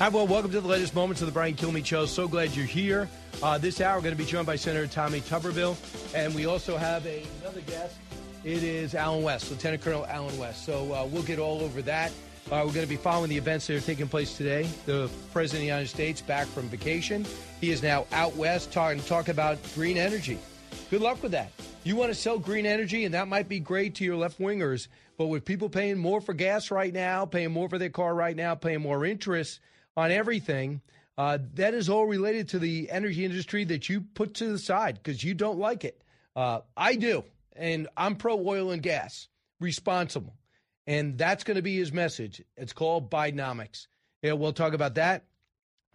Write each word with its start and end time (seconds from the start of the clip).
Hi, 0.00 0.08
well, 0.08 0.26
welcome 0.26 0.50
to 0.52 0.62
the 0.62 0.66
latest 0.66 0.94
moments 0.94 1.20
of 1.20 1.26
the 1.26 1.32
Brian 1.32 1.54
Kilmeade 1.54 1.84
Show. 1.84 2.06
So 2.06 2.26
glad 2.26 2.56
you're 2.56 2.64
here. 2.64 3.06
Uh, 3.42 3.58
this 3.58 3.82
hour, 3.82 3.96
we're 3.96 4.04
going 4.04 4.14
to 4.14 4.18
be 4.18 4.24
joined 4.24 4.46
by 4.46 4.56
Senator 4.56 4.86
Tommy 4.86 5.20
Tuberville, 5.20 5.76
and 6.14 6.34
we 6.34 6.46
also 6.46 6.78
have 6.78 7.04
a, 7.04 7.22
another 7.42 7.60
guest. 7.60 7.98
It 8.42 8.62
is 8.62 8.94
Allen 8.94 9.22
West, 9.22 9.50
Lieutenant 9.50 9.82
Colonel 9.82 10.06
Allen 10.06 10.38
West. 10.38 10.64
So 10.64 10.90
uh, 10.94 11.04
we'll 11.04 11.22
get 11.22 11.38
all 11.38 11.60
over 11.60 11.82
that. 11.82 12.12
Uh, 12.46 12.62
we're 12.64 12.72
going 12.72 12.76
to 12.76 12.86
be 12.86 12.96
following 12.96 13.28
the 13.28 13.36
events 13.36 13.66
that 13.66 13.76
are 13.76 13.80
taking 13.80 14.08
place 14.08 14.38
today. 14.38 14.66
The 14.86 15.10
President 15.34 15.58
of 15.58 15.60
the 15.60 15.66
United 15.66 15.88
States 15.88 16.22
back 16.22 16.46
from 16.46 16.70
vacation. 16.70 17.26
He 17.60 17.70
is 17.70 17.82
now 17.82 18.06
out 18.12 18.34
west 18.36 18.72
talking 18.72 19.02
talk 19.02 19.28
about 19.28 19.58
green 19.74 19.98
energy. 19.98 20.38
Good 20.88 21.02
luck 21.02 21.22
with 21.22 21.32
that. 21.32 21.52
You 21.84 21.96
want 21.96 22.10
to 22.10 22.18
sell 22.18 22.38
green 22.38 22.64
energy, 22.64 23.04
and 23.04 23.12
that 23.12 23.28
might 23.28 23.50
be 23.50 23.60
great 23.60 23.96
to 23.96 24.04
your 24.04 24.16
left 24.16 24.40
wingers. 24.40 24.88
But 25.18 25.26
with 25.26 25.44
people 25.44 25.68
paying 25.68 25.98
more 25.98 26.22
for 26.22 26.32
gas 26.32 26.70
right 26.70 26.94
now, 26.94 27.26
paying 27.26 27.50
more 27.50 27.68
for 27.68 27.76
their 27.76 27.90
car 27.90 28.14
right 28.14 28.34
now, 28.34 28.54
paying 28.54 28.80
more 28.80 29.04
interest 29.04 29.60
on 30.00 30.10
everything. 30.10 30.80
Uh, 31.18 31.38
that 31.54 31.74
is 31.74 31.90
all 31.90 32.06
related 32.06 32.48
to 32.48 32.58
the 32.58 32.90
energy 32.90 33.24
industry 33.24 33.64
that 33.64 33.88
you 33.88 34.00
put 34.00 34.34
to 34.34 34.46
the 34.46 34.58
side 34.58 34.98
because 35.02 35.22
you 35.22 35.34
don't 35.34 35.58
like 35.58 35.84
it. 35.84 36.00
Uh, 36.34 36.60
I 36.76 36.96
do, 36.96 37.24
and 37.54 37.88
I'm 37.96 38.16
pro 38.16 38.38
oil 38.46 38.70
and 38.70 38.82
gas, 38.82 39.28
responsible, 39.60 40.34
and 40.86 41.18
that's 41.18 41.44
going 41.44 41.56
to 41.56 41.62
be 41.62 41.76
his 41.76 41.92
message. 41.92 42.42
It's 42.56 42.72
called 42.72 43.10
Bidenomics. 43.10 43.88
Yeah, 44.22 44.32
we'll 44.32 44.54
talk 44.54 44.72
about 44.72 44.94
that 44.94 45.24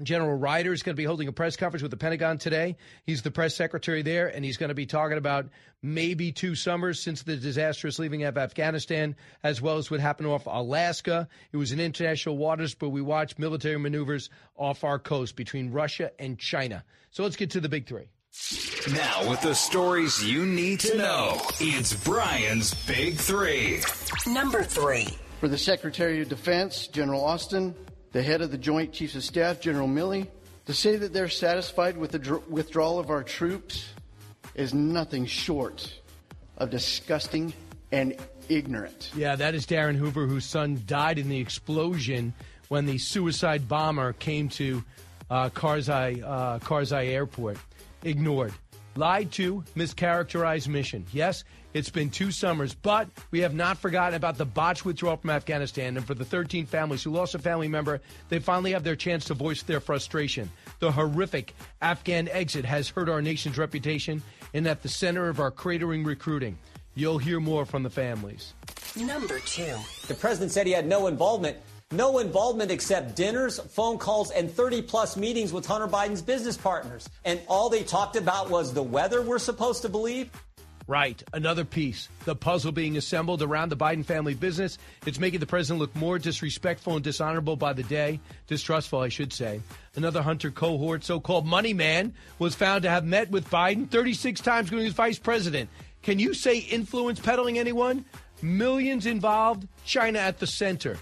General 0.04 0.36
Ryder 0.36 0.74
is 0.74 0.84
going 0.84 0.94
to 0.94 0.98
be 0.98 1.06
holding 1.06 1.30
a 1.30 1.32
press 1.32 1.56
conference 1.56 1.82
with 1.82 1.92
the 1.92 1.98
Pentagon 1.98 2.38
today. 2.38 2.76
He's 3.06 3.22
the 3.22 3.32
press 3.32 3.56
secretary 3.56 4.02
there, 4.02 4.28
and 4.28 4.44
he's 4.44 4.58
going 4.58 4.70
to 4.70 4.76
be 4.76 4.86
talking 4.86 5.18
about 5.18 5.48
maybe 5.82 6.34
two 6.34 6.54
summers 6.54 7.02
since 7.02 7.24
the 7.24 7.38
disastrous 7.38 7.98
leaving 7.98 8.23
of 8.23 8.38
Afghanistan, 8.38 9.16
as 9.42 9.62
well 9.62 9.78
as 9.78 9.90
what 9.90 10.02
happened 10.02 10.28
off 10.28 10.48
Alaska. 10.48 11.30
It 11.54 11.58
was 11.58 11.72
in 11.72 11.80
international 11.80 12.36
waters, 12.36 12.76
but 12.76 12.90
we 12.90 13.02
watched 13.02 13.40
military 13.40 13.80
maneuvers 13.80 14.30
off 14.58 14.84
our 14.84 15.00
coast 15.00 15.38
between 15.38 15.72
Russia 15.72 16.12
and 16.20 16.38
China. 16.38 16.84
So 17.12 17.23
let's 17.23 17.38
get 17.38 17.52
to 17.52 17.62
the 17.62 17.70
big 17.70 17.88
three. 17.88 18.10
Now, 18.94 19.30
with 19.30 19.42
the 19.42 19.56
stories 19.56 20.22
you 20.22 20.46
need 20.46 20.82
to 20.82 20.98
know, 20.98 21.40
it's 21.62 21.94
Brian's 22.04 22.73
Big 22.86 23.16
Three. 23.16 23.82
Number 24.28 24.62
three. 24.62 25.08
For 25.40 25.48
the 25.48 25.58
Secretary 25.58 26.22
of 26.22 26.30
Defense, 26.30 26.88
General 26.88 27.23
Austin, 27.23 27.76
the 28.16 28.23
head 28.23 28.39
of 28.39 28.49
the 28.49 28.58
Joint 28.58 28.94
Chiefs 28.94 29.16
of 29.16 29.25
Staff, 29.25 29.59
General 29.59 29.89
Milley, 29.89 30.25
to 30.67 30.73
say 30.73 30.95
that 30.95 31.11
they're 31.11 31.27
satisfied 31.27 31.97
with 31.97 32.11
the 32.11 32.19
dr- 32.19 32.47
withdrawal 32.49 32.97
of 32.97 33.09
our 33.09 33.23
troops 33.23 33.89
is 34.53 34.73
nothing 34.73 35.25
short 35.25 35.94
of 36.58 36.69
disgusting 36.69 37.52
and 37.91 38.16
ignorant. 38.47 39.11
Yeah, 39.17 39.36
that 39.36 39.53
is 39.53 39.66
Darin 39.66 39.97
Hoover, 39.97 40.27
whose 40.27 40.45
son 40.45 40.81
died 40.86 41.19
in 41.19 41.27
the 41.27 41.38
explosion 41.38 42.33
when 42.69 42.86
the 42.86 42.99
suicide 42.99 43.67
bomber 43.67 44.13
came 44.13 44.47
to 44.47 44.81
uh, 45.30 45.49
Karzai, 45.49 46.23
uh, 46.23 46.59
Karzai 46.59 47.08
Airport. 47.09 47.58
Ignored. 48.03 48.53
Lied 48.98 49.32
to, 49.34 49.64
mischaracterized 49.76 50.70
mission. 50.70 51.06
Yes, 51.12 51.44
it's 51.73 51.89
been 51.89 52.10
two 52.10 52.32
summers, 52.32 52.73
but 52.73 53.10
we 53.32 53.42
have 53.42 53.54
not 53.54 53.78
forgotten 53.78 54.16
about 54.16 54.38
the 54.38 54.45
botched 54.45 54.86
withdrawal 54.86 55.17
from 55.17 55.32
Afghanistan. 55.32 55.98
And 55.98 56.08
for 56.08 56.14
the 56.14 56.23
13 56.23 56.66
families 56.66 57.04
who 57.04 57.11
lost 57.11 57.36
a 57.36 57.39
family 57.39 57.67
member, 57.67 58.00
they 58.30 58.39
finally 58.39 58.72
have 58.72 58.86
their 58.86 58.95
chance 58.95 59.26
to 59.26 59.34
voice 59.34 59.64
their 59.64 59.82
frustration. 59.82 60.50
The 60.80 60.94
horrific 60.94 61.54
Afghan 61.82 62.30
exit 62.30 62.64
has 62.64 62.88
hurt 62.88 63.10
our 63.10 63.22
nation's 63.22 63.58
reputation 63.58 64.23
and 64.54 64.66
at 64.66 64.82
the 64.82 64.89
center 64.89 65.28
of 65.28 65.42
our 65.42 65.52
cratering 65.52 66.05
recruiting. 66.05 66.58
You'll 66.95 67.17
hear 67.17 67.42
more 67.42 67.66
from 67.66 67.84
the 67.84 67.89
families. 67.89 68.54
Number 68.95 69.39
two. 69.39 69.76
The 70.08 70.14
president 70.14 70.54
said 70.54 70.66
he 70.66 70.72
had 70.72 70.88
no 70.88 71.08
involvement. 71.08 71.58
No 71.95 72.17
involvement 72.20 72.72
except 72.72 73.16
dinners, 73.16 73.58
phone 73.58 73.98
calls, 73.98 74.30
and 74.32 74.52
30 74.52 74.82
plus 74.82 75.16
meetings 75.16 75.54
with 75.54 75.66
Hunter 75.66 75.88
Biden's 75.88 76.22
business 76.22 76.58
partners. 76.58 77.10
And 77.23 77.39
all 77.48 77.70
they 77.70 77.83
talked 77.83 78.17
about 78.17 78.50
was 78.50 78.73
the 78.73 78.83
weather, 78.83 79.22
we're 79.22 79.39
supposed 79.39 79.82
to 79.83 79.89
believe. 79.89 80.30
Right. 80.88 81.23
Another 81.34 81.64
piece. 81.64 82.10
The 82.26 82.36
puzzle 82.36 82.73
being 82.73 82.98
assembled 82.98 83.42
around 83.42 83.70
the 83.70 83.78
Biden 83.78 84.04
family 84.04 84.34
business. 84.34 84.78
It's 85.05 85.20
making 85.20 85.39
the 85.39 85.45
president 85.45 85.80
look 85.80 85.95
more 85.95 86.20
disrespectful 86.20 86.95
and 86.95 87.04
dishonorable 87.04 87.55
by 87.55 87.72
the 87.72 87.84
day. 87.84 88.20
Distrustful, 88.48 89.00
I 89.00 89.08
should 89.08 89.32
say. 89.32 89.61
Another 89.95 90.22
Hunter 90.22 90.52
cohort, 90.52 91.05
so 91.05 91.22
called 91.22 91.48
money 91.48 91.73
man, 91.73 92.14
was 92.39 92.55
found 92.55 92.84
to 92.84 92.89
have 92.89 93.05
met 93.05 93.32
with 93.32 93.50
Biden 93.50 93.89
36 93.89 94.42
times 94.42 94.70
when 94.70 94.82
he 94.82 94.86
was 94.86 94.94
vice 94.94 95.17
president. 95.17 95.70
Can 96.04 96.20
you 96.20 96.34
say 96.34 96.58
influence 96.58 97.22
peddling 97.22 97.58
anyone? 97.58 98.04
Millions 98.42 99.05
involved, 99.05 99.66
China 99.86 100.20
at 100.20 100.39
the 100.39 100.48
center. 100.48 100.98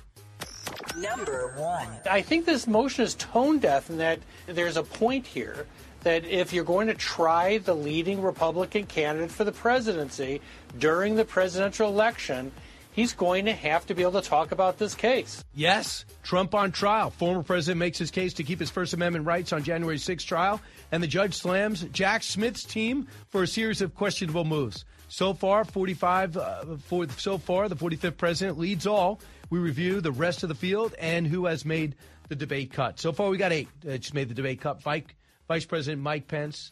Number 0.98 1.54
one. 1.58 1.88
I 2.09 2.22
think 2.22 2.46
this 2.46 2.68
motion 2.68 3.04
is 3.04 3.16
tone 3.16 3.59
deaf 3.59 3.90
in 3.90 3.98
that 3.98 4.20
there's 4.46 4.78
a 4.78 4.84
point 4.84 5.26
here 5.26 5.66
that 6.04 6.26
if 6.26 6.54
you're 6.54 6.64
going 6.64 6.88
to 6.88 6.94
try 6.94 7.58
the 7.59 7.74
leading 7.74 8.22
Republican 8.22 8.86
candidate 8.86 9.32
for 9.32 9.44
the 9.44 9.52
presidency 9.52 10.42
during 10.78 11.16
the 11.16 11.26
presidential 11.26 11.88
election, 11.88 12.52
he's 12.92 13.14
going 13.14 13.46
to 13.46 13.53
have 13.53 13.86
to 13.88 13.94
be 13.94 14.02
able 14.02 14.22
to 14.22 14.28
talk 14.28 14.52
about 14.52 14.78
this 14.78 14.96
case. 14.96 15.44
Yes, 15.56 16.06
Trump 16.22 16.53
on 16.53 16.72
trial. 16.72 17.09
Former 17.09 17.44
president 17.44 17.80
makes 17.80 17.98
his 17.98 18.12
case 18.12 18.34
to 18.36 18.44
keep 18.44 18.59
his 18.59 18.70
First 18.70 18.94
Amendment 18.94 19.26
rights 19.26 19.53
on 19.53 19.64
January 19.64 19.98
6th 19.98 20.26
trial, 20.26 20.62
and 20.92 21.02
the 21.02 21.08
judge 21.08 21.34
slams 21.34 21.84
Jack 21.92 22.24
Smith's 22.24 22.64
team 22.64 23.08
for 23.30 23.44
a 23.44 23.48
series 23.48 23.82
of 23.82 23.96
questionable 23.96 24.46
moves. 24.46 24.86
So 25.09 25.34
far, 25.34 25.64
45. 25.64 26.38
Uh, 26.38 26.66
for, 26.78 27.08
so 27.18 27.38
far, 27.38 27.70
the 27.70 27.76
45th 27.76 28.18
president 28.18 28.58
leads 28.58 28.88
all. 28.88 29.20
We 29.50 29.59
review 29.59 30.02
the 30.02 30.12
rest 30.12 30.44
of 30.44 30.50
the 30.50 30.56
field 30.56 30.96
and 30.98 31.28
who 31.28 31.46
has 31.46 31.66
made 31.66 31.96
the 32.30 32.36
debate 32.36 32.72
cut. 32.74 33.00
So 33.00 33.12
far, 33.12 33.30
we 33.30 33.38
got 33.38 33.52
eight 33.52 33.68
that 33.81 34.00
just 34.00 34.14
made 34.14 34.30
the 34.30 34.34
debate 34.34 34.62
cut. 34.62 34.81
Vice 34.81 35.66
President 35.66 36.02
Mike 36.02 36.28
Pence 36.28 36.72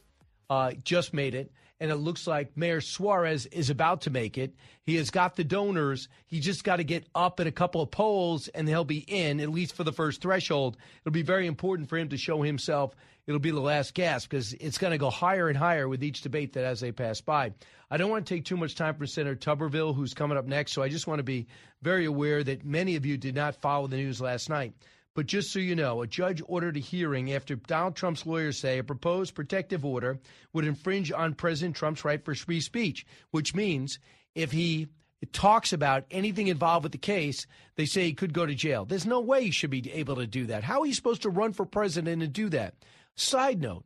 uh, 0.52 0.74
just 0.84 1.14
made 1.14 1.34
it, 1.34 1.50
and 1.80 1.92
it 1.92 1.96
looks 1.96 2.28
like 2.28 2.58
Mayor 2.58 2.82
Suarez 2.82 3.46
is 3.46 3.70
about 3.70 4.02
to 4.02 4.10
make 4.10 4.38
it. 4.38 4.54
He 4.84 4.98
has 4.98 5.10
got 5.10 5.38
the 5.38 5.46
donors. 5.46 6.10
He 6.28 6.42
just 6.42 6.66
got 6.66 6.76
to 6.76 6.84
get 6.84 7.08
up 7.16 7.40
at 7.40 7.48
a 7.48 7.54
couple 7.54 7.82
of 7.82 7.90
polls, 7.90 8.50
and 8.50 8.68
he'll 8.68 8.84
be 8.84 8.98
in, 8.98 9.40
at 9.40 9.50
least 9.50 9.74
for 9.74 9.86
the 9.86 9.94
first 9.94 10.22
threshold. 10.22 10.76
It'll 11.00 11.14
be 11.14 11.22
very 11.22 11.48
important 11.48 11.88
for 11.88 11.98
him 11.98 12.10
to 12.10 12.18
show 12.18 12.42
himself. 12.42 12.94
It'll 13.26 13.40
be 13.40 13.52
the 13.52 13.62
last 13.62 13.94
gasp 13.94 14.30
because 14.30 14.52
it's 14.56 14.78
going 14.78 14.92
to 14.92 14.98
go 14.98 15.10
higher 15.10 15.48
and 15.48 15.58
higher 15.58 15.88
with 15.88 16.04
each 16.04 16.22
debate 16.22 16.52
that 16.54 16.66
as 16.66 16.82
they 16.82 16.92
pass 16.92 17.22
by. 17.22 17.54
I 17.90 17.96
don't 17.96 18.12
want 18.12 18.28
to 18.28 18.36
take 18.36 18.44
too 18.44 18.58
much 18.58 18.76
time 18.76 18.96
for 18.96 19.08
Senator 19.08 19.38
Tuberville, 19.38 19.96
who's 19.96 20.14
coming 20.14 20.38
up 20.38 20.46
next, 20.46 20.74
so 20.74 20.84
I 20.84 20.90
just 20.90 21.08
want 21.08 21.20
to 21.20 21.24
be 21.24 21.48
very 21.82 22.04
aware 22.04 22.44
that 22.44 22.66
many 22.66 22.98
of 22.98 23.06
you 23.06 23.16
did 23.16 23.36
not 23.36 23.56
follow 23.56 23.88
the 23.88 23.96
news 23.96 24.20
last 24.20 24.50
night. 24.50 24.74
But 25.14 25.26
just 25.26 25.52
so 25.52 25.60
you 25.60 25.76
know, 25.76 26.02
a 26.02 26.08
judge 26.08 26.42
ordered 26.46 26.78
a 26.78 26.80
hearing 26.80 27.34
after 27.34 27.56
Donald 27.56 27.96
Trump's 27.96 28.26
lawyers 28.26 28.58
say 28.58 28.78
a 28.78 28.84
proposed 28.84 29.36
protective 29.36 29.84
order 29.84 30.20
would 30.54 30.66
infringe 30.66 31.12
on 31.12 31.34
President 31.34 31.76
Trump's 31.76 32.06
right 32.06 32.24
for 32.24 32.34
free 32.34 32.62
speech, 32.62 33.06
which 33.32 33.54
means 33.54 34.00
if 34.36 34.52
he 34.54 34.88
talks 35.34 35.74
about 35.74 36.06
anything 36.12 36.48
involved 36.48 36.84
with 36.84 36.94
the 36.94 36.98
case, 36.98 37.46
they 37.76 37.86
say 37.86 38.06
he 38.06 38.14
could 38.14 38.34
go 38.34 38.46
to 38.46 38.56
jail. 38.56 38.86
There's 38.86 39.06
no 39.06 39.20
way 39.20 39.44
he 39.44 39.52
should 39.52 39.70
be 39.70 39.92
able 39.92 40.16
to 40.16 40.28
do 40.28 40.46
that. 40.48 40.64
How 40.64 40.82
are 40.82 40.86
you 40.86 40.94
supposed 40.94 41.24
to 41.24 41.30
run 41.30 41.54
for 41.54 41.66
president 41.66 42.24
and 42.24 42.32
do 42.32 42.50
that? 42.50 42.76
Side 43.16 43.62
note, 43.62 43.84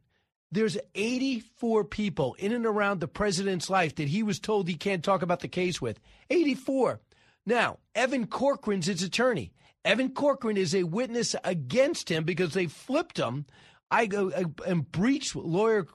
there's 0.51 0.78
84 0.94 1.86
people 1.86 2.36
in 2.36 2.54
and 2.54 2.66
around 2.66 3.00
the 3.00 3.07
president's 3.07 3.69
life 3.69 3.95
that 3.95 4.07
he 4.07 4.24
was 4.24 4.39
told 4.39 4.68
he 4.68 4.75
can't 4.75 5.04
talk 5.04 5.24
about 5.24 5.39
the 5.39 5.48
case 5.48 5.81
with. 5.81 6.00
84. 6.30 7.01
Now, 7.45 7.80
Evan 7.95 8.28
Corcoran's 8.28 8.86
his 8.86 9.04
attorney. 9.04 9.51
Evan 9.85 10.09
Corcoran 10.09 10.57
is 10.57 10.73
a 10.73 10.83
witness 10.83 11.35
against 11.43 12.09
him 12.09 12.23
because 12.23 12.53
they 12.53 12.65
flipped 12.65 13.17
him. 13.17 13.45
I 13.91 14.07
go 14.07 14.31
and 14.65 14.91
breached 14.91 15.35
lawyer 15.35 15.85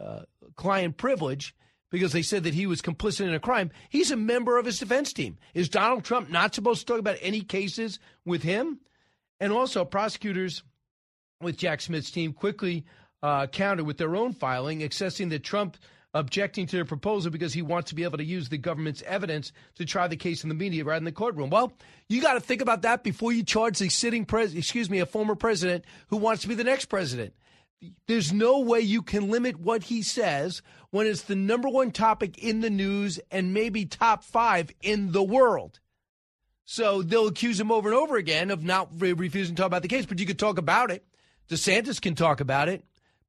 uh, 0.00 0.22
client 0.56 0.98
privilege 0.98 1.54
because 1.90 2.12
they 2.12 2.22
said 2.22 2.44
that 2.44 2.54
he 2.54 2.66
was 2.66 2.82
complicit 2.82 3.26
in 3.26 3.34
a 3.34 3.40
crime. 3.40 3.70
He's 3.88 4.10
a 4.10 4.16
member 4.16 4.58
of 4.58 4.66
his 4.66 4.78
defense 4.78 5.12
team. 5.12 5.38
Is 5.54 5.68
Donald 5.68 6.04
Trump 6.04 6.28
not 6.28 6.54
supposed 6.54 6.80
to 6.80 6.86
talk 6.86 6.98
about 6.98 7.16
any 7.20 7.40
cases 7.40 7.98
with 8.24 8.42
him? 8.42 8.80
And 9.40 9.52
also, 9.52 9.84
prosecutors 9.84 10.62
with 11.40 11.56
Jack 11.56 11.80
Smith's 11.80 12.10
team 12.10 12.32
quickly 12.32 12.84
uh, 13.22 13.46
countered 13.46 13.86
with 13.86 13.96
their 13.96 14.16
own 14.16 14.32
filing, 14.32 14.80
accessing 14.80 15.30
that 15.30 15.42
Trump 15.42 15.76
objecting 16.14 16.66
to 16.66 16.76
their 16.76 16.84
proposal 16.84 17.30
because 17.30 17.52
he 17.52 17.60
wants 17.60 17.90
to 17.90 17.94
be 17.94 18.04
able 18.04 18.18
to 18.18 18.24
use 18.24 18.48
the 18.48 18.56
government's 18.56 19.02
evidence 19.02 19.52
to 19.74 19.84
try 19.84 20.06
the 20.06 20.16
case 20.16 20.44
in 20.44 20.48
the 20.48 20.54
media 20.54 20.84
rather 20.84 20.98
than 20.98 21.04
the 21.04 21.12
courtroom. 21.12 21.50
Well, 21.50 21.72
you 22.08 22.22
got 22.22 22.34
to 22.34 22.40
think 22.40 22.62
about 22.62 22.82
that 22.82 23.02
before 23.02 23.32
you 23.32 23.42
charge 23.42 23.80
a 23.82 23.90
sitting 23.90 24.24
president, 24.24 24.64
excuse 24.64 24.88
me, 24.88 25.00
a 25.00 25.06
former 25.06 25.34
president 25.34 25.84
who 26.08 26.16
wants 26.16 26.42
to 26.42 26.48
be 26.48 26.54
the 26.54 26.64
next 26.64 26.86
president. 26.86 27.34
There's 28.06 28.32
no 28.32 28.60
way 28.60 28.80
you 28.80 29.02
can 29.02 29.30
limit 29.30 29.58
what 29.60 29.82
he 29.82 30.02
says 30.02 30.62
when 30.90 31.06
it's 31.06 31.22
the 31.22 31.34
number 31.34 31.68
one 31.68 31.90
topic 31.90 32.38
in 32.38 32.60
the 32.60 32.70
news 32.70 33.18
and 33.30 33.52
maybe 33.52 33.84
top 33.84 34.24
five 34.24 34.70
in 34.80 35.12
the 35.12 35.22
world. 35.22 35.80
So 36.64 37.02
they'll 37.02 37.26
accuse 37.26 37.60
him 37.60 37.70
over 37.70 37.90
and 37.90 37.98
over 37.98 38.16
again 38.16 38.50
of 38.50 38.64
not 38.64 38.88
refusing 38.98 39.54
to 39.54 39.60
talk 39.60 39.66
about 39.66 39.82
the 39.82 39.88
case, 39.88 40.06
but 40.06 40.18
you 40.18 40.24
could 40.24 40.38
talk 40.38 40.56
about 40.56 40.90
it. 40.90 41.04
DeSantis 41.50 42.00
can 42.00 42.14
talk 42.14 42.40
about 42.40 42.70
it. 42.70 42.84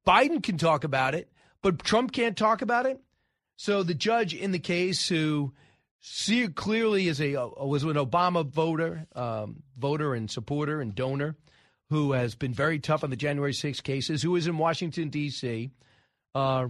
Biden 0.06 0.42
can 0.42 0.56
talk 0.56 0.84
about 0.84 1.14
it, 1.14 1.30
but 1.66 1.82
Trump 1.82 2.12
can't 2.12 2.36
talk 2.36 2.62
about 2.62 2.86
it. 2.86 3.00
So 3.56 3.82
the 3.82 3.92
judge 3.92 4.32
in 4.32 4.52
the 4.52 4.60
case, 4.60 5.08
who 5.08 5.52
see, 5.98 6.46
clearly 6.46 7.08
is 7.08 7.20
a 7.20 7.34
was 7.34 7.82
an 7.82 7.94
Obama 7.94 8.46
voter, 8.46 9.08
um, 9.16 9.64
voter 9.76 10.14
and 10.14 10.30
supporter 10.30 10.80
and 10.80 10.94
donor, 10.94 11.34
who 11.90 12.12
has 12.12 12.36
been 12.36 12.54
very 12.54 12.78
tough 12.78 13.02
on 13.02 13.10
the 13.10 13.16
January 13.16 13.52
6 13.52 13.80
cases, 13.80 14.22
who 14.22 14.36
is 14.36 14.46
in 14.46 14.58
Washington 14.58 15.08
D.C., 15.08 15.72
uh, 16.36 16.68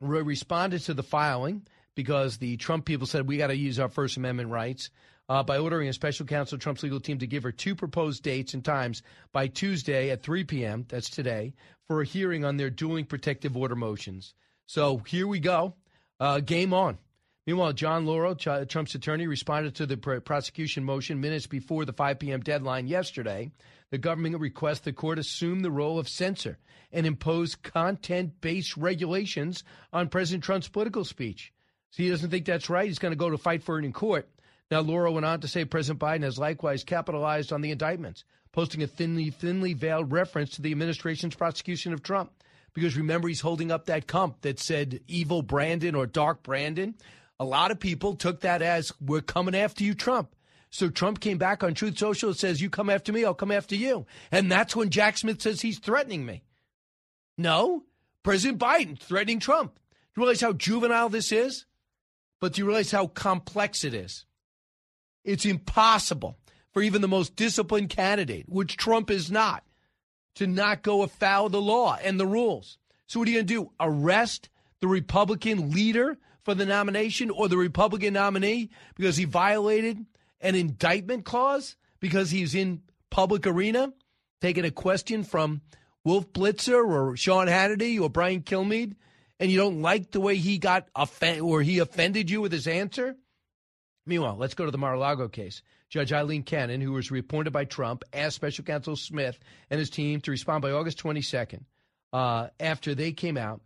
responded 0.00 0.80
to 0.80 0.94
the 0.94 1.04
filing 1.04 1.64
because 1.94 2.38
the 2.38 2.56
Trump 2.56 2.86
people 2.86 3.06
said 3.06 3.28
we 3.28 3.36
got 3.36 3.46
to 3.46 3.56
use 3.56 3.78
our 3.78 3.88
First 3.88 4.16
Amendment 4.16 4.50
rights 4.50 4.90
uh, 5.30 5.44
by 5.44 5.58
ordering 5.58 5.88
a 5.88 5.92
special 5.92 6.26
counsel, 6.26 6.58
Trump's 6.58 6.82
legal 6.82 6.98
team, 6.98 7.18
to 7.18 7.26
give 7.26 7.44
her 7.44 7.52
two 7.52 7.76
proposed 7.76 8.24
dates 8.24 8.52
and 8.52 8.64
times 8.64 9.02
by 9.32 9.46
Tuesday 9.46 10.10
at 10.10 10.24
3 10.24 10.42
p.m., 10.42 10.84
that's 10.88 11.08
today, 11.08 11.54
for 11.86 12.02
a 12.02 12.04
hearing 12.04 12.44
on 12.44 12.56
their 12.56 12.68
dueling 12.68 13.04
protective 13.04 13.56
order 13.56 13.76
motions. 13.76 14.34
So 14.66 14.98
here 15.06 15.28
we 15.28 15.38
go. 15.38 15.74
Uh, 16.18 16.40
game 16.40 16.74
on. 16.74 16.98
Meanwhile, 17.46 17.74
John 17.74 18.06
Lauro, 18.06 18.34
Trump's 18.34 18.96
attorney, 18.96 19.28
responded 19.28 19.76
to 19.76 19.86
the 19.86 19.96
prosecution 19.96 20.82
motion 20.82 21.20
minutes 21.20 21.46
before 21.46 21.84
the 21.84 21.92
5 21.92 22.18
p.m. 22.18 22.40
deadline 22.40 22.88
yesterday. 22.88 23.52
The 23.92 23.98
government 23.98 24.40
requests 24.40 24.80
the 24.80 24.92
court 24.92 25.20
assume 25.20 25.60
the 25.60 25.70
role 25.70 26.00
of 26.00 26.08
censor 26.08 26.58
and 26.90 27.06
impose 27.06 27.54
content 27.54 28.40
based 28.40 28.76
regulations 28.76 29.62
on 29.92 30.08
President 30.08 30.42
Trump's 30.42 30.68
political 30.68 31.04
speech. 31.04 31.52
So 31.90 32.02
he 32.02 32.10
doesn't 32.10 32.30
think 32.30 32.46
that's 32.46 32.68
right. 32.68 32.88
He's 32.88 32.98
going 32.98 33.12
to 33.12 33.16
go 33.16 33.30
to 33.30 33.38
fight 33.38 33.62
for 33.62 33.78
it 33.78 33.84
in 33.84 33.92
court. 33.92 34.28
Now, 34.70 34.80
Lauro 34.80 35.10
went 35.12 35.26
on 35.26 35.40
to 35.40 35.48
say 35.48 35.64
President 35.64 36.00
Biden 36.00 36.22
has 36.22 36.38
likewise 36.38 36.84
capitalized 36.84 37.52
on 37.52 37.60
the 37.60 37.72
indictments, 37.72 38.24
posting 38.52 38.82
a 38.82 38.86
thinly, 38.86 39.30
thinly 39.30 39.74
veiled 39.74 40.12
reference 40.12 40.50
to 40.50 40.62
the 40.62 40.70
administration's 40.70 41.34
prosecution 41.34 41.92
of 41.92 42.02
Trump. 42.02 42.32
Because 42.72 42.96
remember, 42.96 43.26
he's 43.26 43.40
holding 43.40 43.72
up 43.72 43.86
that 43.86 44.06
comp 44.06 44.42
that 44.42 44.60
said 44.60 45.00
evil 45.08 45.42
Brandon 45.42 45.96
or 45.96 46.06
dark 46.06 46.44
Brandon. 46.44 46.94
A 47.40 47.44
lot 47.44 47.72
of 47.72 47.80
people 47.80 48.14
took 48.14 48.40
that 48.42 48.62
as 48.62 48.92
we're 49.00 49.22
coming 49.22 49.56
after 49.56 49.82
you, 49.82 49.94
Trump. 49.94 50.36
So 50.70 50.88
Trump 50.88 51.18
came 51.18 51.38
back 51.38 51.64
on 51.64 51.74
Truth 51.74 51.98
Social 51.98 52.28
and 52.28 52.38
says, 52.38 52.60
You 52.60 52.70
come 52.70 52.90
after 52.90 53.12
me, 53.12 53.24
I'll 53.24 53.34
come 53.34 53.50
after 53.50 53.74
you. 53.74 54.06
And 54.30 54.52
that's 54.52 54.76
when 54.76 54.90
Jack 54.90 55.18
Smith 55.18 55.42
says 55.42 55.60
he's 55.60 55.80
threatening 55.80 56.24
me. 56.24 56.44
No, 57.36 57.84
President 58.22 58.60
Biden 58.60 58.96
threatening 58.96 59.40
Trump. 59.40 59.74
Do 59.74 60.20
you 60.20 60.22
realize 60.22 60.40
how 60.40 60.52
juvenile 60.52 61.08
this 61.08 61.32
is? 61.32 61.66
But 62.40 62.52
do 62.52 62.60
you 62.60 62.66
realize 62.66 62.92
how 62.92 63.08
complex 63.08 63.82
it 63.82 63.94
is? 63.94 64.26
It's 65.24 65.44
impossible 65.44 66.38
for 66.72 66.82
even 66.82 67.02
the 67.02 67.08
most 67.08 67.36
disciplined 67.36 67.90
candidate, 67.90 68.48
which 68.48 68.76
Trump 68.76 69.10
is 69.10 69.30
not, 69.30 69.64
to 70.36 70.46
not 70.46 70.82
go 70.82 71.02
afoul 71.02 71.48
the 71.48 71.60
law 71.60 71.98
and 72.02 72.18
the 72.18 72.26
rules. 72.26 72.78
So, 73.06 73.18
what 73.18 73.28
are 73.28 73.32
you 73.32 73.38
going 73.38 73.46
to 73.46 73.54
do? 73.54 73.72
Arrest 73.80 74.48
the 74.80 74.88
Republican 74.88 75.70
leader 75.70 76.16
for 76.44 76.54
the 76.54 76.66
nomination 76.66 77.30
or 77.30 77.48
the 77.48 77.56
Republican 77.56 78.14
nominee 78.14 78.70
because 78.94 79.16
he 79.16 79.24
violated 79.24 80.04
an 80.40 80.54
indictment 80.54 81.24
clause 81.24 81.76
because 82.00 82.30
he's 82.30 82.54
in 82.54 82.82
public 83.10 83.46
arena 83.46 83.92
taking 84.40 84.64
a 84.64 84.70
question 84.70 85.22
from 85.22 85.60
Wolf 86.04 86.32
Blitzer 86.32 86.82
or 86.82 87.16
Sean 87.16 87.46
Hannity 87.46 88.00
or 88.00 88.08
Brian 88.08 88.40
Kilmeade 88.40 88.94
and 89.38 89.50
you 89.50 89.58
don't 89.58 89.82
like 89.82 90.10
the 90.10 90.20
way 90.20 90.36
he 90.36 90.58
got 90.58 90.88
offended 90.94 91.42
or 91.42 91.62
he 91.62 91.78
offended 91.78 92.30
you 92.30 92.40
with 92.40 92.52
his 92.52 92.66
answer? 92.66 93.16
Meanwhile, 94.06 94.36
let's 94.38 94.54
go 94.54 94.64
to 94.64 94.70
the 94.70 94.78
Mar-a-Lago 94.78 95.28
case. 95.28 95.62
Judge 95.88 96.12
Aileen 96.12 96.42
Cannon, 96.42 96.80
who 96.80 96.92
was 96.92 97.10
reappointed 97.10 97.52
by 97.52 97.64
Trump, 97.64 98.04
asked 98.12 98.36
Special 98.36 98.64
Counsel 98.64 98.96
Smith 98.96 99.38
and 99.70 99.78
his 99.78 99.90
team 99.90 100.20
to 100.22 100.30
respond 100.30 100.62
by 100.62 100.70
August 100.70 101.02
22nd 101.02 101.64
uh, 102.12 102.48
after 102.58 102.94
they 102.94 103.12
came 103.12 103.36
out 103.36 103.60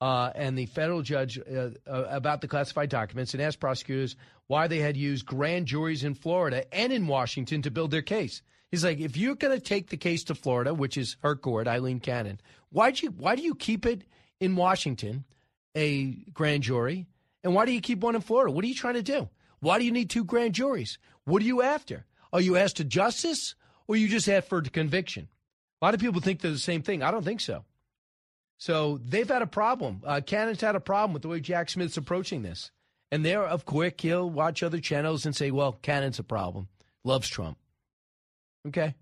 uh, 0.00 0.30
and 0.34 0.58
the 0.58 0.66
federal 0.66 1.02
judge 1.02 1.38
uh, 1.38 1.70
uh, 1.86 2.04
about 2.10 2.40
the 2.40 2.48
classified 2.48 2.90
documents 2.90 3.34
and 3.34 3.42
asked 3.42 3.60
prosecutors 3.60 4.16
why 4.46 4.68
they 4.68 4.78
had 4.78 4.96
used 4.96 5.26
grand 5.26 5.66
juries 5.66 6.04
in 6.04 6.14
Florida 6.14 6.64
and 6.74 6.92
in 6.92 7.06
Washington 7.06 7.62
to 7.62 7.70
build 7.70 7.90
their 7.90 8.02
case. 8.02 8.42
He's 8.70 8.84
like, 8.84 8.98
if 8.98 9.16
you're 9.16 9.36
going 9.36 9.56
to 9.56 9.64
take 9.64 9.90
the 9.90 9.96
case 9.96 10.24
to 10.24 10.34
Florida, 10.34 10.74
which 10.74 10.96
is 10.96 11.16
her 11.22 11.36
court, 11.36 11.68
Aileen 11.68 12.00
Cannon, 12.00 12.40
why 12.70 12.90
do 12.90 13.06
you 13.06 13.10
why 13.12 13.36
do 13.36 13.42
you 13.42 13.54
keep 13.54 13.86
it 13.86 14.02
in 14.40 14.56
Washington, 14.56 15.24
a 15.74 16.06
grand 16.32 16.62
jury, 16.62 17.06
and 17.42 17.54
why 17.54 17.64
do 17.64 17.72
you 17.72 17.80
keep 17.80 18.00
one 18.00 18.16
in 18.16 18.20
Florida? 18.20 18.52
What 18.52 18.64
are 18.64 18.68
you 18.68 18.74
trying 18.74 18.94
to 18.94 19.02
do? 19.02 19.28
Why 19.60 19.78
do 19.78 19.84
you 19.84 19.92
need 19.92 20.10
two 20.10 20.24
grand 20.24 20.54
juries? 20.54 20.98
What 21.24 21.42
are 21.42 21.46
you 21.46 21.62
after? 21.62 22.06
Are 22.32 22.40
you 22.40 22.56
asked 22.56 22.76
to 22.76 22.84
justice 22.84 23.54
or 23.86 23.96
you 23.96 24.08
just 24.08 24.28
after 24.28 24.60
conviction? 24.62 25.28
A 25.80 25.84
lot 25.84 25.94
of 25.94 26.00
people 26.00 26.20
think 26.20 26.40
they're 26.40 26.50
the 26.50 26.58
same 26.58 26.82
thing. 26.82 27.02
I 27.02 27.10
don't 27.10 27.24
think 27.24 27.40
so. 27.40 27.64
So 28.58 28.98
they've 29.04 29.28
had 29.28 29.42
a 29.42 29.46
problem. 29.46 30.02
Uh, 30.04 30.20
Cannon's 30.24 30.60
had 30.60 30.76
a 30.76 30.80
problem 30.80 31.12
with 31.12 31.22
the 31.22 31.28
way 31.28 31.40
Jack 31.40 31.68
Smith's 31.70 31.96
approaching 31.96 32.42
this. 32.42 32.70
And 33.12 33.24
they're 33.24 33.44
of 33.44 33.64
quick, 33.64 34.00
he'll 34.00 34.28
watch 34.28 34.62
other 34.62 34.80
channels 34.80 35.26
and 35.26 35.36
say, 35.36 35.50
well, 35.50 35.72
Cannon's 35.72 36.18
a 36.18 36.24
problem. 36.24 36.68
Loves 37.04 37.28
Trump. 37.28 37.58
Okay. 38.66 38.94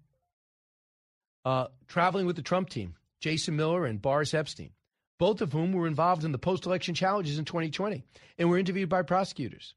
Uh, 1.44 1.68
traveling 1.88 2.26
with 2.26 2.36
the 2.36 2.42
Trump 2.42 2.68
team, 2.68 2.94
Jason 3.20 3.56
Miller 3.56 3.86
and 3.86 4.02
Boris 4.02 4.32
Epshteyn, 4.32 4.70
both 5.18 5.40
of 5.40 5.52
whom 5.52 5.72
were 5.72 5.86
involved 5.86 6.24
in 6.24 6.32
the 6.32 6.38
post 6.38 6.66
election 6.66 6.94
challenges 6.94 7.38
in 7.38 7.44
2020 7.44 8.02
and 8.38 8.50
were 8.50 8.58
interviewed 8.58 8.88
by 8.88 9.02
prosecutors. 9.02 9.74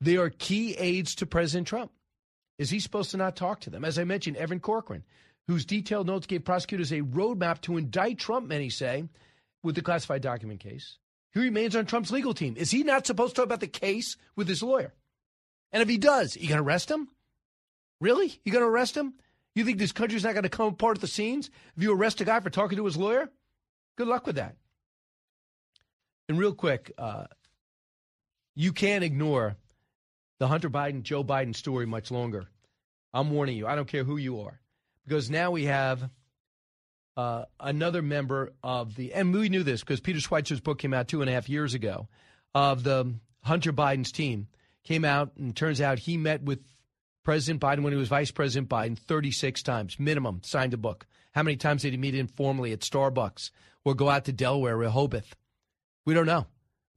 They 0.00 0.16
are 0.16 0.30
key 0.30 0.74
aides 0.74 1.14
to 1.16 1.26
President 1.26 1.66
Trump. 1.66 1.90
Is 2.58 2.70
he 2.70 2.80
supposed 2.80 3.10
to 3.10 3.16
not 3.16 3.36
talk 3.36 3.60
to 3.60 3.70
them? 3.70 3.84
As 3.84 3.98
I 3.98 4.04
mentioned, 4.04 4.36
Evan 4.36 4.60
Corcoran, 4.60 5.04
whose 5.46 5.64
detailed 5.64 6.06
notes 6.06 6.26
gave 6.26 6.44
prosecutors 6.44 6.92
a 6.92 7.02
roadmap 7.02 7.60
to 7.62 7.76
indict 7.76 8.18
Trump, 8.18 8.48
many 8.48 8.70
say, 8.70 9.04
with 9.62 9.74
the 9.74 9.82
classified 9.82 10.22
document 10.22 10.60
case. 10.60 10.98
He 11.32 11.40
remains 11.40 11.76
on 11.76 11.86
Trump's 11.86 12.10
legal 12.10 12.32
team. 12.32 12.56
Is 12.56 12.70
he 12.70 12.82
not 12.82 13.06
supposed 13.06 13.34
to 13.34 13.40
talk 13.40 13.46
about 13.46 13.60
the 13.60 13.66
case 13.66 14.16
with 14.36 14.48
his 14.48 14.62
lawyer? 14.62 14.94
And 15.72 15.82
if 15.82 15.88
he 15.88 15.98
does, 15.98 16.36
you 16.36 16.48
going 16.48 16.60
to 16.60 16.66
arrest 16.66 16.90
him? 16.90 17.08
Really? 18.00 18.40
You 18.44 18.52
going 18.52 18.64
to 18.64 18.70
arrest 18.70 18.96
him? 18.96 19.14
You 19.54 19.64
think 19.64 19.78
this 19.78 19.92
country's 19.92 20.24
not 20.24 20.34
going 20.34 20.44
to 20.44 20.48
come 20.48 20.68
apart 20.68 20.98
at 20.98 21.00
the 21.00 21.06
seams 21.06 21.50
if 21.76 21.82
you 21.82 21.92
arrest 21.92 22.20
a 22.20 22.24
guy 22.24 22.40
for 22.40 22.50
talking 22.50 22.76
to 22.78 22.84
his 22.84 22.96
lawyer? 22.96 23.28
Good 23.96 24.08
luck 24.08 24.26
with 24.26 24.36
that. 24.36 24.56
And 26.28 26.38
real 26.38 26.54
quick, 26.54 26.92
uh, 26.98 27.24
you 28.54 28.72
can't 28.72 29.04
ignore 29.04 29.56
the 30.38 30.48
Hunter 30.48 30.70
Biden, 30.70 31.02
Joe 31.02 31.24
Biden 31.24 31.54
story 31.54 31.86
much 31.86 32.10
longer. 32.10 32.46
I'm 33.12 33.30
warning 33.30 33.56
you. 33.56 33.66
I 33.66 33.76
don't 33.76 33.88
care 33.88 34.04
who 34.04 34.16
you 34.16 34.40
are. 34.40 34.60
Because 35.06 35.30
now 35.30 35.52
we 35.52 35.64
have 35.64 36.08
uh, 37.16 37.44
another 37.58 38.02
member 38.02 38.52
of 38.62 38.94
the, 38.96 39.12
and 39.14 39.32
we 39.32 39.48
knew 39.48 39.62
this 39.62 39.80
because 39.80 40.00
Peter 40.00 40.18
Schweizer's 40.18 40.60
book 40.60 40.78
came 40.78 40.92
out 40.92 41.08
two 41.08 41.22
and 41.22 41.30
a 41.30 41.32
half 41.32 41.48
years 41.48 41.74
ago, 41.74 42.08
of 42.54 42.82
the 42.82 43.14
Hunter 43.42 43.72
Biden's 43.72 44.12
team 44.12 44.48
came 44.82 45.04
out 45.04 45.32
and 45.36 45.54
turns 45.54 45.80
out 45.80 45.98
he 45.98 46.16
met 46.16 46.42
with 46.42 46.60
President 47.22 47.60
Biden 47.60 47.82
when 47.82 47.92
he 47.92 47.98
was 47.98 48.08
Vice 48.08 48.30
President 48.30 48.68
Biden 48.68 48.98
36 48.98 49.62
times, 49.62 49.98
minimum, 49.98 50.40
signed 50.44 50.74
a 50.74 50.76
book. 50.76 51.06
How 51.32 51.42
many 51.42 51.56
times 51.56 51.82
did 51.82 51.92
he 51.92 51.98
meet 51.98 52.14
informally 52.14 52.72
at 52.72 52.80
Starbucks 52.80 53.50
or 53.84 53.94
go 53.94 54.08
out 54.08 54.24
to 54.26 54.32
Delaware 54.32 54.76
Rehoboth? 54.76 55.34
We 56.04 56.14
don't 56.14 56.26
know. 56.26 56.46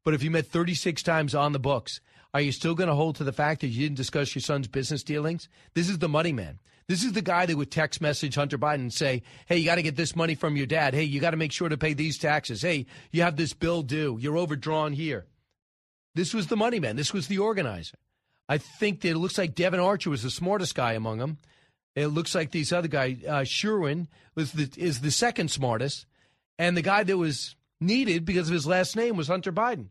But 0.05 0.13
if 0.13 0.23
you 0.23 0.31
met 0.31 0.47
36 0.47 1.03
times 1.03 1.35
on 1.35 1.51
the 1.51 1.59
books, 1.59 1.99
are 2.33 2.41
you 2.41 2.51
still 2.51 2.75
going 2.75 2.89
to 2.89 2.95
hold 2.95 3.15
to 3.15 3.23
the 3.23 3.31
fact 3.31 3.61
that 3.61 3.67
you 3.67 3.83
didn't 3.83 3.97
discuss 3.97 4.35
your 4.35 4.41
son's 4.41 4.67
business 4.67 5.03
dealings? 5.03 5.49
This 5.73 5.89
is 5.89 5.99
the 5.99 6.09
money 6.09 6.31
man. 6.31 6.59
This 6.87 7.03
is 7.03 7.13
the 7.13 7.21
guy 7.21 7.45
that 7.45 7.55
would 7.55 7.71
text 7.71 8.01
message 8.01 8.35
Hunter 8.35 8.57
Biden 8.57 8.75
and 8.75 8.93
say, 8.93 9.21
hey, 9.45 9.57
you 9.57 9.65
got 9.65 9.75
to 9.75 9.83
get 9.83 9.95
this 9.95 10.15
money 10.15 10.33
from 10.33 10.55
your 10.55 10.65
dad. 10.65 10.95
Hey, 10.95 11.03
you 11.03 11.19
got 11.19 11.31
to 11.31 11.37
make 11.37 11.51
sure 11.51 11.69
to 11.69 11.77
pay 11.77 11.93
these 11.93 12.17
taxes. 12.17 12.63
Hey, 12.63 12.87
you 13.11 13.21
have 13.21 13.35
this 13.35 13.53
bill 13.53 13.83
due. 13.83 14.17
You're 14.19 14.37
overdrawn 14.37 14.93
here. 14.93 15.27
This 16.15 16.33
was 16.33 16.47
the 16.47 16.57
money 16.57 16.79
man. 16.79 16.95
This 16.95 17.13
was 17.13 17.27
the 17.27 17.37
organizer. 17.37 17.97
I 18.47 18.57
think 18.57 19.01
that 19.01 19.09
it 19.09 19.17
looks 19.17 19.37
like 19.37 19.53
Devon 19.53 19.79
Archer 19.79 20.09
was 20.09 20.23
the 20.23 20.31
smartest 20.31 20.73
guy 20.73 20.93
among 20.93 21.19
them. 21.19 21.37
It 21.95 22.07
looks 22.07 22.33
like 22.33 22.51
these 22.51 22.73
other 22.73 22.87
guy, 22.87 23.17
uh, 23.27 23.43
Schwerin, 23.43 24.07
was 24.33 24.51
the, 24.53 24.71
is 24.75 25.01
the 25.01 25.11
second 25.11 25.51
smartest. 25.51 26.07
And 26.57 26.75
the 26.75 26.81
guy 26.81 27.03
that 27.03 27.17
was 27.17 27.55
needed 27.79 28.25
because 28.25 28.49
of 28.49 28.53
his 28.53 28.65
last 28.65 28.95
name 28.95 29.15
was 29.15 29.27
Hunter 29.27 29.51
Biden. 29.51 29.89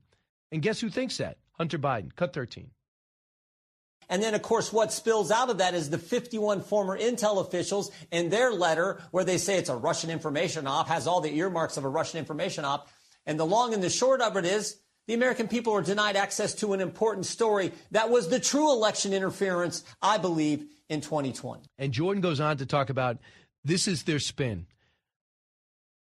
And 0.51 0.63
guess 0.63 0.81
who 0.81 0.91
thinks 0.91 1.19
that? 1.19 1.39
Hunter 1.59 1.79
Biden, 1.79 2.15
cut 2.15 2.33
13. 2.33 2.71
And 4.09 4.23
then, 4.23 4.35
of 4.35 4.41
course, 4.43 4.73
what 4.73 4.93
spills 4.93 5.31
out 5.31 5.51
of 5.51 5.59
that 5.59 5.75
is 5.75 5.91
the 5.91 5.99
51 5.99 6.63
former 6.63 6.99
intel 6.99 7.41
officials 7.41 7.91
in 8.11 8.31
their 8.31 8.53
letter 8.53 9.03
where 9.11 9.25
they 9.25 9.37
say 9.37 9.59
it's 9.59 9.69
a 9.69 9.77
Russian 9.77 10.09
information 10.09 10.67
op, 10.67 10.89
has 10.89 11.07
all 11.07 11.21
the 11.21 11.37
earmarks 11.37 11.77
of 11.77 11.85
a 11.85 11.89
Russian 11.89 12.19
information 12.19 12.65
op. 12.65 12.89
And 13.27 13.39
the 13.39 13.45
long 13.45 13.75
and 13.75 13.83
the 13.83 13.91
short 13.91 14.23
of 14.23 14.37
it 14.39 14.47
is 14.47 14.81
the 15.07 15.15
American 15.15 15.49
people 15.49 15.75
are 15.75 15.83
denied 15.83 16.17
access 16.17 16.55
to 16.55 16.73
an 16.73 16.81
important 16.81 17.27
story 17.27 17.73
that 17.91 18.09
was 18.09 18.29
the 18.29 18.41
true 18.41 18.71
election 18.73 19.13
interference, 19.13 19.85
I 20.01 20.17
believe, 20.17 20.67
in 20.89 21.03
2020. 21.03 21.65
And 21.77 21.93
Jordan 21.93 22.23
goes 22.23 22.41
on 22.41 22.57
to 22.59 22.67
talk 22.67 22.89
about 22.89 23.19
this 23.65 23.87
is 23.89 24.05
their 24.05 24.21
spin. 24.21 24.67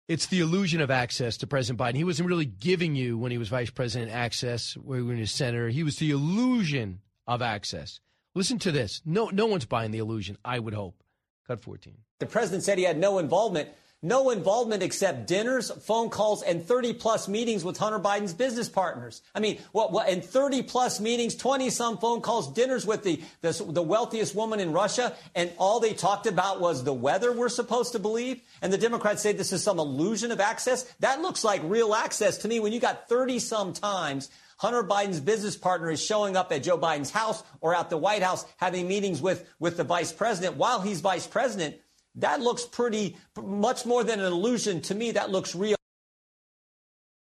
It's 0.07 0.27
the 0.27 0.39
illusion 0.39 0.79
of 0.79 0.89
access 0.89 1.35
to 1.37 1.47
President 1.47 1.79
Biden. 1.79 1.95
He 1.95 2.05
wasn't 2.05 2.29
really 2.29 2.45
giving 2.45 2.95
you, 2.95 3.17
when 3.17 3.31
he 3.31 3.37
was 3.37 3.49
vice 3.49 3.69
president, 3.69 4.09
access 4.09 4.77
when 4.77 5.15
he 5.15 5.19
was 5.19 5.31
senator. 5.31 5.67
He 5.67 5.83
was 5.83 5.97
the 5.97 6.11
illusion 6.11 7.01
of 7.27 7.41
access. 7.41 7.99
Listen 8.33 8.57
to 8.59 8.71
this. 8.71 9.01
No, 9.03 9.29
no 9.29 9.47
one's 9.47 9.65
buying 9.65 9.91
the 9.91 9.97
illusion, 9.97 10.37
I 10.45 10.59
would 10.59 10.73
hope. 10.73 11.03
Cut 11.45 11.59
14. 11.59 11.97
The 12.19 12.25
president 12.25 12.63
said 12.63 12.77
he 12.77 12.85
had 12.85 12.97
no 12.97 13.19
involvement. 13.19 13.69
No 14.03 14.29
involvement 14.29 14.83
except 14.83 15.25
dinners, 15.25 15.71
phone 15.71 16.11
calls, 16.11 16.43
and 16.43 16.63
30 16.63 16.93
plus 16.93 17.27
meetings 17.27 17.65
with 17.65 17.77
Hunter 17.77 17.97
Biden's 17.97 18.33
business 18.33 18.69
partners. 18.69 19.23
I 19.33 19.39
mean, 19.39 19.59
what, 19.71 19.91
what, 19.91 20.07
and 20.07 20.23
30 20.23 20.61
plus 20.63 20.99
meetings, 20.99 21.35
20 21.35 21.71
some 21.71 21.97
phone 21.97 22.21
calls, 22.21 22.53
dinners 22.53 22.85
with 22.85 23.01
the, 23.01 23.19
the, 23.41 23.51
the 23.67 23.81
wealthiest 23.81 24.35
woman 24.35 24.59
in 24.59 24.71
Russia, 24.71 25.15
and 25.33 25.51
all 25.57 25.79
they 25.79 25.93
talked 25.93 26.27
about 26.27 26.61
was 26.61 26.83
the 26.83 26.93
weather, 26.93 27.33
we're 27.33 27.49
supposed 27.49 27.93
to 27.93 27.99
believe. 27.99 28.39
And 28.61 28.71
the 28.71 28.77
Democrats 28.77 29.23
say 29.23 29.31
this 29.31 29.51
is 29.51 29.63
some 29.63 29.79
illusion 29.79 30.31
of 30.31 30.39
access. 30.39 30.83
That 30.99 31.21
looks 31.21 31.43
like 31.43 31.61
real 31.63 31.95
access 31.95 32.37
to 32.39 32.47
me 32.47 32.59
when 32.59 32.73
you 32.73 32.79
got 32.79 33.09
30 33.09 33.39
some 33.39 33.73
times 33.73 34.29
Hunter 34.57 34.83
Biden's 34.83 35.19
business 35.19 35.55
partner 35.55 35.89
is 35.89 36.03
showing 36.03 36.35
up 36.35 36.51
at 36.51 36.63
Joe 36.63 36.77
Biden's 36.77 37.11
house 37.11 37.43
or 37.61 37.75
at 37.75 37.89
the 37.89 37.97
White 37.97 38.23
House 38.23 38.45
having 38.57 38.87
meetings 38.87 39.21
with, 39.21 39.47
with 39.59 39.77
the 39.77 39.83
vice 39.83 40.11
president 40.11 40.57
while 40.57 40.81
he's 40.81 41.01
vice 41.01 41.27
president. 41.27 41.77
That 42.17 42.41
looks 42.41 42.65
pretty 42.65 43.15
much 43.41 43.86
more 43.86 44.03
than 44.03 44.19
an 44.19 44.25
illusion. 44.25 44.81
To 44.81 44.95
me, 44.95 45.12
that 45.12 45.29
looks 45.29 45.55
real. 45.55 45.77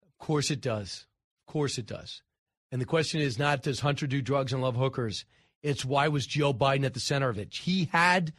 Of 0.02 0.18
course 0.18 0.50
it 0.50 0.60
does. 0.60 1.06
Of 1.46 1.52
course 1.52 1.78
it 1.78 1.86
does. 1.86 2.22
And 2.70 2.80
the 2.80 2.86
question 2.86 3.20
is 3.20 3.38
not 3.38 3.62
does 3.62 3.80
Hunter 3.80 4.06
do 4.06 4.20
drugs 4.20 4.52
and 4.52 4.62
love 4.62 4.76
hookers? 4.76 5.24
It's 5.62 5.84
why 5.84 6.08
was 6.08 6.26
Joe 6.26 6.52
Biden 6.52 6.84
at 6.84 6.92
the 6.92 7.00
center 7.00 7.28
of 7.28 7.38
it? 7.38 7.54
He 7.54 7.88
had 7.92 8.32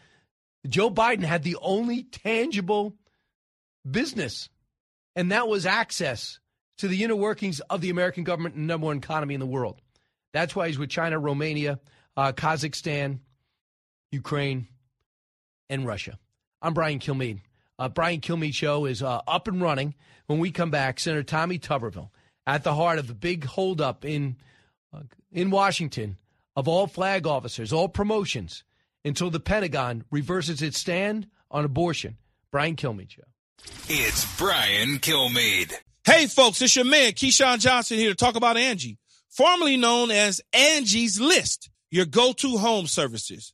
Joe 0.67 0.89
Biden 0.91 1.23
had 1.23 1.43
the 1.43 1.57
only 1.61 2.03
tangible 2.03 2.95
business, 3.89 4.49
and 5.15 5.31
that 5.31 5.47
was 5.47 5.65
access 5.65 6.39
to 6.77 6.87
the 6.87 7.03
inner 7.03 7.15
workings 7.15 7.59
of 7.61 7.81
the 7.81 7.89
American 7.89 8.23
government 8.23 8.55
and 8.55 8.67
number 8.67 8.87
one 8.87 8.97
economy 8.97 9.33
in 9.33 9.39
the 9.39 9.45
world. 9.45 9.81
That's 10.33 10.55
why 10.55 10.67
he's 10.67 10.77
with 10.77 10.89
China, 10.89 11.17
Romania, 11.17 11.79
uh, 12.17 12.33
Kazakhstan, 12.33 13.19
Ukraine, 14.11 14.67
and 15.69 15.87
Russia. 15.87 16.19
I'm 16.61 16.73
Brian 16.73 16.99
Kilmeade. 16.99 17.41
Uh, 17.77 17.89
Brian 17.89 18.21
Kilmeade 18.21 18.53
Show 18.53 18.85
is 18.85 19.03
uh, 19.03 19.21
up 19.27 19.47
and 19.47 19.61
running. 19.61 19.95
When 20.27 20.39
we 20.39 20.51
come 20.51 20.71
back, 20.71 20.99
Senator 20.99 21.23
Tommy 21.23 21.59
Tuberville 21.59 22.09
at 22.47 22.63
the 22.63 22.73
heart 22.73 22.99
of 22.99 23.07
the 23.07 23.13
big 23.13 23.45
holdup 23.45 24.05
in 24.05 24.37
uh, 24.93 25.01
in 25.31 25.51
Washington 25.51 26.17
of 26.55 26.67
all 26.67 26.87
flag 26.87 27.27
officers, 27.27 27.73
all 27.73 27.89
promotions, 27.89 28.63
until 29.03 29.29
the 29.29 29.39
Pentagon 29.39 30.03
reverses 30.09 30.61
its 30.61 30.79
stand 30.79 31.27
on 31.51 31.65
abortion. 31.65 32.17
Brian 32.51 32.75
Kilmeade 32.75 33.11
Show. 33.11 33.23
It's 33.89 34.37
Brian 34.37 34.99
Kilmeade. 34.99 35.73
Hey, 36.05 36.27
folks, 36.27 36.61
it's 36.61 36.75
your 36.75 36.85
man, 36.85 37.13
Keyshawn 37.13 37.59
Johnson 37.59 37.97
here 37.97 38.11
to 38.11 38.15
talk 38.15 38.35
about 38.35 38.57
Angie, 38.57 38.97
formerly 39.29 39.75
known 39.75 40.11
as 40.11 40.39
Angie's 40.53 41.19
List, 41.19 41.69
your 41.89 42.05
go-to 42.05 42.57
home 42.57 42.87
services. 42.87 43.53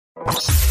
you 0.17 0.70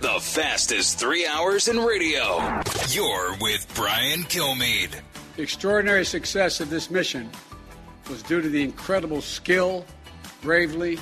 The 0.00 0.18
fastest 0.18 0.98
three 0.98 1.26
hours 1.26 1.68
in 1.68 1.78
radio. 1.78 2.38
You're 2.88 3.36
with 3.38 3.70
Brian 3.74 4.20
Kilmeade. 4.20 4.98
The 5.36 5.42
extraordinary 5.42 6.06
success 6.06 6.58
of 6.60 6.70
this 6.70 6.90
mission 6.90 7.28
was 8.08 8.22
due 8.22 8.40
to 8.40 8.48
the 8.48 8.62
incredible 8.62 9.20
skill, 9.20 9.84
bravery, 10.40 10.98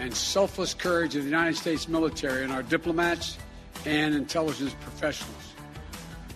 and 0.00 0.12
selfless 0.12 0.74
courage 0.74 1.14
of 1.14 1.22
the 1.22 1.28
United 1.28 1.56
States 1.56 1.86
military 1.86 2.42
and 2.42 2.52
our 2.52 2.64
diplomats 2.64 3.38
and 3.86 4.12
intelligence 4.12 4.74
professionals. 4.80 5.52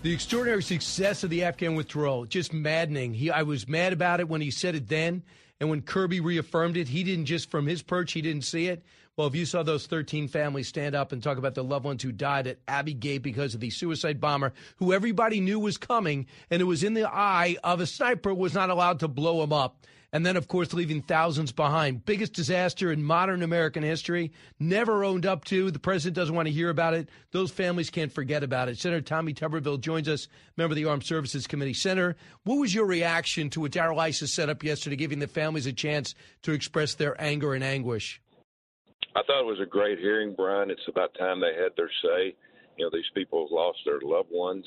The 0.01 0.13
extraordinary 0.13 0.63
success 0.63 1.25
of 1.25 1.29
the 1.29 1.43
Afghan 1.43 1.75
withdrawal, 1.75 2.23
just 2.23 2.53
maddening. 2.53 3.15
He, 3.15 3.31
I 3.31 3.41
was 3.41 3.67
mad 3.67 3.91
about 3.91 4.21
it 4.21 4.29
when 4.29 4.39
he 4.39 4.49
said 4.49 4.75
it 4.75 4.87
then, 4.87 5.23
and 5.59 5.69
when 5.69 5.81
Kirby 5.81 6.19
reaffirmed 6.19 6.77
it, 6.77 6.87
he 6.87 7.03
didn't 7.03 7.25
just 7.25 7.49
from 7.49 7.65
his 7.65 7.81
perch, 7.81 8.13
he 8.13 8.21
didn't 8.21 8.43
see 8.43 8.67
it. 8.67 8.83
Well, 9.15 9.27
if 9.27 9.35
you 9.35 9.45
saw 9.45 9.63
those 9.63 9.87
13 9.87 10.27
families 10.27 10.67
stand 10.67 10.93
up 10.93 11.11
and 11.11 11.23
talk 11.23 11.39
about 11.39 11.55
the 11.55 11.63
loved 11.63 11.85
ones 11.85 12.03
who 12.03 12.11
died 12.11 12.45
at 12.45 12.59
Abbey 12.67 12.93
Gate 12.93 13.23
because 13.23 13.55
of 13.55 13.59
the 13.59 13.71
suicide 13.71 14.21
bomber, 14.21 14.53
who 14.75 14.93
everybody 14.93 15.39
knew 15.41 15.59
was 15.59 15.77
coming, 15.77 16.27
and 16.51 16.61
it 16.61 16.65
was 16.65 16.83
in 16.83 16.93
the 16.93 17.09
eye 17.09 17.57
of 17.63 17.79
a 17.79 17.87
sniper, 17.87 18.31
was 18.31 18.53
not 18.53 18.69
allowed 18.69 18.99
to 18.99 19.07
blow 19.07 19.41
him 19.41 19.51
up 19.51 19.87
and 20.17 20.25
then, 20.25 20.35
of 20.35 20.47
course, 20.47 20.73
leaving 20.73 21.03
thousands 21.03 21.51
behind. 21.51 22.03
Biggest 22.03 22.33
disaster 22.33 22.91
in 22.91 23.03
modern 23.03 23.43
American 23.43 23.83
history, 23.83 24.31
never 24.59 25.03
owned 25.03 25.27
up 25.27 25.45
to. 25.45 25.69
The 25.69 25.77
president 25.77 26.15
doesn't 26.15 26.33
want 26.33 26.47
to 26.47 26.51
hear 26.51 26.71
about 26.71 26.95
it. 26.95 27.07
Those 27.29 27.51
families 27.51 27.91
can't 27.91 28.11
forget 28.11 28.43
about 28.43 28.67
it. 28.67 28.79
Senator 28.79 29.01
Tommy 29.01 29.35
Tuberville 29.35 29.79
joins 29.79 30.09
us, 30.09 30.27
member 30.57 30.71
of 30.71 30.75
the 30.75 30.85
Armed 30.85 31.03
Services 31.03 31.45
Committee. 31.45 31.75
Senator, 31.75 32.15
what 32.45 32.55
was 32.55 32.73
your 32.73 32.87
reaction 32.87 33.51
to 33.51 33.61
what 33.61 33.73
Darrell 33.73 34.01
Issa 34.01 34.27
set 34.27 34.49
up 34.49 34.63
yesterday, 34.63 34.95
giving 34.95 35.19
the 35.19 35.27
families 35.27 35.67
a 35.67 35.71
chance 35.71 36.15
to 36.41 36.51
express 36.51 36.95
their 36.95 37.15
anger 37.21 37.53
and 37.53 37.63
anguish? 37.63 38.19
I 39.15 39.21
thought 39.27 39.41
it 39.41 39.45
was 39.45 39.59
a 39.61 39.69
great 39.69 39.99
hearing, 39.99 40.33
Brian. 40.35 40.71
It's 40.71 40.81
about 40.87 41.13
time 41.13 41.41
they 41.41 41.53
had 41.53 41.73
their 41.77 41.91
say. 42.01 42.33
You 42.75 42.85
know, 42.85 42.89
these 42.91 43.05
people 43.13 43.45
have 43.45 43.51
lost 43.51 43.77
their 43.85 43.99
loved 44.01 44.29
ones. 44.31 44.65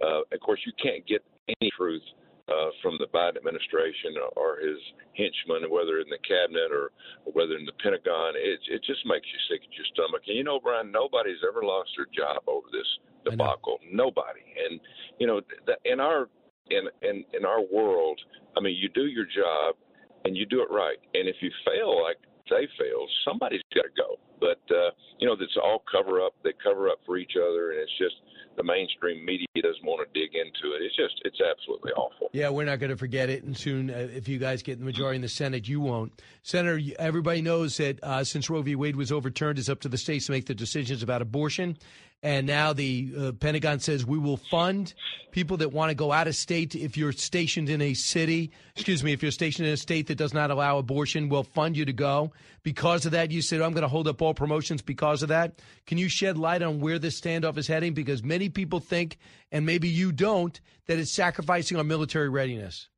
Uh, 0.00 0.20
of 0.32 0.38
course, 0.38 0.60
you 0.64 0.72
can't 0.80 1.04
get 1.08 1.24
any 1.48 1.72
truth 1.76 2.02
uh, 2.48 2.70
from 2.82 2.98
the 2.98 3.06
Biden 3.14 3.36
administration 3.36 4.16
or 4.36 4.58
his 4.58 4.78
henchmen, 5.14 5.70
whether 5.70 6.00
in 6.00 6.08
the 6.10 6.18
cabinet 6.26 6.70
or, 6.70 6.90
or 7.26 7.32
whether 7.32 7.56
in 7.56 7.66
the 7.66 7.76
Pentagon. 7.82 8.34
It, 8.36 8.60
it 8.68 8.82
just 8.84 9.04
makes 9.06 9.26
you 9.26 9.38
sick 9.50 9.62
at 9.62 9.72
your 9.74 9.86
stomach. 9.94 10.22
And 10.26 10.36
you 10.36 10.44
know, 10.44 10.60
Brian, 10.60 10.90
nobody's 10.90 11.42
ever 11.46 11.62
lost 11.62 11.90
their 11.96 12.10
job 12.10 12.42
over 12.46 12.66
this 12.72 12.88
debacle. 13.24 13.78
Nobody. 13.90 14.42
And 14.68 14.80
you 15.18 15.26
know, 15.26 15.40
in 15.84 16.00
our 16.00 16.28
in 16.70 16.88
in 17.02 17.24
in 17.32 17.44
our 17.44 17.62
world, 17.62 18.20
I 18.56 18.60
mean, 18.60 18.76
you 18.76 18.88
do 18.88 19.06
your 19.06 19.26
job 19.26 19.76
and 20.24 20.36
you 20.36 20.46
do 20.46 20.62
it 20.62 20.70
right. 20.70 20.98
And 21.14 21.28
if 21.28 21.36
you 21.40 21.50
fail 21.64 22.02
like 22.02 22.18
they 22.50 22.68
fail, 22.78 23.06
somebody's 23.24 23.62
got 23.74 23.82
to 23.82 23.94
go. 23.96 24.18
But 24.40 24.62
uh, 24.74 24.90
you 25.18 25.26
know, 25.26 25.36
that's 25.36 25.56
all 25.62 25.82
cover 25.90 26.20
up. 26.20 26.34
They 26.42 26.52
cover 26.62 26.88
up 26.88 26.98
for 27.06 27.16
each 27.16 27.32
other, 27.36 27.70
and 27.70 27.80
it's 27.80 27.98
just 27.98 28.16
the 28.56 28.62
mainstream 28.62 29.24
media 29.24 29.46
doesn't 29.56 29.84
want 29.84 30.06
to 30.06 30.20
dig 30.20 30.34
into 30.34 30.74
it. 30.74 30.82
It's 30.82 30.96
just 30.96 31.14
it's 31.24 31.38
absolutely 31.40 31.92
awful. 31.92 32.28
Yeah, 32.32 32.50
we're 32.50 32.64
not 32.64 32.80
going 32.80 32.90
to 32.90 32.96
forget 32.96 33.30
it, 33.30 33.44
and 33.44 33.56
soon, 33.56 33.90
uh, 33.90 34.08
if 34.14 34.28
you 34.28 34.38
guys 34.38 34.62
get 34.62 34.78
the 34.78 34.84
majority 34.84 35.16
in 35.16 35.22
the 35.22 35.28
Senate, 35.28 35.68
you 35.68 35.80
won't. 35.80 36.20
Senator, 36.42 36.80
everybody 36.98 37.42
knows 37.42 37.76
that 37.76 38.02
uh, 38.02 38.24
since 38.24 38.50
Roe 38.50 38.62
v. 38.62 38.74
Wade 38.74 38.96
was 38.96 39.12
overturned, 39.12 39.58
it's 39.58 39.68
up 39.68 39.80
to 39.80 39.88
the 39.88 39.98
states 39.98 40.26
to 40.26 40.32
make 40.32 40.46
the 40.46 40.54
decisions 40.54 41.02
about 41.02 41.22
abortion. 41.22 41.76
And 42.24 42.46
now 42.46 42.72
the 42.72 43.12
uh, 43.18 43.32
Pentagon 43.32 43.80
says 43.80 44.06
we 44.06 44.18
will 44.18 44.36
fund 44.36 44.94
people 45.32 45.56
that 45.56 45.72
want 45.72 45.90
to 45.90 45.94
go 45.94 46.12
out 46.12 46.28
of 46.28 46.36
state. 46.36 46.76
If 46.76 46.96
you're 46.96 47.10
stationed 47.10 47.68
in 47.68 47.82
a 47.82 47.94
city, 47.94 48.52
excuse 48.76 49.02
me, 49.02 49.12
if 49.12 49.22
you're 49.22 49.32
stationed 49.32 49.66
in 49.66 49.74
a 49.74 49.76
state 49.76 50.06
that 50.06 50.18
does 50.18 50.32
not 50.32 50.52
allow 50.52 50.78
abortion, 50.78 51.28
we'll 51.28 51.42
fund 51.42 51.76
you 51.76 51.84
to 51.84 51.92
go. 51.92 52.32
Because 52.62 53.06
of 53.06 53.12
that, 53.12 53.32
you 53.32 53.42
said, 53.42 53.60
I'm 53.60 53.72
going 53.72 53.82
to 53.82 53.88
hold 53.88 54.06
up 54.06 54.22
all 54.22 54.34
promotions 54.34 54.82
because 54.82 55.24
of 55.24 55.30
that. 55.30 55.58
Can 55.86 55.98
you 55.98 56.08
shed 56.08 56.38
light 56.38 56.62
on 56.62 56.78
where 56.78 57.00
this 57.00 57.20
standoff 57.20 57.58
is 57.58 57.66
heading? 57.66 57.92
Because 57.92 58.22
many 58.22 58.48
people 58.48 58.78
think, 58.78 59.18
and 59.50 59.66
maybe 59.66 59.88
you 59.88 60.12
don't, 60.12 60.60
that 60.86 60.98
it's 60.98 61.10
sacrificing 61.10 61.76
our 61.76 61.84
military 61.84 62.28
readiness. 62.28 62.88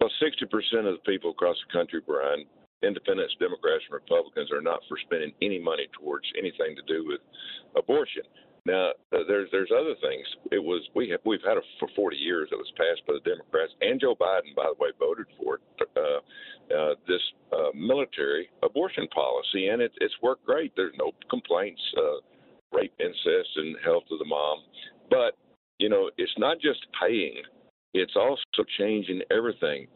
Well, 0.00 0.10
60% 0.20 0.88
of 0.88 0.94
the 0.94 1.00
people 1.06 1.30
across 1.30 1.56
the 1.66 1.78
country, 1.78 2.00
Brian, 2.04 2.46
independents, 2.82 3.34
Democrats, 3.38 3.84
and 3.88 3.94
Republicans 3.94 4.50
are 4.52 4.62
not 4.62 4.80
for 4.88 4.98
spending 5.04 5.32
any 5.42 5.58
money 5.58 5.86
towards 5.92 6.26
anything 6.38 6.76
to 6.76 6.82
do 6.86 7.06
with 7.06 7.20
abortion. 7.76 8.22
Now, 8.66 8.90
uh, 9.12 9.24
there's 9.26 9.48
there's 9.52 9.70
other 9.72 9.94
things. 10.02 10.26
It 10.52 10.62
was 10.62 10.86
we 10.94 11.08
have 11.10 11.20
we've 11.24 11.42
had 11.44 11.56
for 11.78 11.88
40 11.96 12.16
years. 12.16 12.48
It 12.52 12.56
was 12.56 12.70
passed 12.76 13.06
by 13.06 13.14
the 13.14 13.30
Democrats 13.30 13.72
and 13.80 14.00
Joe 14.00 14.14
Biden, 14.14 14.54
by 14.54 14.68
the 14.68 14.76
way, 14.78 14.90
voted 14.98 15.26
for 15.38 15.56
it. 15.56 15.88
Uh, 15.96 16.20
uh, 16.74 16.94
this 17.08 17.22
uh, 17.52 17.70
military 17.74 18.48
abortion 18.62 19.08
policy, 19.08 19.68
and 19.68 19.82
it, 19.82 19.92
it's 20.00 20.14
worked 20.22 20.44
great. 20.44 20.72
There's 20.76 20.94
no 20.98 21.12
complaints, 21.28 21.80
uh, 21.96 22.76
rape, 22.76 22.92
incest, 23.00 23.50
and 23.56 23.76
health 23.82 24.04
of 24.12 24.18
the 24.18 24.24
mom. 24.24 24.58
But 25.08 25.36
you 25.78 25.88
know, 25.88 26.10
it's 26.18 26.36
not 26.38 26.60
just 26.60 26.86
paying; 27.00 27.42
it's 27.94 28.14
also 28.14 28.68
changing 28.78 29.22
everything. 29.30 29.88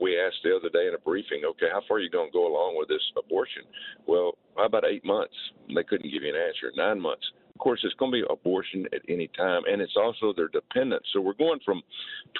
We 0.00 0.18
asked 0.20 0.38
the 0.44 0.54
other 0.54 0.68
day 0.68 0.86
in 0.86 0.94
a 0.94 0.98
briefing, 0.98 1.42
okay, 1.44 1.66
how 1.72 1.82
far 1.88 1.96
are 1.96 2.00
you 2.00 2.10
going 2.10 2.28
to 2.28 2.32
go 2.32 2.46
along 2.46 2.76
with 2.78 2.88
this 2.88 3.02
abortion? 3.16 3.62
Well, 4.06 4.38
how 4.56 4.66
about 4.66 4.84
eight 4.84 5.04
months? 5.04 5.34
They 5.74 5.82
couldn't 5.82 6.10
give 6.10 6.22
you 6.22 6.28
an 6.28 6.40
answer. 6.40 6.72
Nine 6.76 7.00
months. 7.00 7.24
Of 7.54 7.58
course, 7.58 7.80
it's 7.82 7.94
going 7.94 8.12
to 8.12 8.22
be 8.22 8.24
abortion 8.30 8.86
at 8.92 9.02
any 9.08 9.28
time, 9.36 9.62
and 9.68 9.82
it's 9.82 9.96
also 9.96 10.32
their 10.32 10.48
dependents. 10.48 11.08
So 11.12 11.20
we're 11.20 11.32
going 11.32 11.58
from 11.64 11.82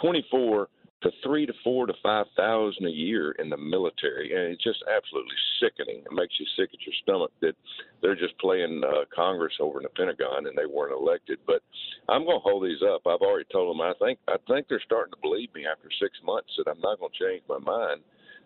24 0.00 0.68
to 1.02 1.10
three 1.22 1.46
to 1.46 1.52
four 1.62 1.86
to 1.86 1.94
five 2.02 2.26
thousand 2.36 2.86
a 2.86 2.90
year 2.90 3.32
in 3.32 3.48
the 3.48 3.56
military, 3.56 4.32
and 4.34 4.52
it's 4.52 4.64
just 4.64 4.82
absolutely 4.90 5.36
sickening. 5.62 6.02
It 6.04 6.12
makes 6.12 6.34
you 6.40 6.46
sick 6.56 6.70
at 6.72 6.82
your 6.84 6.94
stomach 7.02 7.30
that 7.40 7.54
they're 8.02 8.16
just 8.16 8.36
playing 8.38 8.82
uh, 8.84 9.04
Congress 9.14 9.54
over 9.60 9.78
in 9.78 9.84
the 9.84 9.90
Pentagon 9.90 10.46
and 10.46 10.58
they 10.58 10.66
weren't 10.66 10.98
elected. 10.98 11.38
But 11.46 11.62
I'm 12.08 12.24
going 12.24 12.38
to 12.38 12.42
hold 12.42 12.64
these 12.64 12.82
up. 12.82 13.02
I've 13.06 13.22
already 13.22 13.46
told 13.52 13.74
them. 13.74 13.80
I 13.80 13.92
think 14.00 14.18
I 14.26 14.36
think 14.48 14.66
they're 14.68 14.82
starting 14.84 15.12
to 15.12 15.20
believe 15.22 15.54
me 15.54 15.66
after 15.70 15.88
six 16.02 16.18
months 16.24 16.50
that 16.58 16.70
I'm 16.70 16.80
not 16.80 16.98
going 16.98 17.12
to 17.12 17.24
change 17.24 17.42
my 17.48 17.58
mind. 17.58 18.00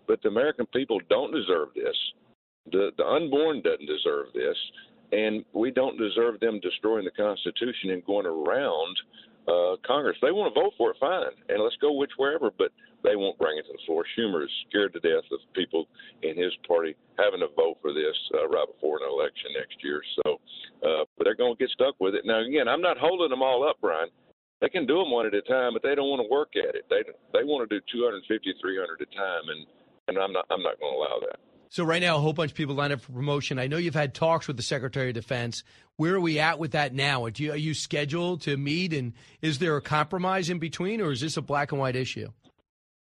But 0.07 0.21
the 0.23 0.29
American 0.29 0.67
people 0.67 1.01
don't 1.09 1.33
deserve 1.33 1.69
this. 1.75 1.97
The 2.71 2.91
the 2.99 3.07
unborn 3.07 3.63
doesn't 3.63 3.87
deserve 3.87 4.27
this, 4.35 4.57
and 5.13 5.43
we 5.55 5.71
don't 5.71 5.97
deserve 5.97 6.39
them 6.41 6.61
destroying 6.61 7.05
the 7.05 7.17
Constitution 7.17 7.91
and 7.91 8.05
going 8.05 8.27
around 8.27 8.97
uh, 9.49 9.77
Congress. 9.87 10.17
They 10.23 10.33
want 10.33 10.53
to 10.55 10.61
vote 10.61 10.75
for 10.79 10.91
it, 10.91 10.97
fine, 11.01 11.35
and 11.49 11.63
let's 11.63 11.77
go 11.81 11.93
which 11.93 12.13
wherever, 12.17 12.51
but 12.57 12.71
they 13.03 13.17
won't 13.17 13.39
bring 13.39 13.59
it 13.59 13.67
to 13.67 13.73
the 13.73 13.83
floor. 13.87 14.05
Schumer 14.15 14.45
is 14.45 14.51
scared 14.69 14.93
to 14.95 15.01
death 15.01 15.27
of 15.33 15.41
people 15.55 15.87
in 16.23 16.39
his 16.39 16.53
party 16.67 16.95
having 17.19 17.41
to 17.41 17.51
vote 17.57 17.79
for 17.83 17.93
this 17.93 18.15
uh, 18.35 18.47
right 18.49 18.67
before 18.71 18.99
an 19.03 19.11
election 19.11 19.51
next 19.59 19.83
year. 19.83 20.01
So, 20.23 20.41
uh, 20.87 21.05
but 21.19 21.25
they're 21.25 21.39
going 21.39 21.55
to 21.57 21.59
get 21.59 21.71
stuck 21.71 21.99
with 21.99 22.15
it. 22.15 22.23
Now, 22.25 22.41
again, 22.41 22.69
I'm 22.69 22.83
not 22.83 22.99
holding 22.99 23.31
them 23.31 23.43
all 23.43 23.67
up, 23.67 23.77
Brian. 23.81 24.09
They 24.61 24.69
can 24.69 24.87
do 24.87 25.03
them 25.03 25.11
one 25.11 25.27
at 25.27 25.35
a 25.35 25.43
time, 25.43 25.75
but 25.75 25.83
they 25.83 25.97
don't 25.99 26.07
want 26.07 26.23
to 26.23 26.31
work 26.31 26.55
at 26.55 26.79
it. 26.79 26.87
They 26.89 27.03
they 27.35 27.43
want 27.43 27.69
to 27.69 27.71
do 27.75 27.83
250, 27.91 28.23
300 28.23 29.03
at 29.03 29.03
a 29.03 29.11
time, 29.11 29.51
and 29.51 29.67
and 30.07 30.15
I'm 30.23 30.33
not 30.33 30.47
I'm 30.51 30.63
not 30.63 30.79
going 30.79 30.95
to 30.95 30.99
allow 31.03 31.19
that. 31.27 31.43
So 31.73 31.85
right 31.85 32.03
now, 32.03 32.17
a 32.17 32.21
whole 32.21 32.35
bunch 32.35 32.51
of 32.51 32.55
people 32.55 32.75
lined 32.75 32.93
up 32.93 33.01
for 33.01 33.13
promotion. 33.13 33.59
I 33.59 33.67
know 33.67 33.79
you've 33.79 33.95
had 33.95 34.13
talks 34.13 34.47
with 34.47 34.59
the 34.59 34.63
Secretary 34.63 35.09
of 35.09 35.15
Defense. 35.15 35.65
Where 35.97 36.17
are 36.17 36.21
we 36.21 36.39
at 36.39 36.59
with 36.59 36.73
that 36.73 36.93
now? 36.93 37.25
Are 37.25 37.33
you, 37.35 37.53
are 37.53 37.57
you 37.57 37.73
scheduled 37.73 38.43
to 38.43 38.59
meet, 38.59 38.93
and 38.93 39.15
is 39.41 39.59
there 39.59 39.75
a 39.79 39.81
compromise 39.81 40.51
in 40.51 40.59
between, 40.59 41.01
or 41.01 41.13
is 41.13 41.23
this 41.23 41.39
a 41.39 41.41
black 41.41 41.73
and 41.73 41.81
white 41.81 41.97
issue? 41.97 42.29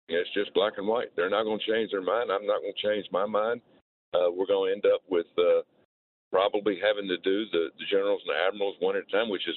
Yeah, 0.06 0.22
it's 0.22 0.32
just 0.34 0.54
black 0.54 0.74
and 0.78 0.86
white. 0.86 1.10
They're 1.16 1.28
not 1.28 1.42
going 1.42 1.58
to 1.58 1.66
change 1.66 1.90
their 1.90 2.00
mind. 2.00 2.30
I'm 2.30 2.46
not 2.46 2.62
going 2.62 2.72
to 2.72 2.86
change 2.86 3.06
my 3.10 3.26
mind. 3.26 3.60
Uh, 4.14 4.30
we're 4.30 4.46
going 4.46 4.70
to 4.70 4.74
end 4.78 4.86
up 4.86 5.02
with 5.10 5.26
uh, 5.36 5.66
probably 6.30 6.78
having 6.78 7.08
to 7.08 7.18
do 7.26 7.50
the, 7.50 7.74
the 7.74 7.86
generals 7.90 8.22
and 8.22 8.30
the 8.30 8.38
admirals 8.38 8.76
one 8.78 8.94
at 8.94 9.02
a 9.02 9.10
time, 9.10 9.30
which 9.30 9.48
is 9.50 9.56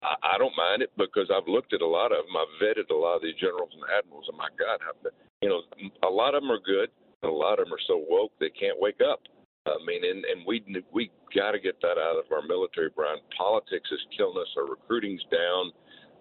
I, 0.00 0.16
I 0.24 0.38
don't 0.38 0.56
mind 0.56 0.80
it 0.80 0.88
because 0.96 1.28
I've 1.28 1.52
looked 1.52 1.74
at 1.74 1.84
a 1.84 1.86
lot 1.86 2.16
of 2.16 2.24
them. 2.24 2.32
I've 2.32 2.56
vetted 2.64 2.88
a 2.88 2.96
lot 2.96 3.16
of 3.16 3.22
these 3.22 3.36
generals 3.36 3.76
and 3.76 3.84
admirals, 3.92 4.24
and 4.24 4.40
my 4.40 4.48
God, 4.56 4.80
how, 4.80 4.96
you 5.44 5.52
know, 5.52 5.60
a 6.00 6.08
lot 6.08 6.32
of 6.32 6.40
them 6.40 6.50
are 6.50 6.64
good 6.64 6.88
a 7.22 7.28
lot 7.28 7.58
of 7.58 7.66
them 7.66 7.74
are 7.74 7.86
so 7.86 8.04
woke 8.08 8.32
they 8.38 8.50
can't 8.50 8.78
wake 8.80 9.00
up. 9.00 9.20
I 9.66 9.76
mean, 9.84 10.04
and, 10.04 10.24
and 10.24 10.46
we 10.46 10.64
we 10.92 11.10
got 11.34 11.52
to 11.52 11.60
get 11.60 11.80
that 11.82 11.98
out 11.98 12.16
of 12.16 12.30
our 12.32 12.46
military, 12.46 12.90
Brian. 12.94 13.18
Politics 13.36 13.88
is 13.92 14.00
killing 14.16 14.38
us. 14.40 14.48
Our 14.56 14.70
recruiting's 14.70 15.24
down. 15.30 15.72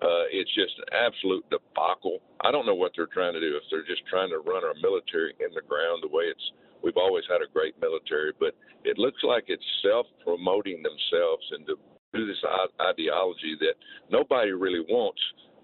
Uh, 0.02 0.30
it's 0.30 0.54
just 0.54 0.78
an 0.78 0.94
absolute 0.94 1.46
debacle. 1.50 2.22
I 2.42 2.52
don't 2.52 2.66
know 2.66 2.76
what 2.76 2.92
they're 2.96 3.10
trying 3.10 3.34
to 3.34 3.40
do. 3.40 3.58
If 3.58 3.64
they're 3.72 3.88
just 3.88 4.06
trying 4.06 4.30
to 4.30 4.44
run 4.46 4.64
our 4.64 4.78
military 4.82 5.34
in 5.40 5.50
the 5.56 5.66
ground 5.66 6.04
the 6.04 6.14
way 6.14 6.30
it's, 6.30 6.52
we've 6.84 6.98
always 6.98 7.24
had 7.26 7.42
a 7.42 7.50
great 7.50 7.74
military, 7.82 8.32
but 8.40 8.54
it 8.84 9.00
looks 9.00 9.24
like 9.24 9.46
it's 9.48 9.66
self-promoting 9.82 10.84
themselves 10.84 11.46
into 11.58 11.82
this 12.14 12.44
ideology 12.82 13.58
that 13.60 13.74
nobody 14.12 14.52
really 14.52 14.86
wants. 14.86 15.22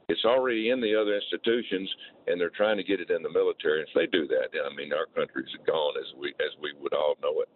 It's 0.09 0.25
already 0.25 0.69
in 0.69 0.81
the 0.81 0.95
other 0.99 1.15
institutions, 1.15 1.89
and 2.27 2.39
they're 2.39 2.49
trying 2.49 2.77
to 2.77 2.83
get 2.83 2.99
it 2.99 3.09
in 3.09 3.23
the 3.23 3.31
military. 3.31 3.81
If 3.81 3.89
they 3.95 4.05
do 4.05 4.27
that, 4.27 4.49
I 4.53 4.75
mean, 4.75 4.91
our 4.93 5.07
country's 5.15 5.47
gone 5.65 5.93
as 5.97 6.19
we 6.19 6.29
as 6.39 6.51
we 6.61 6.73
would 6.81 6.93
all 6.93 7.15
know 7.21 7.41
it. 7.41 7.49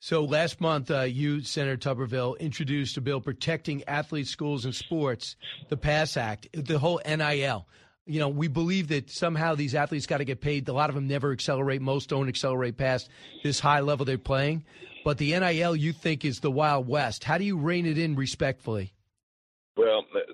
So 0.00 0.24
last 0.24 0.60
month, 0.60 0.92
uh, 0.92 1.02
you, 1.02 1.42
Senator 1.42 1.76
Tuberville, 1.76 2.38
introduced 2.38 2.96
a 2.96 3.00
bill 3.00 3.20
protecting 3.20 3.82
athletes, 3.88 4.30
schools, 4.30 4.64
and 4.64 4.74
sports, 4.74 5.34
the 5.70 5.76
PASS 5.76 6.16
Act, 6.16 6.48
the 6.52 6.78
whole 6.78 7.00
NIL. 7.04 7.66
You 8.06 8.20
know, 8.20 8.28
we 8.28 8.46
believe 8.46 8.88
that 8.88 9.10
somehow 9.10 9.56
these 9.56 9.74
athletes 9.74 10.06
got 10.06 10.18
to 10.18 10.24
get 10.24 10.40
paid. 10.40 10.68
A 10.68 10.72
lot 10.72 10.88
of 10.88 10.94
them 10.94 11.08
never 11.08 11.32
accelerate. 11.32 11.82
Most 11.82 12.08
don't 12.08 12.28
accelerate 12.28 12.76
past 12.76 13.10
this 13.42 13.58
high 13.58 13.80
level 13.80 14.06
they're 14.06 14.18
playing. 14.18 14.64
But 15.04 15.18
the 15.18 15.38
NIL, 15.38 15.74
you 15.74 15.92
think, 15.92 16.24
is 16.24 16.40
the 16.40 16.50
Wild 16.50 16.86
West. 16.86 17.24
How 17.24 17.36
do 17.36 17.44
you 17.44 17.58
rein 17.58 17.84
it 17.84 17.98
in 17.98 18.14
respectfully? 18.14 18.94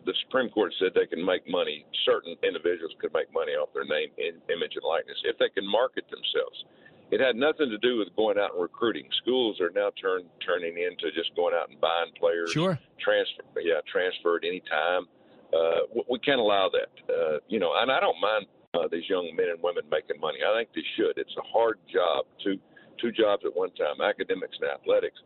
The 0.04 0.14
Supreme 0.26 0.50
Court 0.50 0.72
said 0.78 0.92
they 0.94 1.06
can 1.06 1.24
make 1.24 1.48
money. 1.48 1.86
Certain 2.04 2.36
individuals 2.42 2.92
could 3.00 3.12
make 3.12 3.32
money 3.32 3.52
off 3.52 3.72
their 3.72 3.84
name, 3.84 4.10
image, 4.18 4.74
and 4.76 4.84
likeness 4.84 5.18
if 5.24 5.38
they 5.38 5.48
can 5.48 5.66
market 5.66 6.04
themselves. 6.10 6.64
It 7.10 7.20
had 7.20 7.36
nothing 7.36 7.70
to 7.70 7.78
do 7.78 7.98
with 7.98 8.08
going 8.16 8.38
out 8.38 8.52
and 8.52 8.62
recruiting. 8.62 9.06
Schools 9.22 9.60
are 9.60 9.70
now 9.70 9.90
turn, 10.00 10.24
turning 10.44 10.76
into 10.78 11.12
just 11.14 11.34
going 11.36 11.54
out 11.54 11.68
and 11.70 11.80
buying 11.80 12.10
players. 12.18 12.50
Sure. 12.50 12.78
Transfer, 12.98 13.44
yeah, 13.60 13.80
transferred 13.90 14.44
any 14.44 14.62
time. 14.68 15.06
Uh, 15.52 16.02
we 16.10 16.18
can't 16.18 16.40
allow 16.40 16.70
that. 16.70 16.90
Uh, 17.06 17.38
you 17.48 17.60
know, 17.60 17.72
and 17.76 17.92
I 17.92 18.00
don't 18.00 18.20
mind 18.20 18.46
uh, 18.74 18.88
these 18.90 19.08
young 19.08 19.30
men 19.36 19.48
and 19.50 19.62
women 19.62 19.84
making 19.90 20.18
money. 20.20 20.38
I 20.42 20.56
think 20.58 20.70
they 20.74 20.82
should. 20.96 21.16
It's 21.16 21.36
a 21.38 21.46
hard 21.46 21.78
job, 21.92 22.26
two 22.42 22.58
two 23.00 23.12
jobs 23.12 23.44
at 23.44 23.54
one 23.54 23.70
time, 23.74 24.00
academics 24.00 24.56
and 24.60 24.70
athletics. 24.70 25.18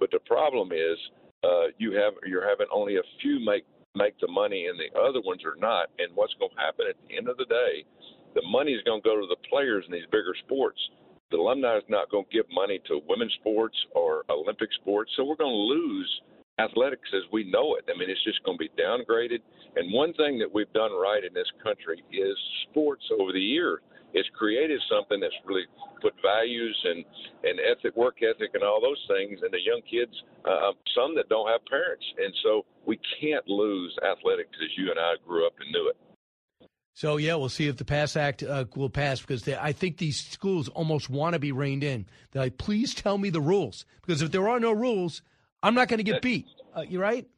But 0.00 0.10
the 0.10 0.20
problem 0.20 0.72
is 0.72 0.98
uh, 1.44 1.70
you 1.78 1.92
have 1.92 2.14
you're 2.26 2.48
having 2.48 2.66
only 2.72 2.96
a 2.96 3.06
few 3.20 3.38
make 3.44 3.64
make 3.96 4.18
the 4.20 4.28
money 4.28 4.66
and 4.68 4.78
the 4.78 4.92
other 5.00 5.20
ones 5.24 5.42
are 5.44 5.56
not. 5.56 5.88
And 5.98 6.14
what's 6.14 6.34
going 6.38 6.52
to 6.52 6.60
happen 6.60 6.86
at 6.88 6.96
the 7.08 7.16
end 7.16 7.28
of 7.28 7.36
the 7.36 7.48
day, 7.48 7.84
the 8.34 8.44
money 8.46 8.72
is 8.72 8.84
going 8.84 9.00
to 9.00 9.08
go 9.08 9.16
to 9.16 9.26
the 9.26 9.40
players 9.48 9.84
in 9.88 9.92
these 9.92 10.06
bigger 10.12 10.36
sports. 10.44 10.78
The 11.30 11.38
alumni 11.38 11.76
is 11.78 11.88
not 11.88 12.10
going 12.10 12.24
to 12.28 12.30
give 12.30 12.46
money 12.52 12.78
to 12.86 13.00
women's 13.08 13.34
sports 13.40 13.74
or 13.96 14.22
Olympic 14.30 14.70
sports, 14.80 15.10
so 15.16 15.24
we're 15.24 15.40
going 15.40 15.50
to 15.50 15.74
lose 15.74 16.10
athletics 16.58 17.08
as 17.12 17.22
we 17.32 17.50
know 17.50 17.74
it. 17.74 17.84
I 17.92 17.98
mean, 17.98 18.08
it's 18.08 18.22
just 18.24 18.42
going 18.44 18.56
to 18.56 18.64
be 18.64 18.70
downgraded. 18.80 19.40
And 19.74 19.92
one 19.92 20.14
thing 20.14 20.38
that 20.38 20.52
we've 20.52 20.72
done 20.72 20.92
right 20.92 21.24
in 21.24 21.34
this 21.34 21.50
country 21.62 22.02
is 22.12 22.36
sports 22.70 23.02
over 23.18 23.32
the 23.32 23.40
years 23.40 23.80
it's 24.14 24.28
created 24.36 24.80
something 24.90 25.20
that's 25.20 25.34
really 25.44 25.66
put 26.00 26.14
values 26.22 26.76
and 26.84 27.04
and 27.44 27.60
ethic, 27.60 27.96
work 27.96 28.18
ethic, 28.22 28.50
and 28.54 28.62
all 28.62 28.80
those 28.80 29.02
things 29.08 29.40
into 29.44 29.58
young 29.60 29.82
kids. 29.88 30.12
Uh, 30.44 30.72
some 30.94 31.14
that 31.16 31.28
don't 31.28 31.48
have 31.48 31.64
parents, 31.66 32.04
and 32.18 32.32
so 32.42 32.64
we 32.86 32.98
can't 33.20 33.46
lose 33.48 33.96
athletics 34.02 34.56
as 34.62 34.70
you 34.76 34.90
and 34.90 34.98
I 34.98 35.14
grew 35.26 35.46
up 35.46 35.54
and 35.60 35.70
knew 35.70 35.88
it. 35.88 35.96
So 36.94 37.18
yeah, 37.18 37.34
we'll 37.34 37.50
see 37.50 37.68
if 37.68 37.76
the 37.76 37.84
Pass 37.84 38.16
Act 38.16 38.42
uh, 38.42 38.64
will 38.74 38.88
pass 38.88 39.20
because 39.20 39.42
they, 39.42 39.54
I 39.54 39.72
think 39.72 39.98
these 39.98 40.18
schools 40.18 40.68
almost 40.70 41.10
want 41.10 41.34
to 41.34 41.38
be 41.38 41.52
reined 41.52 41.84
in. 41.84 42.06
They're 42.30 42.44
like, 42.44 42.56
please 42.56 42.94
tell 42.94 43.18
me 43.18 43.28
the 43.28 43.40
rules 43.40 43.84
because 44.00 44.22
if 44.22 44.32
there 44.32 44.48
are 44.48 44.58
no 44.58 44.72
rules, 44.72 45.20
I'm 45.62 45.74
not 45.74 45.88
going 45.88 45.98
to 45.98 46.04
get 46.04 46.22
beat. 46.22 46.46
Uh, 46.74 46.82
you 46.88 46.98
right? 46.98 47.28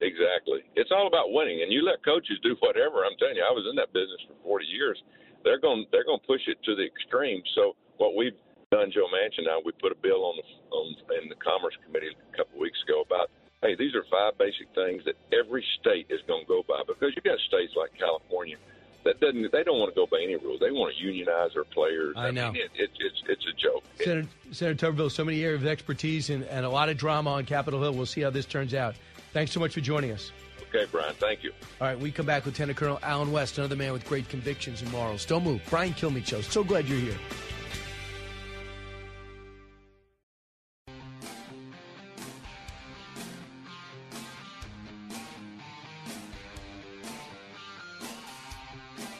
Exactly. 0.00 0.62
It's 0.76 0.90
all 0.94 1.08
about 1.08 1.32
winning, 1.34 1.62
and 1.62 1.72
you 1.72 1.82
let 1.82 2.04
coaches 2.04 2.38
do 2.42 2.54
whatever. 2.60 3.02
I'm 3.02 3.18
telling 3.18 3.34
you, 3.34 3.42
I 3.42 3.50
was 3.50 3.66
in 3.68 3.74
that 3.76 3.92
business 3.92 4.22
for 4.28 4.62
40 4.62 4.66
years. 4.66 5.02
They're 5.44 5.60
going 5.60 5.86
they're 5.92 6.04
going 6.04 6.20
to 6.20 6.26
push 6.26 6.42
it 6.46 6.58
to 6.64 6.74
the 6.74 6.84
extreme. 6.84 7.42
So 7.54 7.76
what 7.96 8.16
we've 8.16 8.36
done, 8.70 8.90
Joe 8.92 9.06
Manchin, 9.08 9.46
now 9.46 9.58
we 9.64 9.72
put 9.72 9.92
a 9.92 10.00
bill 10.00 10.24
on 10.24 10.36
the 10.36 10.46
on 10.74 10.86
in 11.22 11.28
the 11.28 11.36
Commerce 11.36 11.76
Committee 11.84 12.10
a 12.12 12.36
couple 12.36 12.58
of 12.58 12.60
weeks 12.60 12.78
ago 12.84 13.02
about 13.02 13.30
hey, 13.62 13.74
these 13.74 13.94
are 13.94 14.04
five 14.10 14.38
basic 14.38 14.70
things 14.74 15.02
that 15.04 15.18
every 15.34 15.64
state 15.80 16.06
is 16.10 16.20
going 16.26 16.44
to 16.44 16.48
go 16.48 16.62
by 16.68 16.82
because 16.86 17.10
you've 17.16 17.24
got 17.24 17.38
states 17.48 17.74
like 17.76 17.90
California 17.98 18.56
that 19.04 19.20
doesn't 19.20 19.50
they 19.52 19.62
don't 19.64 19.78
want 19.78 19.92
to 19.92 19.94
go 19.94 20.06
by 20.06 20.20
any 20.22 20.36
rules. 20.36 20.60
They 20.60 20.70
want 20.70 20.94
to 20.94 21.02
unionize 21.02 21.50
their 21.54 21.64
players. 21.64 22.14
I 22.16 22.30
know. 22.30 22.52
mean, 22.52 22.62
it, 22.62 22.70
it, 22.74 22.90
it's 22.98 23.22
it's 23.28 23.46
a 23.46 23.52
joke. 23.52 23.84
Senator, 23.96 24.28
Senator 24.52 24.92
Tuberville, 24.92 25.10
so 25.10 25.24
many 25.24 25.42
areas 25.42 25.62
of 25.62 25.68
expertise 25.68 26.30
and, 26.30 26.44
and 26.44 26.66
a 26.66 26.70
lot 26.70 26.88
of 26.88 26.96
drama 26.96 27.30
on 27.30 27.44
Capitol 27.44 27.80
Hill. 27.80 27.94
We'll 27.94 28.06
see 28.06 28.20
how 28.20 28.30
this 28.30 28.46
turns 28.46 28.74
out. 28.74 28.96
Thanks 29.32 29.52
so 29.52 29.60
much 29.60 29.74
for 29.74 29.80
joining 29.80 30.12
us. 30.12 30.30
Okay, 30.68 30.86
Brian. 30.90 31.14
Thank 31.14 31.42
you. 31.42 31.52
All 31.80 31.86
right, 31.86 31.98
we 31.98 32.10
come 32.10 32.26
back. 32.26 32.44
With 32.44 32.54
Lieutenant 32.54 32.78
Colonel 32.78 32.98
Allen 33.02 33.32
West, 33.32 33.58
another 33.58 33.76
man 33.76 33.92
with 33.92 34.06
great 34.06 34.28
convictions 34.28 34.82
and 34.82 34.90
morals. 34.92 35.24
Don't 35.24 35.44
move. 35.44 35.62
Brian 35.70 35.94
Kilmeade 35.94 36.26
Show. 36.26 36.40
So 36.42 36.62
glad 36.62 36.86
you're 36.88 36.98
here. 36.98 37.16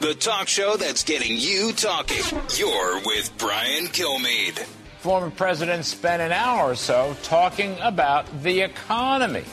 The 0.00 0.14
talk 0.14 0.48
show 0.48 0.76
that's 0.76 1.02
getting 1.02 1.36
you 1.36 1.72
talking. 1.72 2.22
You're 2.56 3.00
with 3.04 3.30
Brian 3.36 3.86
Kilmeade. 3.88 4.58
Former 5.00 5.28
president 5.28 5.84
spent 5.84 6.22
an 6.22 6.32
hour 6.32 6.70
or 6.70 6.74
so 6.76 7.16
talking 7.22 7.76
about 7.80 8.26
the 8.42 8.60
economy, 8.62 9.44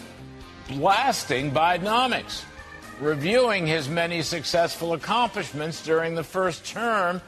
blasting 0.68 1.52
Bidenomics, 1.52 2.44
reviewing 3.00 3.68
his 3.68 3.88
many 3.88 4.22
successful 4.22 4.94
accomplishments 4.94 5.84
during 5.84 6.16
the 6.16 6.24
first 6.24 6.66
term, 6.66 7.22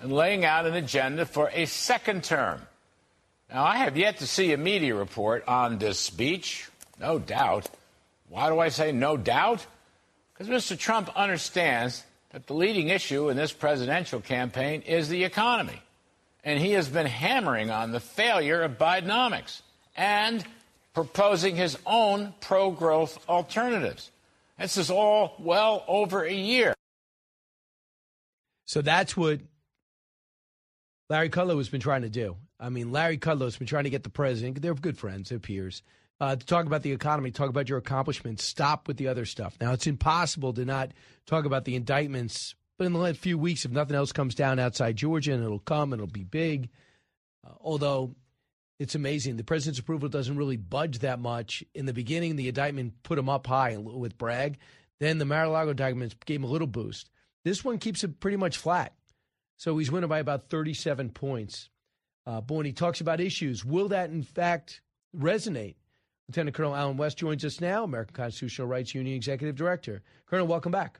and 0.00 0.12
laying 0.12 0.44
out 0.44 0.66
an 0.66 0.74
agenda 0.74 1.24
for 1.24 1.50
a 1.52 1.66
second 1.66 2.24
term. 2.24 2.60
Now, 3.50 3.64
I 3.64 3.76
have 3.76 3.96
yet 3.96 4.18
to 4.18 4.26
see 4.26 4.52
a 4.52 4.56
media 4.56 4.94
report 4.94 5.46
on 5.46 5.78
this 5.78 5.98
speech, 5.98 6.68
no 6.98 7.18
doubt. 7.18 7.68
Why 8.28 8.48
do 8.48 8.58
I 8.58 8.70
say 8.70 8.92
no 8.92 9.16
doubt? 9.16 9.64
Because 10.32 10.48
Mr. 10.48 10.76
Trump 10.78 11.10
understands 11.14 12.02
that 12.30 12.46
the 12.46 12.54
leading 12.54 12.88
issue 12.88 13.28
in 13.28 13.36
this 13.36 13.52
presidential 13.52 14.20
campaign 14.20 14.82
is 14.82 15.08
the 15.08 15.24
economy. 15.24 15.80
And 16.42 16.58
he 16.58 16.72
has 16.72 16.88
been 16.88 17.06
hammering 17.06 17.70
on 17.70 17.92
the 17.92 18.00
failure 18.00 18.62
of 18.62 18.78
Bidenomics 18.78 19.60
and 19.96 20.42
proposing 20.94 21.56
his 21.56 21.78
own 21.86 22.34
pro 22.40 22.70
growth 22.70 23.18
alternatives. 23.28 24.10
This 24.58 24.76
is 24.76 24.90
all 24.90 25.34
well 25.38 25.84
over 25.88 26.22
a 26.22 26.32
year. 26.32 26.74
So 28.66 28.80
that's 28.82 29.16
what 29.16 29.40
Larry 31.08 31.30
Kudlow 31.30 31.58
has 31.58 31.68
been 31.68 31.80
trying 31.80 32.02
to 32.02 32.08
do. 32.08 32.36
I 32.58 32.68
mean, 32.68 32.92
Larry 32.92 33.18
Kudlow 33.18 33.44
has 33.44 33.56
been 33.56 33.66
trying 33.66 33.84
to 33.84 33.90
get 33.90 34.04
the 34.04 34.10
president, 34.10 34.62
they're 34.62 34.74
good 34.74 34.96
friends, 34.96 35.30
they're 35.30 35.38
peers, 35.38 35.82
uh, 36.20 36.36
to 36.36 36.46
talk 36.46 36.66
about 36.66 36.82
the 36.82 36.92
economy, 36.92 37.32
talk 37.32 37.48
about 37.48 37.68
your 37.68 37.78
accomplishments, 37.78 38.44
stop 38.44 38.86
with 38.86 38.96
the 38.96 39.08
other 39.08 39.24
stuff. 39.24 39.56
Now, 39.60 39.72
it's 39.72 39.88
impossible 39.88 40.52
to 40.54 40.64
not 40.64 40.92
talk 41.26 41.44
about 41.44 41.64
the 41.64 41.74
indictments, 41.74 42.54
but 42.78 42.86
in 42.86 42.92
the 42.92 43.00
last 43.00 43.18
few 43.18 43.36
weeks, 43.36 43.64
if 43.64 43.72
nothing 43.72 43.96
else 43.96 44.12
comes 44.12 44.34
down 44.34 44.58
outside 44.58 44.96
Georgia, 44.96 45.32
and 45.32 45.42
it'll 45.42 45.58
come 45.58 45.92
and 45.92 46.00
it'll 46.00 46.12
be 46.12 46.24
big, 46.24 46.68
uh, 47.44 47.50
although 47.60 48.14
it's 48.82 48.96
amazing. 48.96 49.36
The 49.36 49.44
president's 49.44 49.78
approval 49.78 50.08
doesn't 50.08 50.36
really 50.36 50.56
budge 50.56 50.98
that 50.98 51.20
much. 51.20 51.62
In 51.72 51.86
the 51.86 51.92
beginning, 51.92 52.34
the 52.34 52.48
indictment 52.48 53.02
put 53.04 53.18
him 53.18 53.28
up 53.28 53.46
high 53.46 53.76
with 53.76 54.18
Bragg. 54.18 54.58
Then 54.98 55.18
the 55.18 55.24
Mar-a-Lago 55.24 55.70
indictments 55.70 56.16
gave 56.26 56.40
him 56.40 56.44
a 56.44 56.48
little 56.48 56.66
boost. 56.66 57.08
This 57.44 57.64
one 57.64 57.78
keeps 57.78 58.02
it 58.02 58.18
pretty 58.18 58.36
much 58.36 58.56
flat. 58.56 58.92
So 59.56 59.78
he's 59.78 59.92
winning 59.92 60.08
by 60.08 60.18
about 60.18 60.50
37 60.50 61.10
points. 61.10 61.70
Uh, 62.26 62.40
but 62.40 62.54
when 62.54 62.66
he 62.66 62.72
talks 62.72 63.00
about 63.00 63.20
issues, 63.20 63.64
will 63.64 63.88
that 63.88 64.10
in 64.10 64.24
fact 64.24 64.80
resonate? 65.16 65.76
Lieutenant 66.28 66.56
Colonel 66.56 66.74
Allen 66.74 66.96
West 66.96 67.18
joins 67.18 67.44
us 67.44 67.60
now, 67.60 67.84
American 67.84 68.14
Constitutional 68.14 68.66
Rights 68.66 68.94
Union 68.94 69.14
Executive 69.14 69.54
Director. 69.54 70.02
Colonel, 70.26 70.46
welcome 70.46 70.72
back. 70.72 70.98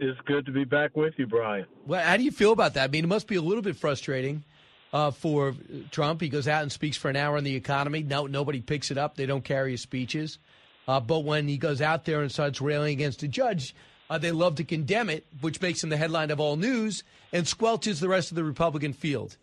It's 0.00 0.18
good 0.26 0.46
to 0.46 0.52
be 0.52 0.64
back 0.64 0.96
with 0.96 1.14
you, 1.18 1.26
Brian. 1.26 1.66
Well, 1.86 2.04
how 2.04 2.16
do 2.16 2.24
you 2.24 2.30
feel 2.30 2.52
about 2.52 2.74
that? 2.74 2.84
I 2.84 2.88
mean, 2.88 3.04
it 3.04 3.08
must 3.08 3.26
be 3.28 3.36
a 3.36 3.42
little 3.42 3.62
bit 3.62 3.76
frustrating 3.76 4.44
uh, 4.92 5.10
for 5.10 5.54
Trump. 5.90 6.20
He 6.20 6.28
goes 6.28 6.48
out 6.48 6.62
and 6.62 6.72
speaks 6.72 6.96
for 6.96 7.08
an 7.10 7.16
hour 7.16 7.36
on 7.36 7.44
the 7.44 7.54
economy. 7.54 8.02
No, 8.02 8.26
nobody 8.26 8.60
picks 8.60 8.90
it 8.90 8.98
up. 8.98 9.16
They 9.16 9.26
don't 9.26 9.44
carry 9.44 9.72
his 9.72 9.82
speeches. 9.82 10.38
Uh, 10.86 11.00
but 11.00 11.20
when 11.20 11.48
he 11.48 11.58
goes 11.58 11.82
out 11.82 12.04
there 12.04 12.22
and 12.22 12.32
starts 12.32 12.60
railing 12.60 12.92
against 12.92 13.22
a 13.22 13.28
judge, 13.28 13.74
uh, 14.08 14.16
they 14.16 14.32
love 14.32 14.54
to 14.56 14.64
condemn 14.64 15.10
it, 15.10 15.26
which 15.40 15.60
makes 15.60 15.84
him 15.84 15.90
the 15.90 15.96
headline 15.96 16.30
of 16.30 16.40
all 16.40 16.56
news 16.56 17.02
and 17.32 17.44
squelches 17.44 18.00
the 18.00 18.08
rest 18.08 18.30
of 18.30 18.36
the 18.36 18.44
Republican 18.44 18.94
field. 18.94 19.36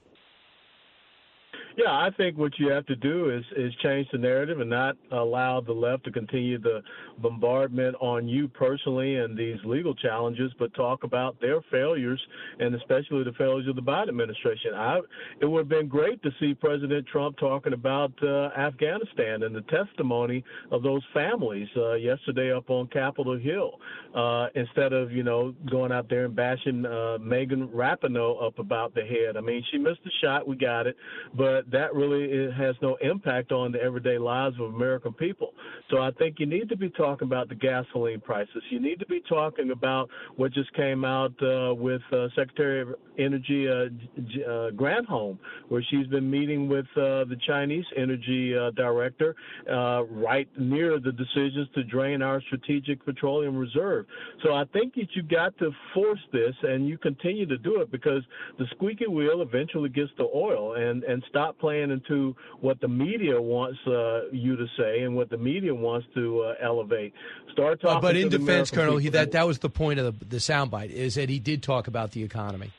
Yeah, 1.78 1.92
I 1.92 2.10
think 2.16 2.38
what 2.38 2.58
you 2.58 2.70
have 2.70 2.86
to 2.86 2.96
do 2.96 3.32
is 3.32 3.44
is 3.58 3.74
change 3.84 4.08
the 4.14 4.18
narrative 4.18 4.62
and 4.62 4.70
not 4.70 4.96
allow 5.12 5.60
the 5.60 5.74
left 5.74 6.06
to 6.06 6.12
continue 6.12 6.58
the 6.58 6.82
bombardment 7.18 7.98
on 8.00 8.30
you 8.30 8.48
personally 8.48 9.18
and 9.18 9.38
these 9.38 9.58
legal 9.66 9.94
challenges, 9.94 10.54
but 10.58 10.74
talk 10.74 11.04
about 11.04 11.40
their 11.42 11.60
failures 11.70 12.22
and 12.60 12.74
especially 12.76 13.26
the 13.26 13.34
failures 13.38 13.68
of 13.68 13.76
the 13.76 13.82
Biden 13.82 14.08
administration. 14.08 14.74
I, 14.74 15.00
it 15.42 15.46
would 15.46 15.60
have 15.60 15.70
been 15.70 15.90
great 15.90 16.24
to 16.24 16.32
see 16.40 16.54
President 16.54 17.08
Trump 17.08 17.38
talking 17.38 17.74
about 17.74 18.14
uh, 18.24 18.52
Afghanistan 18.58 19.44
and 19.44 19.54
the 19.54 19.64
testimony 19.64 20.46
of 20.72 20.82
those 20.82 21.04
families 21.14 21.68
uh, 21.76 21.96
yesterday 21.96 22.54
up 22.54 22.70
on 22.70 22.88
Capitol 22.88 23.38
Hill, 23.38 23.82
uh, 24.16 24.48
instead 24.56 24.94
of 24.94 25.12
you 25.12 25.24
know 25.24 25.54
going 25.70 25.92
out 25.92 26.10
there 26.10 26.24
and 26.24 26.36
bashing 26.38 26.86
uh, 26.86 27.18
Megan 27.20 27.68
Rapinoe 27.68 28.42
up 28.42 28.60
about 28.60 28.96
the 28.96 29.02
head. 29.02 29.36
I 29.36 29.42
mean, 29.42 29.62
she 29.72 29.78
missed 29.78 30.04
the 30.06 30.12
shot, 30.24 30.48
we 30.48 30.56
got 30.56 30.88
it, 30.88 30.96
but 31.34 31.65
that 31.72 31.94
really 31.94 32.52
has 32.52 32.76
no 32.82 32.96
impact 33.02 33.52
on 33.52 33.72
the 33.72 33.82
everyday 33.82 34.18
lives 34.18 34.56
of 34.60 34.74
American 34.74 35.14
people. 35.14 35.54
So 35.90 36.00
I 36.02 36.12
think 36.12 36.40
you 36.40 36.46
need 36.46 36.70
to 36.70 36.78
be 36.78 36.90
talking 36.90 37.28
about 37.28 37.50
the 37.50 37.56
gasoline 37.56 38.22
prices. 38.22 38.64
You 38.70 38.80
need 38.80 39.00
to 39.00 39.06
be 39.06 39.22
talking 39.28 39.72
about 39.72 40.10
what 40.36 40.54
just 40.54 40.74
came 40.74 41.06
out 41.06 41.34
uh, 41.42 41.74
with 41.74 42.02
uh, 42.12 42.28
Secretary 42.36 42.82
of 42.82 42.96
Energy 43.18 43.68
uh, 43.68 43.74
uh, 43.74 44.72
Granholm, 44.72 45.38
where 45.70 45.84
she's 45.90 46.08
been 46.08 46.30
meeting 46.30 46.68
with 46.68 46.86
uh, 46.96 47.26
the 47.26 47.38
Chinese 47.48 47.86
energy 47.96 48.56
uh, 48.58 48.72
director 48.72 49.36
uh, 49.72 50.04
right 50.06 50.48
near 50.58 51.00
the 51.00 51.12
decisions 51.12 51.68
to 51.76 51.84
drain 51.84 52.22
our 52.22 52.42
strategic 52.42 53.04
petroleum 53.06 53.56
reserve. 53.56 54.06
So 54.44 54.54
I 54.54 54.66
think 54.74 54.96
that 54.96 55.08
you've 55.14 55.30
got 55.30 55.58
to 55.60 55.72
force 55.94 56.20
this, 56.32 56.54
and 56.64 56.88
you 56.88 56.98
continue 56.98 57.46
to 57.46 57.58
do 57.58 57.82
it 57.82 57.92
because 57.92 58.24
the 58.58 58.66
squeaky 58.72 59.08
wheel 59.08 59.42
eventually 59.42 59.90
gets 59.90 60.12
the 60.18 60.30
oil, 60.34 60.76
and 60.76 61.04
and 61.04 61.24
stop 61.30 61.55
playing 61.60 61.92
into 61.92 62.36
what 62.62 62.80
the 62.82 62.88
media 62.88 63.42
wants 63.42 63.80
uh, 63.88 64.30
you 64.32 64.56
to 64.56 64.66
say 64.78 65.02
and 65.02 65.16
what 65.16 65.30
the 65.30 65.38
media 65.38 65.74
wants 65.74 66.08
to 66.16 66.42
uh, 66.42 66.54
elevate. 66.62 67.14
Start 67.52 67.82
talking. 67.82 67.98
Uh, 67.98 68.02
but 68.02 68.16
in 68.16 68.30
defense, 68.30 68.72
Colonel, 68.72 68.98
he, 68.98 69.10
that 69.10 69.32
that 69.32 69.48
was 69.48 69.60
the 69.60 69.70
point 69.70 70.00
of 70.00 70.20
the, 70.20 70.26
the 70.26 70.38
soundbite 70.38 70.90
is 70.90 71.16
that 71.16 71.30
he 71.30 71.40
did 71.40 71.64
talk 71.64 71.88
about 71.88 72.12
the 72.12 72.24
economy. 72.24 72.72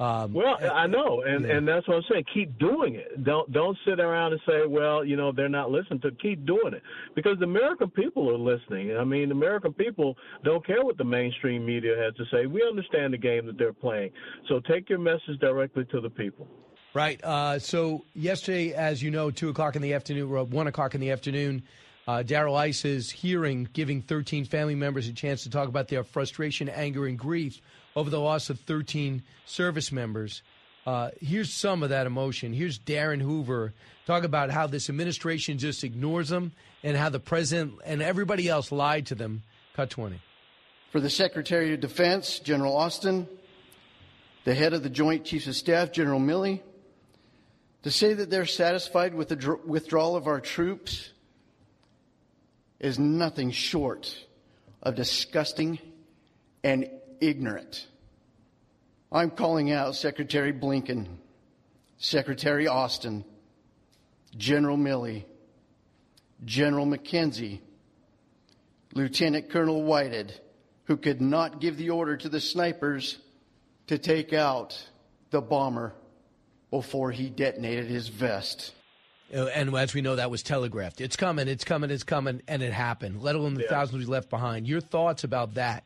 Um, 0.00 0.32
well, 0.32 0.56
I 0.60 0.88
know, 0.88 1.22
and 1.24 1.46
yeah. 1.46 1.56
and 1.56 1.68
that's 1.68 1.86
what 1.86 1.98
I'm 1.98 2.02
saying. 2.10 2.24
Keep 2.34 2.58
doing 2.58 2.96
it. 2.96 3.22
Don't 3.22 3.52
don't 3.52 3.78
sit 3.86 4.00
around 4.00 4.32
and 4.32 4.40
say, 4.44 4.66
well, 4.66 5.04
you 5.04 5.14
know, 5.14 5.30
they're 5.30 5.48
not 5.48 5.70
listening. 5.70 6.00
To 6.00 6.10
keep 6.10 6.44
doing 6.44 6.72
it 6.74 6.82
because 7.14 7.38
the 7.38 7.44
American 7.44 7.88
people 7.88 8.28
are 8.28 8.38
listening. 8.38 8.96
I 8.96 9.04
mean, 9.04 9.28
the 9.28 9.34
American 9.34 9.72
people 9.72 10.16
don't 10.42 10.66
care 10.66 10.84
what 10.84 10.98
the 10.98 11.04
mainstream 11.04 11.64
media 11.64 11.94
has 11.96 12.14
to 12.16 12.24
say. 12.34 12.46
We 12.46 12.66
understand 12.66 13.14
the 13.14 13.18
game 13.18 13.46
that 13.46 13.58
they're 13.58 13.72
playing. 13.72 14.10
So 14.48 14.60
take 14.60 14.88
your 14.88 14.98
message 14.98 15.38
directly 15.40 15.84
to 15.92 16.00
the 16.00 16.10
people. 16.10 16.48
Right. 16.94 17.22
Uh, 17.24 17.58
so 17.58 18.04
yesterday, 18.14 18.74
as 18.74 19.02
you 19.02 19.10
know, 19.10 19.30
two 19.30 19.48
o'clock 19.48 19.76
in 19.76 19.82
the 19.82 19.94
afternoon, 19.94 20.30
or 20.30 20.44
one 20.44 20.66
o'clock 20.66 20.94
in 20.94 21.00
the 21.00 21.10
afternoon, 21.10 21.62
uh, 22.06 22.22
Darrell 22.22 22.58
Issa's 22.58 23.10
hearing, 23.10 23.68
giving 23.72 24.02
13 24.02 24.44
family 24.44 24.74
members 24.74 25.08
a 25.08 25.12
chance 25.12 25.44
to 25.44 25.50
talk 25.50 25.68
about 25.68 25.88
their 25.88 26.04
frustration, 26.04 26.68
anger, 26.68 27.06
and 27.06 27.18
grief 27.18 27.60
over 27.96 28.10
the 28.10 28.20
loss 28.20 28.50
of 28.50 28.60
13 28.60 29.22
service 29.46 29.90
members. 29.90 30.42
Uh, 30.84 31.10
here's 31.20 31.52
some 31.54 31.82
of 31.82 31.90
that 31.90 32.06
emotion. 32.06 32.52
Here's 32.52 32.76
Darin 32.76 33.20
Hoover 33.20 33.72
talk 34.06 34.24
about 34.24 34.50
how 34.50 34.66
this 34.66 34.90
administration 34.90 35.58
just 35.58 35.84
ignores 35.84 36.28
them 36.28 36.52
and 36.82 36.96
how 36.96 37.08
the 37.08 37.20
president 37.20 37.74
and 37.84 38.02
everybody 38.02 38.48
else 38.48 38.72
lied 38.72 39.06
to 39.06 39.14
them. 39.14 39.44
Cut 39.74 39.90
20. 39.90 40.20
For 40.90 41.00
the 41.00 41.08
Secretary 41.08 41.72
of 41.72 41.80
Defense, 41.80 42.40
General 42.40 42.76
Austin, 42.76 43.28
the 44.44 44.54
head 44.54 44.74
of 44.74 44.82
the 44.82 44.90
Joint 44.90 45.24
Chiefs 45.24 45.46
of 45.46 45.56
Staff, 45.56 45.92
General 45.92 46.20
Milley, 46.20 46.60
to 47.82 47.90
say 47.90 48.14
that 48.14 48.30
they're 48.30 48.46
satisfied 48.46 49.14
with 49.14 49.28
the 49.28 49.36
dr- 49.36 49.64
withdrawal 49.66 50.16
of 50.16 50.26
our 50.26 50.40
troops 50.40 51.10
is 52.78 52.98
nothing 52.98 53.50
short 53.50 54.16
of 54.82 54.94
disgusting 54.94 55.78
and 56.64 56.88
ignorant. 57.20 57.86
I'm 59.10 59.30
calling 59.30 59.70
out 59.70 59.94
Secretary 59.94 60.52
Blinken, 60.52 61.06
Secretary 61.98 62.66
Austin, 62.66 63.24
General 64.36 64.76
Milley, 64.76 65.24
General 66.44 66.86
McKenzie, 66.86 67.60
Lieutenant 68.94 69.50
Colonel 69.50 69.82
Whitehead, 69.82 70.40
who 70.84 70.96
could 70.96 71.20
not 71.20 71.60
give 71.60 71.76
the 71.76 71.90
order 71.90 72.16
to 72.16 72.28
the 72.28 72.40
snipers 72.40 73.18
to 73.86 73.98
take 73.98 74.32
out 74.32 74.88
the 75.30 75.40
bomber 75.40 75.94
before 76.72 77.10
he 77.12 77.28
detonated 77.28 77.84
his 77.86 78.08
vest. 78.08 78.72
Uh, 79.32 79.44
And 79.54 79.74
as 79.76 79.94
we 79.94 80.00
know, 80.00 80.16
that 80.16 80.30
was 80.30 80.42
telegraphed. 80.42 81.00
It's 81.02 81.16
coming, 81.16 81.46
it's 81.46 81.64
coming, 81.64 81.90
it's 81.90 82.02
coming, 82.02 82.40
and 82.48 82.62
it 82.62 82.72
happened, 82.72 83.22
let 83.22 83.34
alone 83.36 83.54
the 83.54 83.62
Yeah. 83.62 83.68
thousands 83.68 83.98
we 83.98 84.10
left 84.10 84.30
behind. 84.30 84.66
Your 84.66 84.80
thoughts 84.80 85.22
about 85.22 85.54
that? 85.54 85.84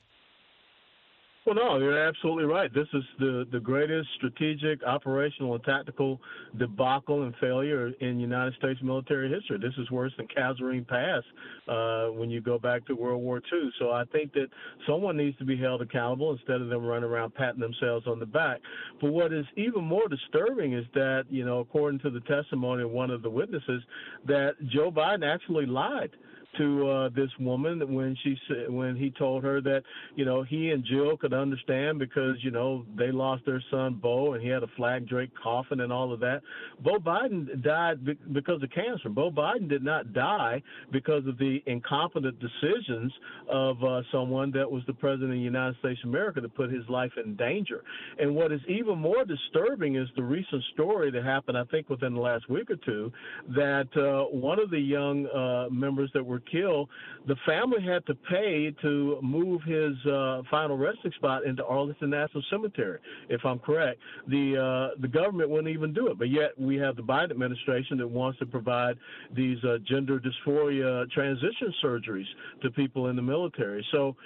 Well, 1.46 1.54
no, 1.54 1.78
you're 1.78 1.96
absolutely 1.96 2.44
right. 2.46 2.74
This 2.74 2.88
is 2.92 3.04
the, 3.20 3.46
the 3.52 3.60
greatest 3.60 4.08
strategic, 4.16 4.82
operational, 4.82 5.54
and 5.54 5.62
tactical 5.62 6.20
debacle 6.58 7.22
and 7.22 7.32
failure 7.40 7.92
in 8.00 8.18
United 8.18 8.54
States 8.54 8.80
military 8.82 9.30
history. 9.30 9.56
This 9.60 9.74
is 9.78 9.88
worse 9.92 10.12
than 10.16 10.26
Kasserine 10.26 10.84
Pass 10.84 11.22
uh, 11.68 12.08
when 12.18 12.30
you 12.30 12.40
go 12.40 12.58
back 12.58 12.84
to 12.86 12.96
World 12.96 13.22
War 13.22 13.36
II. 13.36 13.70
So 13.78 13.92
I 13.92 14.02
think 14.06 14.32
that 14.32 14.48
someone 14.88 15.16
needs 15.16 15.38
to 15.38 15.44
be 15.44 15.56
held 15.56 15.82
accountable 15.82 16.32
instead 16.32 16.60
of 16.60 16.68
them 16.68 16.84
running 16.84 17.08
around 17.08 17.32
patting 17.36 17.60
themselves 17.60 18.08
on 18.08 18.18
the 18.18 18.26
back. 18.26 18.58
But 19.00 19.12
what 19.12 19.32
is 19.32 19.46
even 19.56 19.84
more 19.84 20.08
disturbing 20.08 20.72
is 20.72 20.84
that, 20.94 21.26
you 21.30 21.44
know, 21.44 21.60
according 21.60 22.00
to 22.00 22.10
the 22.10 22.20
testimony 22.22 22.82
of 22.82 22.90
one 22.90 23.12
of 23.12 23.22
the 23.22 23.30
witnesses, 23.30 23.84
that 24.26 24.54
Joe 24.66 24.90
Biden 24.90 25.24
actually 25.24 25.66
lied 25.66 26.10
to 26.58 26.88
uh, 26.88 27.08
this 27.10 27.30
woman 27.40 27.94
when 27.94 28.16
she 28.22 28.36
said 28.48 28.70
when 28.70 28.96
he 28.96 29.10
told 29.10 29.42
her 29.44 29.60
that 29.60 29.82
you 30.14 30.24
know 30.24 30.42
he 30.42 30.70
and 30.70 30.84
Jill 30.84 31.16
could 31.16 31.32
understand 31.32 31.98
because 31.98 32.36
you 32.40 32.50
know 32.50 32.84
they 32.96 33.10
lost 33.10 33.44
their 33.46 33.62
son 33.70 33.98
Bo 34.00 34.34
and 34.34 34.42
he 34.42 34.48
had 34.48 34.62
a 34.62 34.68
flag 34.76 35.08
draped 35.08 35.38
coffin 35.38 35.80
and 35.80 35.92
all 35.92 36.12
of 36.12 36.20
that. 36.20 36.42
Bo 36.82 36.98
Biden 36.98 37.62
died 37.62 38.04
be- 38.04 38.18
because 38.32 38.62
of 38.62 38.70
cancer. 38.70 39.08
Bo 39.08 39.30
Biden 39.30 39.68
did 39.68 39.82
not 39.82 40.12
die 40.12 40.62
because 40.92 41.26
of 41.26 41.38
the 41.38 41.62
incompetent 41.66 42.38
decisions 42.40 43.12
of 43.48 43.82
uh, 43.82 44.02
someone 44.12 44.50
that 44.52 44.70
was 44.70 44.82
the 44.86 44.92
president 44.94 45.30
of 45.30 45.36
the 45.36 45.42
United 45.42 45.76
States 45.78 46.00
of 46.04 46.10
America 46.10 46.40
to 46.40 46.48
put 46.48 46.70
his 46.70 46.88
life 46.88 47.12
in 47.22 47.36
danger. 47.36 47.82
And 48.18 48.34
what 48.34 48.52
is 48.52 48.60
even 48.68 48.98
more 48.98 49.24
disturbing 49.24 49.96
is 49.96 50.08
the 50.16 50.22
recent 50.22 50.62
story 50.74 51.10
that 51.10 51.24
happened, 51.24 51.58
I 51.58 51.64
think, 51.64 51.88
within 51.88 52.14
the 52.14 52.20
last 52.20 52.48
week 52.48 52.70
or 52.70 52.76
two, 52.76 53.12
that 53.48 53.88
uh, 53.96 54.34
one 54.36 54.58
of 54.58 54.70
the 54.70 54.78
young 54.78 55.26
uh, 55.26 55.68
members 55.70 56.10
that 56.14 56.24
were 56.24 56.40
killed, 56.50 56.88
the 57.26 57.36
family 57.44 57.82
had 57.82 58.06
to 58.06 58.14
pay 58.14 58.74
to 58.82 59.18
move 59.22 59.62
his 59.62 59.94
uh, 60.06 60.42
final 60.50 60.76
resting 60.76 61.12
spot 61.12 61.44
into 61.44 61.64
Arlington 61.64 62.10
National 62.10 62.42
Cemetery, 62.50 62.98
if 63.28 63.44
I'm 63.44 63.58
correct. 63.58 64.00
The 64.28 64.92
uh, 64.94 65.00
the 65.00 65.08
government 65.08 65.50
wouldn't 65.50 65.74
even 65.74 65.92
do 65.92 66.08
it, 66.08 66.18
but 66.18 66.30
yet 66.30 66.58
we 66.58 66.76
have 66.76 66.96
the 66.96 67.02
Biden 67.02 67.30
administration 67.30 67.98
that 67.98 68.08
wants 68.08 68.38
to 68.38 68.46
provide 68.46 68.96
these 69.34 69.58
uh, 69.64 69.78
gender 69.88 70.20
dysphoria 70.20 71.10
transition 71.10 71.72
surgeries 71.84 72.26
to 72.62 72.70
people 72.70 73.08
in 73.08 73.16
the 73.16 73.22
military. 73.22 73.84
So 73.92 74.16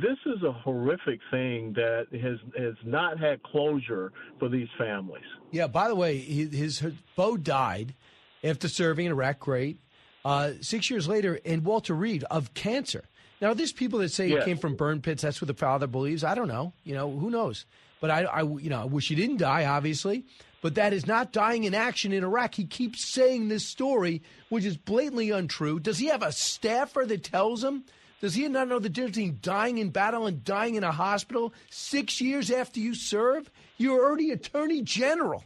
this 0.00 0.18
is 0.26 0.42
a 0.42 0.52
horrific 0.52 1.20
thing 1.30 1.72
that 1.74 2.06
has 2.12 2.38
has 2.56 2.74
not 2.84 3.18
had 3.18 3.42
closure 3.42 4.12
for 4.38 4.48
these 4.48 4.68
families. 4.78 5.24
Yeah. 5.50 5.66
By 5.66 5.88
the 5.88 5.94
way, 5.94 6.18
his, 6.18 6.78
his 6.78 6.94
Bo 7.16 7.36
died 7.36 7.94
after 8.42 8.68
serving 8.68 9.06
in 9.06 9.12
Iraq. 9.12 9.40
Great. 9.40 9.78
Uh, 10.26 10.54
six 10.60 10.90
years 10.90 11.06
later, 11.06 11.38
and 11.44 11.64
Walter 11.64 11.94
Reed 11.94 12.24
of 12.32 12.52
cancer. 12.52 13.04
Now, 13.40 13.54
there's 13.54 13.72
people 13.72 14.00
that 14.00 14.08
say 14.10 14.26
Yes. 14.26 14.42
it 14.42 14.44
came 14.44 14.58
from 14.58 14.74
burn 14.74 15.00
pits. 15.00 15.22
That's 15.22 15.40
what 15.40 15.46
the 15.46 15.54
father 15.54 15.86
believes. 15.86 16.24
I 16.24 16.34
don't 16.34 16.48
know. 16.48 16.72
You 16.82 16.94
know, 16.94 17.08
who 17.16 17.30
knows? 17.30 17.64
But 18.00 18.10
I, 18.10 18.24
I, 18.24 18.42
you 18.42 18.68
know, 18.68 18.80
I 18.82 18.84
wish 18.86 19.06
he 19.08 19.14
didn't 19.14 19.36
die, 19.36 19.64
obviously. 19.66 20.24
But 20.62 20.74
that 20.74 20.92
is 20.92 21.06
not 21.06 21.32
dying 21.32 21.62
in 21.62 21.74
action 21.74 22.12
in 22.12 22.24
Iraq. 22.24 22.56
He 22.56 22.64
keeps 22.64 23.04
saying 23.06 23.46
this 23.46 23.64
story, 23.64 24.20
which 24.48 24.64
is 24.64 24.76
blatantly 24.76 25.30
untrue. 25.30 25.78
Does 25.78 25.98
he 25.98 26.06
have 26.06 26.22
a 26.24 26.32
staffer 26.32 27.04
that 27.06 27.22
tells 27.22 27.62
him? 27.62 27.84
Does 28.20 28.34
he 28.34 28.48
not 28.48 28.66
know 28.66 28.80
the 28.80 28.88
difference 28.88 29.16
between 29.16 29.38
dying 29.42 29.78
in 29.78 29.90
battle 29.90 30.26
and 30.26 30.42
dying 30.42 30.74
in 30.74 30.82
a 30.82 30.90
hospital 30.90 31.54
six 31.70 32.20
years 32.20 32.50
after 32.50 32.80
you 32.80 32.94
serve? 32.96 33.48
You're 33.76 34.04
already 34.04 34.32
Attorney 34.32 34.82
General 34.82 35.44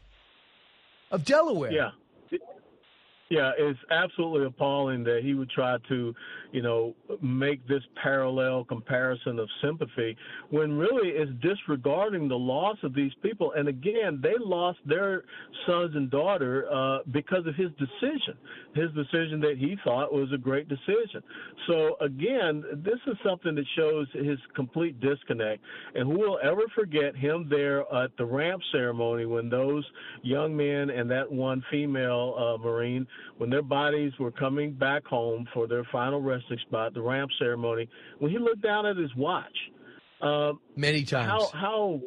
of 1.10 1.24
Delaware. 1.24 1.72
Yeah. 1.72 1.90
Yeah, 3.30 3.52
it's 3.56 3.78
absolutely 3.92 4.44
appalling 4.46 5.04
that 5.04 5.20
he 5.22 5.34
would 5.34 5.50
try 5.50 5.76
to, 5.88 6.12
you 6.50 6.62
know, 6.62 6.96
make 7.22 7.64
this 7.68 7.82
parallel 8.02 8.64
comparison 8.64 9.38
of 9.38 9.48
sympathy 9.62 10.16
when 10.50 10.76
really 10.76 11.10
it's 11.10 11.30
disregarding 11.40 12.26
the 12.26 12.34
loss 12.34 12.76
of 12.82 12.92
these 12.92 13.12
people. 13.22 13.52
And 13.56 13.68
again, 13.68 14.18
they 14.20 14.34
lost 14.40 14.80
their 14.84 15.22
sons 15.64 15.94
and 15.94 16.10
daughter 16.10 16.66
uh, 16.72 16.98
because 17.12 17.46
of 17.46 17.54
his 17.54 17.70
decision, 17.78 18.36
his 18.74 18.90
decision 18.92 19.40
that 19.40 19.56
he 19.58 19.76
thought 19.84 20.12
was 20.12 20.32
a 20.32 20.38
great 20.38 20.68
decision. 20.68 21.22
So 21.66 21.96
again, 22.00 22.64
this 22.84 22.98
is 23.06 23.16
something 23.24 23.54
that 23.54 23.64
shows 23.76 24.06
his 24.12 24.38
complete 24.54 25.00
disconnect. 25.00 25.62
And 25.94 26.10
who 26.10 26.18
will 26.18 26.38
ever 26.42 26.62
forget 26.74 27.16
him 27.16 27.48
there 27.50 27.80
at 27.92 28.16
the 28.16 28.24
ramp 28.24 28.62
ceremony 28.72 29.26
when 29.26 29.48
those 29.48 29.84
young 30.22 30.56
men 30.56 30.90
and 30.90 31.10
that 31.10 31.30
one 31.30 31.64
female 31.70 32.34
uh, 32.36 32.62
Marine, 32.62 33.06
when 33.38 33.50
their 33.50 33.62
bodies 33.62 34.12
were 34.18 34.30
coming 34.30 34.72
back 34.72 35.04
home 35.04 35.46
for 35.52 35.66
their 35.66 35.84
final 35.90 36.20
resting 36.20 36.58
spot, 36.66 36.94
the 36.94 37.02
ramp 37.02 37.30
ceremony, 37.38 37.88
when 38.18 38.30
he 38.30 38.38
looked 38.38 38.62
down 38.62 38.86
at 38.86 38.96
his 38.96 39.14
watch. 39.16 39.46
Uh, 40.20 40.52
Many 40.76 41.02
times. 41.02 41.28
How, 41.28 41.58
how 41.58 42.00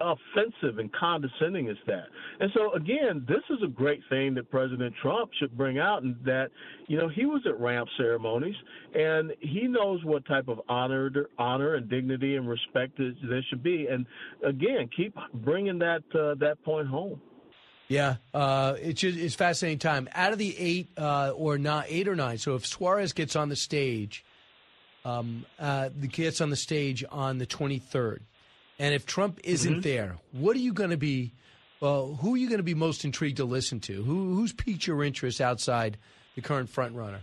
offensive 0.00 0.78
and 0.78 0.92
condescending 0.92 1.68
is 1.68 1.76
that? 1.86 2.04
And 2.40 2.50
so 2.54 2.72
again, 2.74 3.24
this 3.28 3.42
is 3.50 3.62
a 3.64 3.68
great 3.68 4.00
thing 4.08 4.34
that 4.34 4.50
President 4.50 4.94
Trump 5.00 5.30
should 5.38 5.56
bring 5.56 5.78
out, 5.78 6.02
and 6.02 6.16
that 6.24 6.48
you 6.86 6.98
know 6.98 7.08
he 7.08 7.24
was 7.26 7.42
at 7.46 7.58
ramp 7.58 7.88
ceremonies 7.96 8.56
and 8.94 9.32
he 9.40 9.66
knows 9.66 10.04
what 10.04 10.24
type 10.26 10.48
of 10.48 10.60
honor, 10.68 11.10
honor 11.38 11.74
and 11.74 11.88
dignity 11.88 12.36
and 12.36 12.48
respect 12.48 12.98
there 12.98 13.42
should 13.48 13.62
be. 13.62 13.86
And 13.90 14.06
again, 14.44 14.88
keep 14.96 15.14
bringing 15.34 15.78
that 15.80 16.02
uh, 16.14 16.34
that 16.40 16.62
point 16.64 16.88
home. 16.88 17.20
Yeah, 17.88 18.16
uh, 18.32 18.76
it's 18.80 19.02
just, 19.02 19.18
it's 19.18 19.34
fascinating 19.34 19.78
time. 19.78 20.08
Out 20.14 20.32
of 20.32 20.38
the 20.38 20.56
eight 20.58 20.88
uh, 20.96 21.32
or 21.36 21.58
not 21.58 21.86
eight 21.88 22.08
or 22.08 22.16
nine. 22.16 22.38
So 22.38 22.54
if 22.54 22.66
Suarez 22.66 23.12
gets 23.12 23.36
on 23.36 23.50
the 23.50 23.56
stage, 23.56 24.24
um, 25.04 25.44
uh, 25.58 25.90
the 25.94 26.06
gets 26.06 26.40
on 26.40 26.50
the 26.50 26.56
stage 26.56 27.04
on 27.10 27.38
the 27.38 27.46
twenty 27.46 27.78
third, 27.78 28.24
and 28.78 28.94
if 28.94 29.06
Trump 29.06 29.40
isn't 29.44 29.78
Mhm. 29.78 29.82
there, 29.82 30.16
what 30.32 30.56
are 30.56 30.60
you 30.60 30.72
going 30.72 30.90
to 30.90 30.96
be? 30.96 31.32
Well, 31.80 32.16
who 32.16 32.34
are 32.34 32.36
you 32.38 32.48
going 32.48 32.58
to 32.58 32.64
be 32.64 32.74
most 32.74 33.04
intrigued 33.04 33.36
to 33.38 33.44
listen 33.44 33.80
to? 33.80 34.02
Who 34.04 34.34
who's 34.34 34.52
piqued 34.52 34.86
your 34.86 35.04
interest 35.04 35.40
outside 35.40 35.98
the 36.34 36.40
current 36.42 36.70
front 36.70 36.94
runner? 36.94 37.20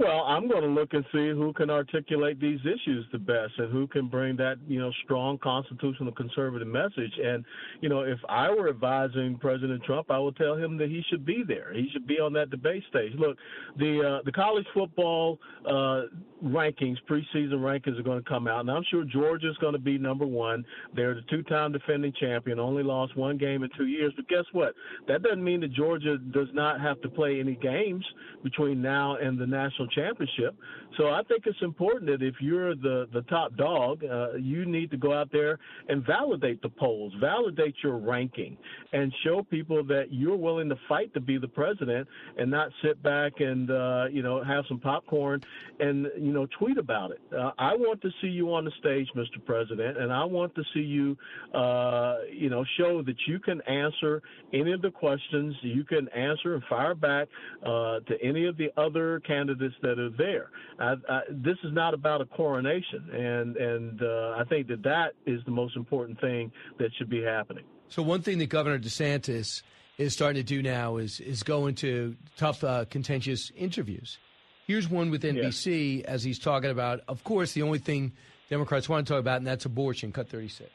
Well, 0.00 0.22
I'm 0.26 0.48
going 0.48 0.62
to 0.62 0.68
look 0.68 0.94
and 0.94 1.04
see 1.12 1.28
who 1.28 1.52
can 1.52 1.68
articulate 1.68 2.40
these 2.40 2.60
issues 2.60 3.04
the 3.12 3.18
best 3.18 3.52
and 3.58 3.70
who 3.70 3.86
can 3.86 4.08
bring 4.08 4.34
that, 4.38 4.56
you 4.66 4.80
know, 4.80 4.90
strong 5.04 5.36
constitutional 5.36 6.10
conservative 6.12 6.66
message. 6.66 7.12
And, 7.22 7.44
you 7.82 7.90
know, 7.90 8.00
if 8.00 8.18
I 8.26 8.48
were 8.48 8.70
advising 8.70 9.36
President 9.38 9.84
Trump, 9.84 10.10
I 10.10 10.18
would 10.18 10.36
tell 10.36 10.56
him 10.56 10.78
that 10.78 10.88
he 10.88 11.04
should 11.10 11.26
be 11.26 11.44
there. 11.46 11.74
He 11.74 11.90
should 11.92 12.06
be 12.06 12.18
on 12.18 12.32
that 12.32 12.48
debate 12.48 12.82
stage. 12.88 13.12
Look, 13.18 13.36
the 13.76 14.20
uh, 14.20 14.22
the 14.24 14.32
college 14.32 14.64
football 14.72 15.38
uh, 15.68 16.04
rankings, 16.42 16.96
preseason 17.06 17.58
rankings 17.60 18.00
are 18.00 18.02
going 18.02 18.22
to 18.22 18.26
come 18.26 18.48
out, 18.48 18.60
and 18.60 18.70
I'm 18.70 18.84
sure 18.90 19.04
Georgia's 19.04 19.56
going 19.60 19.74
to 19.74 19.78
be 19.78 19.98
number 19.98 20.24
one. 20.24 20.64
They're 20.96 21.14
the 21.14 21.22
two-time 21.28 21.72
defending 21.72 22.14
champion, 22.18 22.58
only 22.58 22.82
lost 22.82 23.18
one 23.18 23.36
game 23.36 23.64
in 23.64 23.70
two 23.76 23.86
years. 23.86 24.14
But 24.16 24.28
guess 24.28 24.44
what? 24.52 24.74
That 25.08 25.22
doesn't 25.22 25.44
mean 25.44 25.60
that 25.60 25.74
Georgia 25.74 26.16
does 26.16 26.48
not 26.54 26.80
have 26.80 27.02
to 27.02 27.10
play 27.10 27.38
any 27.38 27.56
games 27.56 28.04
between 28.42 28.80
now 28.80 29.16
and 29.16 29.38
the 29.38 29.46
national 29.46 29.88
championship. 29.90 30.56
So 30.96 31.08
I 31.08 31.22
think 31.28 31.44
it's 31.46 31.62
important 31.62 32.10
that 32.10 32.24
if 32.24 32.34
you're 32.40 32.74
the 32.74 33.08
the 33.12 33.22
top 33.22 33.56
dog, 33.56 34.02
uh, 34.04 34.34
you 34.34 34.64
need 34.64 34.90
to 34.90 34.96
go 34.96 35.12
out 35.12 35.30
there 35.32 35.58
and 35.88 36.04
validate 36.04 36.62
the 36.62 36.68
polls, 36.68 37.12
validate 37.20 37.74
your 37.82 37.98
ranking, 37.98 38.56
and 38.92 39.12
show 39.24 39.42
people 39.42 39.84
that 39.84 40.06
you're 40.12 40.36
willing 40.36 40.68
to 40.68 40.76
fight 40.88 41.12
to 41.14 41.20
be 41.20 41.38
the 41.38 41.48
president 41.48 42.08
and 42.38 42.50
not 42.50 42.70
sit 42.82 43.02
back 43.02 43.40
and 43.40 43.70
uh, 43.70 44.06
you 44.10 44.22
know 44.22 44.42
have 44.42 44.64
some 44.68 44.78
popcorn 44.78 45.40
and 45.78 46.08
you 46.18 46.32
know 46.32 46.46
tweet 46.58 46.78
about 46.78 47.12
it. 47.12 47.20
Uh, 47.32 47.52
I 47.58 47.74
want 47.74 48.02
to 48.02 48.10
see 48.20 48.28
you 48.28 48.52
on 48.52 48.64
the 48.64 48.72
stage, 48.80 49.08
Mr. 49.16 49.44
President, 49.44 49.98
and 49.98 50.12
I 50.12 50.24
want 50.24 50.54
to 50.54 50.62
see 50.74 50.80
you 50.80 51.16
uh, 51.54 52.18
you 52.32 52.50
know 52.50 52.64
show 52.78 53.02
that 53.02 53.16
you 53.26 53.38
can 53.38 53.60
answer 53.62 54.22
any 54.52 54.72
of 54.72 54.82
the 54.82 54.90
questions, 54.90 55.54
you 55.62 55.84
can 55.84 56.08
answer 56.08 56.54
and 56.54 56.64
fire 56.64 56.94
back 56.94 57.28
uh, 57.64 58.00
to 58.00 58.22
any 58.22 58.46
of 58.46 58.56
the 58.56 58.70
other 58.76 59.20
candidates 59.20 59.74
that 59.82 59.98
are 59.98 60.10
there. 60.10 60.50
I, 60.78 60.94
I, 61.08 61.20
this 61.30 61.56
is 61.64 61.72
not 61.72 61.94
about 61.94 62.20
a 62.20 62.26
coronation, 62.26 63.08
and 63.12 63.56
and 63.56 64.02
uh, 64.02 64.36
I 64.38 64.44
think 64.48 64.68
that 64.68 64.82
that 64.82 65.12
is 65.26 65.40
the 65.44 65.50
most 65.50 65.76
important 65.76 66.20
thing 66.20 66.52
that 66.78 66.90
should 66.98 67.10
be 67.10 67.22
happening. 67.22 67.64
So 67.88 68.02
one 68.02 68.22
thing 68.22 68.38
that 68.38 68.48
Governor 68.48 68.78
DeSantis 68.78 69.62
is 69.98 70.12
starting 70.12 70.42
to 70.42 70.46
do 70.46 70.62
now 70.62 70.96
is 70.96 71.20
is 71.20 71.42
go 71.42 71.66
into 71.66 72.16
tough, 72.36 72.64
uh, 72.64 72.84
contentious 72.86 73.50
interviews. 73.56 74.18
Here's 74.66 74.88
one 74.88 75.10
with 75.10 75.24
NBC 75.24 76.04
as 76.04 76.22
he's 76.22 76.38
talking 76.38 76.70
about, 76.70 77.00
of 77.08 77.24
course, 77.24 77.54
the 77.54 77.62
only 77.62 77.80
thing 77.80 78.12
Democrats 78.50 78.88
want 78.88 79.04
to 79.04 79.12
talk 79.12 79.18
about, 79.18 79.38
and 79.38 79.46
that's 79.46 79.64
abortion, 79.64 80.12
cut 80.12 80.28
36. 80.28 80.70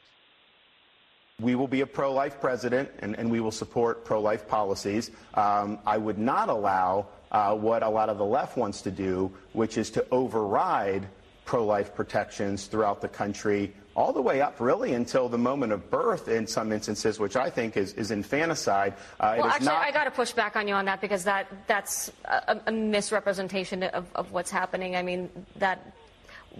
We 1.40 1.54
will 1.54 1.68
be 1.68 1.80
a 1.80 1.86
pro 1.86 2.12
life 2.12 2.38
president 2.38 2.90
and, 2.98 3.14
and, 3.18 3.30
we 3.30 3.40
will 3.40 3.50
support 3.50 4.04
pro 4.04 4.20
life 4.20 4.48
policies. 4.48 5.10
Um, 5.34 5.78
I 5.86 5.98
would 5.98 6.18
not 6.18 6.48
allow 6.48 7.08
uh, 7.32 7.54
what 7.54 7.82
a 7.82 7.88
lot 7.88 8.08
of 8.08 8.18
the 8.18 8.24
left 8.24 8.56
wants 8.56 8.82
to 8.82 8.90
do, 8.90 9.32
which 9.52 9.78
is 9.78 9.90
to 9.90 10.06
override 10.10 11.06
pro 11.44 11.64
life 11.64 11.94
protections 11.94 12.66
throughout 12.66 13.00
the 13.00 13.08
country 13.08 13.72
all 13.96 14.12
the 14.12 14.20
way 14.20 14.42
up 14.42 14.60
really 14.60 14.92
until 14.92 15.28
the 15.28 15.38
moment 15.38 15.72
of 15.72 15.90
birth 15.90 16.28
in 16.28 16.46
some 16.46 16.70
instances, 16.70 17.18
which 17.18 17.34
I 17.34 17.48
think 17.48 17.76
is, 17.78 17.94
is 17.94 18.10
infanticide. 18.10 18.92
Uh, 19.18 19.36
well, 19.38 19.46
actually, 19.46 19.66
not... 19.66 19.82
I 19.82 19.90
got 19.90 20.04
to 20.04 20.10
push 20.10 20.32
back 20.32 20.54
on 20.54 20.68
you 20.68 20.74
on 20.74 20.84
that 20.84 21.00
because 21.00 21.24
that 21.24 21.46
that's 21.66 22.12
a, 22.26 22.60
a 22.66 22.72
misrepresentation 22.72 23.82
of, 23.84 24.06
of 24.14 24.32
what's 24.32 24.50
happening. 24.50 24.96
I 24.96 25.02
mean, 25.02 25.30
that 25.56 25.92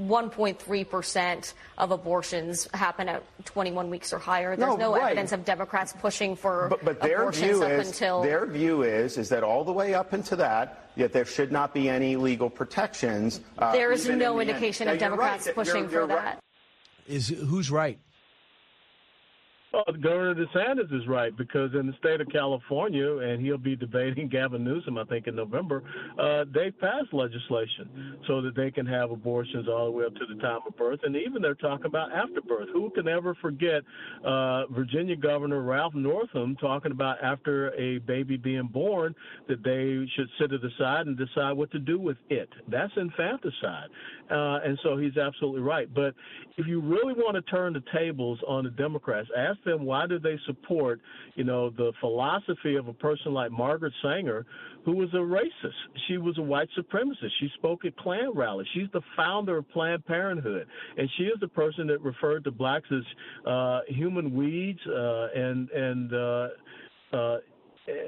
1.3% 0.00 1.54
of 1.78 1.90
abortions 1.90 2.68
happen 2.74 3.08
at 3.08 3.22
21 3.44 3.90
weeks 3.90 4.12
or 4.12 4.18
higher. 4.18 4.56
There's 4.56 4.68
no, 4.68 4.76
no 4.76 4.94
right. 4.94 5.04
evidence 5.04 5.32
of 5.32 5.44
Democrats 5.44 5.94
pushing 5.98 6.36
for 6.36 6.68
but, 6.68 6.84
but 6.84 7.00
their 7.00 7.22
abortions 7.22 7.58
view 7.58 7.62
up 7.64 7.72
is, 7.72 7.88
until 7.88 8.22
their 8.22 8.46
view 8.46 8.82
is 8.82 9.16
is 9.18 9.28
that 9.30 9.42
all 9.42 9.64
the 9.64 9.72
way 9.72 9.94
up 9.94 10.12
into 10.12 10.36
that, 10.36 10.90
yet 10.96 11.12
there 11.12 11.24
should 11.24 11.50
not 11.50 11.72
be 11.72 11.88
any 11.88 12.16
legal 12.16 12.50
protections. 12.50 13.40
Uh, 13.58 13.72
there 13.72 13.92
is 13.92 14.08
no 14.08 14.38
in 14.38 14.48
indication 14.48 14.88
of 14.88 14.98
Democrats 14.98 15.46
right. 15.46 15.54
pushing 15.54 15.84
you're, 15.84 15.92
you're 15.92 16.00
for 16.02 16.14
that 16.14 16.40
is 17.08 17.28
who's 17.28 17.70
right? 17.70 17.98
Governor 20.02 20.34
DeSantis 20.34 20.92
is 20.92 21.06
right 21.06 21.36
because 21.36 21.74
in 21.74 21.86
the 21.86 21.92
state 21.98 22.20
of 22.20 22.28
California, 22.30 23.18
and 23.18 23.44
he'll 23.44 23.58
be 23.58 23.76
debating 23.76 24.28
Gavin 24.32 24.64
Newsom, 24.64 24.98
I 24.98 25.04
think, 25.04 25.26
in 25.26 25.36
November, 25.36 25.82
uh, 26.18 26.44
they 26.52 26.70
passed 26.70 27.12
legislation 27.12 28.18
so 28.26 28.40
that 28.42 28.54
they 28.56 28.70
can 28.70 28.86
have 28.86 29.10
abortions 29.10 29.68
all 29.68 29.86
the 29.86 29.90
way 29.90 30.04
up 30.04 30.14
to 30.14 30.26
the 30.26 30.40
time 30.40 30.60
of 30.66 30.76
birth, 30.76 31.00
and 31.02 31.16
even 31.16 31.42
they're 31.42 31.54
talking 31.54 31.86
about 31.86 32.12
after 32.12 32.40
birth. 32.40 32.68
Who 32.72 32.90
can 32.90 33.08
ever 33.08 33.34
forget 33.40 33.82
uh, 34.24 34.66
Virginia 34.66 35.16
Governor 35.16 35.62
Ralph 35.62 35.94
Northam 35.94 36.56
talking 36.56 36.92
about 36.92 37.22
after 37.22 37.72
a 37.74 37.98
baby 37.98 38.36
being 38.36 38.68
born 38.72 39.14
that 39.48 39.62
they 39.62 40.06
should 40.16 40.28
sit 40.40 40.52
it 40.52 40.60
aside 40.64 41.06
and 41.06 41.16
decide 41.16 41.52
what 41.52 41.70
to 41.72 41.78
do 41.78 41.98
with 41.98 42.16
it? 42.30 42.48
That's 42.68 42.92
infanticide. 42.96 43.88
Uh, 44.30 44.60
and 44.64 44.78
so 44.82 44.96
he's 44.96 45.16
absolutely 45.16 45.60
right. 45.60 45.92
But 45.92 46.14
if 46.56 46.66
you 46.66 46.80
really 46.80 47.12
want 47.12 47.34
to 47.36 47.42
turn 47.42 47.72
the 47.72 47.82
tables 47.92 48.38
on 48.46 48.64
the 48.64 48.70
Democrats, 48.70 49.28
ask 49.36 49.58
them 49.66 49.84
why 49.84 50.06
do 50.06 50.18
they 50.18 50.38
support, 50.46 51.00
you 51.34 51.44
know, 51.44 51.70
the 51.70 51.92
philosophy 52.00 52.76
of 52.76 52.88
a 52.88 52.92
person 52.94 53.34
like 53.34 53.50
Margaret 53.50 53.92
Sanger, 54.02 54.46
who 54.84 54.92
was 54.92 55.08
a 55.12 55.16
racist. 55.16 55.74
She 56.08 56.16
was 56.16 56.38
a 56.38 56.42
white 56.42 56.68
supremacist. 56.78 57.30
She 57.40 57.50
spoke 57.54 57.84
at 57.84 57.96
Klan 57.96 58.30
rallies. 58.34 58.68
She's 58.72 58.88
the 58.92 59.02
founder 59.16 59.58
of 59.58 59.68
Planned 59.70 60.06
Parenthood, 60.06 60.66
and 60.96 61.08
she 61.18 61.24
is 61.24 61.38
the 61.40 61.48
person 61.48 61.86
that 61.88 62.00
referred 62.00 62.44
to 62.44 62.50
blacks 62.50 62.88
as 62.90 63.46
uh, 63.46 63.80
human 63.88 64.34
weeds 64.34 64.80
uh, 64.86 65.28
and 65.34 65.68
and 65.70 66.14
uh, 66.14 66.48
uh, 67.12 67.36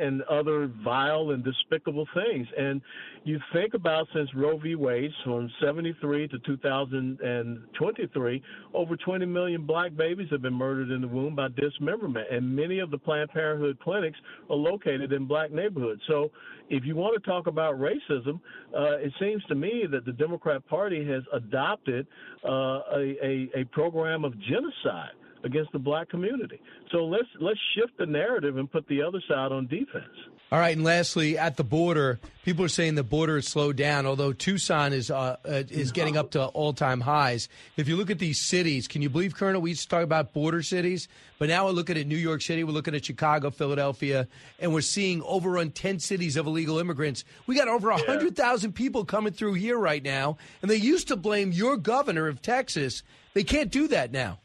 and 0.01 0.23
other 0.23 0.71
vile 0.85 1.31
and 1.31 1.45
despicable 1.45 2.07
things. 2.15 2.47
And 2.57 2.81
you 3.25 3.39
think 3.53 3.75
about 3.75 4.07
since 4.15 4.29
Roe 4.35 4.59
v. 4.59 4.75
Wade, 4.75 5.11
from 5.25 5.51
73 5.63 6.29
to 6.29 6.39
2023, 6.39 8.43
over 8.75 8.97
20 8.97 9.27
million 9.27 9.67
black 9.67 9.97
babies 9.97 10.29
have 10.31 10.43
been 10.43 10.55
murdered 10.55 10.91
in 10.91 11.01
the 11.01 11.09
womb 11.09 11.35
by 11.35 11.49
dismemberment. 11.49 12.27
And 12.31 12.55
many 12.55 12.79
of 12.79 12.91
the 12.91 12.99
Planned 12.99 13.31
Parenthood 13.31 13.79
clinics 13.83 14.19
are 14.51 14.57
located 14.57 15.13
in 15.13 15.27
black 15.27 15.53
neighborhoods. 15.53 16.03
So 16.09 16.31
if 16.71 16.85
you 16.85 16.97
want 16.97 17.23
to 17.23 17.31
talk 17.31 17.47
about 17.47 17.77
racism, 17.77 18.41
uh, 18.77 18.99
it 18.99 19.13
seems 19.21 19.43
to 19.45 19.55
me 19.55 19.85
that 19.91 20.05
the 20.05 20.13
Democrat 20.13 20.67
Party 20.67 21.07
has 21.07 21.23
adopted 21.33 22.07
uh, 22.45 22.81
a, 22.95 23.17
a, 23.23 23.61
a 23.61 23.65
program 23.73 24.25
of 24.25 24.35
genocide 24.41 25.13
against 25.45 25.73
the 25.73 25.79
black 25.79 26.09
community. 26.09 26.61
So 26.91 27.05
let's 27.05 27.29
let's 27.41 27.61
shift 27.75 27.99
the 27.99 28.07
narrative 28.07 28.57
and 28.57 28.71
put 28.71 28.87
the 28.89 29.03
other 29.03 29.23
side 29.29 29.53
on 29.53 29.67
defense. 29.67 30.07
All 30.51 30.59
right, 30.59 30.75
and 30.75 30.83
lastly, 30.83 31.37
at 31.37 31.59
the 31.59 31.65
border, 31.65 32.21
people 32.43 32.65
are 32.65 32.71
saying 32.71 32.95
the 32.95 33.03
border 33.03 33.35
has 33.35 33.47
slowed 33.47 33.77
down, 33.77 34.07
although 34.07 34.33
Tucson 34.33 34.95
is 34.95 35.11
uh, 35.11 35.37
uh, 35.45 35.65
is 35.69 35.93
getting 35.93 36.17
up 36.17 36.31
to 36.31 36.47
all 36.47 36.73
time 36.73 37.03
highs. 37.03 37.51
If 37.77 37.87
you 37.87 37.97
look 37.97 38.11
at 38.11 38.19
these 38.19 38.41
cities, 38.41 38.89
can 38.89 39.03
you 39.03 39.11
believe, 39.11 39.35
Colonel? 39.35 39.61
We 39.61 39.71
used 39.71 39.83
to 39.83 39.89
talk 39.89 40.05
about 40.05 40.33
border 40.33 40.63
cities, 40.63 41.07
but 41.39 41.51
now 41.51 41.67
we're 41.67 41.73
looking 41.73 41.99
at 41.99 42.07
New 42.07 42.17
York 42.17 42.41
City, 42.41 42.65
we're 42.65 42.73
looking 42.73 42.95
at 42.95 43.05
Chicago, 43.05 43.51
Philadelphia, 43.51 44.27
and 44.59 44.73
we're 44.73 44.81
seeing 44.81 45.23
overrun 45.23 45.71
ten 45.71 45.99
cities 45.99 46.39
of 46.39 46.47
illegal 46.47 46.79
immigrants. 46.79 47.25
We 47.47 47.55
got 47.55 47.69
over 47.69 47.93
hundred 47.93 48.35
thousand 48.35 48.71
yeah. 48.71 48.79
people 48.79 49.05
coming 49.05 49.35
through 49.35 49.55
here 49.55 49.77
right 49.77 50.03
now, 50.03 50.39
and 50.63 50.71
they 50.71 50.77
used 50.77 51.09
to 51.09 51.17
blame 51.17 51.53
your 51.53 51.77
governor 51.77 52.27
of 52.27 52.41
Texas. 52.41 53.03
They 53.35 53.45
can't 53.45 53.71
do 53.71 53.89
that 53.89 54.13
now. 54.13 54.39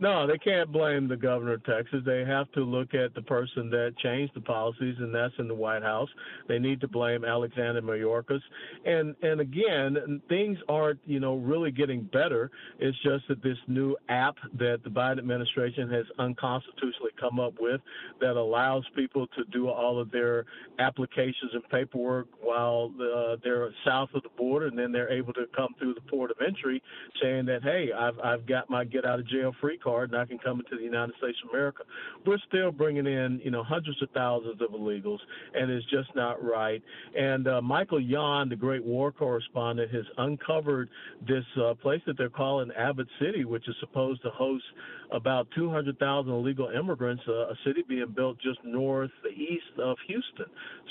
No, 0.00 0.28
they 0.28 0.38
can't 0.38 0.70
blame 0.70 1.08
the 1.08 1.16
governor 1.16 1.54
of 1.54 1.64
Texas. 1.64 2.02
They 2.06 2.24
have 2.24 2.50
to 2.52 2.60
look 2.60 2.94
at 2.94 3.14
the 3.14 3.22
person 3.22 3.68
that 3.70 3.96
changed 3.98 4.32
the 4.34 4.40
policies, 4.40 4.94
and 4.98 5.12
that's 5.12 5.34
in 5.38 5.48
the 5.48 5.54
White 5.54 5.82
House. 5.82 6.08
They 6.46 6.60
need 6.60 6.80
to 6.82 6.88
blame 6.88 7.24
Alexander 7.24 7.82
Mayorkas. 7.82 8.40
And 8.84 9.16
and 9.22 9.40
again, 9.40 10.22
things 10.28 10.56
aren't 10.68 11.00
you 11.04 11.18
know 11.18 11.36
really 11.36 11.72
getting 11.72 12.02
better. 12.02 12.50
It's 12.78 12.96
just 13.02 13.26
that 13.28 13.42
this 13.42 13.58
new 13.66 13.96
app 14.08 14.36
that 14.58 14.84
the 14.84 14.90
Biden 14.90 15.18
administration 15.18 15.90
has 15.90 16.06
unconstitutionally 16.18 17.12
come 17.18 17.40
up 17.40 17.54
with 17.60 17.80
that 18.20 18.36
allows 18.36 18.84
people 18.94 19.26
to 19.36 19.44
do 19.50 19.68
all 19.68 20.00
of 20.00 20.12
their 20.12 20.44
applications 20.78 21.52
and 21.54 21.68
paperwork 21.70 22.28
while 22.40 22.92
uh, 23.00 23.36
they're 23.42 23.68
south 23.84 24.10
of 24.14 24.22
the 24.22 24.28
border, 24.36 24.66
and 24.68 24.78
then 24.78 24.92
they're 24.92 25.10
able 25.10 25.32
to 25.32 25.46
come 25.56 25.74
through 25.80 25.94
the 25.94 26.00
port 26.02 26.30
of 26.30 26.36
entry, 26.46 26.80
saying 27.20 27.46
that 27.46 27.64
hey, 27.64 27.90
I've 27.92 28.18
I've 28.20 28.46
got 28.46 28.70
my 28.70 28.84
get 28.84 29.04
out 29.04 29.18
of 29.18 29.26
jail 29.26 29.52
free 29.60 29.76
card 29.76 29.87
card 29.88 30.12
and 30.12 30.20
I 30.20 30.26
can 30.26 30.38
come 30.38 30.60
into 30.60 30.76
the 30.76 30.82
United 30.82 31.14
States 31.18 31.38
of 31.44 31.50
America. 31.50 31.82
We're 32.26 32.38
still 32.48 32.70
bringing 32.70 33.06
in, 33.06 33.40
you 33.42 33.50
know, 33.50 33.62
hundreds 33.62 34.00
of 34.02 34.10
thousands 34.10 34.60
of 34.60 34.70
illegals, 34.70 35.18
and 35.54 35.70
it's 35.70 35.86
just 35.86 36.14
not 36.14 36.42
right. 36.42 36.82
And 37.16 37.48
uh, 37.48 37.62
Michael 37.62 38.00
Yon, 38.00 38.48
the 38.48 38.56
great 38.56 38.84
war 38.84 39.10
correspondent, 39.12 39.90
has 39.92 40.04
uncovered 40.18 40.88
this 41.26 41.44
uh, 41.62 41.74
place 41.74 42.02
that 42.06 42.18
they're 42.18 42.28
calling 42.28 42.70
Abbott 42.76 43.08
City, 43.20 43.44
which 43.44 43.66
is 43.68 43.74
supposed 43.80 44.22
to 44.22 44.30
host 44.30 44.64
about 45.12 45.48
200,000 45.54 46.30
illegal 46.30 46.68
immigrants, 46.68 47.22
uh, 47.28 47.48
a 47.48 47.54
city 47.64 47.82
being 47.88 48.12
built 48.14 48.38
just 48.40 48.58
north 48.64 49.10
east 49.34 49.78
of 49.82 49.96
Houston. 50.06 50.46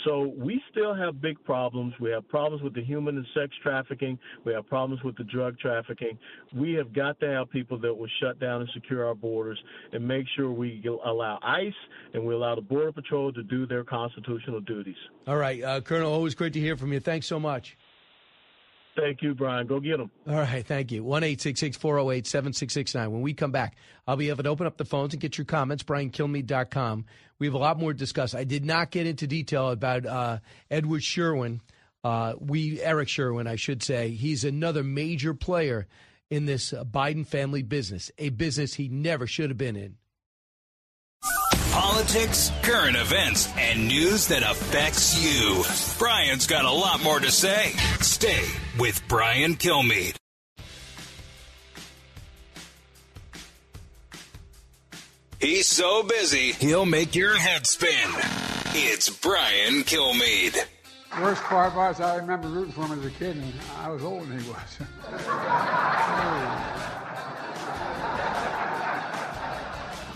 So 0.05 0.33
we 0.37 0.61
still 0.71 0.95
have 0.95 1.21
big 1.21 1.43
problems. 1.43 1.93
We 1.99 2.09
have 2.11 2.27
problems 2.27 2.63
with 2.63 2.73
the 2.73 2.83
human 2.83 3.17
and 3.17 3.25
sex 3.33 3.53
trafficking. 3.61 4.17
We 4.45 4.53
have 4.53 4.67
problems 4.67 5.03
with 5.03 5.17
the 5.17 5.23
drug 5.23 5.59
trafficking. 5.59 6.17
We 6.55 6.73
have 6.73 6.93
got 6.93 7.19
to 7.19 7.29
have 7.29 7.49
people 7.49 7.77
that 7.79 7.93
will 7.93 8.09
shut 8.21 8.39
down 8.39 8.61
and 8.61 8.69
secure 8.73 9.05
our 9.05 9.15
borders 9.15 9.61
and 9.91 10.07
make 10.07 10.25
sure 10.35 10.51
we 10.51 10.83
allow 11.05 11.39
ICE 11.41 11.73
and 12.13 12.25
we 12.25 12.33
allow 12.33 12.55
the 12.55 12.61
Border 12.61 12.91
Patrol 12.91 13.31
to 13.33 13.43
do 13.43 13.65
their 13.65 13.83
constitutional 13.83 14.61
duties. 14.61 14.95
All 15.27 15.37
right, 15.37 15.61
uh, 15.61 15.81
Colonel, 15.81 16.11
always 16.11 16.35
great 16.35 16.53
to 16.53 16.59
hear 16.59 16.77
from 16.77 16.93
you. 16.93 16.99
Thanks 16.99 17.27
so 17.27 17.39
much. 17.39 17.77
Thank 18.97 19.21
you, 19.21 19.35
Brian. 19.35 19.67
Go 19.67 19.79
get 19.79 19.97
them. 19.97 20.09
All 20.27 20.35
right, 20.35 20.65
thank 20.65 20.91
you. 20.91 21.03
1 21.03 21.21
408 21.21 22.25
7669. 22.25 23.11
When 23.11 23.21
we 23.21 23.33
come 23.33 23.51
back, 23.51 23.75
I'll 24.07 24.15
be 24.15 24.29
able 24.29 24.43
to 24.43 24.49
open 24.49 24.65
up 24.65 24.77
the 24.77 24.85
phones 24.85 25.13
and 25.13 25.21
get 25.21 25.37
your 25.37 25.45
comments, 25.45 25.83
briankilmeade.com. 25.83 27.05
We 27.37 27.45
have 27.45 27.53
a 27.53 27.59
lot 27.59 27.79
more 27.79 27.93
to 27.93 27.97
discuss. 27.97 28.33
I 28.33 28.43
did 28.43 28.65
not 28.65 28.89
get 28.89 29.05
into 29.05 29.27
detail 29.27 29.69
about 29.69 30.07
uh, 30.07 30.39
Edward 30.71 31.03
Schwerin. 31.03 31.61
Uh, 32.03 32.33
we 32.39 32.81
Eric 32.81 33.07
Schwerin, 33.09 33.47
I 33.47 33.55
should 33.55 33.83
say. 33.83 34.09
He's 34.09 34.43
another 34.43 34.83
major 34.83 35.35
player 35.35 35.87
in 36.31 36.45
this 36.47 36.71
Biden 36.71 37.25
family 37.25 37.61
business, 37.61 38.11
a 38.17 38.29
business 38.29 38.73
he 38.73 38.87
never 38.87 39.27
should 39.27 39.51
have 39.51 39.57
been 39.57 39.75
in. 39.75 39.95
Politics, 41.77 42.51
current 42.63 42.97
events, 42.97 43.47
and 43.55 43.87
news 43.87 44.29
that 44.29 44.41
affects 44.41 45.23
you. 45.23 45.63
Brian's 45.99 46.47
got 46.47 46.65
a 46.65 46.71
lot 46.71 47.03
more 47.03 47.19
to 47.19 47.29
say. 47.29 47.69
Stay 48.01 48.43
with 48.79 48.99
Brian 49.07 49.53
Kilmeade. 49.53 50.15
He's 55.39 55.67
so 55.67 56.01
busy, 56.01 56.53
he'll 56.53 56.87
make 56.87 57.13
your 57.13 57.37
head 57.37 57.67
spin. 57.67 58.09
It's 58.73 59.11
Brian 59.11 59.83
Kilmeade. 59.83 60.57
Worst 61.21 61.43
part 61.43 61.75
was 61.75 62.01
I 62.01 62.15
remember 62.15 62.47
rooting 62.47 62.73
for 62.73 62.87
him 62.87 62.97
as 62.97 63.05
a 63.05 63.11
kid, 63.11 63.35
and 63.37 63.53
I 63.77 63.89
was 63.89 64.03
older 64.03 64.25
than 64.25 64.39
he 64.39 64.49
was. 64.49 64.79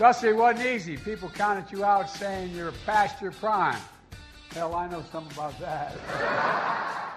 Dusty, 0.02 0.30
it 0.30 0.36
wasn't 0.36 0.66
easy. 0.66 0.96
People 0.96 1.28
counted 1.28 1.70
you 1.70 1.84
out 1.84 2.10
saying 2.10 2.50
you're 2.56 2.72
past 2.84 3.22
your 3.22 3.30
prime. 3.30 3.78
Hell, 4.50 4.74
I 4.74 4.90
know 4.90 5.04
something 5.12 5.32
about 5.32 5.56
that. 5.60 5.94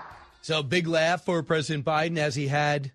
So, 0.42 0.62
big 0.62 0.86
laugh 0.86 1.26
for 1.26 1.42
President 1.42 1.84
Biden 1.84 2.20
as 2.20 2.36
he 2.36 2.48
had 2.48 2.92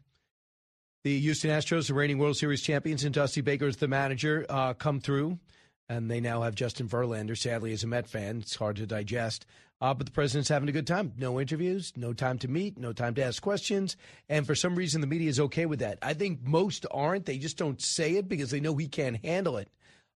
the 1.03 1.19
Houston 1.19 1.51
Astros, 1.51 1.89
the 1.89 1.95
reigning 1.95 2.19
World 2.19 2.37
Series 2.37 2.63
champions, 2.63 3.03
and 3.03 3.13
Dusty 3.13 3.41
Baker 3.41 3.67
as 3.67 3.79
the 3.79 3.89
manager, 3.89 4.47
uh, 4.49 4.73
come 4.75 5.01
through 5.01 5.41
and 5.91 6.09
they 6.09 6.21
now 6.21 6.43
have 6.43 6.55
Justin 6.55 6.89
Verlander. 6.89 7.37
Sadly, 7.37 7.73
as 7.73 7.83
a 7.83 7.89
Met 7.89 8.07
fan, 8.07 8.39
it's 8.39 8.55
hard 8.55 8.77
to 8.77 8.87
digest. 8.87 9.45
Uh, 9.81 9.93
but 9.93 10.07
the 10.07 10.13
president's 10.13 10.49
having 10.49 10.69
a 10.69 10.73
good 10.73 10.87
time. 10.87 11.13
No 11.19 11.41
interviews, 11.41 11.93
no 11.97 12.13
time 12.13 12.39
to 12.39 12.49
meet, 12.49 12.79
no 12.79 12.93
time 12.93 13.17
to 13.17 13.25
ask 13.25 13.43
questions. 13.43 13.97
And 14.29 14.47
for 14.47 14.55
some 14.55 14.77
reason, 14.77 15.01
the 15.01 15.09
media 15.09 15.29
is 15.29 15.41
okay 15.41 15.67
with 15.67 15.81
that. 15.81 15.99
I 16.01 16.15
think 16.15 16.45
most 16.45 16.87
aren't. 16.93 17.27
They 17.27 17.39
just 17.39 17.59
don't 17.59 17.83
say 17.83 18.15
it 18.15 18.29
because 18.29 18.53
they 18.53 18.61
know 18.61 18.77
he 18.77 18.87
can't 18.87 19.25
handle 19.25 19.57
it. 19.57 19.69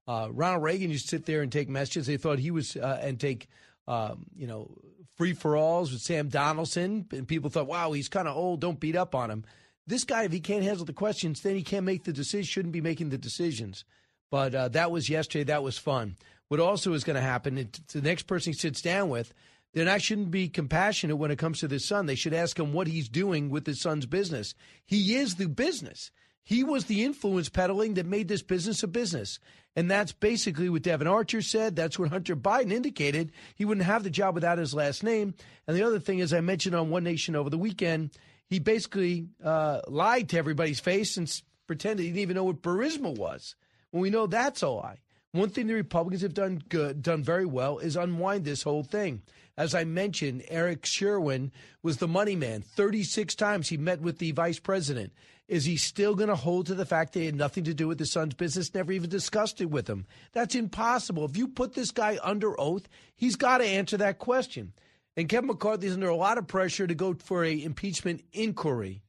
Uh, 0.07 0.29
Ronald 0.31 0.63
Reagan 0.63 0.91
used 0.91 1.05
to 1.05 1.17
sit 1.17 1.27
there 1.27 1.43
and 1.43 1.51
take 1.51 1.69
messages. 1.69 2.07
They 2.07 2.17
thought 2.17 2.39
he 2.39 2.51
was, 2.51 2.77
uh, 2.77 2.99
and 3.03 3.19
take, 3.19 3.49
um, 3.89 4.27
you 4.37 4.47
know, 4.47 4.71
free 5.17 5.33
for 5.33 5.57
alls 5.57 5.93
with 5.93 6.03
Sam 6.03 6.29
Donaldson. 6.29 7.07
And 7.13 7.27
people 7.27 7.51
thought, 7.51 7.67
wow, 7.67 7.93
he's 7.93 8.09
kind 8.09 8.29
of 8.29 8.37
old. 8.37 8.61
Don't 8.61 8.81
beat 8.81 8.97
up 8.97 9.15
on 9.15 9.31
him. 9.31 9.45
This 9.87 10.05
guy, 10.05 10.25
if 10.25 10.33
he 10.33 10.41
can't 10.41 10.63
handle 10.63 10.85
the 10.85 10.93
questions, 10.93 11.43
then 11.43 11.57
he 11.57 11.63
can't 11.63 11.85
make 11.85 12.05
the 12.05 12.13
decision, 12.13 12.45
shouldn't 12.45 12.73
be 12.73 12.81
making 12.81 13.11
the 13.11 13.19
decisions. 13.19 13.85
But 14.31 14.55
uh, 14.55 14.69
that 14.69 14.91
was 14.91 15.09
yesterday. 15.09 15.45
That 15.45 15.63
was 15.63 15.79
fun. 15.79 16.17
What 16.49 16.61
also 16.61 16.93
is 16.93 17.05
going 17.05 17.17
to 17.17 17.23
happen, 17.23 17.69
the 17.93 18.01
next 18.01 18.25
person 18.25 18.53
he 18.53 18.59
sits 18.59 18.83
down 18.83 19.09
with, 19.09 19.33
then 19.73 19.89
I 19.89 19.99
shouldn't 19.99 20.31
be 20.31 20.49
compassionate 20.49 21.19
when 21.19 21.31
it 21.31 21.39
comes 21.39 21.61
to 21.61 21.69
this 21.69 21.87
son. 21.87 22.07
They 22.07 22.15
should 22.15 22.35
ask 22.35 22.59
him 22.59 22.73
what 22.73 22.87
he's 22.87 23.09
doing 23.09 23.51
with 23.51 23.67
his 23.67 23.81
son's 23.81 24.07
business. 24.07 24.55
He 24.87 25.17
is 25.17 25.35
the 25.35 25.49
business. 25.49 26.11
He 26.45 26.63
was 26.63 26.85
the 26.85 27.03
influence 27.03 27.49
peddling 27.49 27.95
that 27.95 28.07
made 28.07 28.29
this 28.29 28.43
business 28.43 28.83
a 28.83 28.87
business. 28.87 29.39
And 29.75 29.91
that's 29.91 30.13
basically 30.13 30.69
what 30.69 30.83
Devon 30.83 31.07
Archer 31.07 31.43
said. 31.43 31.75
That's 31.75 31.99
what 31.99 32.11
Hunter 32.11 32.37
Biden 32.37 32.71
indicated. 32.71 33.33
He 33.57 33.65
wouldn't 33.65 33.87
have 33.87 34.05
the 34.05 34.11
job 34.11 34.35
without 34.35 34.59
his 34.59 34.75
last 34.75 35.03
name. 35.03 35.35
And 35.67 35.77
the 35.77 35.83
other 35.83 35.99
thing, 35.99 36.21
as 36.21 36.33
I 36.33 36.41
mentioned 36.41 36.77
on 36.77 36.91
One 36.91 37.03
Nation 37.03 37.35
over 37.35 37.51
the 37.51 37.59
weekend, 37.59 38.11
he 38.47 38.59
basically 38.59 39.29
uh, 39.43 39.81
lied 39.89 40.29
to 40.29 40.39
everybody's 40.39 40.81
face 40.81 41.17
and 41.17 41.43
pretended 41.67 42.03
he 42.03 42.11
didn't 42.11 42.21
even 42.21 42.37
know 42.37 42.45
what 42.45 42.63
Burisma 42.63 43.17
was. 43.17 43.57
When 43.91 44.03
we 44.03 44.11
know 44.11 44.27
that's 44.27 44.63
a 44.63 44.69
lie. 44.69 44.99
One 45.33 45.49
thing 45.49 45.67
the 45.67 45.75
Republicans 45.75 46.23
have 46.23 46.35
done 46.35 46.63
good, 46.69 47.03
done 47.03 47.25
very 47.25 47.47
well, 47.47 47.79
is 47.79 47.97
unwind 47.97 48.45
this 48.45 48.63
whole 48.63 48.85
thing. 48.85 49.23
As 49.57 49.75
I 49.75 49.83
mentioned, 49.83 50.45
Eric 50.49 50.83
Schwerin 50.83 51.51
was 51.83 51.97
the 51.97 52.07
money 52.07 52.37
man. 52.37 52.63
36 52.63 53.35
times 53.35 53.69
he 53.69 53.77
met 53.77 54.01
with 54.01 54.19
the 54.19 54.31
vice 54.33 54.61
president. 54.61 55.13
Is 55.47 55.67
he 55.67 55.77
still 55.77 56.15
going 56.15 56.31
to 56.31 56.37
hold 56.37 56.67
to 56.67 56.75
the 56.75 56.87
fact 56.87 57.13
that 57.13 57.21
he 57.21 57.27
had 57.27 57.37
nothing 57.37 57.65
to 57.65 57.75
do 57.75 57.87
with 57.87 57.99
his 57.99 58.13
son's 58.13 58.35
business, 58.35 58.73
never 58.73 58.93
even 58.93 59.11
discussed 59.11 59.61
it 59.61 59.71
with 59.71 59.89
him? 59.89 60.07
That's 60.33 60.55
impossible. 60.55 61.27
If 61.27 61.37
you 61.37 61.49
put 61.49 61.75
this 61.75 61.91
guy 61.91 62.19
under 62.23 62.59
oath, 62.59 62.89
he's 63.15 63.37
got 63.37 63.59
to 63.59 63.65
answer 63.65 63.99
that 63.99 64.19
question. 64.19 64.73
And 65.17 65.29
Kevin 65.29 65.49
McCarthy 65.49 65.87
is 65.87 65.95
under 65.95 66.09
a 66.09 66.17
lot 66.17 66.39
of 66.39 66.47
pressure 66.47 66.87
to 66.87 66.95
go 66.95 67.15
for 67.15 67.45
a 67.45 67.63
impeachment 67.63 68.23
inquiry. 68.33 69.03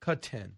Cut 0.00 0.22
10. 0.22 0.54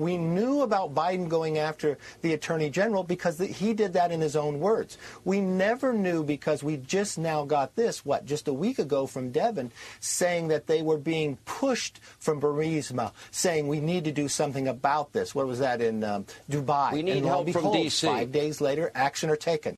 We 0.00 0.16
knew 0.16 0.62
about 0.62 0.94
Biden 0.94 1.28
going 1.28 1.58
after 1.58 1.98
the 2.22 2.32
attorney 2.32 2.70
general 2.70 3.04
because 3.04 3.38
he 3.38 3.74
did 3.74 3.92
that 3.92 4.10
in 4.10 4.20
his 4.20 4.34
own 4.34 4.58
words. 4.58 4.96
We 5.24 5.42
never 5.42 5.92
knew 5.92 6.24
because 6.24 6.62
we 6.62 6.78
just 6.78 7.18
now 7.18 7.44
got 7.44 7.76
this, 7.76 8.04
what, 8.04 8.24
just 8.24 8.48
a 8.48 8.52
week 8.52 8.78
ago 8.78 9.06
from 9.06 9.30
Devon, 9.30 9.70
saying 10.00 10.48
that 10.48 10.66
they 10.66 10.80
were 10.80 10.96
being 10.96 11.36
pushed 11.44 12.00
from 12.18 12.40
Burisma, 12.40 13.12
saying 13.30 13.68
we 13.68 13.80
need 13.80 14.04
to 14.04 14.12
do 14.12 14.26
something 14.26 14.66
about 14.66 15.12
this. 15.12 15.34
What 15.34 15.46
was 15.46 15.58
that 15.58 15.82
in 15.82 16.02
um, 16.02 16.24
Dubai? 16.50 16.92
We 16.92 17.02
need 17.02 17.18
and 17.18 17.26
help 17.26 17.50
from 17.50 17.70
D.C. 17.72 18.06
Five 18.06 18.32
days 18.32 18.62
later, 18.62 18.90
action 18.94 19.28
are 19.28 19.36
taken. 19.36 19.76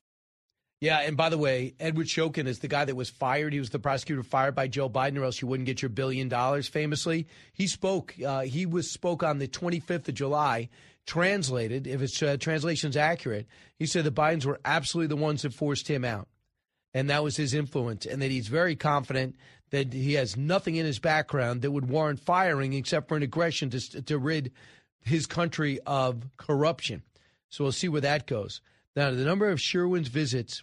Yeah, 0.83 0.99
and 0.99 1.15
by 1.15 1.29
the 1.29 1.37
way, 1.37 1.75
Edward 1.79 2.07
Shokin 2.07 2.45
is 2.45 2.59
the 2.59 2.67
guy 2.67 2.83
that 2.83 2.93
was 2.93 3.09
fired. 3.09 3.53
He 3.53 3.59
was 3.59 3.69
the 3.69 3.79
prosecutor 3.79 4.21
fired 4.21 4.53
by 4.53 4.67
Joe 4.67 4.89
Biden, 4.89 5.17
or 5.17 5.23
else 5.23 5.41
you 5.41 5.47
wouldn't 5.47 5.65
get 5.65 5.81
your 5.81 5.87
billion 5.87 6.27
dollars. 6.27 6.67
Famously, 6.67 7.25
he 7.53 7.67
spoke. 7.67 8.13
Uh, 8.21 8.41
he 8.41 8.65
was 8.65 8.91
spoke 8.91 9.23
on 9.23 9.37
the 9.37 9.47
25th 9.47 10.09
of 10.09 10.13
July. 10.13 10.67
Translated, 11.05 11.87
if 11.87 12.01
its 12.01 12.21
uh, 12.21 12.35
translation's 12.37 12.97
accurate, 12.97 13.47
he 13.79 13.85
said 13.85 14.03
the 14.03 14.11
Bidens 14.11 14.45
were 14.45 14.59
absolutely 14.65 15.07
the 15.07 15.21
ones 15.21 15.43
that 15.43 15.53
forced 15.53 15.87
him 15.87 16.03
out, 16.03 16.27
and 16.93 17.09
that 17.09 17.23
was 17.23 17.37
his 17.37 17.53
influence, 17.53 18.05
and 18.05 18.21
that 18.21 18.31
he's 18.31 18.49
very 18.49 18.75
confident 18.75 19.37
that 19.69 19.93
he 19.93 20.15
has 20.15 20.35
nothing 20.35 20.75
in 20.75 20.85
his 20.85 20.99
background 20.99 21.61
that 21.61 21.71
would 21.71 21.89
warrant 21.89 22.19
firing 22.19 22.73
except 22.73 23.07
for 23.07 23.15
an 23.15 23.23
aggression 23.23 23.69
to 23.69 24.01
to 24.01 24.17
rid 24.17 24.51
his 24.99 25.27
country 25.27 25.79
of 25.85 26.25
corruption. 26.35 27.03
So 27.47 27.63
we'll 27.63 27.71
see 27.71 27.87
where 27.87 28.01
that 28.01 28.27
goes. 28.27 28.59
Now, 28.97 29.11
the 29.11 29.23
number 29.23 29.49
of 29.49 29.59
Schwerin's 29.59 30.09
visits 30.09 30.61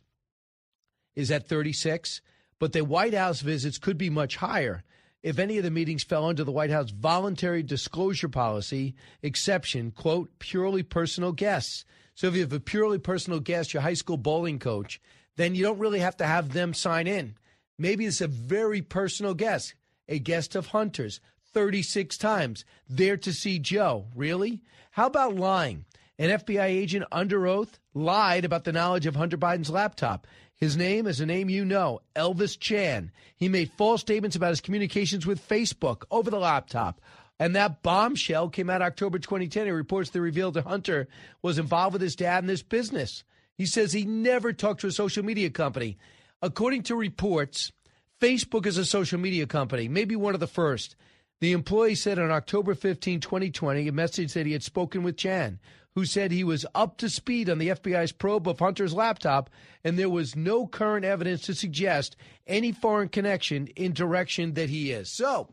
is 1.20 1.30
at 1.30 1.48
36, 1.48 2.20
but 2.58 2.72
the 2.72 2.84
White 2.84 3.14
House 3.14 3.40
visits 3.40 3.78
could 3.78 3.98
be 3.98 4.10
much 4.10 4.36
higher 4.36 4.82
if 5.22 5.38
any 5.38 5.58
of 5.58 5.64
the 5.64 5.70
meetings 5.70 6.02
fell 6.02 6.26
under 6.26 6.44
the 6.44 6.52
White 6.52 6.70
House 6.70 6.90
voluntary 6.90 7.62
disclosure 7.62 8.28
policy 8.28 8.94
exception, 9.22 9.90
quote, 9.90 10.30
purely 10.38 10.82
personal 10.82 11.32
guests. 11.32 11.84
So 12.14 12.28
if 12.28 12.34
you 12.34 12.40
have 12.40 12.52
a 12.52 12.60
purely 12.60 12.98
personal 12.98 13.40
guest, 13.40 13.74
your 13.74 13.82
high 13.82 13.94
school 13.94 14.16
bowling 14.16 14.58
coach, 14.58 15.00
then 15.36 15.54
you 15.54 15.62
don't 15.62 15.78
really 15.78 16.00
have 16.00 16.16
to 16.18 16.26
have 16.26 16.52
them 16.52 16.74
sign 16.74 17.06
in. 17.06 17.36
Maybe 17.78 18.06
it's 18.06 18.20
a 18.20 18.28
very 18.28 18.82
personal 18.82 19.34
guest, 19.34 19.74
a 20.08 20.18
guest 20.18 20.54
of 20.54 20.68
Hunter's, 20.68 21.20
36 21.52 22.16
times, 22.18 22.64
there 22.88 23.16
to 23.18 23.32
see 23.32 23.58
Joe. 23.58 24.06
Really? 24.14 24.60
How 24.92 25.06
about 25.06 25.36
lying? 25.36 25.84
An 26.18 26.30
FBI 26.30 26.64
agent 26.64 27.06
under 27.10 27.46
oath 27.46 27.78
lied 27.94 28.44
about 28.44 28.64
the 28.64 28.72
knowledge 28.72 29.06
of 29.06 29.16
Hunter 29.16 29.38
Biden's 29.38 29.70
laptop. 29.70 30.26
His 30.60 30.76
name 30.76 31.06
is 31.06 31.20
a 31.20 31.26
name 31.26 31.48
you 31.48 31.64
know, 31.64 32.00
Elvis 32.14 32.58
Chan. 32.58 33.10
He 33.34 33.48
made 33.48 33.72
false 33.78 34.02
statements 34.02 34.36
about 34.36 34.50
his 34.50 34.60
communications 34.60 35.26
with 35.26 35.48
Facebook 35.48 36.02
over 36.10 36.30
the 36.30 36.38
laptop. 36.38 37.00
And 37.38 37.56
that 37.56 37.82
bombshell 37.82 38.50
came 38.50 38.68
out 38.68 38.82
October 38.82 39.18
2010. 39.18 39.66
It 39.66 39.70
reports 39.70 40.10
that 40.10 40.20
revealed 40.20 40.54
that 40.54 40.66
Hunter 40.66 41.08
was 41.40 41.58
involved 41.58 41.94
with 41.94 42.02
his 42.02 42.14
dad 42.14 42.44
in 42.44 42.46
this 42.46 42.62
business. 42.62 43.24
He 43.56 43.64
says 43.64 43.94
he 43.94 44.04
never 44.04 44.52
talked 44.52 44.82
to 44.82 44.88
a 44.88 44.92
social 44.92 45.24
media 45.24 45.48
company. 45.48 45.96
According 46.42 46.82
to 46.84 46.94
reports, 46.94 47.72
Facebook 48.20 48.66
is 48.66 48.76
a 48.76 48.84
social 48.84 49.18
media 49.18 49.46
company, 49.46 49.88
maybe 49.88 50.14
one 50.14 50.34
of 50.34 50.40
the 50.40 50.46
first. 50.46 50.94
The 51.40 51.52
employee 51.52 51.94
said 51.94 52.18
on 52.18 52.30
October 52.30 52.74
15, 52.74 53.20
2020, 53.20 53.88
a 53.88 53.92
message 53.92 54.34
that 54.34 54.44
he 54.44 54.52
had 54.52 54.62
spoken 54.62 55.02
with 55.02 55.16
Chan, 55.16 55.58
who 55.94 56.04
said 56.04 56.30
he 56.30 56.44
was 56.44 56.64
up 56.74 56.96
to 56.98 57.08
speed 57.08 57.50
on 57.50 57.58
the 57.58 57.68
FBI's 57.68 58.12
probe 58.12 58.48
of 58.48 58.58
Hunter's 58.58 58.94
laptop, 58.94 59.50
and 59.84 59.98
there 59.98 60.08
was 60.08 60.36
no 60.36 60.66
current 60.66 61.04
evidence 61.04 61.42
to 61.42 61.54
suggest 61.54 62.16
any 62.46 62.72
foreign 62.72 63.08
connection 63.08 63.66
in 63.76 63.92
direction 63.92 64.54
that 64.54 64.70
he 64.70 64.92
is. 64.92 65.10
So 65.10 65.48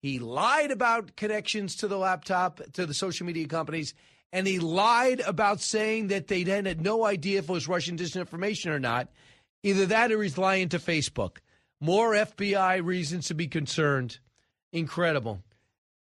he 0.00 0.18
lied 0.18 0.70
about 0.70 1.16
connections 1.16 1.76
to 1.76 1.88
the 1.88 1.98
laptop, 1.98 2.60
to 2.72 2.86
the 2.86 2.94
social 2.94 3.26
media 3.26 3.46
companies, 3.46 3.94
and 4.32 4.46
he 4.46 4.58
lied 4.58 5.20
about 5.20 5.60
saying 5.60 6.08
that 6.08 6.28
they 6.28 6.42
then 6.42 6.64
had 6.64 6.80
no 6.80 7.04
idea 7.04 7.38
if 7.38 7.48
it 7.48 7.52
was 7.52 7.68
Russian 7.68 7.96
disinformation 7.96 8.70
or 8.70 8.80
not. 8.80 9.08
Either 9.62 9.86
that 9.86 10.12
or 10.12 10.22
he's 10.22 10.38
lying 10.38 10.68
to 10.68 10.78
Facebook. 10.78 11.38
More 11.80 12.12
FBI 12.12 12.84
reasons 12.84 13.28
to 13.28 13.34
be 13.34 13.48
concerned. 13.48 14.18
Incredible. 14.72 15.42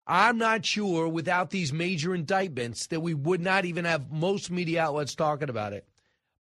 I'm 0.07 0.37
not 0.37 0.65
sure 0.65 1.07
without 1.07 1.49
these 1.49 1.73
major 1.73 2.13
indictments 2.13 2.87
that 2.87 2.99
we 2.99 3.13
would 3.13 3.41
not 3.41 3.65
even 3.65 3.85
have 3.85 4.11
most 4.11 4.51
media 4.51 4.83
outlets 4.83 5.15
talking 5.15 5.49
about 5.49 5.73
it. 5.73 5.87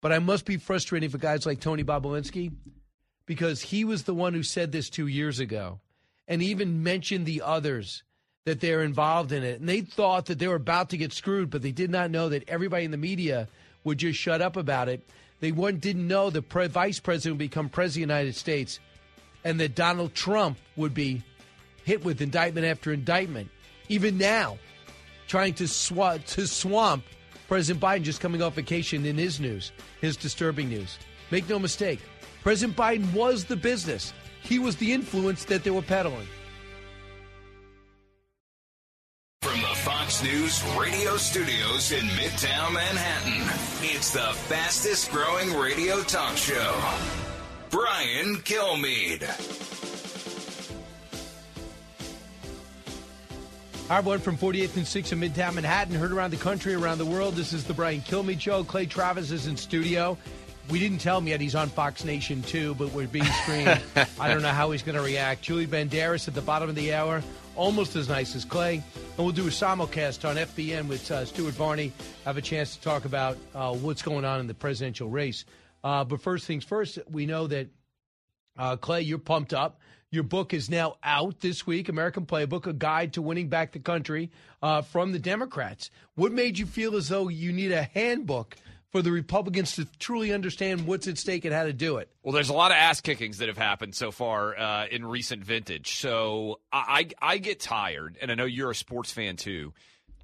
But 0.01 0.11
I 0.11 0.19
must 0.19 0.45
be 0.45 0.57
frustrating 0.57 1.09
for 1.09 1.17
guys 1.17 1.45
like 1.45 1.61
Tony 1.61 1.83
Bobulinski 1.83 2.51
because 3.25 3.61
he 3.61 3.85
was 3.85 4.03
the 4.03 4.13
one 4.13 4.33
who 4.33 4.43
said 4.43 4.71
this 4.71 4.89
two 4.89 5.07
years 5.07 5.39
ago 5.39 5.79
and 6.27 6.43
even 6.43 6.83
mentioned 6.83 7.25
the 7.25 7.41
others 7.41 8.03
that 8.45 8.59
they're 8.59 8.83
involved 8.83 9.31
in 9.31 9.43
it. 9.43 9.61
And 9.61 9.69
they 9.69 9.79
thought 9.79 10.25
that 10.25 10.39
they 10.39 10.47
were 10.49 10.55
about 10.55 10.89
to 10.89 10.97
get 10.97 11.13
screwed, 11.13 11.49
but 11.49 11.61
they 11.61 11.71
did 11.71 11.89
not 11.89 12.11
know 12.11 12.27
that 12.29 12.49
everybody 12.49 12.83
in 12.83 12.91
the 12.91 12.97
media 12.97 13.47
would 13.85 13.97
just 13.97 14.19
shut 14.19 14.41
up 14.41 14.57
about 14.57 14.89
it. 14.89 15.07
They 15.39 15.51
didn't 15.51 16.07
know 16.07 16.29
the 16.29 16.41
pre- 16.41 16.67
vice 16.67 16.99
president 16.99 17.35
would 17.35 17.49
become 17.49 17.69
president 17.69 18.03
of 18.03 18.07
the 18.09 18.13
United 18.13 18.35
States 18.35 18.79
and 19.45 19.59
that 19.59 19.75
Donald 19.75 20.13
Trump 20.13 20.57
would 20.75 20.93
be 20.93 21.23
hit 21.83 22.03
with 22.03 22.21
indictment 22.21 22.65
after 22.65 22.91
indictment. 22.91 23.49
Even 23.89 24.17
now, 24.17 24.57
trying 25.27 25.53
to, 25.55 25.67
sw- 25.67 26.23
to 26.27 26.47
swamp 26.47 27.03
President 27.47 27.83
Biden 27.83 28.03
just 28.03 28.21
coming 28.21 28.41
off 28.41 28.55
vacation 28.55 29.05
in 29.05 29.17
his 29.17 29.39
news, 29.39 29.71
his 30.01 30.17
disturbing 30.17 30.69
news. 30.69 30.97
Make 31.31 31.47
no 31.49 31.59
mistake, 31.59 31.99
President 32.41 32.77
Biden 32.77 33.13
was 33.13 33.45
the 33.45 33.55
business. 33.55 34.13
He 34.41 34.59
was 34.59 34.75
the 34.75 34.91
influence 34.91 35.45
that 35.45 35.63
they 35.63 35.71
were 35.71 35.81
peddling. 35.81 36.27
From 39.41 39.59
the 39.59 39.75
Fox 39.75 40.23
News 40.23 40.63
radio 40.77 41.17
studios 41.17 41.91
in 41.91 42.05
Midtown 42.07 42.73
Manhattan, 42.73 43.41
it's 43.81 44.11
the 44.11 44.19
fastest 44.19 45.11
growing 45.11 45.53
radio 45.53 46.01
talk 46.03 46.37
show. 46.37 46.81
Brian 47.69 48.37
Kilmeade. 48.37 49.82
Our 53.93 54.01
one 54.01 54.17
from 54.17 54.39
48th 54.39 54.75
and 54.75 54.85
6th 54.87 55.11
in 55.11 55.19
Midtown 55.19 55.53
Manhattan, 55.53 55.93
heard 55.93 56.11
around 56.11 56.31
the 56.31 56.37
country, 56.37 56.73
around 56.73 56.97
the 56.97 57.05
world. 57.05 57.35
This 57.35 57.53
is 57.53 57.63
the 57.63 57.75
Brian 57.75 58.01
Kilmeade 58.01 58.41
Show. 58.41 58.63
Clay 58.63 58.87
Travis 58.87 59.29
is 59.29 59.45
in 59.45 59.55
studio. 59.55 60.17
we 60.71 60.79
didn't 60.79 60.97
tell 60.97 61.19
him 61.19 61.27
yet 61.27 61.39
he's 61.39 61.53
on 61.53 61.69
Fox 61.69 62.03
Nation 62.03 62.41
too, 62.41 62.73
but 62.73 62.91
we're 62.91 63.05
being 63.05 63.23
screened. 63.43 63.79
I 64.19 64.33
don't 64.33 64.41
know 64.41 64.47
how 64.47 64.71
he's 64.71 64.81
going 64.81 64.97
to 64.97 65.03
react. 65.03 65.43
Julie 65.43 65.67
Banderas 65.67 66.27
at 66.27 66.33
the 66.33 66.41
bottom 66.41 66.69
of 66.69 66.75
the 66.75 66.91
hour, 66.91 67.21
almost 67.55 67.95
as 67.95 68.09
nice 68.09 68.35
as 68.35 68.45
Clay. 68.45 68.81
And 68.95 69.17
we'll 69.19 69.29
do 69.29 69.45
a 69.45 69.51
simulcast 69.51 70.27
on 70.27 70.37
FBN 70.37 70.87
with 70.87 71.11
uh, 71.11 71.23
Stuart 71.25 71.53
Varney. 71.53 71.93
Have 72.25 72.37
a 72.37 72.41
chance 72.41 72.75
to 72.75 72.81
talk 72.81 73.05
about 73.05 73.37
uh, 73.53 73.75
what's 73.75 74.01
going 74.01 74.25
on 74.25 74.39
in 74.39 74.47
the 74.47 74.55
presidential 74.55 75.07
race. 75.07 75.45
Uh, 75.83 76.03
but 76.03 76.19
first 76.19 76.47
things 76.47 76.63
first, 76.63 76.97
we 77.11 77.27
know 77.27 77.45
that 77.45 77.67
uh, 78.57 78.75
Clay, 78.75 79.01
you're 79.01 79.19
pumped 79.19 79.53
up. 79.53 79.79
Your 80.13 80.21
book 80.21 80.53
is 80.53 80.69
now 80.69 80.97
out 81.03 81.39
this 81.39 81.65
week, 81.65 81.89
American 81.89 82.27
Playbook, 82.27 82.67
a 82.67 82.73
guide 82.73 83.13
to 83.13 83.21
winning 83.23 83.49
back 83.49 83.71
the 83.71 83.79
country 83.79 84.29
uh, 84.61 84.83
from 84.83 85.11
the 85.11 85.17
Democrats. 85.17 85.89
What 86.13 86.31
made 86.31 86.59
you 86.59 86.67
feel 86.67 86.95
as 86.95 87.09
though 87.09 87.29
you 87.29 87.51
need 87.51 87.71
a 87.71 87.81
handbook 87.81 88.55
for 88.91 89.01
the 89.01 89.11
Republicans 89.11 89.75
to 89.77 89.87
truly 89.97 90.31
understand 90.31 90.85
what's 90.85 91.07
at 91.07 91.17
stake 91.17 91.45
and 91.45 91.53
how 91.53 91.63
to 91.63 91.73
do 91.73 91.97
it? 91.97 92.11
Well, 92.21 92.31
there's 92.31 92.49
a 92.49 92.53
lot 92.53 92.69
of 92.69 92.77
ass 92.77 93.01
kickings 93.01 93.39
that 93.39 93.47
have 93.47 93.57
happened 93.57 93.95
so 93.95 94.11
far 94.11 94.55
uh, 94.55 94.85
in 94.85 95.03
recent 95.03 95.43
vintage. 95.43 95.97
So 95.97 96.59
I, 96.71 97.07
I 97.19 97.39
get 97.39 97.59
tired, 97.59 98.19
and 98.21 98.29
I 98.29 98.35
know 98.35 98.45
you're 98.45 98.69
a 98.69 98.75
sports 98.75 99.11
fan 99.11 99.35
too. 99.35 99.73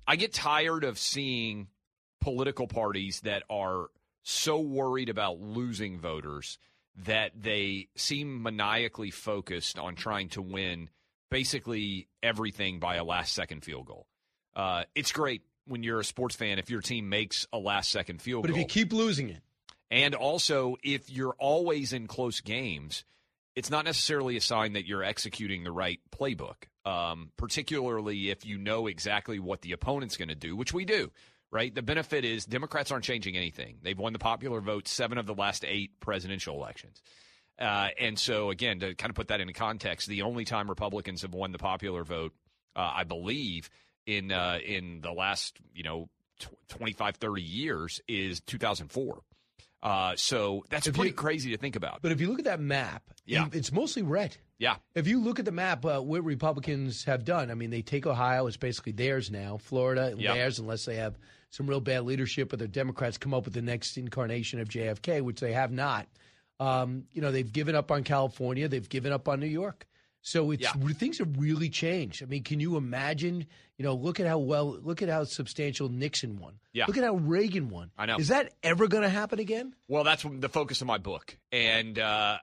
I 0.07 0.17
get 0.17 0.33
tired 0.33 0.83
of 0.83 0.99
seeing 0.99 1.67
political 2.21 2.67
parties 2.67 3.21
that 3.21 3.41
are 3.49 3.87
so 4.21 4.59
worried 4.59 5.09
about 5.09 5.39
losing 5.39 5.97
voters 5.97 6.59
that 7.05 7.31
they 7.39 7.87
seem 7.95 8.43
maniacally 8.43 9.11
focused 9.11 9.79
on 9.79 9.95
trying 9.95 10.29
to 10.29 10.41
win 10.41 10.89
basically 11.29 12.07
everything 12.21 12.79
by 12.79 12.95
a 12.95 13.03
last 13.03 13.33
second 13.33 13.63
field 13.63 13.85
goal. 13.85 14.07
Uh, 14.55 14.83
it's 14.95 15.11
great 15.11 15.43
when 15.65 15.83
you're 15.83 15.99
a 15.99 16.03
sports 16.03 16.35
fan 16.35 16.59
if 16.59 16.69
your 16.69 16.81
team 16.81 17.09
makes 17.09 17.47
a 17.53 17.57
last 17.57 17.91
second 17.91 18.21
field 18.21 18.41
but 18.43 18.49
goal. 18.49 18.55
But 18.55 18.61
if 18.61 18.75
you 18.75 18.83
keep 18.83 18.93
losing 18.93 19.29
it. 19.29 19.41
And 19.91 20.13
also, 20.13 20.75
if 20.83 21.09
you're 21.09 21.35
always 21.39 21.93
in 21.93 22.07
close 22.07 22.41
games, 22.41 23.05
it's 23.55 23.71
not 23.71 23.85
necessarily 23.85 24.37
a 24.37 24.41
sign 24.41 24.73
that 24.73 24.85
you're 24.85 25.03
executing 25.03 25.63
the 25.63 25.71
right 25.71 25.99
playbook, 26.11 26.55
um, 26.85 27.31
particularly 27.37 28.29
if 28.29 28.45
you 28.45 28.57
know 28.57 28.87
exactly 28.87 29.39
what 29.39 29.61
the 29.61 29.71
opponent's 29.71 30.15
going 30.15 30.29
to 30.29 30.35
do, 30.35 30.55
which 30.55 30.73
we 30.73 30.85
do 30.85 31.11
right? 31.51 31.73
The 31.73 31.81
benefit 31.81 32.25
is 32.25 32.45
Democrats 32.45 32.91
aren't 32.91 33.03
changing 33.03 33.35
anything. 33.35 33.77
They've 33.81 33.97
won 33.97 34.13
the 34.13 34.19
popular 34.19 34.61
vote 34.61 34.87
seven 34.87 35.17
of 35.17 35.25
the 35.25 35.33
last 35.33 35.65
eight 35.65 35.99
presidential 35.99 36.55
elections. 36.55 37.01
Uh, 37.59 37.89
and 37.99 38.17
so, 38.17 38.51
again, 38.51 38.79
to 38.79 38.95
kind 38.95 39.09
of 39.09 39.15
put 39.15 39.27
that 39.27 39.41
into 39.41 39.53
context, 39.53 40.07
the 40.07 40.21
only 40.21 40.45
time 40.45 40.69
Republicans 40.69 41.23
have 41.23 41.33
won 41.33 41.51
the 41.51 41.57
popular 41.57 42.03
vote, 42.03 42.33
uh, 42.75 42.91
I 42.95 43.03
believe, 43.03 43.69
in 44.05 44.31
uh, 44.31 44.59
in 44.65 45.01
the 45.01 45.11
last 45.11 45.57
you 45.73 45.83
know 45.83 46.09
tw- 46.39 46.69
25, 46.69 47.17
30 47.17 47.41
years 47.41 48.01
is 48.07 48.39
2004. 48.41 49.19
Uh, 49.81 50.13
so 50.15 50.65
that's 50.69 50.87
if 50.87 50.93
pretty 50.93 51.09
you, 51.09 51.15
crazy 51.15 51.51
to 51.51 51.57
think 51.57 51.75
about. 51.75 52.01
But 52.01 52.11
if 52.11 52.19
you 52.21 52.27
look 52.27 52.39
at 52.39 52.45
that 52.45 52.59
map, 52.59 53.03
yeah. 53.25 53.47
it's 53.53 53.71
mostly 53.71 54.01
red. 54.01 54.35
Yeah. 54.57 54.75
If 54.93 55.07
you 55.07 55.21
look 55.21 55.39
at 55.39 55.45
the 55.45 55.53
map, 55.53 55.85
uh, 55.85 55.99
what 56.01 56.23
Republicans 56.25 57.05
have 57.05 57.23
done, 57.23 57.49
I 57.49 57.53
mean, 57.53 57.69
they 57.69 57.81
take 57.81 58.05
Ohio, 58.05 58.47
it's 58.47 58.57
basically 58.57 58.91
theirs 58.91 59.31
now. 59.31 59.57
Florida, 59.57 60.13
yeah. 60.17 60.33
theirs, 60.33 60.59
unless 60.59 60.83
they 60.83 60.95
have 60.95 61.17
some 61.51 61.67
real 61.67 61.81
bad 61.81 62.03
leadership 62.03 62.53
or 62.53 62.57
the 62.57 62.67
Democrats 62.67 63.17
come 63.17 63.33
up 63.33 63.45
with 63.45 63.53
the 63.53 63.61
next 63.61 63.97
incarnation 63.97 64.59
of 64.59 64.69
JFK, 64.69 65.21
which 65.21 65.39
they 65.39 65.53
have 65.53 65.71
not. 65.71 66.07
Um, 66.59 67.05
you 67.13 67.21
know, 67.21 67.31
they've 67.31 67.51
given 67.51 67.75
up 67.75 67.91
on 67.91 68.03
California, 68.03 68.67
they've 68.67 68.87
given 68.87 69.11
up 69.11 69.27
on 69.27 69.39
New 69.39 69.47
York. 69.47 69.87
So 70.21 70.51
it's 70.51 70.63
yeah. 70.63 70.73
things 70.93 71.19
have 71.19 71.39
really 71.39 71.69
changed. 71.69 72.21
I 72.21 72.25
mean, 72.25 72.43
can 72.43 72.59
you 72.59 72.75
imagine? 72.75 73.45
You 73.77 73.85
know, 73.85 73.95
look 73.95 74.19
at 74.19 74.27
how 74.27 74.39
well, 74.39 74.77
look 74.81 75.01
at 75.01 75.07
how 75.07 75.23
substantial 75.23 75.87
Nixon 75.87 76.37
won. 76.37 76.59
Yeah. 76.73 76.85
Look 76.87 76.97
at 76.97 77.03
how 77.05 77.15
Reagan 77.15 77.69
won. 77.69 77.91
I 77.97 78.05
know. 78.05 78.17
Is 78.17 78.27
that 78.27 78.53
ever 78.61 78.87
going 78.87 79.03
to 79.03 79.09
happen 79.09 79.39
again? 79.39 79.73
Well, 79.87 80.03
that's 80.03 80.25
the 80.29 80.49
focus 80.49 80.81
of 80.81 80.87
my 80.87 80.97
book, 80.97 81.37
and 81.53 81.97
uh, 81.97 82.37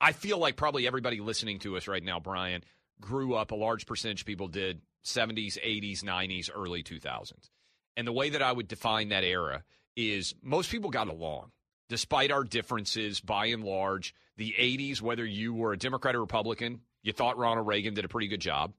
I 0.00 0.12
feel 0.12 0.38
like 0.38 0.56
probably 0.56 0.88
everybody 0.88 1.20
listening 1.20 1.60
to 1.60 1.76
us 1.76 1.86
right 1.86 2.02
now, 2.02 2.18
Brian, 2.18 2.64
grew 3.00 3.34
up. 3.34 3.52
A 3.52 3.56
large 3.56 3.86
percentage 3.86 4.22
of 4.22 4.26
people 4.26 4.48
did 4.48 4.80
70s, 5.04 5.56
80s, 5.64 6.02
90s, 6.02 6.50
early 6.54 6.82
2000s, 6.82 7.48
and 7.96 8.06
the 8.06 8.12
way 8.12 8.30
that 8.30 8.42
I 8.42 8.52
would 8.52 8.68
define 8.68 9.08
that 9.10 9.24
era 9.24 9.62
is 9.96 10.34
most 10.42 10.70
people 10.70 10.90
got 10.90 11.08
along 11.08 11.50
despite 11.90 12.30
our 12.30 12.44
differences 12.44 13.20
by 13.20 13.46
and 13.46 13.64
large. 13.64 14.14
The 14.36 14.54
80s, 14.58 15.02
whether 15.02 15.26
you 15.26 15.52
were 15.52 15.72
a 15.72 15.76
Democrat 15.76 16.14
or 16.14 16.20
Republican, 16.20 16.80
you 17.02 17.12
thought 17.12 17.36
Ronald 17.36 17.66
Reagan 17.66 17.92
did 17.92 18.06
a 18.06 18.08
pretty 18.08 18.28
good 18.28 18.40
job. 18.40 18.72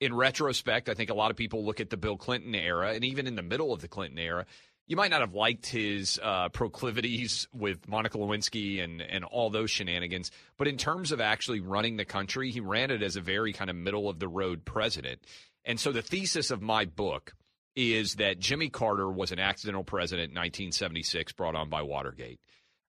In 0.00 0.14
retrospect, 0.14 0.88
I 0.88 0.94
think 0.94 1.10
a 1.10 1.14
lot 1.14 1.30
of 1.30 1.36
people 1.36 1.64
look 1.64 1.80
at 1.80 1.90
the 1.90 1.96
Bill 1.96 2.16
Clinton 2.16 2.54
era, 2.54 2.94
and 2.94 3.04
even 3.04 3.26
in 3.26 3.36
the 3.36 3.42
middle 3.42 3.72
of 3.72 3.80
the 3.80 3.88
Clinton 3.88 4.18
era, 4.18 4.46
you 4.86 4.96
might 4.96 5.10
not 5.10 5.20
have 5.20 5.34
liked 5.34 5.66
his 5.66 6.18
uh, 6.22 6.48
proclivities 6.48 7.46
with 7.52 7.86
Monica 7.86 8.16
Lewinsky 8.16 8.82
and, 8.82 9.02
and 9.02 9.24
all 9.24 9.50
those 9.50 9.70
shenanigans. 9.70 10.30
But 10.56 10.68
in 10.68 10.78
terms 10.78 11.12
of 11.12 11.20
actually 11.20 11.60
running 11.60 11.98
the 11.98 12.06
country, 12.06 12.50
he 12.50 12.60
ran 12.60 12.90
it 12.90 13.02
as 13.02 13.16
a 13.16 13.20
very 13.20 13.52
kind 13.52 13.68
of 13.68 13.76
middle 13.76 14.08
of 14.08 14.18
the 14.18 14.28
road 14.28 14.64
president. 14.64 15.20
And 15.66 15.78
so 15.78 15.92
the 15.92 16.00
thesis 16.00 16.50
of 16.50 16.62
my 16.62 16.86
book 16.86 17.34
is 17.78 18.16
that 18.16 18.40
Jimmy 18.40 18.68
Carter 18.68 19.08
was 19.08 19.30
an 19.30 19.38
accidental 19.38 19.84
president 19.84 20.32
in 20.32 20.36
1976 20.36 21.32
brought 21.32 21.54
on 21.54 21.68
by 21.68 21.82
Watergate. 21.82 22.40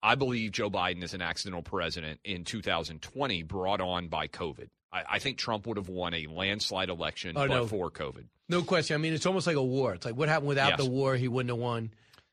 I 0.01 0.15
believe 0.15 0.51
Joe 0.51 0.69
Biden 0.69 1.03
is 1.03 1.13
an 1.13 1.21
accidental 1.21 1.61
president 1.61 2.19
in 2.25 2.43
2020 2.43 3.43
brought 3.43 3.79
on 3.79 4.09
by 4.09 4.27
COVID. 4.27 4.67
I, 4.91 5.03
I 5.11 5.19
think 5.19 5.37
Trump 5.37 5.65
would 5.65 5.77
have 5.77 5.87
won 5.87 6.13
a 6.13 6.27
landslide 6.27 6.89
election 6.89 7.37
oh, 7.37 7.47
before 7.47 7.91
no. 7.97 8.05
COVID. 8.05 8.25
No 8.49 8.61
question. 8.61 8.95
I 8.95 8.97
mean, 8.97 9.13
it's 9.13 9.25
almost 9.25 9.47
like 9.47 9.55
a 9.55 9.63
war. 9.63 9.93
It's 9.93 10.05
like 10.05 10.17
what 10.17 10.27
happened 10.27 10.49
without 10.49 10.71
yes. 10.71 10.79
the 10.79 10.89
war, 10.89 11.15
he 11.15 11.29
wouldn't 11.29 11.49
have 11.49 11.59
won. 11.59 11.91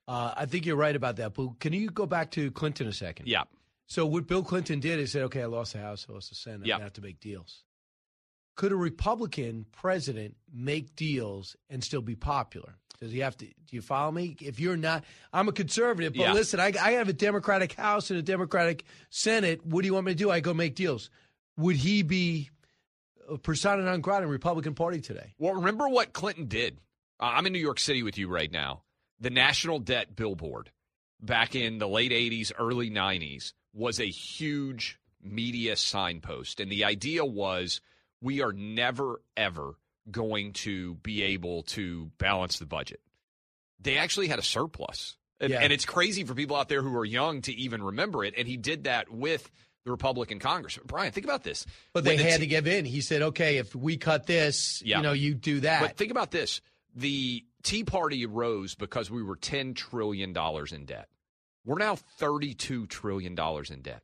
Uh, 0.09 0.35
I 0.37 0.47
think 0.47 0.67
you're 0.67 0.75
right 0.75 0.97
about 0.97 1.17
that. 1.17 1.35
But 1.35 1.61
can 1.61 1.73
you 1.73 1.89
go 1.89 2.05
back 2.05 2.33
to 2.33 2.51
Clinton 2.51 2.89
a 2.89 2.93
second? 2.93 3.29
Yeah. 3.29 3.45
So 3.87 4.07
what 4.07 4.27
Bill 4.27 4.43
Clinton 4.43 4.81
did 4.81 4.99
is 4.99 5.13
said, 5.13 5.23
okay, 5.23 5.43
I 5.43 5.47
lost 5.47 5.75
the 5.75 5.79
House, 5.79 6.07
I 6.09 6.13
lost 6.13 6.31
the 6.31 6.35
Senate, 6.35 6.67
yeah. 6.67 6.79
I 6.79 6.81
have 6.81 6.93
to 6.95 7.01
make 7.01 7.21
deals. 7.21 7.63
Could 8.57 8.73
a 8.73 8.77
Republican 8.77 9.67
president 9.73 10.37
make 10.53 10.95
deals 10.97 11.57
and 11.69 11.83
still 11.83 12.03
be 12.03 12.15
popular? 12.15 12.77
Does 13.01 13.13
he 13.13 13.21
have 13.21 13.37
to? 13.39 13.47
Do 13.47 13.55
you 13.71 13.81
follow 13.81 14.13
me? 14.13 14.37
If 14.41 14.61
you're 14.61 14.77
not, 14.77 15.05
I'm 15.33 15.49
a 15.49 15.53
conservative, 15.53 16.13
but 16.13 16.21
yeah. 16.21 16.33
listen, 16.35 16.61
I, 16.61 16.75
I 16.81 16.93
have 16.93 17.09
a 17.09 17.15
Democratic 17.15 17.73
House 17.73 18.11
and 18.11 18.19
a 18.19 18.23
Democratic 18.23 18.85
Senate. 19.09 19.65
What 19.65 19.81
do 19.81 19.87
you 19.87 19.95
want 19.95 20.07
me 20.07 20.13
to 20.13 20.19
do? 20.19 20.31
I 20.31 20.41
go 20.41 20.53
make 20.53 20.75
deals. 20.75 21.09
Would 21.57 21.77
he 21.77 22.03
be 22.03 22.51
a 23.31 23.39
persona 23.39 23.83
non 23.83 24.03
grata 24.03 24.25
in 24.25 24.29
the 24.29 24.33
Republican 24.33 24.75
Party 24.75 25.01
today? 25.01 25.35
Well, 25.39 25.55
remember 25.55 25.89
what 25.89 26.13
Clinton 26.13 26.47
did. 26.47 26.77
Uh, 27.19 27.33
I'm 27.35 27.47
in 27.47 27.55
New 27.55 27.59
York 27.59 27.79
City 27.79 28.03
with 28.03 28.19
you 28.19 28.29
right 28.29 28.51
now. 28.51 28.83
The 29.19 29.31
national 29.31 29.79
debt 29.79 30.15
billboard 30.15 30.71
back 31.23 31.55
in 31.55 31.79
the 31.79 31.89
late 31.89 32.13
80s, 32.13 32.53
early 32.59 32.91
90s 32.91 33.53
was 33.73 33.99
a 33.99 34.07
huge 34.07 34.99
media 35.23 35.77
signpost. 35.77 36.61
And 36.61 36.71
the 36.71 36.85
idea 36.85 37.25
was 37.25 37.81
we 38.21 38.43
are 38.43 38.53
never, 38.53 39.21
ever 39.37 39.75
going 40.11 40.53
to 40.53 40.95
be 40.97 41.23
able 41.23 41.63
to 41.63 42.11
balance 42.19 42.59
the 42.59 42.67
budget. 42.67 43.01
They 43.81 43.99
actually 43.99 44.29
had 44.29 44.39
a 44.39 44.43
surplus. 44.43 45.17
And, 45.41 45.51
yeah. 45.51 45.61
and, 45.61 45.73
it's 45.73 45.87
crazy 45.87 46.25
for 46.25 46.35
people 46.35 46.57
out 46.57 46.69
there 46.69 46.83
who 46.83 46.95
are 46.99 47.05
young 47.05 47.41
to 47.43 47.55
even 47.55 47.83
remember 47.83 48.25
it. 48.25 48.35
And 48.37 48.47
he 48.47 48.59
did 48.59 48.85
that 48.85 49.11
with 49.11 49.51
the 49.85 49.91
Republican 49.91 50.39
Congress. 50.39 50.79
Brian, 50.85 51.13
think 51.13 51.25
about 51.25 51.43
this. 51.43 51.65
But 51.95 52.05
they 52.05 52.19
had 52.19 52.35
t- 52.35 52.41
to 52.41 52.47
give 52.47 52.67
in. 52.67 52.85
He 52.85 53.01
said, 53.01 53.23
okay, 53.23 53.57
if 53.57 53.75
we 53.75 53.97
cut 53.97 54.27
this, 54.27 54.83
yeah. 54.85 54.99
you 54.99 55.03
know, 55.03 55.13
you 55.13 55.35
do 55.35 55.61
that. 55.61 55.81
But 55.81 55.97
think 55.97 56.11
about 56.11 56.31
this. 56.31 56.61
The 56.95 57.45
Tea 57.63 57.85
Party 57.85 58.27
rose 58.27 58.75
because 58.75 59.11
we 59.11 59.23
were 59.23 59.37
$10 59.37 59.75
trillion 59.75 60.37
in 60.37 60.85
debt. 60.85 61.09
We're 61.65 61.79
now 61.79 61.97
$32 62.21 62.89
trillion 62.89 63.39
in 63.71 63.81
debt. 63.83 64.03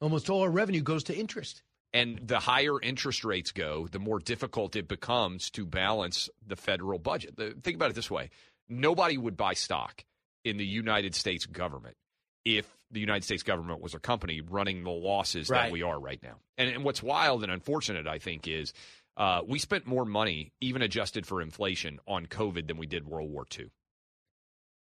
Almost 0.00 0.28
all 0.30 0.42
our 0.42 0.50
revenue 0.50 0.82
goes 0.82 1.04
to 1.04 1.16
interest. 1.16 1.62
And 1.92 2.20
the 2.22 2.38
higher 2.38 2.80
interest 2.80 3.24
rates 3.24 3.50
go, 3.50 3.88
the 3.90 3.98
more 3.98 4.20
difficult 4.20 4.76
it 4.76 4.86
becomes 4.86 5.50
to 5.50 5.66
balance 5.66 6.28
the 6.46 6.54
federal 6.54 6.98
budget. 6.98 7.34
Think 7.36 7.76
about 7.76 7.90
it 7.90 7.94
this 7.94 8.10
way 8.10 8.30
nobody 8.68 9.18
would 9.18 9.36
buy 9.36 9.52
stock 9.52 10.04
in 10.44 10.56
the 10.56 10.64
United 10.64 11.14
States 11.14 11.44
government 11.44 11.96
if 12.44 12.66
the 12.90 13.00
United 13.00 13.24
States 13.24 13.42
government 13.42 13.80
was 13.80 13.94
a 13.94 13.98
company 13.98 14.40
running 14.40 14.84
the 14.84 14.90
losses 14.90 15.48
right. 15.50 15.64
that 15.64 15.72
we 15.72 15.82
are 15.82 15.98
right 15.98 16.22
now. 16.22 16.36
And, 16.56 16.70
and, 16.70 16.84
what's 16.84 17.02
wild 17.02 17.42
and 17.42 17.52
unfortunate, 17.52 18.06
I 18.06 18.18
think, 18.18 18.48
is 18.48 18.72
uh, 19.16 19.42
we 19.46 19.58
spent 19.58 19.86
more 19.86 20.04
money, 20.04 20.52
even 20.60 20.82
adjusted 20.82 21.26
for 21.26 21.42
inflation, 21.42 22.00
on 22.06 22.26
COVID 22.26 22.66
than 22.66 22.76
we 22.78 22.86
did 22.86 23.06
World 23.06 23.30
War 23.30 23.46
II. 23.58 23.66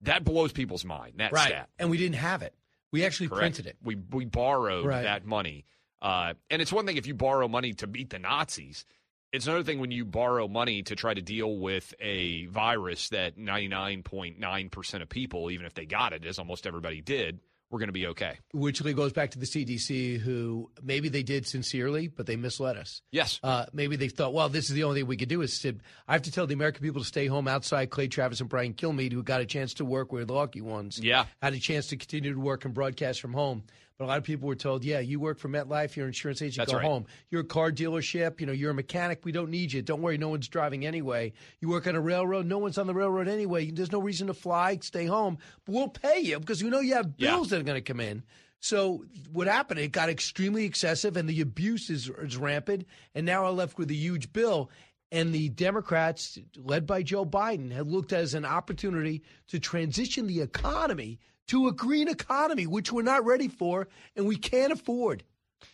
That 0.02 0.24
blows 0.24 0.52
people's 0.52 0.86
mind, 0.86 1.16
that 1.18 1.32
right. 1.32 1.48
stat. 1.48 1.70
And 1.80 1.90
we 1.90 1.98
didn't 1.98 2.16
have 2.16 2.42
it. 2.42 2.54
We 2.92 3.06
actually 3.06 3.30
Correct. 3.30 3.40
printed 3.40 3.68
it. 3.68 3.78
We, 3.84 3.96
we 3.96 4.26
borrowed 4.26 4.86
right. 4.86 5.04
that 5.04 5.26
money 5.26 5.66
uh, 6.02 6.34
and 6.50 6.62
it's 6.62 6.72
one 6.74 6.86
thing 6.86 6.98
if 6.98 7.08
you 7.08 7.14
borrow 7.14 7.48
money 7.48 7.74
to 7.74 7.88
beat 7.88 8.10
the 8.10 8.20
Nazis. 8.20 8.86
It's 9.32 9.48
another 9.48 9.64
thing 9.64 9.80
when 9.80 9.92
you 9.92 10.04
borrow 10.04 10.48
money 10.50 10.84
to 10.84 10.96
try 10.96 11.14
to 11.14 11.22
deal 11.22 11.58
with 11.58 11.94
a 12.02 12.48
virus 12.48 13.08
that 13.10 13.38
99.9% 13.38 15.02
of 15.02 15.10
people, 15.10 15.52
even 15.52 15.66
if 15.66 15.74
they 15.74 15.86
got 15.86 16.14
it, 16.14 16.26
as 16.26 16.40
almost 16.40 16.68
everybody 16.68 17.02
did, 17.02 17.40
we're 17.70 17.80
going 17.80 17.88
to 17.88 17.94
be 17.94 18.08
okay. 18.08 18.38
Which 18.54 18.84
goes 18.84 19.14
back 19.14 19.32
to 19.32 19.40
the 19.40 19.46
CDC, 19.46 20.20
who 20.20 20.70
maybe 20.84 21.08
they 21.08 21.24
did 21.24 21.48
sincerely, 21.48 22.10
but 22.10 22.26
they 22.26 22.36
misled 22.36 22.76
us. 22.76 23.02
Yes. 23.12 23.40
Uh, 23.42 23.66
maybe 23.72 23.96
they 23.96 24.10
thought, 24.10 24.34
well, 24.34 24.50
this 24.50 24.70
is 24.70 24.76
the 24.76 24.84
only 24.84 25.00
thing 25.00 25.08
we 25.08 25.16
could 25.16 25.30
do 25.30 25.42
is 25.42 25.54
sit. 25.58 25.78
I 26.10 26.12
have 26.14 26.24
to 26.24 26.32
tell 26.32 26.46
the 26.46 26.54
American 26.54 26.84
people 26.84 27.00
to 27.02 27.08
stay 27.08 27.28
home 27.28 27.48
outside. 27.48 27.90
Clay 27.90 28.10
Travis 28.10 28.42
and 28.42 28.50
Brian 28.50 28.74
Kilmeade, 28.74 29.14
who 29.14 29.24
got 29.24 29.40
a 29.40 29.46
chance 29.46 29.74
to 29.76 29.86
work 29.86 30.12
with 30.12 30.28
the 30.28 30.34
lucky 30.34 30.60
ones, 30.60 31.00
Yeah. 31.02 31.26
had 31.42 31.54
a 31.54 31.60
chance 31.60 31.88
to 31.88 31.96
continue 31.98 32.34
to 32.34 32.40
work 32.40 32.66
and 32.66 32.74
broadcast 32.74 33.22
from 33.22 33.32
home. 33.32 33.64
But 34.02 34.06
a 34.06 34.08
lot 34.08 34.18
of 34.18 34.24
people 34.24 34.48
were 34.48 34.56
told, 34.56 34.84
yeah, 34.84 34.98
you 35.00 35.20
work 35.20 35.38
for 35.38 35.48
MetLife, 35.48 35.96
you're 35.96 36.06
an 36.08 36.10
insurance 36.10 36.42
agent, 36.42 36.58
That's 36.58 36.72
go 36.72 36.80
right. 36.80 36.88
home. 36.88 37.06
You're 37.30 37.42
a 37.42 37.44
car 37.44 37.72
dealership, 37.72 38.42
you 38.42 38.48
know, 38.48 38.52
you're 38.52 38.72
a 38.72 38.74
mechanic, 38.74 39.20
we 39.24 39.32
don't 39.32 39.52
need 39.52 39.72
you. 39.72 39.84
Don't 39.84 40.02
worry, 40.02 40.18
no 40.18 40.30
one's 40.30 40.48
driving 40.48 40.88
anyway. 40.88 41.34
You 41.60 41.70
work 41.70 41.86
on 41.86 41.96
a 41.96 42.02
railroad, 42.02 42.48
no 42.48 42.58
one's 42.58 42.80
on 42.80 42.88
the 42.88 42.96
railroad 42.96 43.28
anyway. 43.28 43.70
There's 43.70 43.92
no 43.92 44.02
reason 44.02 44.26
to 44.26 44.34
fly, 44.34 44.80
stay 44.82 45.06
home. 45.06 45.38
But 45.66 45.76
we'll 45.76 45.88
pay 45.90 46.18
you 46.20 46.40
because 46.40 46.64
we 46.64 46.72
know 46.72 46.80
you 46.80 46.96
have 46.96 47.12
Yeah. 47.18 47.30
bills 47.30 47.52
that 47.52 47.60
are 47.60 47.64
going 47.64 47.76
to 47.76 47.82
come 47.94 48.00
in. 48.00 48.24
So 48.60 49.06
what 49.32 49.46
happened? 49.46 49.80
It 49.80 49.92
got 49.92 50.10
extremely 50.10 50.66
excessive, 50.66 51.16
and 51.16 51.30
the 51.30 51.40
abuse 51.42 51.92
is, 51.92 52.10
is 52.24 52.38
rampant. 52.38 52.88
And 53.14 53.24
now 53.28 53.44
we're 53.44 53.52
left 53.52 53.78
with 53.78 53.92
a 53.92 53.96
huge 53.96 54.34
bill. 54.34 54.72
And 55.12 55.32
the 55.32 55.50
Democrats, 55.50 56.40
led 56.58 56.88
by 56.88 57.04
Joe 57.04 57.24
Biden, 57.26 57.72
had 57.72 57.86
looked 57.86 58.14
as 58.14 58.34
an 58.34 58.46
opportunity 58.46 59.22
to 59.50 59.60
transition 59.60 60.26
the 60.26 60.42
economy 60.42 61.20
to 61.52 61.68
a 61.68 61.72
green 61.72 62.08
economy, 62.10 62.68
which 62.68 62.92
we're 62.92 63.02
not 63.04 63.26
ready 63.26 63.48
for 63.48 63.88
and 64.16 64.26
we 64.28 64.36
can't 64.36 64.74
afford. 64.74 65.24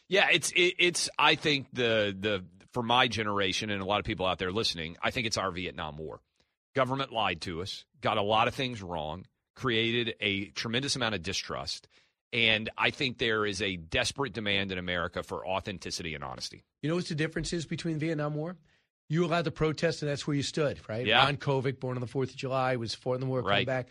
Yeah, 0.07 0.27
it's 0.31 0.51
it, 0.51 0.75
it's. 0.79 1.09
I 1.17 1.35
think 1.35 1.67
the 1.73 2.15
the 2.17 2.43
for 2.73 2.83
my 2.83 3.07
generation 3.07 3.69
and 3.69 3.81
a 3.81 3.85
lot 3.85 3.99
of 3.99 4.05
people 4.05 4.25
out 4.25 4.37
there 4.37 4.51
listening, 4.51 4.97
I 5.01 5.11
think 5.11 5.25
it's 5.27 5.37
our 5.37 5.51
Vietnam 5.51 5.97
War. 5.97 6.19
Government 6.75 7.11
lied 7.11 7.41
to 7.41 7.61
us, 7.61 7.85
got 8.01 8.17
a 8.17 8.21
lot 8.21 8.47
of 8.47 8.53
things 8.53 8.81
wrong, 8.83 9.25
created 9.55 10.15
a 10.21 10.45
tremendous 10.49 10.95
amount 10.95 11.15
of 11.15 11.23
distrust, 11.23 11.87
and 12.31 12.69
I 12.77 12.89
think 12.91 13.17
there 13.17 13.45
is 13.45 13.61
a 13.61 13.77
desperate 13.77 14.33
demand 14.33 14.71
in 14.71 14.77
America 14.77 15.23
for 15.23 15.47
authenticity 15.47 16.13
and 16.13 16.23
honesty. 16.23 16.63
You 16.81 16.89
know 16.89 16.95
what 16.95 17.05
the 17.07 17.15
difference 17.15 17.51
is 17.53 17.65
between 17.65 17.97
Vietnam 17.97 18.35
War? 18.35 18.57
You 19.09 19.25
allowed 19.25 19.45
the 19.45 19.51
protest, 19.51 20.01
and 20.01 20.11
that's 20.11 20.27
where 20.27 20.35
you 20.35 20.43
stood, 20.43 20.79
right? 20.89 21.05
Yeah. 21.05 21.23
Ron 21.23 21.37
Kovic, 21.37 21.79
born 21.79 21.95
on 21.97 22.01
the 22.01 22.07
Fourth 22.07 22.31
of 22.31 22.35
July, 22.35 22.75
was 22.75 22.93
for 22.93 23.15
in 23.15 23.21
the 23.21 23.25
war, 23.27 23.39
coming 23.41 23.49
Right. 23.51 23.65
back. 23.65 23.87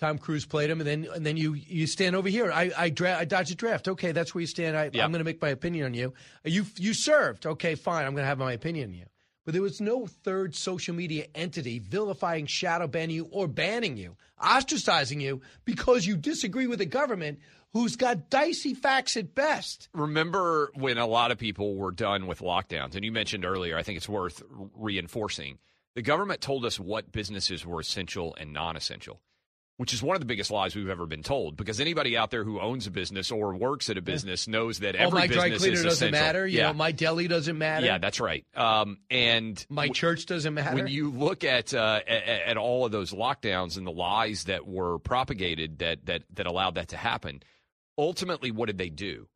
Tom 0.00 0.16
Cruise 0.16 0.46
played 0.46 0.70
him, 0.70 0.80
and 0.80 0.88
then 0.88 1.06
and 1.14 1.26
then 1.26 1.36
you 1.36 1.52
you 1.52 1.86
stand 1.86 2.16
over 2.16 2.28
here. 2.28 2.50
I 2.50 2.72
I, 2.76 2.88
dra- 2.88 3.18
I 3.18 3.26
dodged 3.26 3.52
a 3.52 3.54
draft. 3.54 3.86
Okay, 3.86 4.12
that's 4.12 4.34
where 4.34 4.40
you 4.40 4.46
stand. 4.46 4.74
I, 4.74 4.88
Yeah. 4.90 5.04
I'm 5.04 5.12
going 5.12 5.20
to 5.20 5.24
make 5.24 5.42
my 5.42 5.50
opinion 5.50 5.84
on 5.84 5.92
you. 5.94 6.14
You 6.42 6.64
you 6.76 6.94
served. 6.94 7.44
Okay, 7.44 7.74
fine. 7.74 8.06
I'm 8.06 8.14
going 8.14 8.22
to 8.22 8.28
have 8.28 8.38
my 8.38 8.54
opinion 8.54 8.88
on 8.88 8.94
you. 8.94 9.04
But 9.44 9.52
there 9.52 9.62
was 9.62 9.78
no 9.80 10.06
third 10.06 10.54
social 10.54 10.94
media 10.94 11.26
entity 11.34 11.78
vilifying, 11.80 12.46
shadow 12.46 12.86
banning 12.86 13.16
you, 13.16 13.28
or 13.30 13.46
banning 13.46 13.96
you, 13.98 14.16
ostracizing 14.42 15.20
you 15.20 15.42
because 15.64 16.06
you 16.06 16.16
disagree 16.16 16.66
with 16.66 16.78
the 16.78 16.86
government, 16.86 17.40
who's 17.72 17.96
got 17.96 18.30
dicey 18.30 18.74
facts 18.74 19.16
at 19.16 19.34
best. 19.34 19.88
Remember 19.92 20.70
when 20.74 20.98
a 20.98 21.06
lot 21.06 21.30
of 21.30 21.38
people 21.38 21.76
were 21.76 21.90
done 21.90 22.26
with 22.26 22.40
lockdowns, 22.40 22.94
and 22.94 23.04
you 23.04 23.12
mentioned 23.12 23.44
earlier, 23.44 23.76
I 23.76 23.82
think 23.82 23.96
it's 23.98 24.08
worth 24.08 24.42
reinforcing. 24.74 25.58
The 25.94 26.02
government 26.02 26.40
told 26.40 26.64
us 26.64 26.78
what 26.80 27.12
businesses 27.12 27.66
were 27.66 27.80
essential 27.80 28.34
and 28.38 28.52
non 28.52 28.76
essential, 28.76 29.20
which 29.80 29.94
is 29.94 30.02
one 30.02 30.14
of 30.14 30.20
the 30.20 30.26
biggest 30.26 30.50
lies 30.50 30.76
we've 30.76 30.90
ever 30.90 31.06
been 31.06 31.22
told. 31.22 31.56
Because 31.56 31.80
anybody 31.80 32.14
out 32.14 32.30
there 32.30 32.44
who 32.44 32.60
owns 32.60 32.86
a 32.86 32.90
business 32.90 33.30
or 33.30 33.54
works 33.54 33.88
at 33.88 33.96
a 33.96 34.02
business 34.02 34.46
knows 34.46 34.80
that 34.80 34.94
every 34.94 35.04
oh, 35.04 35.06
every 35.06 35.18
my 35.20 35.26
dry 35.26 35.56
cleaner 35.56 35.72
is 35.72 35.82
doesn't 35.82 36.08
essential. 36.08 36.20
matter. 36.20 36.46
You 36.46 36.58
yeah. 36.58 36.66
know, 36.66 36.74
my 36.74 36.92
deli 36.92 37.28
doesn't 37.28 37.56
matter. 37.56 37.86
Yeah, 37.86 37.96
that's 37.96 38.20
right. 38.20 38.44
Um, 38.54 38.98
and 39.10 39.64
my 39.70 39.88
church 39.88 40.26
doesn't 40.26 40.52
matter. 40.52 40.76
when 40.76 40.86
you 40.88 41.10
look 41.10 41.44
at, 41.44 41.72
uh, 41.72 42.00
at 42.06 42.28
at 42.28 42.56
all 42.58 42.84
of 42.84 42.92
those 42.92 43.12
lockdowns 43.12 43.78
and 43.78 43.86
the 43.86 43.90
lies 43.90 44.44
that 44.44 44.66
were 44.66 44.98
propagated 44.98 45.78
that 45.78 46.04
that 46.04 46.24
that 46.34 46.46
allowed 46.46 46.74
that 46.74 46.88
to 46.88 46.98
happen, 46.98 47.42
ultimately, 47.96 48.50
what 48.50 48.66
did 48.66 48.76
they 48.76 48.90
do? 48.90 49.28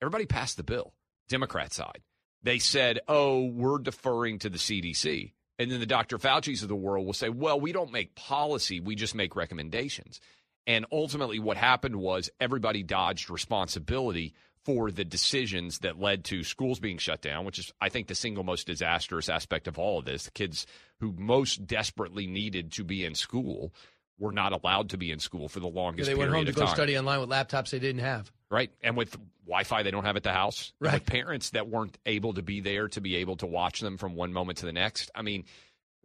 Everybody 0.00 0.24
passed 0.24 0.56
the 0.56 0.62
bill. 0.62 0.94
Democrat 1.28 1.74
side, 1.74 2.00
they 2.42 2.58
said, 2.58 3.00
"Oh, 3.06 3.44
we're 3.44 3.76
deferring 3.76 4.38
to 4.38 4.48
the 4.48 4.56
CDC," 4.56 5.34
and 5.60 5.70
then 5.70 5.78
the 5.78 5.86
Dr. 5.86 6.18
Fauci's 6.18 6.62
of 6.62 6.68
the 6.68 6.74
world 6.74 7.04
will 7.04 7.12
say, 7.12 7.28
"Well, 7.28 7.60
we 7.60 7.70
don't 7.70 7.92
make 7.92 8.14
policy; 8.14 8.80
we 8.80 8.94
just 8.94 9.14
make 9.14 9.36
recommendations." 9.36 10.20
And 10.66 10.86
ultimately, 10.90 11.38
what 11.38 11.58
happened 11.58 11.96
was 11.96 12.30
everybody 12.40 12.82
dodged 12.82 13.28
responsibility 13.28 14.34
for 14.64 14.90
the 14.90 15.04
decisions 15.04 15.80
that 15.80 16.00
led 16.00 16.24
to 16.24 16.44
schools 16.44 16.80
being 16.80 16.98
shut 16.98 17.20
down, 17.20 17.44
which 17.44 17.58
is, 17.58 17.72
I 17.80 17.90
think, 17.90 18.08
the 18.08 18.14
single 18.14 18.44
most 18.44 18.66
disastrous 18.66 19.28
aspect 19.28 19.68
of 19.68 19.78
all 19.78 19.98
of 19.98 20.06
this. 20.06 20.24
The 20.24 20.30
kids 20.30 20.66
who 20.98 21.12
most 21.12 21.66
desperately 21.66 22.26
needed 22.26 22.72
to 22.72 22.84
be 22.84 23.04
in 23.04 23.14
school 23.14 23.74
were 24.18 24.32
not 24.32 24.52
allowed 24.52 24.90
to 24.90 24.98
be 24.98 25.10
in 25.10 25.18
school 25.18 25.48
for 25.48 25.60
the 25.60 25.68
longest 25.68 26.08
they 26.08 26.14
went 26.14 26.32
home 26.32 26.46
to 26.46 26.52
go 26.52 26.66
time. 26.66 26.74
study 26.74 26.96
online 26.96 27.20
with 27.20 27.30
laptops 27.30 27.70
they 27.70 27.78
didn't 27.78 28.02
have. 28.02 28.30
Right. 28.50 28.70
And 28.82 28.96
with 28.96 29.16
Wi 29.46 29.64
Fi 29.64 29.82
they 29.82 29.90
don't 29.90 30.04
have 30.04 30.16
at 30.16 30.22
the 30.22 30.32
house. 30.32 30.72
and 30.80 30.86
Right. 30.88 30.94
With 30.94 31.06
parents 31.06 31.50
that 31.50 31.68
weren't 31.68 31.98
able 32.06 32.34
to 32.34 32.42
be 32.42 32.60
there 32.60 32.88
to 32.88 33.00
be 33.00 33.16
able 33.16 33.36
to 33.36 33.46
watch 33.46 33.80
them 33.80 33.96
from 33.96 34.14
one 34.14 34.32
moment 34.32 34.58
to 34.58 34.66
the 34.66 34.72
next. 34.72 35.10
I 35.14 35.22
mean, 35.22 35.44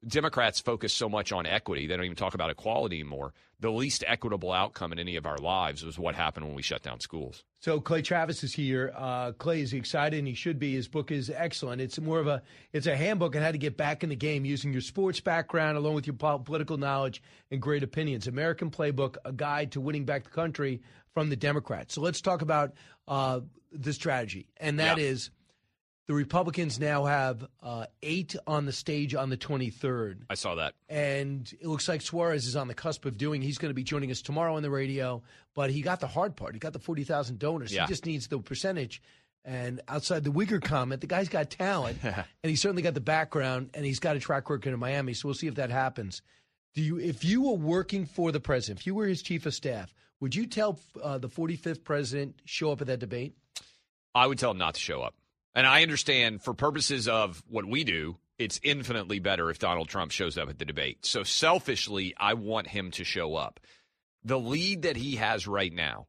Democrats 0.07 0.59
focus 0.59 0.93
so 0.93 1.09
much 1.09 1.31
on 1.31 1.45
equity, 1.47 1.87
they 1.87 1.95
don't 1.95 2.05
even 2.05 2.15
talk 2.15 2.35
about 2.35 2.49
equality 2.51 2.99
anymore. 2.99 3.33
The 3.59 3.71
least 3.71 4.03
equitable 4.05 4.51
outcome 4.51 4.91
in 4.91 4.99
any 4.99 5.15
of 5.15 5.25
our 5.25 5.37
lives 5.37 5.83
was 5.83 5.97
what 5.97 6.13
happened 6.13 6.45
when 6.45 6.55
we 6.55 6.61
shut 6.61 6.83
down 6.83 6.99
schools. 6.99 7.43
So 7.61 7.79
Clay 7.79 8.01
Travis 8.01 8.43
is 8.43 8.53
here. 8.53 8.93
Uh, 8.95 9.31
Clay 9.31 9.61
is 9.61 9.73
excited, 9.73 10.19
and 10.19 10.27
he 10.27 10.33
should 10.35 10.59
be. 10.59 10.73
His 10.73 10.87
book 10.89 11.09
is 11.09 11.31
excellent. 11.31 11.81
It's 11.81 11.99
more 11.99 12.19
of 12.19 12.27
a 12.27 12.43
it's 12.73 12.85
a 12.85 12.95
handbook 12.95 13.35
on 13.35 13.41
how 13.41 13.51
to 13.51 13.57
get 13.57 13.77
back 13.77 14.03
in 14.03 14.09
the 14.09 14.15
game 14.15 14.45
using 14.45 14.73
your 14.73 14.81
sports 14.81 15.21
background 15.21 15.77
along 15.77 15.95
with 15.95 16.05
your 16.05 16.15
pol- 16.17 16.39
political 16.39 16.77
knowledge 16.77 17.23
and 17.49 17.61
great 17.61 17.81
opinions. 17.81 18.27
American 18.27 18.69
Playbook: 18.69 19.15
A 19.23 19.31
Guide 19.31 19.71
to 19.71 19.81
Winning 19.81 20.05
Back 20.05 20.25
the 20.25 20.29
Country 20.29 20.81
from 21.15 21.29
the 21.29 21.35
Democrats. 21.35 21.95
So 21.95 22.01
let's 22.01 22.21
talk 22.21 22.43
about 22.43 22.73
uh, 23.07 23.39
the 23.71 23.93
strategy, 23.93 24.45
and 24.57 24.79
that 24.79 24.99
is 24.99 25.31
the 26.07 26.13
Republicans 26.13 26.79
now 26.79 27.05
have 27.05 27.47
uh, 27.63 27.85
eight 28.03 28.35
on 28.45 28.65
the 28.65 28.71
stage 28.71 29.15
on 29.15 29.29
the 29.31 29.37
twenty 29.37 29.71
third. 29.71 30.25
I 30.29 30.35
saw 30.35 30.53
that. 30.55 30.75
and 30.87 31.51
it 31.59 31.65
looks 31.65 31.87
like 31.87 32.01
Suarez 32.03 32.45
is 32.45 32.55
on 32.55 32.67
the 32.67 32.75
cusp 32.75 33.05
of 33.05 33.17
doing. 33.17 33.41
He's 33.41 33.57
going 33.57 33.71
to 33.71 33.75
be 33.75 33.83
joining 33.83 34.11
us 34.11 34.21
tomorrow 34.21 34.55
on 34.57 34.61
the 34.61 34.69
radio, 34.69 35.23
but 35.55 35.71
he 35.71 35.81
got 35.81 36.01
the 36.01 36.07
hard 36.07 36.35
part. 36.35 36.53
He 36.53 36.59
got 36.59 36.73
the 36.73 36.79
forty 36.79 37.03
thousand 37.05 37.39
donors. 37.39 37.73
Yeah. 37.73 37.83
He 37.83 37.87
just 37.87 38.05
needs 38.05 38.27
the 38.27 38.37
percentage. 38.37 39.01
And 39.47 39.79
outside 39.87 40.23
the 40.23 40.31
Uyghur 40.31 40.61
comment, 40.61 41.01
the 41.01 41.07
guy's 41.07 41.29
got 41.29 41.49
talent, 41.49 41.99
and 42.03 42.25
he's 42.43 42.61
certainly 42.61 42.81
got 42.81 42.93
the 42.95 42.99
background, 43.01 43.69
and 43.73 43.85
he's 43.85 43.99
got 43.99 44.15
a 44.15 44.19
track 44.19 44.49
record 44.49 44.73
in 44.73 44.79
Miami. 44.79 45.13
So 45.13 45.27
we'll 45.27 45.35
see 45.35 45.47
if 45.47 45.55
that 45.55 45.69
happens. 45.69 46.21
Do 46.73 46.81
you, 46.81 46.99
if 46.99 47.23
you 47.23 47.43
were 47.43 47.53
working 47.53 48.05
for 48.05 48.31
the 48.33 48.39
president, 48.41 48.81
if 48.81 48.87
you 48.87 48.95
were 48.95 49.05
his 49.07 49.21
chief 49.21 49.45
of 49.45 49.53
staff, 49.53 49.93
would 50.19 50.35
you 50.35 50.47
tell 50.47 50.79
uh, 51.01 51.17
the 51.17 51.29
forty 51.29 51.55
fifth 51.55 51.83
president 51.83 52.35
show 52.45 52.71
up 52.71 52.81
at 52.81 52.87
that 52.87 52.99
debate? 52.99 53.35
I 54.13 54.27
would 54.27 54.39
tell 54.39 54.51
him 54.51 54.57
not 54.57 54.75
to 54.75 54.79
show 54.79 55.01
up. 55.01 55.15
And 55.53 55.65
I 55.65 55.83
understand 55.83 56.41
for 56.41 56.53
purposes 56.53 57.07
of 57.07 57.43
what 57.47 57.65
we 57.65 57.83
do, 57.83 58.17
it's 58.37 58.59
infinitely 58.63 59.19
better 59.19 59.49
if 59.49 59.59
Donald 59.59 59.87
Trump 59.87 60.11
shows 60.11 60.37
up 60.37 60.49
at 60.49 60.59
the 60.59 60.65
debate. 60.65 61.05
So 61.05 61.23
selfishly, 61.23 62.13
I 62.17 62.33
want 62.33 62.67
him 62.67 62.91
to 62.91 63.03
show 63.03 63.35
up. 63.35 63.59
The 64.23 64.39
lead 64.39 64.81
that 64.81 64.97
he 64.97 65.15
has 65.15 65.47
right 65.47 65.71
now, 65.71 66.07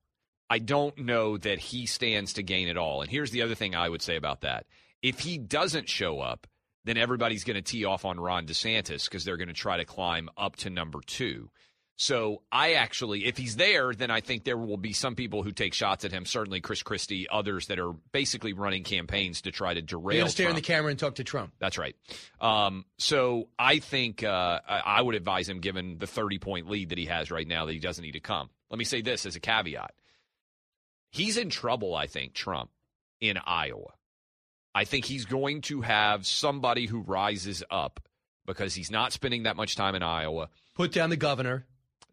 I 0.51 0.59
don't 0.59 0.99
know 0.99 1.37
that 1.39 1.59
he 1.59 1.87
stands 1.87 2.35
to 2.35 2.43
gain 2.43 2.69
at 2.69 2.77
all. 2.77 3.03
And 3.03 3.11
here's 3.11 3.31
the 3.31 3.43
other 3.43 3.55
thing 3.55 3.75
I 3.75 3.89
would 3.89 4.03
say 4.03 4.17
about 4.17 4.41
that. 4.41 4.67
If 5.03 5.21
he 5.21 5.39
doesn't 5.39 5.89
show 5.89 6.21
up, 6.21 6.47
then 6.85 6.97
everybody's 6.97 7.45
going 7.45 7.57
to 7.57 7.63
tee 7.63 7.85
off 7.85 8.05
on 8.05 8.19
Ron 8.19 8.47
DeSantis 8.47 9.05
because 9.05 9.25
they're 9.25 9.37
going 9.37 9.49
to 9.49 9.55
try 9.55 9.77
to 9.77 9.85
climb 9.85 10.29
up 10.37 10.57
to 10.57 10.71
number 10.71 11.01
two. 11.05 11.51
So 11.99 12.43
I 12.53 12.75
actually, 12.75 13.25
if 13.25 13.39
he's 13.39 13.57
there, 13.57 13.95
then 13.95 14.11
I 14.11 14.21
think 14.21 14.45
there 14.45 14.59
will 14.59 14.77
be 14.77 14.93
some 14.93 15.15
people 15.15 15.43
who 15.43 15.51
take 15.51 15.73
shots 15.73 16.05
at 16.05 16.13
him. 16.13 16.27
Certainly 16.27 16.61
Chris 16.61 16.83
Christie, 16.83 17.27
others 17.31 17.69
that 17.69 17.79
are 17.79 17.93
basically 18.13 18.53
running 18.53 18.85
campaigns 18.85 19.41
to 19.43 19.51
try 19.51 19.73
to 19.73 19.81
derail. 19.81 20.19
going 20.19 20.27
to 20.27 20.31
stare 20.31 20.51
in 20.51 20.57
the 20.57 20.61
camera 20.61 20.91
and 20.91 20.99
talk 20.99 21.15
to 21.15 21.25
Trump. 21.25 21.55
That's 21.59 21.79
right. 21.79 21.97
Um, 22.39 22.85
so 22.99 23.49
I 23.59 23.79
think 23.79 24.23
uh, 24.23 24.61
I 24.69 24.83
I 24.97 25.03
would 25.03 25.15
advise 25.15 25.49
him, 25.49 25.61
given 25.61 25.97
the 25.99 26.07
30 26.07 26.39
point 26.39 26.69
lead 26.69 26.91
that 26.91 26.99
he 26.99 27.07
has 27.07 27.31
right 27.31 27.49
now, 27.49 27.65
that 27.65 27.73
he 27.73 27.79
doesn't 27.79 28.05
need 28.05 28.13
to 28.13 28.21
come. 28.21 28.51
Let 28.71 28.79
me 28.79 28.85
say 28.85 29.01
this 29.01 29.25
as 29.25 29.35
a 29.35 29.41
caveat. 29.41 29.95
He's 31.11 31.39
in 31.39 31.49
trouble, 31.49 31.95
I 31.95 32.09
think, 32.09 32.35
Trump, 32.35 32.71
in 33.23 33.39
Iowa. 33.39 33.93
I 34.75 34.85
think 34.85 35.07
he's 35.07 35.25
going 35.25 35.63
to 35.63 35.81
have 35.81 36.27
somebody 36.27 36.85
who 36.85 37.01
rises 37.01 37.65
up 37.71 38.01
because 38.45 38.75
he's 38.75 38.91
not 38.91 39.15
spending 39.15 39.45
that 39.45 39.57
much 39.57 39.77
time 39.77 39.95
in 39.95 40.03
Iowa. 40.03 40.51
Put 40.75 40.93
down 40.93 41.09
the 41.09 41.17
governor. 41.17 41.65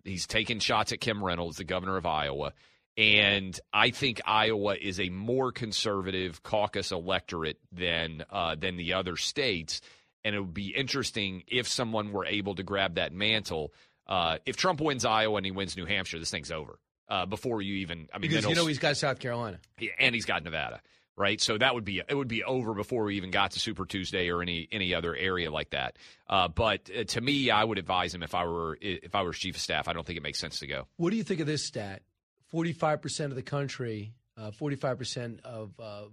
He's 0.04 0.28
taking 0.28 0.60
shots 0.60 0.92
at 0.92 1.00
Kim 1.02 1.24
Reynolds, 1.24 1.58
the 1.58 1.64
governor 1.64 1.98
of 1.98 2.06
Iowa. 2.06 2.54
And 2.98 3.60
I 3.74 3.90
think 3.90 4.22
Iowa 4.26 4.76
is 4.80 5.00
a 5.00 5.10
more 5.10 5.52
conservative 5.52 6.44
caucus 6.44 6.92
electorate 6.92 7.58
than 7.72 8.24
uh, 8.30 8.56
than 8.56 8.78
the 8.78 8.94
other 8.94 9.18
states. 9.18 9.82
And 10.24 10.36
it 10.36 10.40
would 10.40 10.54
be 10.54 10.68
interesting 10.76 11.44
if 11.48 11.68
someone 11.68 12.12
were 12.12 12.26
able 12.26 12.56
to 12.56 12.64
grab 12.64 12.96
that 12.96 13.12
mantle. 13.12 13.74
Uh, 14.06 14.38
if 14.46 14.58
Trump 14.58 14.80
wins 14.80 15.06
Iowa 15.06 15.38
and 15.38 15.46
he 15.46 15.52
wins 15.52 15.76
New 15.76 15.86
Hampshire, 15.86 16.20
this 16.20 16.30
thing's 16.32 16.52
over. 16.52 16.78
Uh, 17.10 17.26
before 17.26 17.62
you 17.62 17.76
even, 17.76 18.08
I 18.14 18.18
mean, 18.20 18.30
Because 18.30 18.46
you 18.48 18.56
know 18.56 18.66
he's 18.66 18.80
got 18.80 18.96
South 18.96 19.20
Carolina. 19.20 19.60
and 20.00 20.16
he's 20.16 20.26
got 20.26 20.44
Nevada, 20.44 20.82
right? 21.18 21.40
So 21.40 21.58
that 21.58 21.74
would 21.74 21.86
be 21.86 22.02
it 22.08 22.16
would 22.16 22.28
be 22.28 22.44
over 22.44 22.74
before 22.74 23.04
we 23.04 23.18
even 23.18 23.32
got 23.32 23.52
to 23.52 23.60
Super 23.60 23.86
Tuesday 23.86 24.30
or 24.30 24.42
any 24.42 24.68
any 24.72 24.94
other 24.94 25.16
area 25.16 25.52
like 25.52 25.72
that. 25.72 25.98
Uh, 26.28 26.48
but 26.48 26.90
uh, 26.90 27.04
to 27.04 27.22
me, 27.22 27.52
I 27.52 27.64
would 27.64 27.78
advise 27.78 28.14
him 28.14 28.24
if 28.24 28.34
I 28.34 28.46
were 28.46 28.78
if 28.82 29.16
I 29.16 29.24
were 29.24 29.34
chief 29.34 29.56
of 29.56 29.62
staff. 29.62 29.88
I 29.88 29.94
don't 29.94 30.06
think 30.06 30.18
it 30.18 30.24
makes 30.24 30.40
sense 30.40 30.60
to 30.60 30.68
go. 30.68 30.88
What 30.98 31.12
do 31.12 31.18
you 31.18 31.24
think 31.24 31.40
of 31.40 31.48
this 31.48 31.66
stat? 31.66 32.02
forty-five 32.50 33.02
percent 33.02 33.32
of 33.32 33.36
the 33.36 33.44
country, 33.44 34.14
uh, 34.38 34.52
forty-five 34.52 34.98
percent 34.98 35.40
of 35.44 35.72
uh, 35.80 36.04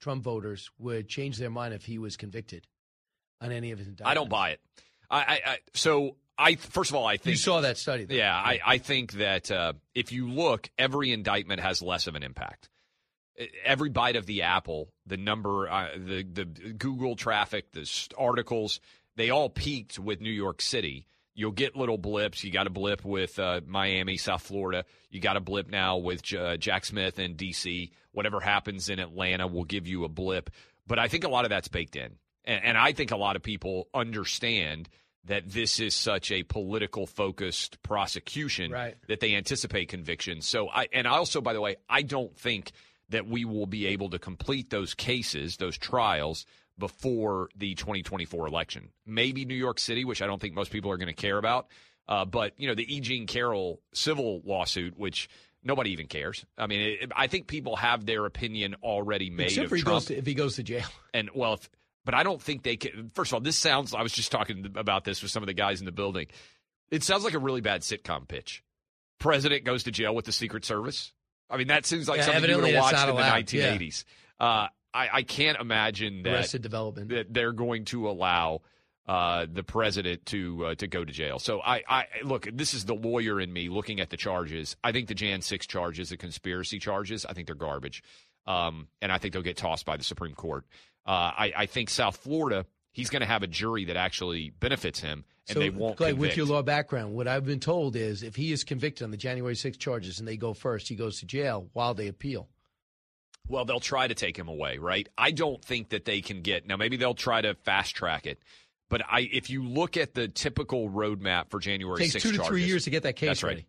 Trump 0.00 0.22
voters 0.24 0.70
would 0.78 1.08
change 1.08 1.36
their 1.36 1.50
mind 1.50 1.74
if 1.74 1.84
he 1.84 1.98
was 1.98 2.16
convicted 2.16 2.66
on 3.40 3.52
any 3.52 3.70
of 3.70 3.78
his 3.78 3.88
indictments. 3.88 4.10
I 4.10 4.14
don't 4.14 4.30
buy 4.30 4.50
it. 4.50 4.60
I, 5.10 5.18
I, 5.18 5.40
I 5.44 5.58
so 5.74 6.16
I 6.38 6.54
first 6.54 6.90
of 6.90 6.96
all 6.96 7.06
I 7.06 7.16
think 7.18 7.32
You 7.32 7.36
saw 7.36 7.60
that 7.60 7.76
study. 7.76 8.04
Though. 8.04 8.14
Yeah, 8.14 8.34
I, 8.34 8.60
I 8.64 8.78
think 8.78 9.12
that 9.12 9.50
uh, 9.50 9.74
if 9.94 10.12
you 10.12 10.28
look, 10.30 10.70
every 10.78 11.12
indictment 11.12 11.60
has 11.60 11.82
less 11.82 12.06
of 12.06 12.14
an 12.14 12.22
impact. 12.22 12.70
Every 13.64 13.88
bite 13.90 14.16
of 14.16 14.26
the 14.26 14.42
apple, 14.42 14.92
the 15.06 15.16
number, 15.16 15.68
uh, 15.68 15.88
the 15.96 16.22
the 16.22 16.44
Google 16.44 17.16
traffic, 17.16 17.72
the 17.72 17.88
articles, 18.18 18.80
they 19.16 19.30
all 19.30 19.48
peaked 19.48 19.98
with 19.98 20.20
New 20.20 20.30
York 20.32 20.60
City. 20.60 21.06
You'll 21.34 21.52
get 21.52 21.74
little 21.76 21.96
blips. 21.96 22.44
You 22.44 22.50
got 22.50 22.66
a 22.66 22.70
blip 22.70 23.04
with 23.04 23.38
uh, 23.38 23.60
Miami, 23.66 24.18
South 24.18 24.42
Florida. 24.42 24.84
You 25.10 25.20
got 25.20 25.36
a 25.36 25.40
blip 25.40 25.70
now 25.70 25.96
with 25.96 26.22
J- 26.22 26.36
uh, 26.38 26.56
Jack 26.56 26.84
Smith 26.84 27.18
in 27.18 27.34
D.C. 27.36 27.92
Whatever 28.12 28.40
happens 28.40 28.90
in 28.90 28.98
Atlanta 28.98 29.46
will 29.46 29.64
give 29.64 29.86
you 29.86 30.04
a 30.04 30.08
blip. 30.08 30.50
But 30.86 30.98
I 30.98 31.08
think 31.08 31.24
a 31.24 31.28
lot 31.28 31.44
of 31.44 31.50
that's 31.50 31.68
baked 31.68 31.96
in, 31.96 32.16
and, 32.44 32.64
and 32.64 32.76
I 32.78 32.92
think 32.92 33.10
a 33.10 33.16
lot 33.16 33.36
of 33.36 33.42
people 33.42 33.88
understand 33.94 34.88
that 35.24 35.48
this 35.48 35.80
is 35.80 35.94
such 35.94 36.30
a 36.32 36.42
political 36.42 37.06
focused 37.06 37.80
prosecution 37.82 38.72
Right. 38.72 38.96
that 39.08 39.20
they 39.20 39.34
anticipate 39.34 39.88
convictions. 39.88 40.46
So 40.48 40.68
I 40.68 40.88
and 40.92 41.06
I 41.06 41.12
also 41.12 41.40
by 41.40 41.52
the 41.52 41.60
way, 41.60 41.76
I 41.88 42.02
don't 42.02 42.36
think 42.36 42.72
that 43.10 43.26
we 43.26 43.44
will 43.44 43.66
be 43.66 43.86
able 43.86 44.10
to 44.10 44.18
complete 44.18 44.70
those 44.70 44.94
cases, 44.94 45.56
those 45.58 45.76
trials 45.78 46.46
before 46.78 47.50
the 47.56 47.74
2024 47.74 48.46
election. 48.46 48.90
Maybe 49.06 49.44
New 49.44 49.54
York 49.54 49.78
City, 49.78 50.04
which 50.04 50.22
I 50.22 50.26
don't 50.26 50.40
think 50.40 50.54
most 50.54 50.72
people 50.72 50.90
are 50.90 50.96
going 50.96 51.08
to 51.08 51.12
care 51.12 51.38
about. 51.38 51.68
Uh, 52.08 52.24
but 52.24 52.54
you 52.56 52.66
know, 52.66 52.74
the 52.74 52.92
E. 52.92 53.00
Jean 53.00 53.26
Carroll 53.26 53.80
civil 53.92 54.40
lawsuit, 54.44 54.98
which 54.98 55.28
nobody 55.62 55.90
even 55.90 56.06
cares. 56.06 56.44
I 56.58 56.66
mean, 56.66 56.98
it, 57.02 57.12
I 57.14 57.26
think 57.28 57.46
people 57.46 57.76
have 57.76 58.06
their 58.06 58.26
opinion 58.26 58.76
already 58.82 59.30
made 59.30 59.48
Except 59.48 59.64
of 59.66 59.68
for 59.70 59.76
he 59.76 59.82
Trump. 59.82 59.94
goes 59.96 60.04
to, 60.06 60.16
if 60.16 60.26
he 60.26 60.34
goes 60.34 60.56
to 60.56 60.62
jail. 60.62 60.86
And 61.14 61.30
well, 61.34 61.54
if, 61.54 61.70
but 62.04 62.14
I 62.14 62.22
don't 62.22 62.40
think 62.40 62.62
they 62.62 62.76
can. 62.76 63.10
First 63.14 63.30
of 63.30 63.34
all, 63.34 63.40
this 63.40 63.56
sounds. 63.56 63.94
I 63.94 64.02
was 64.02 64.12
just 64.12 64.32
talking 64.32 64.72
about 64.74 65.04
this 65.04 65.22
with 65.22 65.30
some 65.30 65.42
of 65.42 65.46
the 65.46 65.54
guys 65.54 65.80
in 65.80 65.86
the 65.86 65.92
building. 65.92 66.26
It 66.90 67.04
sounds 67.04 67.22
like 67.24 67.34
a 67.34 67.38
really 67.38 67.60
bad 67.60 67.82
sitcom 67.82 68.26
pitch. 68.26 68.64
President 69.20 69.64
goes 69.64 69.84
to 69.84 69.90
jail 69.92 70.14
with 70.14 70.24
the 70.24 70.32
Secret 70.32 70.64
Service. 70.64 71.12
I 71.50 71.56
mean, 71.56 71.68
that 71.68 71.84
seems 71.86 72.08
like 72.08 72.18
Yeah, 72.18 72.26
something 72.26 72.48
you 72.50 72.56
would 72.56 72.72
have 72.74 72.82
watched 72.82 73.00
in 73.00 73.06
the 73.06 73.12
allowed. 73.14 73.52
Yeah. 73.52 73.76
1980s. 73.76 74.04
Uh, 74.38 74.68
I, 74.92 75.08
I 75.12 75.22
can't 75.22 75.58
imagine 75.60 76.22
that 76.22 76.34
Arrested 76.34 76.62
Development. 76.62 77.08
that 77.10 77.32
they're 77.32 77.52
going 77.52 77.84
to 77.86 78.08
allow 78.08 78.62
uh, 79.06 79.46
the 79.52 79.62
president 79.62 80.24
to 80.26 80.66
uh, 80.66 80.74
to 80.76 80.86
go 80.86 81.04
to 81.04 81.12
jail. 81.12 81.38
So 81.38 81.60
I, 81.60 81.82
I 81.88 82.04
look. 82.22 82.48
This 82.52 82.74
is 82.74 82.84
the 82.84 82.94
lawyer 82.94 83.40
in 83.40 83.52
me 83.52 83.68
looking 83.68 84.00
at 84.00 84.10
the 84.10 84.16
charges. 84.16 84.76
I 84.84 84.92
think 84.92 85.08
the 85.08 85.14
Jan 85.14 85.42
six 85.42 85.66
charges, 85.66 86.10
the 86.10 86.16
conspiracy 86.16 86.78
charges, 86.78 87.26
I 87.26 87.32
think 87.32 87.46
they're 87.46 87.54
garbage, 87.56 88.02
um, 88.46 88.88
and 89.02 89.10
I 89.10 89.18
think 89.18 89.32
they'll 89.34 89.42
get 89.42 89.56
tossed 89.56 89.84
by 89.84 89.96
the 89.96 90.04
Supreme 90.04 90.34
Court. 90.34 90.64
Uh, 91.06 91.10
I, 91.36 91.52
I 91.56 91.66
think 91.66 91.88
South 91.90 92.16
Florida, 92.18 92.66
he's 92.92 93.10
going 93.10 93.20
to 93.20 93.26
have 93.26 93.42
a 93.42 93.46
jury 93.46 93.86
that 93.86 93.96
actually 93.96 94.50
benefits 94.50 95.00
him, 95.00 95.24
and 95.48 95.54
so, 95.54 95.60
they 95.60 95.70
won't 95.70 95.96
Clay, 95.96 96.10
convict. 96.10 96.20
with 96.20 96.36
your 96.36 96.46
law 96.46 96.62
background, 96.62 97.14
what 97.14 97.28
I've 97.28 97.44
been 97.44 97.60
told 97.60 97.96
is 97.96 98.22
if 98.22 98.36
he 98.36 98.52
is 98.52 98.64
convicted 98.64 99.04
on 99.04 99.10
the 99.10 99.16
January 99.16 99.56
6 99.56 99.76
charges 99.78 100.18
and 100.18 100.28
they 100.28 100.36
go 100.36 100.54
first, 100.54 100.88
he 100.88 100.94
goes 100.94 101.20
to 101.20 101.26
jail 101.26 101.68
while 101.72 101.94
they 101.94 102.08
appeal. 102.08 102.48
Well, 103.48 103.64
they'll 103.64 103.80
try 103.80 104.06
to 104.06 104.14
take 104.14 104.38
him 104.38 104.48
away, 104.48 104.78
right? 104.78 105.08
I 105.18 105.32
don't 105.32 105.64
think 105.64 105.90
that 105.90 106.04
they 106.04 106.20
can 106.20 106.42
get 106.42 106.66
now. 106.66 106.76
Maybe 106.76 106.96
they'll 106.96 107.14
try 107.14 107.40
to 107.40 107.54
fast 107.54 107.96
track 107.96 108.26
it, 108.26 108.38
but 108.88 109.02
I, 109.10 109.28
if 109.32 109.50
you 109.50 109.64
look 109.64 109.96
at 109.96 110.14
the 110.14 110.28
typical 110.28 110.88
roadmap 110.88 111.50
for 111.50 111.58
January 111.58 111.98
takes 111.98 112.12
6 112.12 112.22
two 112.22 112.30
to 112.32 112.36
charges, 112.36 112.48
three 112.48 112.64
years 112.64 112.84
to 112.84 112.90
get 112.90 113.02
that 113.04 113.16
case 113.16 113.28
That's 113.28 113.42
right. 113.42 113.48
ready. 113.50 113.66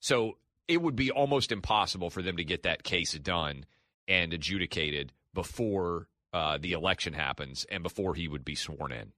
So 0.00 0.38
it 0.68 0.80
would 0.80 0.96
be 0.96 1.10
almost 1.10 1.50
impossible 1.52 2.10
for 2.10 2.22
them 2.22 2.36
to 2.36 2.44
get 2.44 2.62
that 2.62 2.84
case 2.84 3.12
done 3.14 3.66
and 4.06 4.32
adjudicated 4.32 5.12
before 5.34 6.08
uh, 6.32 6.58
the 6.58 6.72
election 6.72 7.12
happens 7.12 7.66
and 7.70 7.82
before 7.82 8.14
he 8.14 8.28
would 8.28 8.44
be 8.44 8.54
sworn 8.54 8.92
in. 8.92 9.12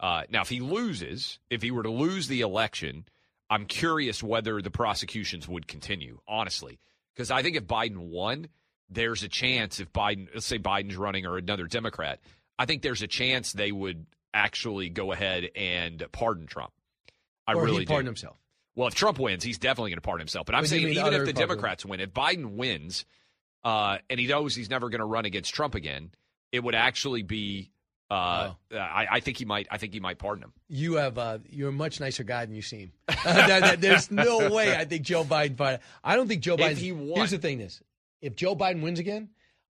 Uh, 0.00 0.22
now, 0.28 0.42
if 0.42 0.48
he 0.48 0.60
loses, 0.60 1.38
if 1.50 1.62
he 1.62 1.70
were 1.70 1.82
to 1.82 1.90
lose 1.90 2.28
the 2.28 2.40
election, 2.40 3.04
I'm 3.48 3.66
curious 3.66 4.22
whether 4.22 4.60
the 4.60 4.70
prosecutions 4.70 5.48
would 5.48 5.68
continue, 5.68 6.18
honestly. 6.26 6.78
Because 7.14 7.30
I 7.30 7.42
think 7.42 7.56
if 7.56 7.64
Biden 7.64 8.08
won, 8.08 8.48
there's 8.90 9.22
a 9.22 9.28
chance 9.28 9.80
if 9.80 9.92
Biden, 9.92 10.28
let's 10.34 10.46
say 10.46 10.58
Biden's 10.58 10.96
running 10.96 11.26
or 11.26 11.36
another 11.36 11.66
Democrat, 11.66 12.20
I 12.58 12.66
think 12.66 12.82
there's 12.82 13.02
a 13.02 13.06
chance 13.06 13.52
they 13.52 13.72
would 13.72 14.06
actually 14.32 14.88
go 14.88 15.12
ahead 15.12 15.48
and 15.54 16.04
pardon 16.12 16.46
Trump. 16.46 16.72
I 17.46 17.54
or 17.54 17.64
really 17.64 17.86
pardon 17.86 18.06
do. 18.06 18.10
himself. 18.10 18.36
Well, 18.74 18.88
if 18.88 18.94
Trump 18.94 19.20
wins, 19.20 19.44
he's 19.44 19.58
definitely 19.58 19.90
going 19.90 19.98
to 19.98 20.02
pardon 20.02 20.22
himself. 20.22 20.46
But 20.46 20.56
I'm 20.56 20.66
saying 20.66 20.88
even 20.88 21.14
if 21.14 21.24
the 21.24 21.32
Democrats 21.32 21.86
win, 21.86 22.00
if 22.00 22.12
Biden 22.12 22.56
wins, 22.56 23.04
uh, 23.62 23.98
and 24.10 24.18
he 24.18 24.26
knows 24.26 24.56
he's 24.56 24.70
never 24.70 24.90
going 24.90 24.98
to 24.98 25.04
run 25.04 25.24
against 25.24 25.54
Trump 25.54 25.76
again, 25.76 26.10
it 26.54 26.62
would 26.64 26.74
actually 26.74 27.22
be. 27.22 27.70
Uh, 28.10 28.52
Oh. 28.70 28.76
I, 28.78 29.06
I 29.12 29.20
think 29.20 29.38
he 29.38 29.44
might. 29.44 29.66
I 29.70 29.78
think 29.78 29.92
he 29.94 29.98
might 29.98 30.18
pardon 30.18 30.44
him. 30.44 30.52
You 30.68 30.94
have 30.94 31.16
uh, 31.18 31.38
you're 31.48 31.70
a 31.70 31.72
much 31.72 32.00
nicer 32.00 32.22
guy 32.22 32.44
than 32.44 32.54
you 32.54 32.62
seem. 32.62 32.92
That- 33.24 33.80
there's 33.80 34.10
no 34.10 34.50
way 34.50 34.76
I 34.76 34.84
think 34.84 35.02
Joe 35.02 35.24
Biden. 35.24 35.80
I 36.04 36.14
don't 36.16 36.28
think 36.28 36.42
Joe 36.42 36.56
Biden. 36.56 36.76
he 36.76 36.92
won- 36.92 37.16
Here's 37.16 37.30
the 37.32 37.38
thing: 37.38 37.60
is 37.60 37.82
if 38.20 38.36
Joe 38.36 38.54
Biden 38.54 38.82
wins 38.82 38.98
again, 38.98 39.30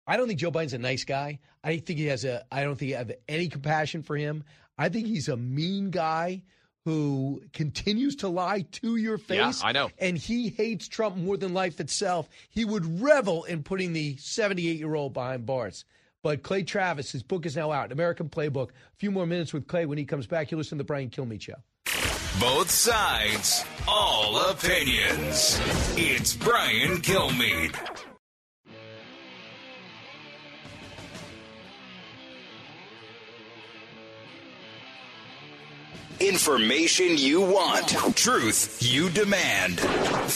I 0.06 0.16
don't 0.16 0.28
think 0.28 0.38
Joe 0.38 0.50
Biden's 0.52 0.74
a 0.74 0.78
nice 0.78 1.04
guy. 1.04 1.38
I 1.64 1.78
think 1.78 1.98
he 1.98 2.06
has 2.06 2.24
a. 2.24 2.44
I 2.52 2.62
don't 2.64 2.76
think 2.76 2.94
I 2.94 2.98
have 2.98 3.12
any 3.28 3.48
compassion 3.48 4.02
for 4.02 4.14
him. 4.16 4.44
I 4.76 4.88
think 4.90 5.06
he's 5.08 5.28
a 5.28 5.36
mean 5.36 5.90
guy 5.90 6.42
who 6.84 7.42
continues 7.52 8.16
to 8.16 8.28
lie 8.28 8.62
to 8.72 8.96
your 8.96 9.18
Yeah, 9.28 9.46
face. 9.50 9.62
I 9.64 9.72
know. 9.72 9.90
And 9.98 10.16
he 10.16 10.48
hates 10.50 10.86
Trump 10.88 11.16
more 11.16 11.36
than 11.36 11.52
life 11.54 11.80
itself. 11.80 12.28
He 12.50 12.64
would 12.64 13.00
revel 13.02 13.44
in 13.44 13.62
putting 13.62 13.92
the 13.94 14.16
78 14.16 14.78
year 14.78 14.94
old 14.94 15.12
behind 15.14 15.44
bars. 15.44 15.84
But 16.22 16.42
Clay 16.42 16.64
Travis, 16.64 17.12
his 17.12 17.22
book 17.22 17.46
is 17.46 17.54
now 17.54 17.70
out, 17.70 17.92
American 17.92 18.28
Playbook. 18.28 18.70
A 18.70 18.96
few 18.96 19.10
more 19.10 19.26
minutes 19.26 19.52
with 19.52 19.68
Clay. 19.68 19.86
When 19.86 19.98
he 19.98 20.04
comes 20.04 20.26
back, 20.26 20.50
you 20.50 20.56
listen 20.56 20.76
to 20.78 20.82
the 20.82 20.86
Brian 20.86 21.10
Kilmeade 21.10 21.42
Show. 21.42 21.54
Both 22.40 22.70
sides, 22.70 23.64
all 23.86 24.50
opinions. 24.50 25.60
It's 25.96 26.34
Brian 26.34 26.98
Kilmeade. 26.98 27.76
Information 36.20 37.16
you 37.16 37.40
want, 37.40 37.90
truth 38.16 38.78
you 38.82 39.08
demand. 39.10 39.78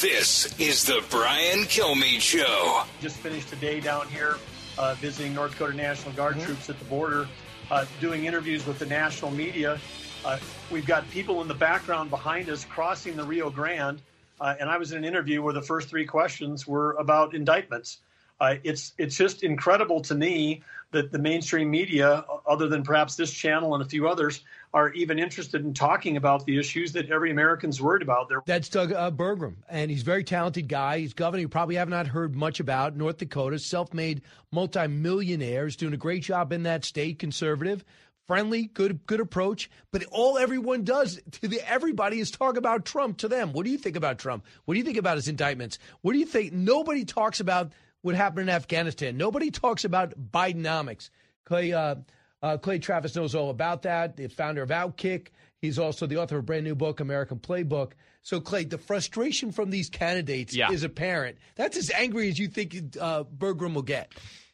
This 0.00 0.58
is 0.60 0.84
the 0.84 1.04
Brian 1.10 1.64
Kilmeade 1.64 2.20
Show. 2.20 2.84
Just 3.00 3.16
finished 3.16 3.52
a 3.52 3.56
day 3.56 3.80
down 3.80 4.06
here 4.06 4.36
uh, 4.78 4.94
visiting 4.94 5.34
North 5.34 5.52
Dakota 5.52 5.76
National 5.76 6.12
Guard 6.14 6.40
troops 6.40 6.70
at 6.70 6.78
the 6.78 6.84
border, 6.86 7.28
uh, 7.70 7.84
doing 8.00 8.24
interviews 8.24 8.66
with 8.66 8.78
the 8.78 8.86
national 8.86 9.30
media. 9.30 9.78
Uh, 10.24 10.38
we've 10.70 10.86
got 10.86 11.08
people 11.10 11.42
in 11.42 11.48
the 11.48 11.54
background 11.54 12.10
behind 12.10 12.48
us 12.48 12.64
crossing 12.64 13.16
the 13.16 13.24
Rio 13.24 13.50
Grande, 13.50 14.00
uh, 14.40 14.54
and 14.60 14.70
I 14.70 14.78
was 14.78 14.92
in 14.92 14.98
an 14.98 15.04
interview 15.04 15.42
where 15.42 15.54
the 15.54 15.62
first 15.62 15.88
three 15.88 16.06
questions 16.06 16.66
were 16.66 16.92
about 16.92 17.34
indictments. 17.34 17.98
Uh, 18.40 18.56
it's 18.64 18.92
it's 18.98 19.16
just 19.16 19.42
incredible 19.42 20.00
to 20.02 20.14
me 20.14 20.62
that 20.92 21.10
the 21.10 21.18
mainstream 21.18 21.70
media, 21.70 22.24
other 22.46 22.68
than 22.68 22.82
perhaps 22.82 23.16
this 23.16 23.32
channel 23.32 23.74
and 23.74 23.82
a 23.82 23.86
few 23.86 24.08
others, 24.08 24.44
are 24.74 24.90
even 24.92 25.18
interested 25.18 25.64
in 25.64 25.74
talking 25.74 26.16
about 26.16 26.46
the 26.46 26.58
issues 26.58 26.92
that 26.92 27.10
every 27.10 27.30
American's 27.30 27.82
worried 27.82 28.02
about. 28.02 28.28
They're 28.28 28.42
That's 28.46 28.68
Doug 28.68 28.92
uh, 28.92 29.10
Burgum, 29.10 29.56
and 29.68 29.90
he's 29.90 30.02
a 30.02 30.04
very 30.04 30.24
talented 30.24 30.68
guy. 30.68 31.00
He's 31.00 31.12
governor 31.12 31.40
you 31.40 31.48
probably 31.48 31.74
have 31.74 31.88
not 31.88 32.06
heard 32.06 32.34
much 32.34 32.60
about 32.60 32.96
North 32.96 33.18
Dakota, 33.18 33.58
self-made 33.58 34.22
multimillionaire, 34.50 35.66
is 35.66 35.76
doing 35.76 35.92
a 35.92 35.98
great 35.98 36.22
job 36.22 36.52
in 36.52 36.62
that 36.62 36.84
state, 36.84 37.18
conservative, 37.18 37.84
friendly, 38.26 38.64
good 38.64 39.04
good 39.06 39.20
approach. 39.20 39.70
But 39.90 40.04
all 40.10 40.38
everyone 40.38 40.84
does 40.84 41.20
to 41.32 41.48
the, 41.48 41.60
everybody 41.70 42.20
is 42.20 42.30
talk 42.30 42.56
about 42.56 42.84
Trump 42.84 43.18
to 43.18 43.28
them. 43.28 43.52
What 43.52 43.64
do 43.66 43.70
you 43.70 43.78
think 43.78 43.96
about 43.96 44.18
Trump? 44.18 44.46
What 44.64 44.74
do 44.74 44.78
you 44.78 44.84
think 44.84 44.98
about 44.98 45.16
his 45.16 45.28
indictments? 45.28 45.78
What 46.00 46.12
do 46.12 46.18
you 46.18 46.26
think? 46.26 46.52
Nobody 46.52 47.04
talks 47.04 47.40
about 47.40 47.72
what 48.02 48.14
happened 48.14 48.48
in 48.48 48.54
Afghanistan. 48.54 49.16
Nobody 49.16 49.50
talks 49.50 49.84
about 49.84 50.12
Bidenomics. 50.30 51.10
Clay 51.44 51.72
uh, 51.72 51.96
uh, 52.42 52.56
Clay 52.58 52.78
Travis 52.78 53.14
knows 53.16 53.34
all 53.34 53.50
about 53.50 53.82
that. 53.82 54.16
The 54.16 54.28
founder 54.28 54.62
of 54.62 54.70
Outkick. 54.70 55.28
He's 55.60 55.78
also 55.78 56.06
the 56.06 56.16
author 56.16 56.36
of 56.38 56.40
a 56.40 56.46
brand 56.46 56.64
new 56.64 56.74
book, 56.74 56.98
American 57.00 57.38
Playbook. 57.38 57.92
So, 58.22 58.40
Clay, 58.40 58.64
the 58.64 58.78
frustration 58.78 59.52
from 59.52 59.70
these 59.70 59.88
candidates 59.88 60.54
Yeah. 60.54 60.70
is 60.72 60.82
apparent. 60.82 61.38
That's 61.54 61.76
as 61.76 61.90
angry 61.92 62.28
as 62.28 62.38
you 62.38 62.48
think 62.48 62.96
uh, 63.00 63.24
Burgum 63.24 63.74
will 63.74 63.82
get. 63.82 64.12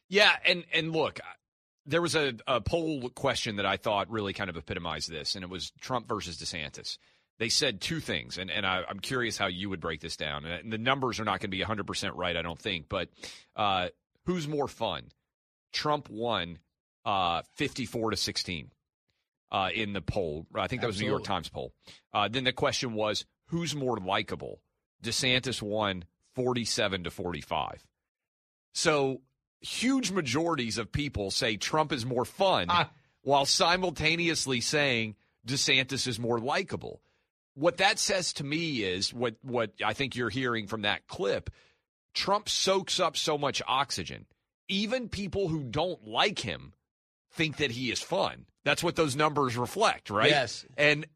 Yeah, 0.09 0.33
and 0.47 0.65
and 0.73 0.93
look, 0.93 1.21
there 1.87 2.03
was 2.03 2.15
a, 2.15 2.35
a 2.47 2.61
poll 2.61 3.09
question 3.11 3.57
that 3.57 3.67
I 3.67 3.77
thought 3.79 4.11
really 4.11 4.33
kind 4.35 4.51
of 4.51 4.57
epitomized 4.57 5.11
this, 5.11 5.35
and 5.35 5.43
it 5.45 5.51
was 5.51 5.71
Trump 5.81 6.09
versus 6.09 6.37
DeSantis. 6.39 6.99
They 7.39 7.49
said 7.49 7.81
two 7.81 8.01
things, 8.01 8.37
and, 8.39 8.51
and 8.51 8.67
I, 8.67 8.83
I'm 8.89 8.99
curious 8.99 9.39
how 9.39 9.47
you 9.47 9.71
would 9.71 9.81
break 9.81 10.01
this 10.01 10.17
down. 10.17 10.45
And 10.45 10.73
the 10.73 10.79
numbers 10.79 11.21
are 11.21 11.25
not 11.25 11.41
going 11.41 11.51
to 11.51 11.57
be 11.57 11.63
100% 11.63 12.13
right, 12.15 12.37
I 12.37 12.43
don't 12.43 12.59
think, 12.59 12.89
but 12.89 13.09
uh, 13.55 13.89
who's 14.25 14.49
more 14.49 14.67
fun? 14.67 15.05
Trump 15.73 16.09
won 16.11 16.59
uh, 17.05 17.43
54 17.55 18.11
to 18.11 18.17
16 18.17 18.71
uh, 19.53 19.69
in 19.73 19.93
the 19.93 20.01
poll. 20.01 20.47
I 20.55 20.67
think 20.67 20.81
that 20.83 20.89
was 20.89 20.99
a 20.99 21.03
New 21.05 21.11
York 21.11 21.25
Times 21.25 21.49
poll. 21.49 21.73
Uh, 22.13 22.27
then 22.29 22.43
the 22.45 22.53
question 22.53 22.95
was, 22.95 23.25
who's 23.47 23.75
more 23.75 23.99
likable? 23.99 24.61
DeSantis 25.03 25.63
won 25.63 26.05
47 26.35 27.05
to 27.05 27.11
45. 27.11 27.87
So 28.73 29.21
huge 29.61 30.11
majorities 30.11 30.77
of 30.79 30.91
people 30.91 31.31
say 31.31 31.57
Trump 31.57 31.93
is 31.93 32.05
more 32.05 32.25
fun 32.25 32.67
Ah. 32.69 32.91
while 33.23 33.47
simultaneously 33.47 34.61
saying 34.61 35.15
DeSantis 35.47 36.07
is 36.07 36.19
more 36.19 36.39
likable. 36.41 37.01
What 37.59 37.79
that 37.79 37.99
says 37.99 38.33
to 38.35 38.45
me 38.45 38.83
is 38.83 39.13
what 39.13 39.35
what 39.43 39.73
I 39.85 39.93
think 39.93 40.15
you're 40.15 40.31
hearing 40.31 40.67
from 40.67 40.83
that 40.83 41.09
clip. 41.09 41.51
Trump 42.15 42.49
soaks 42.49 43.01
up 43.01 43.17
so 43.17 43.37
much 43.37 43.61
oxygen. 43.67 44.27
Even 44.69 45.09
people 45.09 45.49
who 45.49 45.65
don't 45.65 46.07
like 46.07 46.39
him 46.39 46.73
think 47.33 47.57
that 47.57 47.71
he 47.71 47.91
is 47.91 48.01
fun. 48.01 48.47
That's 48.65 48.85
what 48.85 48.97
those 48.97 49.17
numbers 49.17 49.57
reflect, 49.57 50.11
right? 50.11 50.31
Yes. 50.31 50.67
And 50.77 51.07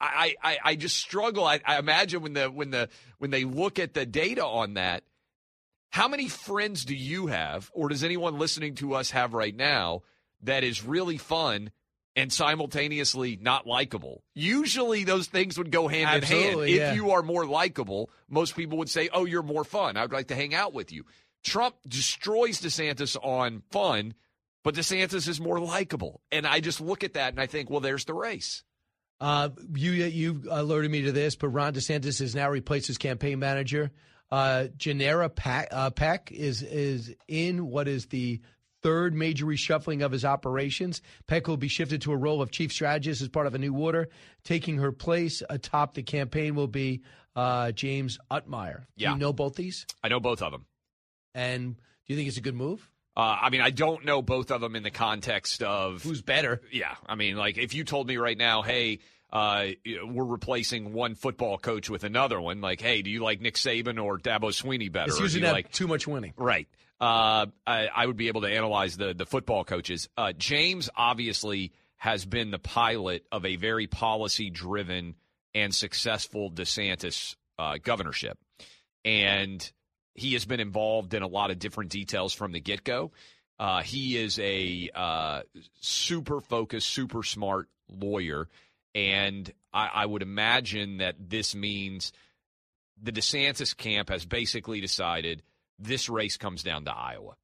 I, 0.00 0.34
I, 0.42 0.58
I 0.64 0.74
just 0.76 0.96
struggle. 0.96 1.44
I, 1.44 1.60
I 1.64 1.78
imagine 1.78 2.22
when 2.22 2.34
the 2.34 2.50
when 2.50 2.70
the 2.70 2.88
when 3.18 3.30
they 3.30 3.44
look 3.44 3.78
at 3.78 3.94
the 3.94 4.06
data 4.06 4.44
on 4.44 4.74
that, 4.74 5.02
how 5.90 6.06
many 6.06 6.28
friends 6.28 6.84
do 6.84 6.94
you 6.94 7.26
have, 7.26 7.70
or 7.72 7.88
does 7.88 8.04
anyone 8.04 8.38
listening 8.38 8.74
to 8.76 8.94
us 8.94 9.10
have 9.10 9.34
right 9.34 9.56
now 9.56 10.02
that 10.42 10.62
is 10.62 10.84
really 10.84 11.18
fun 11.18 11.70
and 12.18 12.32
simultaneously 12.32 13.38
not 13.40 13.66
likable? 13.66 14.22
Usually, 14.34 15.04
those 15.04 15.26
things 15.26 15.56
would 15.56 15.70
go 15.70 15.88
hand 15.88 16.16
in 16.16 16.22
hand. 16.22 16.44
Absolutely, 16.44 16.74
If 16.74 16.94
you 16.96 17.12
are 17.12 17.22
more 17.22 17.46
likable, 17.46 18.10
most 18.28 18.56
people 18.56 18.78
would 18.78 18.90
say, 18.90 19.08
"Oh, 19.12 19.24
you're 19.24 19.42
more 19.42 19.64
fun. 19.64 19.96
I'd 19.96 20.12
like 20.12 20.28
to 20.28 20.34
hang 20.34 20.54
out 20.54 20.74
with 20.74 20.92
you." 20.92 21.04
Trump 21.44 21.76
destroys 21.86 22.60
DeSantis 22.60 23.16
on 23.22 23.62
fun, 23.70 24.14
but 24.64 24.74
DeSantis 24.74 25.28
is 25.28 25.40
more 25.40 25.60
likable, 25.60 26.20
and 26.32 26.46
I 26.46 26.60
just 26.60 26.80
look 26.80 27.04
at 27.04 27.14
that 27.14 27.32
and 27.32 27.40
I 27.40 27.46
think, 27.46 27.70
well, 27.70 27.80
there's 27.80 28.04
the 28.04 28.14
race. 28.14 28.64
Uh, 29.20 29.50
you 29.74 29.92
you 29.92 30.42
alerted 30.50 30.90
me 30.90 31.02
to 31.02 31.12
this, 31.12 31.36
but 31.36 31.48
Ron 31.48 31.74
DeSantis 31.74 32.20
has 32.20 32.34
now 32.34 32.50
replaced 32.50 32.86
his 32.86 32.98
campaign 32.98 33.38
manager. 33.38 33.90
Uh, 34.30 34.66
Generra 34.76 35.34
Peck, 35.34 35.68
uh, 35.72 35.90
Peck 35.90 36.30
is 36.30 36.62
is 36.62 37.14
in 37.26 37.66
what 37.66 37.88
is 37.88 38.06
the 38.06 38.40
third 38.82 39.14
major 39.14 39.44
reshuffling 39.46 40.04
of 40.04 40.12
his 40.12 40.24
operations. 40.24 41.02
Peck 41.26 41.46
will 41.48 41.56
be 41.56 41.68
shifted 41.68 42.02
to 42.02 42.12
a 42.12 42.16
role 42.16 42.40
of 42.42 42.50
chief 42.50 42.72
strategist 42.72 43.22
as 43.22 43.28
part 43.28 43.46
of 43.46 43.54
a 43.54 43.58
new 43.58 43.74
order. 43.74 44.08
Taking 44.44 44.78
her 44.78 44.92
place 44.92 45.42
atop 45.50 45.94
the 45.94 46.02
campaign 46.02 46.54
will 46.54 46.68
be 46.68 47.02
uh, 47.36 47.72
James 47.72 48.18
Uthmeier. 48.30 48.80
Do 48.96 49.04
Yeah. 49.04 49.12
you 49.12 49.18
know 49.18 49.32
both 49.32 49.54
these? 49.56 49.86
I 50.02 50.08
know 50.08 50.20
both 50.20 50.42
of 50.42 50.52
them. 50.52 50.66
And 51.34 51.74
do 51.76 51.80
you 52.06 52.16
think 52.16 52.28
it's 52.28 52.36
a 52.38 52.42
good 52.42 52.54
move? 52.56 52.88
Uh, 53.16 53.36
I 53.42 53.50
mean, 53.50 53.60
I 53.60 53.70
don't 53.70 54.04
know 54.04 54.22
both 54.22 54.50
of 54.52 54.60
them 54.60 54.76
in 54.76 54.82
the 54.84 54.90
context 54.92 55.62
of 55.62 56.02
who's 56.04 56.22
better. 56.22 56.60
Yeah, 56.70 56.94
I 57.06 57.16
mean, 57.16 57.36
like 57.36 57.58
if 57.58 57.74
you 57.74 57.82
told 57.84 58.06
me 58.06 58.16
right 58.16 58.38
now, 58.38 58.62
hey, 58.62 59.00
uh, 59.32 59.66
we're 60.06 60.24
replacing 60.24 60.92
one 60.92 61.14
football 61.16 61.58
coach 61.58 61.90
with 61.90 62.04
another 62.04 62.40
one, 62.40 62.60
like, 62.60 62.80
hey, 62.80 63.02
do 63.02 63.10
you 63.10 63.22
like 63.22 63.40
Nick 63.40 63.56
Saban 63.56 64.02
or 64.02 64.18
Dabo 64.18 64.50
Swinney 64.50 64.90
better? 64.90 65.10
It's 65.10 65.20
usually 65.20 65.40
you 65.40 65.46
not 65.46 65.52
like 65.52 65.72
too 65.72 65.88
much 65.88 66.06
winning. 66.06 66.32
Right. 66.36 66.68
Uh, 67.00 67.46
I, 67.66 67.88
I 67.94 68.06
would 68.06 68.16
be 68.16 68.28
able 68.28 68.40
to 68.40 68.48
analyze 68.48 68.96
the 68.96 69.14
the 69.14 69.26
football 69.26 69.64
coaches. 69.64 70.08
Uh, 70.16 70.32
James 70.32 70.90
obviously 70.96 71.72
has 71.96 72.24
been 72.24 72.50
the 72.50 72.58
pilot 72.58 73.24
of 73.30 73.44
a 73.44 73.56
very 73.56 73.86
policy 73.86 74.50
driven 74.50 75.14
and 75.54 75.74
successful 75.74 76.50
DeSantis 76.50 77.36
uh, 77.58 77.76
governorship, 77.82 78.38
and 79.04 79.70
he 80.14 80.32
has 80.32 80.44
been 80.44 80.60
involved 80.60 81.14
in 81.14 81.22
a 81.22 81.28
lot 81.28 81.50
of 81.50 81.58
different 81.58 81.90
details 81.90 82.34
from 82.34 82.52
the 82.52 82.60
get 82.60 82.82
go. 82.82 83.12
Uh, 83.60 83.82
he 83.82 84.16
is 84.16 84.38
a 84.38 84.90
uh, 84.94 85.40
super 85.80 86.40
focused, 86.40 86.88
super 86.88 87.22
smart 87.22 87.68
lawyer, 87.88 88.48
and 88.94 89.52
I, 89.72 89.90
I 89.94 90.06
would 90.06 90.22
imagine 90.22 90.98
that 90.98 91.16
this 91.18 91.54
means 91.54 92.12
the 93.00 93.12
DeSantis 93.12 93.76
camp 93.76 94.10
has 94.10 94.24
basically 94.24 94.80
decided 94.80 95.42
this 95.78 96.08
race 96.08 96.36
comes 96.36 96.62
down 96.62 96.84
to 96.84 96.92
Iowa. 96.94 97.34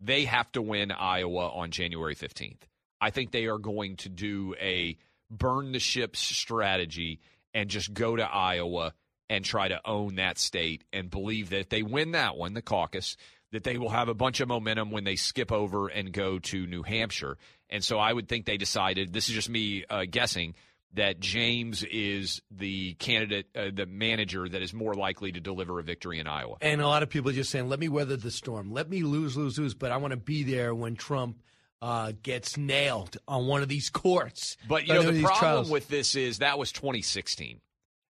They 0.00 0.24
have 0.24 0.50
to 0.52 0.62
win 0.62 0.90
Iowa 0.92 1.48
on 1.50 1.70
January 1.70 2.14
15th. 2.14 2.62
I 3.00 3.10
think 3.10 3.30
they 3.30 3.46
are 3.46 3.58
going 3.58 3.96
to 3.98 4.08
do 4.08 4.54
a 4.60 4.96
burn 5.30 5.72
the 5.72 5.78
ships 5.78 6.18
strategy 6.18 7.20
and 7.52 7.70
just 7.70 7.92
go 7.92 8.16
to 8.16 8.22
Iowa 8.22 8.92
and 9.30 9.44
try 9.44 9.68
to 9.68 9.80
own 9.84 10.16
that 10.16 10.38
state 10.38 10.84
and 10.92 11.10
believe 11.10 11.50
that 11.50 11.60
if 11.60 11.68
they 11.68 11.82
win 11.82 12.12
that 12.12 12.36
one, 12.36 12.54
the 12.54 12.62
caucus, 12.62 13.16
that 13.52 13.64
they 13.64 13.78
will 13.78 13.90
have 13.90 14.08
a 14.08 14.14
bunch 14.14 14.40
of 14.40 14.48
momentum 14.48 14.90
when 14.90 15.04
they 15.04 15.16
skip 15.16 15.52
over 15.52 15.88
and 15.88 16.12
go 16.12 16.38
to 16.40 16.66
New 16.66 16.82
Hampshire. 16.82 17.38
And 17.70 17.82
so 17.82 17.98
I 17.98 18.12
would 18.12 18.28
think 18.28 18.44
they 18.44 18.56
decided, 18.56 19.12
this 19.12 19.28
is 19.28 19.34
just 19.34 19.48
me 19.48 19.84
uh, 19.88 20.04
guessing, 20.10 20.54
that 20.94 21.20
James 21.20 21.82
is 21.84 22.40
the 22.50 22.94
candidate, 22.94 23.46
uh, 23.54 23.70
the 23.72 23.86
manager 23.86 24.48
that 24.48 24.62
is 24.62 24.72
more 24.72 24.94
likely 24.94 25.32
to 25.32 25.40
deliver 25.40 25.80
a 25.80 25.82
victory 25.82 26.18
in 26.18 26.26
Iowa. 26.26 26.56
And 26.60 26.80
a 26.80 26.86
lot 26.86 27.02
of 27.02 27.10
people 27.10 27.30
are 27.30 27.34
just 27.34 27.50
saying, 27.50 27.68
let 27.68 27.80
me 27.80 27.88
weather 27.88 28.16
the 28.16 28.30
storm. 28.30 28.72
Let 28.72 28.88
me 28.88 29.02
lose, 29.02 29.36
lose, 29.36 29.58
lose. 29.58 29.74
But 29.74 29.90
I 29.90 29.96
want 29.96 30.12
to 30.12 30.16
be 30.16 30.44
there 30.44 30.74
when 30.74 30.94
Trump 30.94 31.38
uh, 31.82 32.12
gets 32.22 32.56
nailed 32.56 33.16
on 33.28 33.46
one 33.46 33.62
of 33.62 33.68
these 33.68 33.90
courts. 33.90 34.56
But 34.68 34.86
you 34.86 34.94
know, 34.94 35.02
the 35.02 35.22
problem 35.22 35.38
trials- 35.38 35.70
with 35.70 35.88
this 35.88 36.14
is 36.14 36.38
that 36.38 36.58
was 36.58 36.72
2016. 36.72 37.60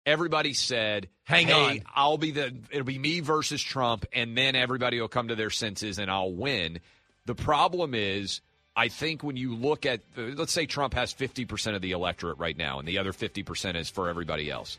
Everybody 0.06 0.54
said, 0.54 1.10
Hang 1.26 1.48
hey, 1.48 1.54
on. 1.54 1.82
I'll 1.94 2.18
be 2.18 2.32
the 2.32 2.56
it'll 2.72 2.86
be 2.86 2.98
me 2.98 3.20
versus 3.20 3.62
Trump 3.62 4.06
and 4.12 4.36
then 4.36 4.56
everybody 4.56 5.00
will 5.00 5.08
come 5.08 5.28
to 5.28 5.36
their 5.36 5.52
senses 5.52 6.00
and 6.00 6.10
I'll 6.10 6.34
win." 6.34 6.80
The 7.28 7.36
problem 7.36 7.94
is 7.94 8.42
I 8.76 8.88
think 8.88 9.24
when 9.24 9.36
you 9.36 9.56
look 9.56 9.86
at 9.86 10.02
let's 10.16 10.54
say 10.54 10.66
Trump 10.66 10.94
has 10.94 11.14
50% 11.14 11.76
of 11.76 11.82
the 11.82 11.92
electorate 11.92 12.38
right 12.38 12.58
now 12.58 12.80
and 12.80 12.88
the 12.88 12.98
other 12.98 13.12
50% 13.12 13.76
is 13.76 13.90
for 13.90 14.10
everybody 14.10 14.50
else. 14.50 14.78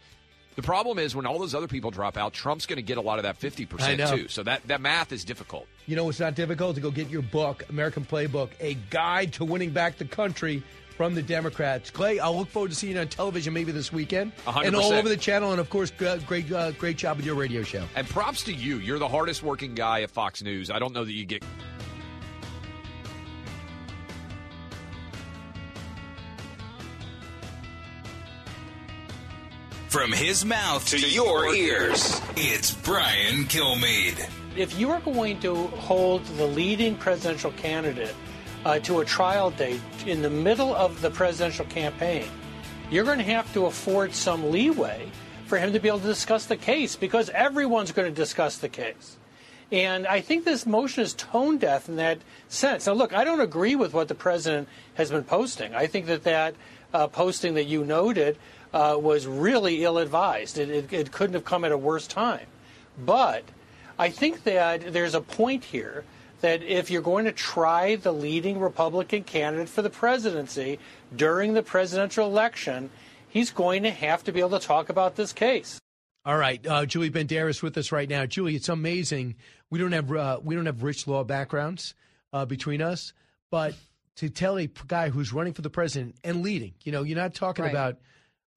The 0.54 0.62
problem 0.62 0.98
is 0.98 1.16
when 1.16 1.24
all 1.24 1.38
those 1.38 1.54
other 1.54 1.68
people 1.68 1.90
drop 1.90 2.18
out, 2.18 2.34
Trump's 2.34 2.66
going 2.66 2.76
to 2.76 2.82
get 2.82 2.98
a 2.98 3.00
lot 3.00 3.18
of 3.18 3.22
that 3.22 3.40
50% 3.40 4.14
too. 4.14 4.28
So 4.28 4.42
that 4.42 4.66
that 4.68 4.80
math 4.80 5.12
is 5.12 5.24
difficult. 5.24 5.66
You 5.86 5.96
know, 5.96 6.08
it's 6.08 6.20
not 6.20 6.34
difficult 6.34 6.74
to 6.76 6.80
go 6.80 6.90
get 6.90 7.08
your 7.08 7.22
book, 7.22 7.64
American 7.68 8.04
Playbook, 8.04 8.50
a 8.60 8.74
guide 8.90 9.32
to 9.34 9.44
winning 9.44 9.70
back 9.70 9.98
the 9.98 10.04
country 10.04 10.62
from 10.96 11.14
the 11.14 11.22
Democrats. 11.22 11.90
Clay, 11.90 12.18
I'll 12.18 12.36
look 12.36 12.48
forward 12.48 12.70
to 12.70 12.76
seeing 12.76 12.94
you 12.94 13.00
on 13.00 13.08
television 13.08 13.54
maybe 13.54 13.72
this 13.72 13.92
weekend. 13.92 14.32
A 14.46 14.52
hundred 14.52 14.68
And 14.68 14.76
all 14.76 14.92
over 14.92 15.08
the 15.08 15.16
channel. 15.16 15.50
And 15.52 15.60
of 15.60 15.70
course, 15.70 15.90
great, 15.90 16.52
uh, 16.52 16.72
great 16.72 16.96
job 16.96 17.16
with 17.16 17.26
your 17.26 17.34
radio 17.34 17.62
show. 17.62 17.84
And 17.96 18.06
props 18.08 18.44
to 18.44 18.52
you. 18.52 18.76
You're 18.76 18.98
the 18.98 19.08
hardest 19.08 19.42
working 19.42 19.74
guy 19.74 20.02
at 20.02 20.10
Fox 20.10 20.42
News. 20.42 20.70
I 20.70 20.78
don't 20.78 20.92
know 20.92 21.04
that 21.04 21.12
you 21.12 21.24
get 21.24 21.42
From 29.92 30.10
his 30.10 30.42
mouth 30.42 30.88
to 30.88 30.98
your 30.98 31.54
ears, 31.54 32.18
it's 32.34 32.72
Brian 32.72 33.44
Kilmeade. 33.44 34.26
If 34.56 34.78
you 34.78 34.90
are 34.90 35.00
going 35.00 35.38
to 35.40 35.66
hold 35.66 36.24
the 36.38 36.46
leading 36.46 36.96
presidential 36.96 37.52
candidate 37.52 38.14
uh, 38.64 38.78
to 38.78 39.00
a 39.00 39.04
trial 39.04 39.50
date 39.50 39.82
in 40.06 40.22
the 40.22 40.30
middle 40.30 40.74
of 40.74 41.02
the 41.02 41.10
presidential 41.10 41.66
campaign, 41.66 42.24
you're 42.90 43.04
going 43.04 43.18
to 43.18 43.24
have 43.24 43.52
to 43.52 43.66
afford 43.66 44.14
some 44.14 44.50
leeway 44.50 45.12
for 45.44 45.58
him 45.58 45.74
to 45.74 45.78
be 45.78 45.88
able 45.88 46.00
to 46.00 46.06
discuss 46.06 46.46
the 46.46 46.56
case 46.56 46.96
because 46.96 47.28
everyone's 47.28 47.92
going 47.92 48.08
to 48.08 48.16
discuss 48.16 48.56
the 48.56 48.70
case. 48.70 49.18
And 49.70 50.06
I 50.06 50.22
think 50.22 50.46
this 50.46 50.64
motion 50.64 51.02
is 51.02 51.12
tone 51.12 51.58
deaf 51.58 51.90
in 51.90 51.96
that 51.96 52.18
sense. 52.48 52.86
Now, 52.86 52.94
look, 52.94 53.12
I 53.12 53.24
don't 53.24 53.40
agree 53.40 53.76
with 53.76 53.92
what 53.92 54.08
the 54.08 54.14
president 54.14 54.68
has 54.94 55.10
been 55.10 55.24
posting. 55.24 55.74
I 55.74 55.86
think 55.86 56.06
that 56.06 56.24
that 56.24 56.54
uh, 56.94 57.08
posting 57.08 57.54
that 57.54 57.64
you 57.64 57.84
noted 57.84 58.38
uh, 58.72 58.96
was 59.00 59.26
really 59.26 59.84
ill 59.84 59.98
advised. 59.98 60.58
It, 60.58 60.70
it, 60.70 60.92
it 60.92 61.12
couldn't 61.12 61.34
have 61.34 61.44
come 61.44 61.64
at 61.64 61.72
a 61.72 61.78
worse 61.78 62.06
time. 62.06 62.46
But 63.04 63.44
I 63.98 64.10
think 64.10 64.44
that 64.44 64.92
there's 64.92 65.14
a 65.14 65.20
point 65.20 65.64
here 65.64 66.04
that 66.40 66.62
if 66.62 66.90
you're 66.90 67.02
going 67.02 67.24
to 67.26 67.32
try 67.32 67.96
the 67.96 68.12
leading 68.12 68.58
Republican 68.58 69.22
candidate 69.24 69.68
for 69.68 69.82
the 69.82 69.90
presidency 69.90 70.78
during 71.14 71.54
the 71.54 71.62
presidential 71.62 72.26
election, 72.26 72.90
he's 73.28 73.50
going 73.50 73.84
to 73.84 73.90
have 73.90 74.24
to 74.24 74.32
be 74.32 74.40
able 74.40 74.58
to 74.58 74.66
talk 74.66 74.88
about 74.88 75.16
this 75.16 75.32
case. 75.32 75.78
All 76.24 76.36
right, 76.36 76.64
uh, 76.66 76.86
Julie 76.86 77.10
Banderas 77.10 77.62
with 77.62 77.76
us 77.78 77.90
right 77.90 78.08
now. 78.08 78.26
Julie, 78.26 78.54
it's 78.54 78.68
amazing. 78.68 79.34
We 79.70 79.78
don't 79.78 79.92
have 79.92 80.12
uh, 80.12 80.38
we 80.42 80.54
don't 80.54 80.66
have 80.66 80.82
rich 80.84 81.06
law 81.08 81.24
backgrounds 81.24 81.94
uh, 82.32 82.44
between 82.44 82.80
us, 82.80 83.12
but 83.50 83.74
to 84.16 84.28
tell 84.28 84.56
a 84.58 84.68
guy 84.86 85.08
who's 85.10 85.32
running 85.32 85.52
for 85.52 85.62
the 85.62 85.70
president 85.70 86.14
and 86.22 86.42
leading, 86.42 86.74
you 86.84 86.92
know, 86.92 87.02
you're 87.02 87.16
not 87.16 87.34
talking 87.34 87.64
Right. 87.64 87.70
about 87.72 87.96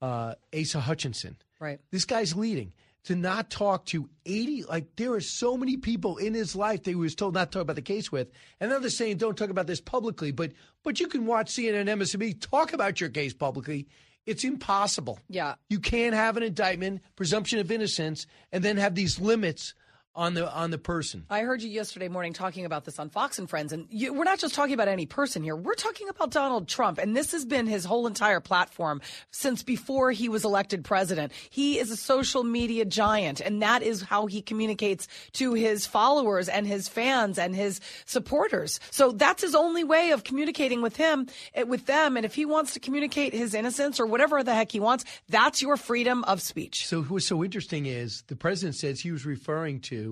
uh, 0.01 0.35
Asa 0.57 0.79
Hutchinson. 0.79 1.37
Right. 1.59 1.79
This 1.91 2.05
guy's 2.05 2.35
leading. 2.35 2.73
To 3.05 3.15
not 3.15 3.51
talk 3.51 3.85
to 3.87 4.09
80, 4.25 4.63
like 4.63 4.95
there 4.95 5.13
are 5.13 5.21
so 5.21 5.57
many 5.57 5.77
people 5.77 6.17
in 6.17 6.33
his 6.33 6.55
life 6.55 6.83
that 6.83 6.89
he 6.89 6.95
was 6.95 7.13
told 7.13 7.35
not 7.35 7.51
to 7.51 7.59
talk 7.59 7.61
about 7.61 7.75
the 7.75 7.83
case 7.83 8.11
with. 8.11 8.31
And 8.59 8.71
they're 8.71 8.89
saying 8.89 9.17
don't 9.17 9.37
talk 9.37 9.51
about 9.51 9.67
this 9.67 9.79
publicly, 9.79 10.31
but 10.31 10.53
but 10.83 10.99
you 10.99 11.07
can 11.07 11.27
watch 11.27 11.51
CNN, 11.51 11.85
MSNBC, 11.85 12.41
talk 12.41 12.73
about 12.73 12.99
your 12.99 13.11
case 13.11 13.31
publicly. 13.31 13.87
It's 14.25 14.43
impossible. 14.43 15.19
Yeah. 15.29 15.53
You 15.69 15.79
can't 15.79 16.15
have 16.15 16.35
an 16.35 16.41
indictment, 16.41 17.01
presumption 17.15 17.59
of 17.59 17.71
innocence, 17.71 18.25
and 18.51 18.63
then 18.63 18.77
have 18.77 18.95
these 18.95 19.19
limits 19.19 19.75
on 20.15 20.33
the 20.33 20.51
on 20.51 20.71
the 20.71 20.77
person. 20.77 21.25
I 21.29 21.41
heard 21.41 21.61
you 21.61 21.69
yesterday 21.69 22.07
morning 22.07 22.33
talking 22.33 22.65
about 22.65 22.85
this 22.85 22.99
on 22.99 23.09
Fox 23.09 23.37
and 23.37 23.49
Friends, 23.49 23.73
and 23.73 23.87
you, 23.89 24.13
we're 24.13 24.23
not 24.23 24.39
just 24.39 24.55
talking 24.55 24.73
about 24.73 24.87
any 24.87 25.05
person 25.05 25.43
here. 25.43 25.55
We're 25.55 25.73
talking 25.73 26.07
about 26.09 26.31
Donald 26.31 26.67
Trump, 26.67 26.97
and 26.97 27.15
this 27.15 27.33
has 27.33 27.45
been 27.45 27.67
his 27.67 27.83
whole 27.83 28.07
entire 28.07 28.39
platform 28.39 29.01
since 29.31 29.63
before 29.63 30.11
he 30.11 30.29
was 30.29 30.45
elected 30.45 30.83
president. 30.83 31.33
He 31.49 31.79
is 31.79 31.91
a 31.91 31.97
social 31.97 32.43
media 32.43 32.85
giant, 32.85 33.41
and 33.41 33.61
that 33.61 33.83
is 33.83 34.01
how 34.03 34.25
he 34.27 34.41
communicates 34.41 35.07
to 35.33 35.53
his 35.53 35.85
followers 35.85 36.47
and 36.47 36.65
his 36.65 36.87
fans 36.87 37.37
and 37.37 37.55
his 37.55 37.81
supporters. 38.05 38.79
So 38.91 39.11
that's 39.11 39.41
his 39.41 39.55
only 39.55 39.83
way 39.83 40.11
of 40.11 40.23
communicating 40.23 40.81
with 40.81 40.95
him, 40.95 41.27
eh, 41.53 41.63
with 41.63 41.85
them. 41.87 42.15
And 42.15 42.25
if 42.25 42.35
he 42.35 42.45
wants 42.45 42.73
to 42.73 42.79
communicate 42.79 43.33
his 43.33 43.53
innocence 43.53 43.99
or 43.99 44.05
whatever 44.05 44.43
the 44.43 44.55
heck 44.55 44.71
he 44.71 44.79
wants, 44.79 45.03
that's 45.27 45.61
your 45.61 45.75
freedom 45.75 46.23
of 46.23 46.41
speech. 46.41 46.87
So 46.87 47.03
what's 47.03 47.27
so 47.27 47.43
interesting 47.43 47.85
is 47.85 48.23
the 48.27 48.35
president 48.35 48.75
says 48.75 49.01
he 49.01 49.11
was 49.11 49.25
referring 49.25 49.81
to 49.81 50.04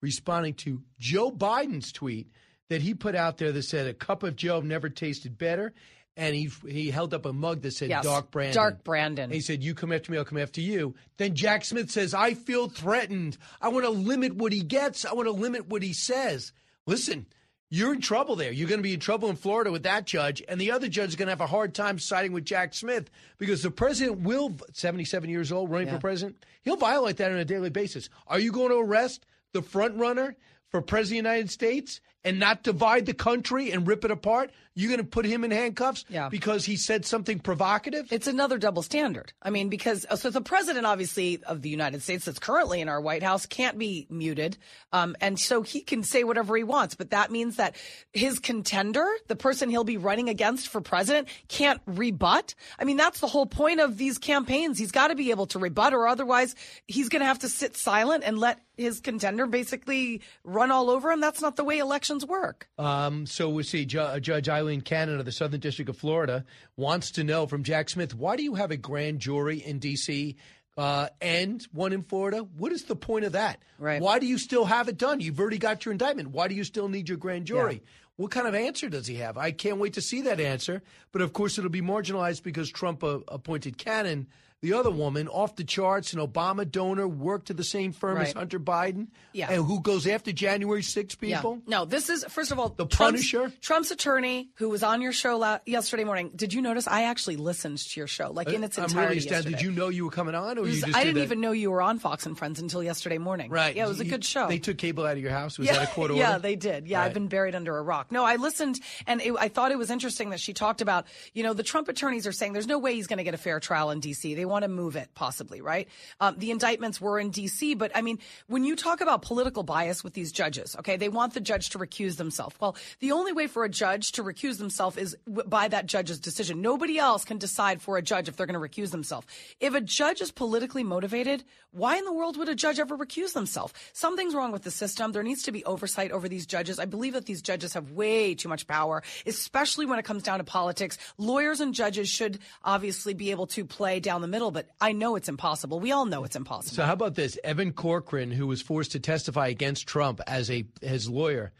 responding 0.00 0.54
to 0.54 0.82
Joe 0.98 1.30
Biden's 1.30 1.92
tweet 1.92 2.28
that 2.68 2.82
he 2.82 2.94
put 2.94 3.14
out 3.14 3.38
there 3.38 3.52
that 3.52 3.62
said 3.64 3.86
a 3.86 3.94
cup 3.94 4.22
of 4.22 4.36
Joe 4.36 4.60
never 4.60 4.88
tasted 4.88 5.36
better. 5.36 5.72
And 6.16 6.34
he 6.34 6.50
he 6.68 6.90
held 6.90 7.14
up 7.14 7.24
a 7.24 7.32
mug 7.32 7.62
that 7.62 7.70
said 7.72 7.88
Yes, 7.88 8.04
Dark 8.04 8.30
Brandon. 8.30 8.54
Dark 8.54 8.84
Brandon. 8.84 9.24
And 9.24 9.32
he 9.32 9.40
said, 9.40 9.62
You 9.62 9.74
come 9.74 9.92
after 9.92 10.10
me, 10.12 10.18
I'll 10.18 10.24
come 10.24 10.38
after 10.38 10.60
you. 10.60 10.94
Then 11.16 11.34
Jack 11.34 11.64
Smith 11.64 11.90
says, 11.90 12.12
I 12.14 12.34
feel 12.34 12.68
threatened. 12.68 13.38
I 13.60 13.68
want 13.68 13.84
to 13.84 13.90
limit 13.90 14.34
what 14.34 14.52
he 14.52 14.60
gets. 14.62 15.04
I 15.04 15.14
want 15.14 15.28
to 15.28 15.32
limit 15.32 15.68
what 15.68 15.82
he 15.82 15.92
says. 15.92 16.52
Listen, 16.86 17.26
you're 17.70 17.94
in 17.94 18.00
trouble 18.00 18.34
there. 18.34 18.50
You're 18.50 18.68
going 18.68 18.80
to 18.80 18.82
be 18.82 18.92
in 18.94 19.00
trouble 19.00 19.30
in 19.30 19.36
Florida 19.36 19.70
with 19.70 19.84
that 19.84 20.04
judge, 20.04 20.42
and 20.48 20.60
the 20.60 20.72
other 20.72 20.88
judge 20.88 21.10
is 21.10 21.16
going 21.16 21.28
to 21.28 21.32
have 21.32 21.40
a 21.40 21.46
hard 21.46 21.72
time 21.74 22.00
siding 22.00 22.32
with 22.32 22.44
Jack 22.44 22.74
Smith 22.74 23.08
because 23.38 23.62
the 23.62 23.70
president 23.70 24.20
will, 24.22 24.56
77 24.72 25.30
years 25.30 25.52
old, 25.52 25.70
running 25.70 25.86
Yeah. 25.86 25.94
for 25.94 26.00
president, 26.00 26.44
he'll 26.62 26.76
violate 26.76 27.18
that 27.18 27.30
on 27.30 27.38
a 27.38 27.44
daily 27.44 27.70
basis. 27.70 28.10
Are 28.26 28.40
you 28.40 28.50
going 28.50 28.70
to 28.70 28.78
arrest 28.78 29.24
the 29.52 29.62
front 29.62 29.96
runner 29.96 30.36
for 30.68 30.80
president 30.80 31.20
of 31.20 31.24
the 31.24 31.30
United 31.30 31.50
States 31.50 32.00
and 32.24 32.38
not 32.38 32.62
divide 32.62 33.06
the 33.06 33.14
country 33.14 33.70
and 33.72 33.86
rip 33.86 34.04
it 34.04 34.10
apart? 34.10 34.50
You're 34.74 34.88
going 34.88 35.00
to 35.00 35.04
put 35.04 35.26
him 35.26 35.42
in 35.44 35.50
handcuffs 35.50 36.04
Yeah. 36.08 36.28
because 36.28 36.64
he 36.64 36.76
said 36.76 37.04
something 37.04 37.40
provocative? 37.40 38.10
It's 38.12 38.28
another 38.28 38.56
double 38.56 38.82
standard. 38.82 39.32
I 39.42 39.50
mean, 39.50 39.68
because 39.68 40.06
so 40.14 40.30
the 40.30 40.40
president, 40.40 40.86
obviously, 40.86 41.42
of 41.44 41.60
the 41.60 41.68
United 41.68 42.02
States 42.02 42.24
that's 42.24 42.38
currently 42.38 42.80
in 42.80 42.88
our 42.88 43.00
White 43.00 43.22
House 43.24 43.46
can't 43.46 43.76
be 43.78 44.06
muted. 44.08 44.56
Um, 44.92 45.16
and 45.20 45.38
so 45.38 45.62
he 45.62 45.80
can 45.80 46.02
say 46.04 46.22
whatever 46.24 46.56
he 46.56 46.62
wants. 46.62 46.94
But 46.94 47.10
that 47.10 47.30
means 47.32 47.56
that 47.56 47.74
his 48.12 48.38
contender, 48.38 49.06
the 49.26 49.36
person 49.36 49.70
he'll 49.70 49.82
be 49.84 49.96
running 49.98 50.28
against 50.28 50.68
for 50.68 50.80
president, 50.80 51.28
can't 51.48 51.80
rebut. 51.86 52.54
I 52.78 52.84
mean, 52.84 52.96
that's 52.96 53.20
the 53.20 53.26
whole 53.26 53.46
point 53.46 53.80
of 53.80 53.98
these 53.98 54.18
campaigns. 54.18 54.78
He's 54.78 54.92
got 54.92 55.08
to 55.08 55.16
be 55.16 55.30
able 55.30 55.46
to 55.48 55.58
rebut, 55.58 55.92
or 55.92 56.06
otherwise 56.06 56.54
he's 56.86 57.08
going 57.08 57.20
to 57.20 57.26
have 57.26 57.40
to 57.40 57.48
sit 57.48 57.76
silent 57.76 58.22
and 58.24 58.38
let 58.38 58.60
his 58.76 59.00
contender 59.00 59.46
basically 59.46 60.22
run 60.42 60.70
all 60.70 60.88
over 60.88 61.10
him. 61.10 61.20
That's 61.20 61.42
not 61.42 61.56
the 61.56 61.64
way 61.64 61.78
elections 61.80 62.09
work. 62.26 62.68
Um, 62.78 63.26
so 63.26 63.48
we 63.48 63.62
see 63.62 63.84
Ju- 63.84 64.20
Judge 64.20 64.48
Aileen 64.48 64.80
Cannon 64.80 65.18
of 65.18 65.24
the 65.24 65.32
Southern 65.32 65.60
District 65.60 65.88
of 65.88 65.96
Florida 65.96 66.44
wants 66.76 67.10
to 67.12 67.24
know 67.24 67.46
from 67.46 67.62
Jack 67.62 67.88
Smith 67.88 68.14
why 68.14 68.36
do 68.36 68.42
you 68.42 68.54
have 68.54 68.70
a 68.70 68.76
grand 68.76 69.20
jury 69.20 69.58
in 69.58 69.78
D.C. 69.78 70.36
Uh, 70.76 71.08
and 71.20 71.66
one 71.72 71.92
in 71.92 72.02
Florida? 72.02 72.38
What 72.38 72.72
is 72.72 72.84
the 72.84 72.96
point 72.96 73.24
of 73.24 73.32
that? 73.32 73.60
Right. 73.78 74.00
Why 74.00 74.18
do 74.18 74.26
you 74.26 74.38
still 74.38 74.64
have 74.64 74.88
it 74.88 74.98
done? 74.98 75.20
You've 75.20 75.38
already 75.40 75.58
got 75.58 75.84
your 75.84 75.92
indictment. 75.92 76.30
Why 76.30 76.48
do 76.48 76.54
you 76.54 76.64
still 76.64 76.88
need 76.88 77.08
your 77.08 77.18
grand 77.18 77.46
jury? 77.46 77.82
What 78.16 78.30
kind 78.30 78.46
of 78.46 78.54
answer 78.54 78.88
does 78.90 79.06
he 79.06 79.16
have? 79.16 79.38
I 79.38 79.50
can't 79.50 79.78
wait 79.78 79.94
to 79.94 80.02
see 80.02 80.22
that 80.22 80.40
answer. 80.40 80.82
But 81.10 81.22
of 81.22 81.32
course, 81.32 81.56
it'll 81.56 81.70
be 81.70 81.80
marginalized 81.80 82.42
because 82.42 82.70
Trump 82.70 83.02
uh, 83.02 83.20
appointed 83.28 83.78
Cannon, 83.78 84.26
the 84.62 84.72
other 84.74 84.90
woman, 84.90 85.26
off 85.28 85.56
the 85.56 85.64
charts, 85.64 86.12
an 86.12 86.18
Obama 86.20 86.70
donor, 86.70 87.08
worked 87.08 87.46
to 87.46 87.54
the 87.54 87.64
same 87.64 87.92
firm 87.92 88.18
as 88.18 88.32
Hunter 88.32 88.60
Biden, 88.60 89.08
Yeah. 89.32 89.48
and 89.50 89.64
who 89.64 89.80
goes 89.80 90.06
after 90.06 90.32
January 90.32 90.82
6 90.82 91.16
Yeah. 91.20 91.36
people. 91.38 91.60
No, 91.66 91.84
this 91.84 92.10
is 92.10 92.24
first 92.28 92.52
of 92.52 92.58
all 92.58 92.68
The 92.68 92.86
Trump's, 92.86 93.30
Punisher? 93.32 93.52
Trump's 93.62 93.90
attorney, 93.90 94.50
who 94.56 94.68
was 94.68 94.82
on 94.82 95.00
your 95.00 95.12
show 95.12 95.38
la- 95.38 95.58
yesterday 95.66 96.04
morning. 96.04 96.30
Did 96.36 96.52
you 96.52 96.60
notice? 96.60 96.86
I 96.86 97.04
actually 97.04 97.36
listened 97.36 97.78
to 97.78 98.00
your 98.00 98.06
show, 98.06 98.30
like 98.32 98.48
in 98.48 98.62
uh, 98.62 98.66
its 98.66 98.76
I'm 98.78 98.84
entirety. 98.84 99.14
really 99.16 99.26
yesterday. 99.30 99.50
Did 99.56 99.62
you 99.62 99.70
know 99.70 99.88
you 99.88 100.04
were 100.04 100.10
coming 100.10 100.34
on, 100.34 100.58
or 100.58 100.66
It 100.66 100.74
you 100.74 100.80
just 100.82 100.94
I 100.94 101.00
did 101.04 101.06
didn't 101.06 101.14
that? 101.18 101.22
even 101.24 101.40
know 101.40 101.52
you 101.52 101.70
were 101.70 101.80
on 101.82 101.98
Fox 101.98 102.26
and 102.26 102.36
Friends 102.36 102.60
until 102.60 102.82
yesterday 102.82 103.18
morning. 103.18 103.50
Right. 103.50 103.74
Yeah, 103.74 103.86
it 103.86 103.88
was 103.88 104.00
a 104.00 104.04
good 104.04 104.24
show. 104.24 104.46
They 104.48 104.58
took 104.58 104.76
cable 104.78 105.06
out 105.06 105.16
of 105.16 105.22
your 105.22 105.30
house. 105.32 105.58
Was 105.58 105.68
yeah, 105.68 105.74
that 105.78 105.90
a 105.90 105.92
court 105.94 106.10
order? 106.12 106.20
yeah, 106.20 106.38
they 106.38 106.56
did. 106.56 106.86
Yeah, 106.86 106.98
Right. 107.00 107.06
I've 107.06 107.14
been 107.14 107.28
buried 107.28 107.54
under 107.54 107.76
a 107.78 107.82
rock. 107.82 108.12
No, 108.12 108.24
I 108.24 108.36
listened, 108.36 108.78
and 109.06 109.22
it, 109.22 109.32
I 109.38 109.48
thought 109.48 109.72
it 109.72 109.78
was 109.78 109.90
interesting 109.90 110.30
that 110.30 110.40
she 110.40 110.52
talked 110.52 110.82
about, 110.82 111.06
you 111.32 111.42
know, 111.42 111.54
the 111.54 111.62
Trump 111.62 111.88
attorneys 111.88 112.26
are 112.26 112.32
saying 112.32 112.52
there's 112.52 112.66
no 112.66 112.78
way 112.78 112.94
he's 112.94 113.06
going 113.06 113.16
to 113.18 113.24
get 113.24 113.34
a 113.34 113.38
fair 113.38 113.58
trial 113.60 113.90
in 113.90 114.00
D.C. 114.00 114.34
They 114.34 114.44
want 114.50 114.64
to 114.64 114.68
move 114.68 114.96
it, 114.96 115.08
possibly, 115.14 115.62
right? 115.62 115.88
Um, 116.20 116.34
the 116.38 116.50
indictments 116.50 117.00
were 117.00 117.18
in 117.18 117.30
D.C., 117.30 117.74
but 117.76 117.90
I 117.94 118.02
mean, 118.02 118.18
when 118.48 118.64
you 118.64 118.76
talk 118.76 119.00
about 119.00 119.22
political 119.22 119.62
bias 119.62 120.04
with 120.04 120.12
these 120.12 120.32
judges, 120.32 120.76
okay, 120.80 120.96
they 120.96 121.08
want 121.08 121.32
the 121.32 121.40
judge 121.40 121.70
to 121.70 121.78
recuse 121.78 122.16
themselves. 122.16 122.54
Well, 122.60 122.76
the 122.98 123.12
only 123.12 123.32
way 123.32 123.46
for 123.46 123.64
a 123.64 123.68
judge 123.68 124.12
to 124.12 124.22
recuse 124.22 124.58
themselves 124.58 124.96
is 124.98 125.16
by 125.26 125.68
that 125.68 125.86
judge's 125.86 126.20
decision. 126.20 126.60
Nobody 126.60 126.98
else 126.98 127.24
can 127.24 127.38
decide 127.38 127.80
for 127.80 127.96
a 127.96 128.02
judge 128.02 128.28
if 128.28 128.36
they're 128.36 128.46
going 128.46 128.60
to 128.60 128.68
recuse 128.68 128.90
themselves. 128.90 129.26
If 129.60 129.74
a 129.74 129.80
judge 129.80 130.20
is 130.20 130.30
politically 130.30 130.84
motivated, 130.84 131.44
why 131.72 131.96
in 131.96 132.04
the 132.04 132.12
world 132.12 132.36
would 132.36 132.48
a 132.48 132.54
judge 132.54 132.80
ever 132.80 132.96
recuse 132.96 133.32
themselves? 133.32 133.72
Something's 133.92 134.34
wrong 134.34 134.50
with 134.50 134.62
the 134.62 134.70
system. 134.70 135.12
There 135.12 135.22
needs 135.22 135.44
to 135.44 135.52
be 135.52 135.64
oversight 135.64 136.10
over 136.10 136.28
these 136.28 136.46
judges. 136.46 136.78
I 136.78 136.84
believe 136.84 137.12
that 137.12 137.26
these 137.26 137.42
judges 137.42 137.74
have 137.74 137.92
way 137.92 138.34
too 138.34 138.48
much 138.48 138.66
power, 138.66 139.02
especially 139.26 139.86
when 139.86 139.98
it 139.98 140.04
comes 140.04 140.22
down 140.22 140.38
to 140.38 140.44
politics. 140.44 140.98
Lawyers 141.18 141.60
and 141.60 141.72
judges 141.72 142.08
should 142.08 142.38
obviously 142.64 143.14
be 143.14 143.30
able 143.30 143.46
to 143.48 143.64
play 143.64 144.00
down 144.00 144.20
the 144.20 144.28
middle, 144.28 144.39
but 144.50 144.68
I 144.80 144.92
know 144.92 145.16
it's 145.16 145.28
impossible. 145.28 145.80
We 145.80 145.92
all 145.92 146.06
know 146.06 146.24
it's 146.24 146.36
impossible. 146.36 146.76
So 146.76 146.84
how 146.84 146.92
about 146.92 147.16
this? 147.16 147.36
Evan 147.44 147.72
Corcoran, 147.72 148.30
who 148.30 148.46
was 148.46 148.62
forced 148.62 148.92
to 148.92 149.00
testify 149.00 149.48
against 149.48 149.86
Trump 149.86 150.20
as 150.26 150.50
a 150.50 150.64
his 150.80 151.08
lawyer, 151.08 151.52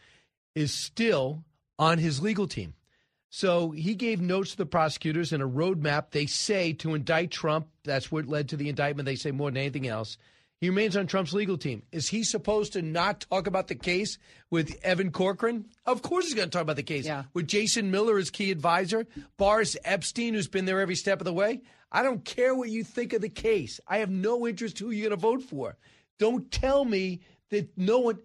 is 0.55 0.73
still 0.73 1.45
on 1.79 1.99
his 1.99 2.23
legal 2.23 2.47
team. 2.47 2.75
So 3.29 3.71
he 3.71 3.95
gave 3.95 4.21
notes 4.21 4.53
to 4.53 4.57
the 4.57 4.67
prosecutors 4.67 5.33
and 5.33 5.43
a 5.43 5.47
roadmap. 5.47 6.11
They 6.11 6.27
say 6.27 6.73
to 6.75 6.95
indict 6.95 7.31
Trump. 7.31 7.69
That's 7.85 8.11
what 8.11 8.27
led 8.27 8.49
to 8.49 8.57
the 8.57 8.69
indictment. 8.69 9.07
They 9.07 9.17
say 9.17 9.31
more 9.31 9.51
than 9.51 9.59
anything 9.59 9.87
else. 9.87 10.17
He 10.61 10.69
remains 10.69 10.95
on 10.95 11.07
Trump's 11.07 11.33
legal 11.33 11.57
team. 11.57 11.85
Is 11.91 12.09
he 12.09 12.23
supposed 12.23 12.75
to 12.75 12.83
not 12.83 13.25
talk 13.31 13.47
about 13.47 13.69
the 13.69 13.75
case 13.75 14.19
with 14.51 14.79
Evan 14.83 15.11
Corcoran? 15.11 15.65
Of 15.87 16.03
course 16.03 16.27
he's 16.27 16.35
going 16.35 16.51
to 16.51 16.53
talk 16.53 16.63
about 16.63 16.77
the 16.77 16.83
case. 16.83 17.09
With 17.33 17.49
Jason 17.49 17.91
Miller 17.91 18.19
as 18.19 18.31
key 18.31 18.51
advisor, 18.51 19.07
Boris 19.39 19.75
Epshteyn, 19.87 20.35
who's 20.35 20.49
been 20.49 20.67
there 20.67 20.81
every 20.81 20.97
step 20.97 21.21
of 21.21 21.25
the 21.25 21.33
way. 21.33 21.63
I 21.93 22.03
don't 22.03 22.25
care 22.25 22.55
what 22.55 22.69
you 22.69 22.85
think 22.85 23.13
of 23.13 23.21
the 23.21 23.29
case. 23.29 23.81
I 23.87 23.99
have 23.99 24.11
no 24.11 24.47
interest 24.47 24.79
who 24.79 24.91
you're 24.91 25.09
going 25.09 25.19
to 25.19 25.21
vote 25.21 25.43
for. 25.43 25.77
Don't 26.19 26.51
tell 26.51 26.85
me 26.85 27.21
that 27.51 27.69
no 27.77 27.99
one. 27.99 28.19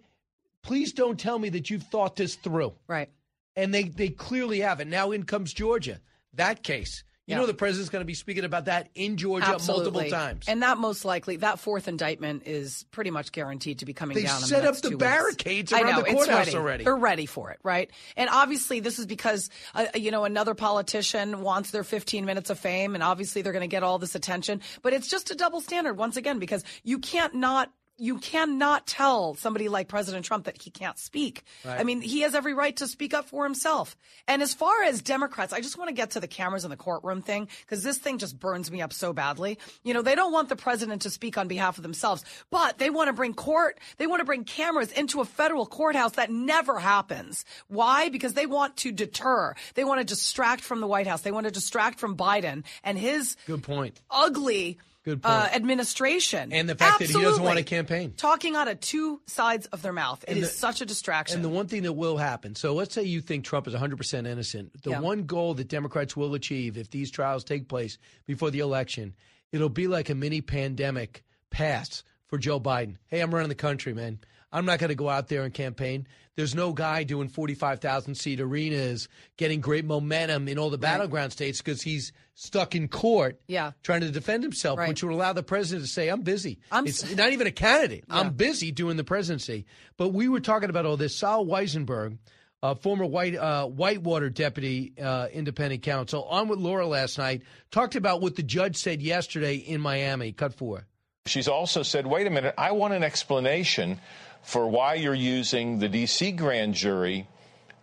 Please 0.62 0.92
don't 0.92 1.18
tell 1.18 1.38
me 1.38 1.48
that 1.50 1.70
you've 1.70 1.82
thought 1.84 2.16
this 2.16 2.36
through. 2.36 2.74
Right. 2.86 3.10
And 3.56 3.72
they 3.72 3.84
they 3.84 4.08
clearly 4.10 4.60
have 4.60 4.80
it. 4.80 4.86
Now 4.86 5.12
in 5.12 5.24
comes 5.24 5.52
Georgia. 5.52 6.00
That 6.34 6.62
case. 6.62 7.04
You 7.26 7.32
Yeah. 7.34 7.40
know 7.40 7.46
the 7.46 7.54
president's 7.54 7.90
going 7.90 8.02
to 8.02 8.06
be 8.06 8.14
speaking 8.14 8.44
about 8.44 8.66
that 8.66 8.88
in 8.94 9.16
Georgia 9.16 9.58
multiple 9.66 10.04
times. 10.08 10.46
And 10.46 10.62
that 10.62 10.78
most 10.78 11.04
likely, 11.04 11.36
that 11.38 11.58
fourth 11.58 11.88
indictment 11.88 12.44
is 12.46 12.84
pretty 12.92 13.10
much 13.10 13.32
guaranteed 13.32 13.80
to 13.80 13.84
be 13.84 13.92
coming 13.92 14.14
They 14.14 14.22
down. 14.22 14.36
in 14.36 14.42
the 14.42 14.46
set 14.46 14.64
up 14.64 14.76
the 14.80 14.96
barricades 14.96 15.72
weeks. 15.72 15.82
I 15.82 15.84
around 15.84 15.96
know, 15.96 16.02
the 16.02 16.12
courthouse 16.14 16.46
ready. 16.46 16.54
already. 16.56 16.84
They're 16.84 16.94
ready 16.94 17.26
for 17.26 17.50
it, 17.50 17.58
right? 17.64 17.90
And 18.16 18.30
obviously, 18.30 18.78
this 18.78 19.00
is 19.00 19.06
because 19.06 19.50
uh, 19.74 19.86
you 19.96 20.12
know 20.12 20.24
another 20.24 20.54
politician 20.54 21.40
wants 21.42 21.72
their 21.72 21.82
15 21.84 22.24
minutes 22.24 22.48
of 22.48 22.60
fame, 22.60 22.94
and 22.94 23.02
obviously 23.02 23.42
they're 23.42 23.52
going 23.52 23.68
to 23.68 23.74
get 23.74 23.82
all 23.82 23.98
this 23.98 24.14
attention. 24.14 24.60
But 24.82 24.92
it's 24.92 25.08
just 25.08 25.32
a 25.32 25.34
double 25.34 25.60
standard 25.60 25.94
once 25.94 26.16
again 26.16 26.38
because 26.38 26.62
you 26.84 27.00
can't 27.00 27.34
not. 27.34 27.72
You 27.98 28.18
cannot 28.18 28.86
tell 28.86 29.34
somebody 29.34 29.68
like 29.68 29.88
President 29.88 30.24
Trump 30.24 30.44
that 30.44 30.60
he 30.60 30.70
can't 30.70 30.98
speak. 30.98 31.44
Right. 31.64 31.80
I 31.80 31.84
mean, 31.84 32.00
he 32.02 32.20
has 32.20 32.34
every 32.34 32.52
right 32.52 32.76
to 32.76 32.86
speak 32.86 33.14
up 33.14 33.26
for 33.26 33.44
himself. 33.44 33.96
And 34.28 34.42
as 34.42 34.52
far 34.52 34.82
as 34.82 35.00
Democrats, 35.00 35.52
I 35.52 35.60
just 35.60 35.78
want 35.78 35.88
to 35.88 35.94
get 35.94 36.10
to 36.10 36.20
the 36.20 36.28
cameras 36.28 36.64
in 36.64 36.70
the 36.70 36.76
courtroom 36.76 37.22
thing 37.22 37.48
because 37.60 37.82
this 37.82 37.96
thing 37.98 38.18
just 38.18 38.38
burns 38.38 38.70
me 38.70 38.82
up 38.82 38.92
so 38.92 39.12
badly. 39.12 39.58
You 39.82 39.94
know, 39.94 40.02
they 40.02 40.14
don't 40.14 40.32
want 40.32 40.48
the 40.48 40.56
president 40.56 41.02
to 41.02 41.10
speak 41.10 41.38
on 41.38 41.48
behalf 41.48 41.78
of 41.78 41.82
themselves, 41.82 42.24
but 42.50 42.78
they 42.78 42.90
want 42.90 43.08
to 43.08 43.12
bring 43.14 43.32
court, 43.32 43.80
they 43.96 44.06
want 44.06 44.20
to 44.20 44.24
bring 44.26 44.44
cameras 44.44 44.92
into 44.92 45.20
a 45.20 45.24
federal 45.24 45.64
courthouse 45.64 46.12
that 46.12 46.30
never 46.30 46.78
happens. 46.78 47.44
Why? 47.68 48.10
Because 48.10 48.34
they 48.34 48.46
want 48.46 48.76
to 48.78 48.92
deter. 48.92 49.54
They 49.74 49.84
want 49.84 50.00
to 50.00 50.04
distract 50.04 50.62
from 50.62 50.80
the 50.80 50.86
White 50.86 51.06
House. 51.06 51.22
They 51.22 51.32
want 51.32 51.46
to 51.46 51.52
distract 51.52 51.98
from 51.98 52.16
Biden 52.16 52.64
and 52.84 52.98
his 52.98 53.36
Good 53.46 53.62
point. 53.62 54.00
ugly 54.10 54.78
Good 55.06 55.22
point. 55.22 55.34
uh, 55.34 55.48
administration. 55.54 56.52
and 56.52 56.68
the 56.68 56.74
fact 56.74 56.98
that 56.98 57.06
he 57.06 57.12
doesn't 57.14 57.42
want 57.42 57.58
Absolutely. 57.58 57.62
to 57.62 57.68
campaign. 57.70 58.12
Talking 58.16 58.56
out 58.56 58.66
of 58.66 58.80
two 58.80 59.20
sides 59.26 59.66
of 59.66 59.80
their 59.80 59.92
mouth. 59.92 60.24
It 60.26 60.30
And 60.30 60.38
is 60.38 60.50
the- 60.50 60.58
such 60.58 60.80
a 60.80 60.84
distraction. 60.84 61.36
And 61.36 61.44
the 61.44 61.48
one 61.48 61.68
thing 61.68 61.84
that 61.84 61.92
will 61.92 62.16
happen, 62.16 62.56
so 62.56 62.74
let's 62.74 62.92
say 62.92 63.04
you 63.04 63.20
think 63.20 63.44
Trump 63.44 63.68
is 63.68 63.74
100% 63.74 64.26
innocent. 64.26 64.82
The 64.82 64.90
Yeah. 64.90 65.00
one 65.00 65.22
goal 65.24 65.54
that 65.54 65.68
Democrats 65.68 66.16
will 66.16 66.34
achieve 66.34 66.76
if 66.76 66.90
these 66.90 67.10
trials 67.10 67.44
take 67.44 67.68
place 67.68 67.98
before 68.26 68.50
the 68.50 68.58
election, 68.58 69.14
it'll 69.52 69.68
be 69.68 69.86
like 69.86 70.10
a 70.10 70.14
mini 70.16 70.40
pandemic 70.40 71.22
pass 71.50 72.02
for 72.26 72.36
Joe 72.38 72.58
Biden. 72.58 72.96
Hey, 73.06 73.20
I'm 73.20 73.32
running 73.32 73.48
the 73.48 73.54
country, 73.54 73.94
man. 73.94 74.18
I'm 74.56 74.64
not 74.64 74.78
going 74.78 74.88
to 74.88 74.94
go 74.94 75.08
out 75.10 75.28
there 75.28 75.42
and 75.44 75.52
campaign. 75.52 76.06
There's 76.34 76.54
no 76.54 76.72
guy 76.72 77.02
doing 77.04 77.28
45,000 77.28 78.14
seat 78.14 78.40
arenas 78.40 79.08
getting 79.36 79.60
great 79.60 79.84
momentum 79.84 80.48
in 80.48 80.58
all 80.58 80.70
the 80.70 80.78
battleground 80.78 81.32
states 81.32 81.60
because 81.60 81.82
he's 81.82 82.12
stuck 82.34 82.74
in 82.74 82.88
court 82.88 83.38
Yeah. 83.48 83.72
trying 83.82 84.00
to 84.02 84.10
defend 84.10 84.42
himself, 84.42 84.78
Right. 84.78 84.88
which 84.88 85.02
would 85.02 85.12
allow 85.12 85.32
the 85.34 85.42
president 85.42 85.86
to 85.86 85.92
say, 85.92 86.08
I'm 86.08 86.22
busy. 86.22 86.58
I'm 86.72 86.86
it's 86.86 87.04
s- 87.04 87.16
not 87.16 87.32
even 87.32 87.46
a 87.46 87.50
candidate. 87.52 88.04
Yeah. 88.08 88.18
I'm 88.20 88.30
busy 88.34 88.70
doing 88.72 88.96
the 88.96 89.04
presidency. 89.04 89.66
But 89.98 90.08
we 90.10 90.28
were 90.28 90.40
talking 90.40 90.70
about 90.70 90.84
all 90.86 90.96
this. 90.96 91.16
Sol 91.16 91.46
Wisenberg, 91.46 92.18
uh, 92.62 92.74
former 92.76 93.04
White 93.06 93.34
uh, 93.36 93.66
Whitewater 93.66 94.30
deputy 94.30 94.92
uh, 95.00 95.28
independent 95.32 95.82
counsel, 95.82 96.24
on 96.24 96.48
with 96.48 96.58
Laura 96.58 96.86
last 96.86 97.18
night, 97.18 97.42
talked 97.70 97.94
about 97.94 98.20
what 98.22 98.36
the 98.36 98.42
judge 98.42 98.76
said 98.76 99.00
yesterday 99.02 99.56
in 99.56 99.80
Miami. 99.82 100.32
Cut 100.32 100.54
four. 100.54 100.86
She's 101.26 101.48
also 101.48 101.82
said, 101.82 102.06
wait 102.06 102.26
a 102.28 102.30
minute, 102.30 102.54
I 102.56 102.70
want 102.72 102.94
an 102.94 103.02
explanation 103.02 103.98
for 104.46 104.68
why 104.68 104.94
you're 104.94 105.12
using 105.12 105.80
the 105.80 105.88
D.C. 105.88 106.30
grand 106.30 106.74
jury 106.74 107.26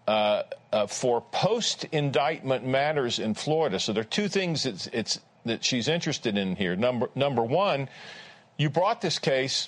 uh, 0.08 0.44
uh, 0.72 0.88
for 0.88 1.20
post 1.20 1.84
indictment 1.92 2.66
matters 2.66 3.20
in 3.20 3.34
Florida. 3.34 3.82
So 3.82 3.92
there 3.92 4.00
are 4.00 4.06
two 4.06 4.30
things 4.30 4.66
it's, 4.66 4.88
it's, 4.88 5.20
that 5.44 5.66
she's 5.66 5.90
interested 5.90 6.38
in 6.38 6.56
here. 6.56 6.78
Number, 6.78 7.10
number 7.16 7.44
one, 7.44 7.90
you 8.58 8.70
brought 8.70 9.02
this 9.02 9.20
case 9.20 9.68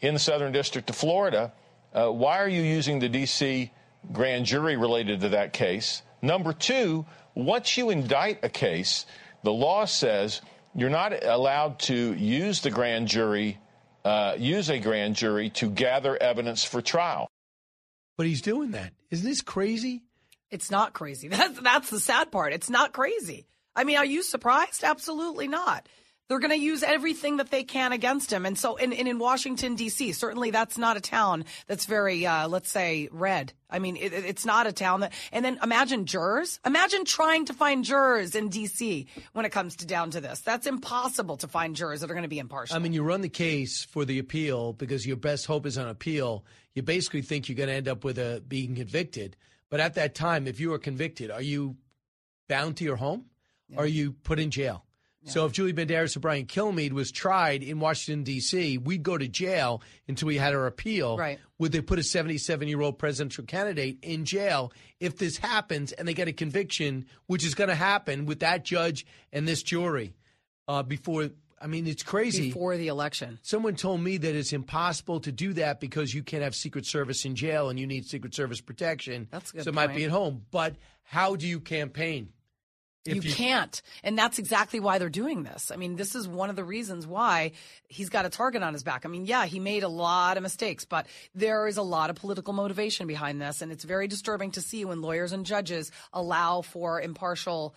in 0.00 0.14
the 0.14 0.20
Southern 0.20 0.50
District 0.50 0.90
of 0.90 0.96
Florida. 0.96 1.52
Uh, 1.94 2.08
why 2.08 2.40
are 2.40 2.48
you 2.48 2.62
using 2.62 2.98
the 2.98 3.08
D.C. 3.08 3.70
grand 4.12 4.46
jury 4.46 4.76
related 4.76 5.20
to 5.20 5.28
that 5.28 5.52
case? 5.52 6.02
Number 6.22 6.52
two, 6.52 7.06
once 7.36 7.76
you 7.76 7.90
indict 7.90 8.42
a 8.42 8.48
case, 8.48 9.06
the 9.44 9.52
law 9.52 9.84
says 9.84 10.40
you're 10.74 10.90
not 10.90 11.24
allowed 11.24 11.78
to 11.78 12.14
use 12.14 12.62
the 12.62 12.70
grand 12.70 13.06
jury, 13.06 13.58
uh, 14.06 14.36
use 14.38 14.70
a 14.70 14.78
grand 14.78 15.16
jury 15.16 15.50
to 15.50 15.68
gather 15.68 16.16
evidence 16.16 16.62
for 16.62 16.80
trial. 16.80 17.28
But 18.16 18.26
he's 18.26 18.40
doing 18.40 18.70
that. 18.70 18.92
Isn't 19.10 19.28
this 19.28 19.42
crazy? 19.42 20.04
It's 20.48 20.70
not 20.70 20.92
crazy. 20.92 21.26
That's 21.28 21.58
that's 21.60 21.90
the 21.90 21.98
sad 21.98 22.30
part. 22.30 22.52
It's 22.52 22.70
not 22.70 22.92
crazy. 22.92 23.46
I 23.74 23.82
mean, 23.82 23.96
are 23.96 24.04
you 24.04 24.22
surprised? 24.22 24.84
Absolutely 24.84 25.48
not. 25.48 25.88
They're 26.28 26.40
going 26.40 26.50
to 26.50 26.58
use 26.58 26.82
everything 26.82 27.36
that 27.36 27.50
they 27.50 27.62
can 27.62 27.92
against 27.92 28.32
him. 28.32 28.46
And 28.46 28.58
so, 28.58 28.76
and, 28.76 28.92
and 28.92 29.06
in 29.06 29.18
Washington, 29.20 29.76
D.C., 29.76 30.10
certainly 30.12 30.50
that's 30.50 30.76
not 30.76 30.96
a 30.96 31.00
town 31.00 31.44
that's 31.68 31.86
very, 31.86 32.26
uh, 32.26 32.48
let's 32.48 32.68
say, 32.68 33.08
red. 33.12 33.52
I 33.70 33.78
mean, 33.78 33.96
it, 33.96 34.12
it's 34.12 34.44
not 34.44 34.66
a 34.66 34.72
town 34.72 35.00
that, 35.00 35.12
and 35.30 35.44
then 35.44 35.58
imagine 35.62 36.04
jurors. 36.04 36.58
Imagine 36.66 37.04
trying 37.04 37.44
to 37.44 37.52
find 37.52 37.84
jurors 37.84 38.34
in 38.34 38.48
D.C. 38.48 39.06
when 39.34 39.44
it 39.44 39.50
comes 39.50 39.76
to 39.76 39.86
down 39.86 40.10
to 40.10 40.20
this. 40.20 40.40
That's 40.40 40.66
impossible 40.66 41.36
to 41.38 41.48
find 41.48 41.76
jurors 41.76 42.00
that 42.00 42.10
are 42.10 42.14
going 42.14 42.22
to 42.22 42.28
be 42.28 42.40
impartial. 42.40 42.74
I 42.74 42.80
mean, 42.80 42.92
you 42.92 43.04
run 43.04 43.20
the 43.20 43.28
case 43.28 43.84
for 43.84 44.04
the 44.04 44.18
appeal 44.18 44.72
because 44.72 45.06
your 45.06 45.16
best 45.16 45.46
hope 45.46 45.64
is 45.64 45.78
on 45.78 45.88
appeal. 45.88 46.44
You 46.74 46.82
basically 46.82 47.22
think 47.22 47.48
you're 47.48 47.56
going 47.56 47.68
to 47.68 47.74
end 47.74 47.88
up 47.88 48.02
with 48.02 48.18
a 48.18 48.42
being 48.48 48.74
convicted. 48.74 49.36
But 49.70 49.78
at 49.78 49.94
that 49.94 50.16
time, 50.16 50.48
if 50.48 50.58
you 50.58 50.72
are 50.74 50.78
convicted, 50.78 51.30
are 51.30 51.42
you 51.42 51.76
bound 52.48 52.76
to 52.78 52.84
your 52.84 52.96
home? 52.96 53.26
Or 53.76 53.82
are 53.82 53.88
you 53.88 54.12
put 54.12 54.38
in 54.38 54.52
jail? 54.52 54.84
So 55.26 55.44
if 55.44 55.52
Julie 55.52 55.72
Banderas 55.72 56.16
or 56.16 56.20
Brian 56.20 56.46
Kilmeade 56.46 56.92
was 56.92 57.10
tried 57.10 57.62
in 57.62 57.80
Washington 57.80 58.22
D.C., 58.22 58.78
we'd 58.78 59.02
go 59.02 59.18
to 59.18 59.26
jail 59.26 59.82
until 60.06 60.26
we 60.26 60.36
had 60.36 60.54
our 60.54 60.66
appeal. 60.66 61.18
Right. 61.18 61.38
Would 61.58 61.72
they 61.72 61.80
put 61.80 61.98
a 61.98 62.02
77 62.02 62.68
year 62.68 62.80
old 62.80 62.98
presidential 62.98 63.44
candidate 63.44 63.98
in 64.02 64.24
jail 64.24 64.72
if 65.00 65.18
this 65.18 65.36
happens 65.36 65.92
and 65.92 66.06
they 66.06 66.14
get 66.14 66.28
a 66.28 66.32
conviction, 66.32 67.06
which 67.26 67.44
is 67.44 67.54
going 67.54 67.68
to 67.68 67.74
happen 67.74 68.26
with 68.26 68.40
that 68.40 68.64
judge 68.64 69.04
and 69.32 69.48
this 69.48 69.62
jury 69.62 70.14
uh, 70.68 70.82
before? 70.82 71.30
I 71.60 71.66
mean, 71.66 71.86
it's 71.86 72.02
crazy. 72.02 72.48
Before 72.48 72.76
the 72.76 72.88
election. 72.88 73.38
Someone 73.42 73.76
told 73.76 74.00
me 74.02 74.18
that 74.18 74.34
it's 74.34 74.52
impossible 74.52 75.20
to 75.20 75.32
do 75.32 75.54
that 75.54 75.80
because 75.80 76.14
you 76.14 76.22
can't 76.22 76.42
have 76.42 76.54
Secret 76.54 76.86
Service 76.86 77.24
in 77.24 77.34
jail 77.34 77.70
and 77.70 77.80
you 77.80 77.86
need 77.86 78.06
Secret 78.06 78.34
Service 78.34 78.60
protection. 78.60 79.26
That's 79.30 79.50
a 79.50 79.54
good 79.54 79.64
So 79.64 79.70
it 79.70 79.74
might 79.74 79.94
be 79.94 80.04
at 80.04 80.10
home. 80.10 80.44
But 80.50 80.76
how 81.02 81.34
do 81.34 81.46
you 81.46 81.60
campaign? 81.60 82.28
You, 83.06 83.20
can't. 83.22 83.80
And 84.02 84.18
that's 84.18 84.38
exactly 84.38 84.80
why 84.80 84.98
they're 84.98 85.08
doing 85.08 85.42
this. 85.42 85.70
I 85.70 85.76
mean, 85.76 85.96
this 85.96 86.14
is 86.14 86.26
one 86.26 86.50
of 86.50 86.56
the 86.56 86.64
reasons 86.64 87.06
why 87.06 87.52
he's 87.88 88.08
got 88.08 88.26
a 88.26 88.28
target 88.28 88.62
on 88.62 88.72
his 88.72 88.82
back. 88.82 89.04
I 89.04 89.08
mean, 89.08 89.26
yeah, 89.26 89.46
he 89.46 89.60
made 89.60 89.82
a 89.82 89.88
lot 89.88 90.36
of 90.36 90.42
mistakes, 90.42 90.84
but 90.84 91.06
there 91.34 91.66
is 91.66 91.76
a 91.76 91.82
lot 91.82 92.10
of 92.10 92.16
political 92.16 92.52
motivation 92.52 93.06
behind 93.06 93.40
this. 93.40 93.62
And 93.62 93.70
it's 93.72 93.84
very 93.84 94.08
disturbing 94.08 94.50
to 94.52 94.60
see 94.60 94.84
when 94.84 95.02
lawyers 95.02 95.32
and 95.32 95.46
judges 95.46 95.90
allow 96.12 96.62
for 96.62 97.00
impartial 97.00 97.74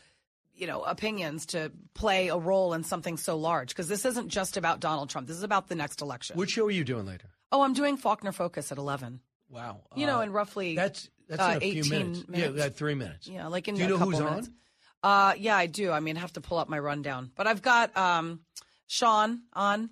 you 0.55 0.67
know, 0.67 0.81
opinions 0.83 1.45
to 1.45 1.71
play 1.93 2.27
a 2.27 2.37
role 2.37 2.73
in 2.73 2.83
something 2.83 3.15
so 3.15 3.37
large 3.37 3.69
because 3.69 3.87
this 3.87 4.03
isn't 4.03 4.27
just 4.27 4.57
about 4.57 4.81
Donald 4.81 5.09
Trump. 5.09 5.25
This 5.25 5.37
is 5.37 5.43
about 5.43 5.69
the 5.69 5.75
next 5.75 6.01
election. 6.01 6.35
What 6.35 6.49
show 6.49 6.65
are 6.65 6.71
you 6.71 6.83
doing 6.83 7.05
later? 7.05 7.29
Oh, 7.51 7.61
I'm 7.61 7.73
doing 7.73 7.95
Faulkner 7.95 8.33
Focus 8.33 8.69
at 8.69 8.77
11. 8.77 9.21
Wow. 9.49 9.81
You 9.95 10.05
know, 10.05 10.19
Uh, 10.19 10.23
in 10.23 10.31
roughly 10.33 10.75
that's 10.75 11.09
that's 11.29 11.41
uh, 11.41 11.51
in 11.51 11.57
a 11.57 11.81
few 11.81 11.81
18 11.81 11.89
minutes. 11.89 12.23
Yeah, 12.29 12.49
we 12.49 12.57
got 12.57 12.73
three 12.75 12.95
minutes. 12.95 13.27
Yeah, 13.27 13.47
like 13.47 13.67
in 13.67 13.75
Do 13.75 13.81
you 13.81 13.87
know 13.87 13.97
who's 13.97 14.19
minutes. 14.19 14.47
on? 14.47 14.53
Uh, 15.03 15.33
yeah, 15.37 15.55
I 15.55 15.67
do. 15.67 15.91
I 15.91 15.99
mean, 15.99 16.17
I 16.17 16.19
have 16.19 16.33
to 16.33 16.41
pull 16.41 16.57
up 16.57 16.69
my 16.69 16.79
rundown, 16.79 17.31
but 17.35 17.47
I've 17.47 17.61
got 17.61 17.95
um, 17.95 18.41
Sean 18.87 19.41
on. 19.53 19.89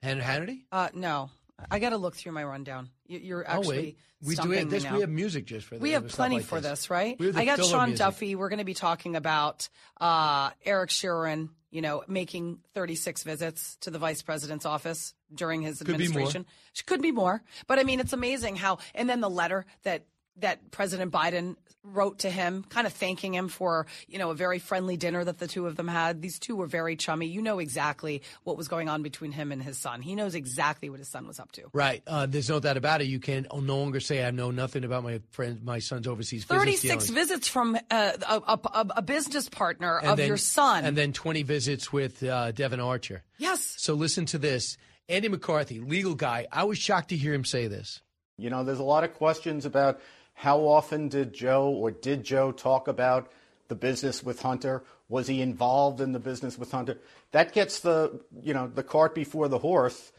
And 0.00 0.20
Hannity? 0.20 0.62
Uh, 0.72 0.88
no, 0.94 1.30
I 1.70 1.78
got 1.78 1.90
to 1.90 1.96
look 1.96 2.16
through 2.16 2.32
my 2.32 2.44
rundown. 2.44 2.90
You, 3.06 3.18
you're 3.18 3.44
oh 3.46 3.58
actually 3.58 3.78
wait, 3.78 3.98
we 4.22 4.36
do 4.36 4.50
have 4.50 4.70
this. 4.70 4.90
We 4.90 5.00
have 5.00 5.10
music 5.10 5.46
just 5.46 5.66
for 5.66 5.74
this. 5.74 5.82
We 5.82 5.92
have 5.92 6.08
plenty 6.08 6.36
like 6.36 6.44
for 6.44 6.60
this, 6.60 6.90
right? 6.90 7.20
Have 7.20 7.34
the 7.34 7.40
I 7.40 7.44
got 7.44 7.64
Sean 7.64 7.90
music. 7.90 7.98
Duffy. 7.98 8.34
We're 8.34 8.48
going 8.48 8.58
to 8.58 8.64
be 8.64 8.74
talking 8.74 9.16
about 9.16 9.68
uh, 10.00 10.50
Eric 10.64 10.90
Schwerin, 10.90 11.50
you 11.70 11.82
know, 11.82 12.02
making 12.08 12.58
36 12.74 13.22
visits 13.24 13.76
to 13.82 13.90
the 13.90 13.98
vice 13.98 14.22
president's 14.22 14.64
office 14.66 15.14
during 15.34 15.62
his 15.62 15.78
Could 15.78 15.86
be 15.86 15.92
more. 15.92 16.02
administration. 16.04 16.46
Could 16.86 17.02
be 17.02 17.12
more. 17.12 17.42
But 17.66 17.78
I 17.78 17.84
mean, 17.84 18.00
it's 18.00 18.12
amazing 18.12 18.56
how, 18.56 18.78
and 18.94 19.08
then 19.08 19.20
the 19.20 19.30
letter 19.30 19.66
that 19.82 20.06
that 20.38 20.70
President 20.70 21.12
Biden 21.12 21.56
wrote 21.84 22.20
to 22.20 22.30
him, 22.30 22.64
kind 22.68 22.86
of 22.86 22.92
thanking 22.92 23.34
him 23.34 23.48
for, 23.48 23.86
you 24.06 24.18
know, 24.18 24.30
a 24.30 24.34
very 24.34 24.58
friendly 24.60 24.96
dinner 24.96 25.24
that 25.24 25.38
the 25.38 25.46
two 25.48 25.66
of 25.66 25.74
them 25.76 25.88
had. 25.88 26.22
These 26.22 26.38
two 26.38 26.54
were 26.54 26.66
very 26.66 26.94
chummy. 26.96 27.26
You 27.26 27.42
know 27.42 27.58
exactly 27.58 28.22
what 28.44 28.56
was 28.56 28.68
going 28.68 28.88
on 28.88 29.02
between 29.02 29.32
him 29.32 29.50
and 29.50 29.62
his 29.62 29.78
son. 29.78 30.00
He 30.00 30.14
knows 30.14 30.34
exactly 30.34 30.90
what 30.90 31.00
his 31.00 31.08
son 31.08 31.26
was 31.26 31.40
up 31.40 31.50
to. 31.52 31.62
Right. 31.72 32.02
Uh, 32.06 32.26
there's 32.26 32.48
no 32.48 32.60
doubt 32.60 32.76
about 32.76 33.00
it. 33.00 33.06
You 33.08 33.18
can 33.18 33.46
no 33.52 33.76
longer 33.76 34.00
say 34.00 34.24
I 34.24 34.30
know 34.30 34.50
nothing 34.52 34.84
about 34.84 35.02
my 35.02 35.20
friend, 35.32 35.62
my 35.64 35.80
son's 35.80 36.06
overseas 36.06 36.44
business 36.44 36.80
36 36.82 37.10
visits 37.10 37.48
from 37.48 37.76
uh, 37.90 38.12
a, 38.28 38.34
a, 38.46 38.60
a, 38.74 38.86
a 38.98 39.02
business 39.02 39.48
partner 39.48 39.98
And 39.98 40.10
of 40.12 40.16
then- 40.18 40.28
your 40.28 40.36
son. 40.36 40.84
and 40.84 40.96
then 40.96 41.12
20 41.12 41.42
visits 41.42 41.92
with 41.92 42.22
uh, 42.22 42.52
Devon 42.52 42.80
Archer. 42.80 43.24
Yes. 43.38 43.74
So 43.78 43.94
listen 43.94 44.26
to 44.26 44.38
this. 44.38 44.76
Andy 45.08 45.28
McCarthy, 45.28 45.80
legal 45.80 46.14
guy. 46.14 46.46
I 46.52 46.62
was 46.64 46.78
shocked 46.78 47.08
to 47.08 47.16
hear 47.16 47.34
him 47.34 47.44
say 47.44 47.66
this. 47.66 48.00
You 48.38 48.50
know, 48.50 48.62
there's 48.64 48.78
a 48.78 48.84
lot 48.84 49.02
of 49.04 49.14
questions 49.14 49.66
about 49.66 50.00
how 50.34 50.60
often 50.60 51.08
did 51.08 51.32
Joe 51.32 51.68
or 51.68 51.90
did 51.90 52.24
Joe 52.24 52.52
talk 52.52 52.88
about 52.88 53.30
the 53.68 53.74
business 53.74 54.22
with 54.22 54.42
Hunter? 54.42 54.82
Was 55.08 55.26
he 55.26 55.40
involved 55.42 56.00
in 56.00 56.12
the 56.12 56.18
business 56.18 56.58
with 56.58 56.70
Hunter? 56.70 56.98
That 57.32 57.52
gets 57.52 57.80
the, 57.80 58.20
you 58.42 58.54
know, 58.54 58.66
the 58.66 58.82
cart 58.82 59.14
before 59.14 59.48
the 59.48 59.58
horse. 59.58 60.12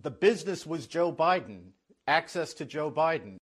The 0.00 0.10
business 0.10 0.66
was 0.66 0.86
Joe 0.86 1.12
Biden, 1.12 1.70
access 2.06 2.54
to 2.54 2.64
Joe 2.64 2.90
Biden. 2.90 3.36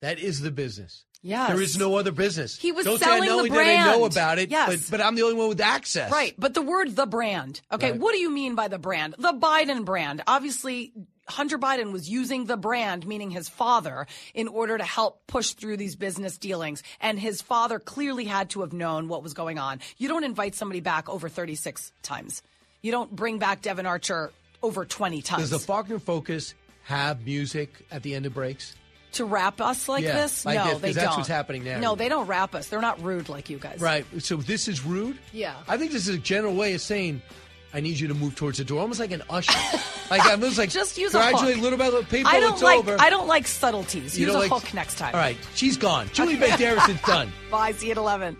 That 0.00 0.18
is 0.18 0.40
the 0.40 0.50
business. 0.50 1.04
Yes. 1.22 1.50
There 1.50 1.60
is 1.60 1.76
no 1.76 1.96
other 1.96 2.12
business. 2.12 2.56
He 2.56 2.72
was 2.72 2.86
Don't 2.86 2.98
selling 2.98 3.24
say 3.24 3.28
not 3.28 3.32
the 3.32 3.38
only 3.38 3.50
did 3.50 3.58
I 3.58 3.84
know 3.92 4.06
about 4.06 4.38
it, 4.38 4.50
Yes. 4.50 4.88
but, 4.88 4.98
but 4.98 5.06
I'm 5.06 5.14
the 5.16 5.22
only 5.22 5.34
one 5.34 5.50
with 5.50 5.60
access. 5.60 6.10
Right, 6.10 6.34
but 6.38 6.54
the 6.54 6.62
word 6.62 6.96
the 6.96 7.04
brand. 7.04 7.60
Okay, 7.70 7.90
Right. 7.92 8.00
what 8.00 8.12
do 8.12 8.18
you 8.18 8.30
mean 8.30 8.54
by 8.54 8.68
the 8.68 8.78
brand? 8.78 9.14
The 9.18 9.34
Biden 9.34 9.84
brand. 9.84 10.22
Obviously, 10.26 10.94
Hunter 11.30 11.58
Biden 11.58 11.92
was 11.92 12.08
using 12.08 12.44
the 12.44 12.56
brand, 12.56 13.06
meaning 13.06 13.30
his 13.30 13.48
father, 13.48 14.06
in 14.34 14.48
order 14.48 14.76
to 14.76 14.84
help 14.84 15.26
push 15.26 15.52
through 15.52 15.76
these 15.78 15.96
business 15.96 16.36
dealings. 16.38 16.82
And 17.00 17.18
his 17.18 17.40
father 17.40 17.78
clearly 17.78 18.24
had 18.24 18.50
to 18.50 18.60
have 18.60 18.72
known 18.72 19.08
what 19.08 19.22
was 19.22 19.32
going 19.34 19.58
on. 19.58 19.80
You 19.96 20.08
don't 20.08 20.24
invite 20.24 20.54
somebody 20.54 20.80
back 20.80 21.08
over 21.08 21.28
36 21.28 21.92
times. 22.02 22.42
You 22.82 22.92
don't 22.92 23.14
bring 23.14 23.38
back 23.38 23.62
Devon 23.62 23.86
Archer 23.86 24.32
over 24.62 24.84
20 24.84 25.22
times. 25.22 25.42
Does 25.42 25.50
the 25.50 25.58
Faulkner 25.58 25.98
Focus 25.98 26.54
have 26.84 27.24
music 27.24 27.70
at 27.90 28.02
the 28.02 28.14
end 28.14 28.26
of 28.26 28.34
breaks? 28.34 28.74
to 29.12 29.24
wrap 29.24 29.60
us 29.60 29.88
like 29.88 30.04
Yeah, 30.04 30.20
this? 30.22 30.44
like 30.44 30.54
no, 30.54 30.78
they 30.78 30.92
that's 30.92 31.04
don't. 31.08 31.16
what's 31.16 31.28
happening 31.28 31.64
now. 31.64 31.80
No, 31.80 31.94
they 31.96 32.08
don't 32.08 32.28
wrap 32.28 32.54
us. 32.54 32.68
They're 32.68 32.80
not 32.80 33.02
rude 33.02 33.28
like 33.28 33.50
you 33.50 33.58
guys. 33.58 33.80
Right. 33.80 34.06
So 34.22 34.36
this 34.36 34.68
is 34.68 34.84
rude? 34.84 35.18
Yeah. 35.32 35.56
I 35.66 35.76
think 35.78 35.90
this 35.90 36.06
is 36.06 36.14
a 36.14 36.18
general 36.18 36.54
way 36.54 36.74
of 36.74 36.80
saying, 36.80 37.20
I 37.72 37.80
need 37.80 38.00
you 38.00 38.08
to 38.08 38.14
move 38.14 38.34
towards 38.34 38.58
the 38.58 38.64
door, 38.64 38.80
almost 38.80 38.98
like 39.00 39.12
an 39.12 39.22
usher. 39.30 39.52
like 40.10 40.24
I'm 40.26 40.40
just 40.40 40.58
like 40.58 40.70
Just 40.80 40.98
use 40.98 41.14
a 41.14 41.18
gradually, 41.18 41.52
hook. 41.54 41.62
little 41.62 41.78
by 41.78 41.84
little, 41.86 42.02
people, 42.04 42.30
I 42.32 42.40
don't 42.40 42.54
it's 42.54 42.62
like. 42.62 42.78
over. 42.80 42.96
I 42.98 43.10
don't 43.10 43.28
like 43.28 43.46
subtleties. 43.46 44.18
You 44.18 44.26
Use 44.26 44.34
a 44.34 44.38
like- 44.40 44.50
hook 44.50 44.74
next 44.74 44.98
time. 44.98 45.14
All 45.14 45.20
right, 45.20 45.36
she's 45.54 45.76
gone. 45.76 46.08
Julie 46.12 46.36
Banderas 46.36 46.88
is 46.94 47.00
done. 47.02 47.32
Bye. 47.50 47.72
See 47.72 47.86
you 47.86 47.92
at 47.92 47.98
eleven. 47.98 48.36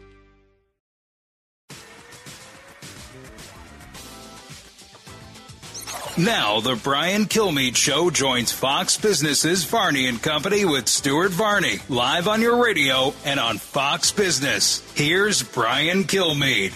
Now, 6.18 6.60
the 6.60 6.74
Brian 6.76 7.24
Kilmeade 7.26 7.76
Show 7.76 8.10
joins 8.10 8.52
Fox 8.52 8.98
Business's 8.98 9.64
Varney 9.64 10.06
and 10.06 10.20
Company 10.20 10.64
with 10.64 10.88
Stuart 10.88 11.30
Varney, 11.30 11.78
live 11.88 12.28
on 12.28 12.42
your 12.42 12.62
radio 12.62 13.14
and 13.24 13.40
on 13.40 13.58
Fox 13.58 14.10
Business. 14.12 14.82
Here's 14.94 15.42
Brian 15.42 16.04
Kilmeade. 16.04 16.74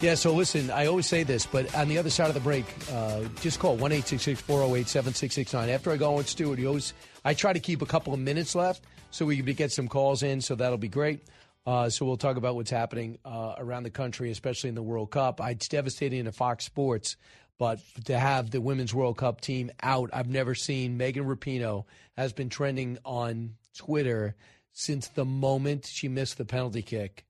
Yeah, 0.00 0.14
so 0.14 0.32
listen, 0.32 0.70
I 0.70 0.86
always 0.86 1.06
say 1.06 1.24
this, 1.24 1.44
but 1.44 1.74
on 1.74 1.88
the 1.88 1.98
other 1.98 2.08
side 2.08 2.28
of 2.28 2.34
the 2.34 2.40
break, 2.40 2.64
uh, 2.90 3.20
just 3.42 3.58
call 3.58 3.76
1 3.76 3.90
408 4.00 4.88
7669. 4.88 5.68
After 5.68 5.90
I 5.90 5.98
go 5.98 6.16
on 6.16 6.24
Stuart, 6.24 6.58
you 6.58 6.68
always, 6.68 6.94
I 7.22 7.34
try 7.34 7.52
to 7.52 7.60
keep 7.60 7.82
a 7.82 7.86
couple 7.86 8.14
of 8.14 8.18
minutes 8.18 8.54
left 8.54 8.82
so 9.10 9.26
we 9.26 9.36
can 9.36 9.44
get 9.54 9.72
some 9.72 9.88
calls 9.88 10.22
in, 10.22 10.40
so 10.40 10.54
that'll 10.54 10.78
be 10.78 10.88
great. 10.88 11.20
Uh, 11.66 11.90
so 11.90 12.06
we'll 12.06 12.16
talk 12.16 12.38
about 12.38 12.54
what's 12.54 12.70
happening 12.70 13.18
uh, 13.26 13.56
around 13.58 13.82
the 13.82 13.90
country, 13.90 14.30
especially 14.30 14.68
in 14.68 14.74
the 14.74 14.82
World 14.82 15.10
Cup. 15.10 15.38
It's 15.44 15.68
devastating 15.68 16.24
to 16.24 16.32
Fox 16.32 16.64
Sports, 16.64 17.16
but 17.58 17.78
to 18.06 18.18
have 18.18 18.50
the 18.50 18.62
Women's 18.62 18.94
World 18.94 19.18
Cup 19.18 19.42
team 19.42 19.70
out, 19.82 20.08
I've 20.14 20.30
never 20.30 20.54
seen. 20.54 20.96
Megan 20.96 21.26
Rapinoe 21.26 21.84
has 22.16 22.32
been 22.32 22.48
trending 22.48 22.96
on 23.04 23.56
Twitter 23.76 24.34
since 24.72 25.08
the 25.08 25.26
moment 25.26 25.84
she 25.84 26.08
missed 26.08 26.38
the 26.38 26.46
penalty 26.46 26.80
kick 26.80 27.26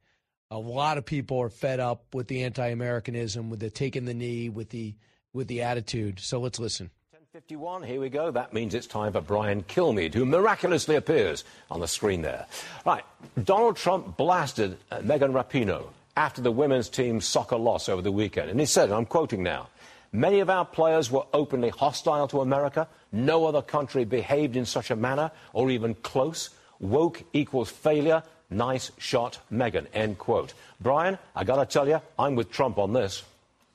a 0.51 0.59
lot 0.59 0.99
of 0.99 1.07
people 1.07 1.39
are 1.39 1.49
fed 1.49 1.81
up 1.81 2.15
with 2.15 2.27
the 2.29 2.43
anti-Americanism, 2.43 3.51
with 3.51 3.61
the 3.61 3.71
taking 3.71 4.05
the 4.05 4.15
knee, 4.15 4.49
with 4.49 4.71
the 4.71 4.95
with 5.33 5.47
the 5.47 5.63
attitude. 5.63 6.19
So 6.19 6.41
let's 6.41 6.59
listen. 6.59 6.91
10:51. 7.33 7.87
Here 7.87 8.01
we 8.01 8.09
go. 8.09 8.33
That 8.33 8.53
means 8.53 8.75
it's 8.75 8.89
time 8.89 9.13
for 9.13 9.21
Brian 9.21 9.63
Kilmeade, 9.63 10.15
who 10.15 10.25
miraculously 10.25 10.97
appears 10.97 11.45
on 11.71 11.79
the 11.79 11.87
screen 11.87 12.23
there. 12.23 12.47
Right. 12.85 13.05
Donald 13.45 13.77
Trump 13.77 14.17
blasted 14.17 14.77
uh, 14.91 15.01
Megan 15.03 15.33
Rapinoe 15.33 15.87
after 16.17 16.43
the 16.43 16.51
women's 16.51 16.89
team's 16.89 17.27
soccer 17.27 17.57
loss 17.57 17.89
over 17.89 18.03
the 18.03 18.11
weekend, 18.11 18.51
and 18.51 18.59
he 18.59 18.67
said, 18.67 18.85
and 18.85 18.95
I'm 18.95 19.07
quoting 19.07 19.45
now. 19.45 19.69
Many 20.13 20.41
of 20.41 20.51
our 20.51 20.65
players 20.65 21.09
were 21.09 21.25
openly 21.33 21.69
hostile 21.69 22.27
to 22.29 22.41
America. 22.41 22.89
No 23.13 23.47
other 23.47 23.63
country 23.63 24.05
behaved 24.05 24.57
in 24.57 24.67
such 24.67 24.91
a 24.91 24.97
manner 24.97 25.31
or 25.53 25.71
even 25.71 25.95
close. 25.95 26.51
Woke 26.81 27.23
equals 27.33 27.71
failure. 27.71 28.25
Nice 28.51 28.91
shot, 28.99 29.39
Megan. 29.49 29.87
End 29.95 30.19
quote. 30.19 30.55
Brian, 30.81 31.19
I 31.37 31.45
got 31.45 31.57
to 31.57 31.67
tell 31.67 31.89
you, 31.89 32.01
I'm 32.19 32.35
with 32.35 32.51
Trump 32.51 32.79
on 32.79 32.93
this. 32.93 33.23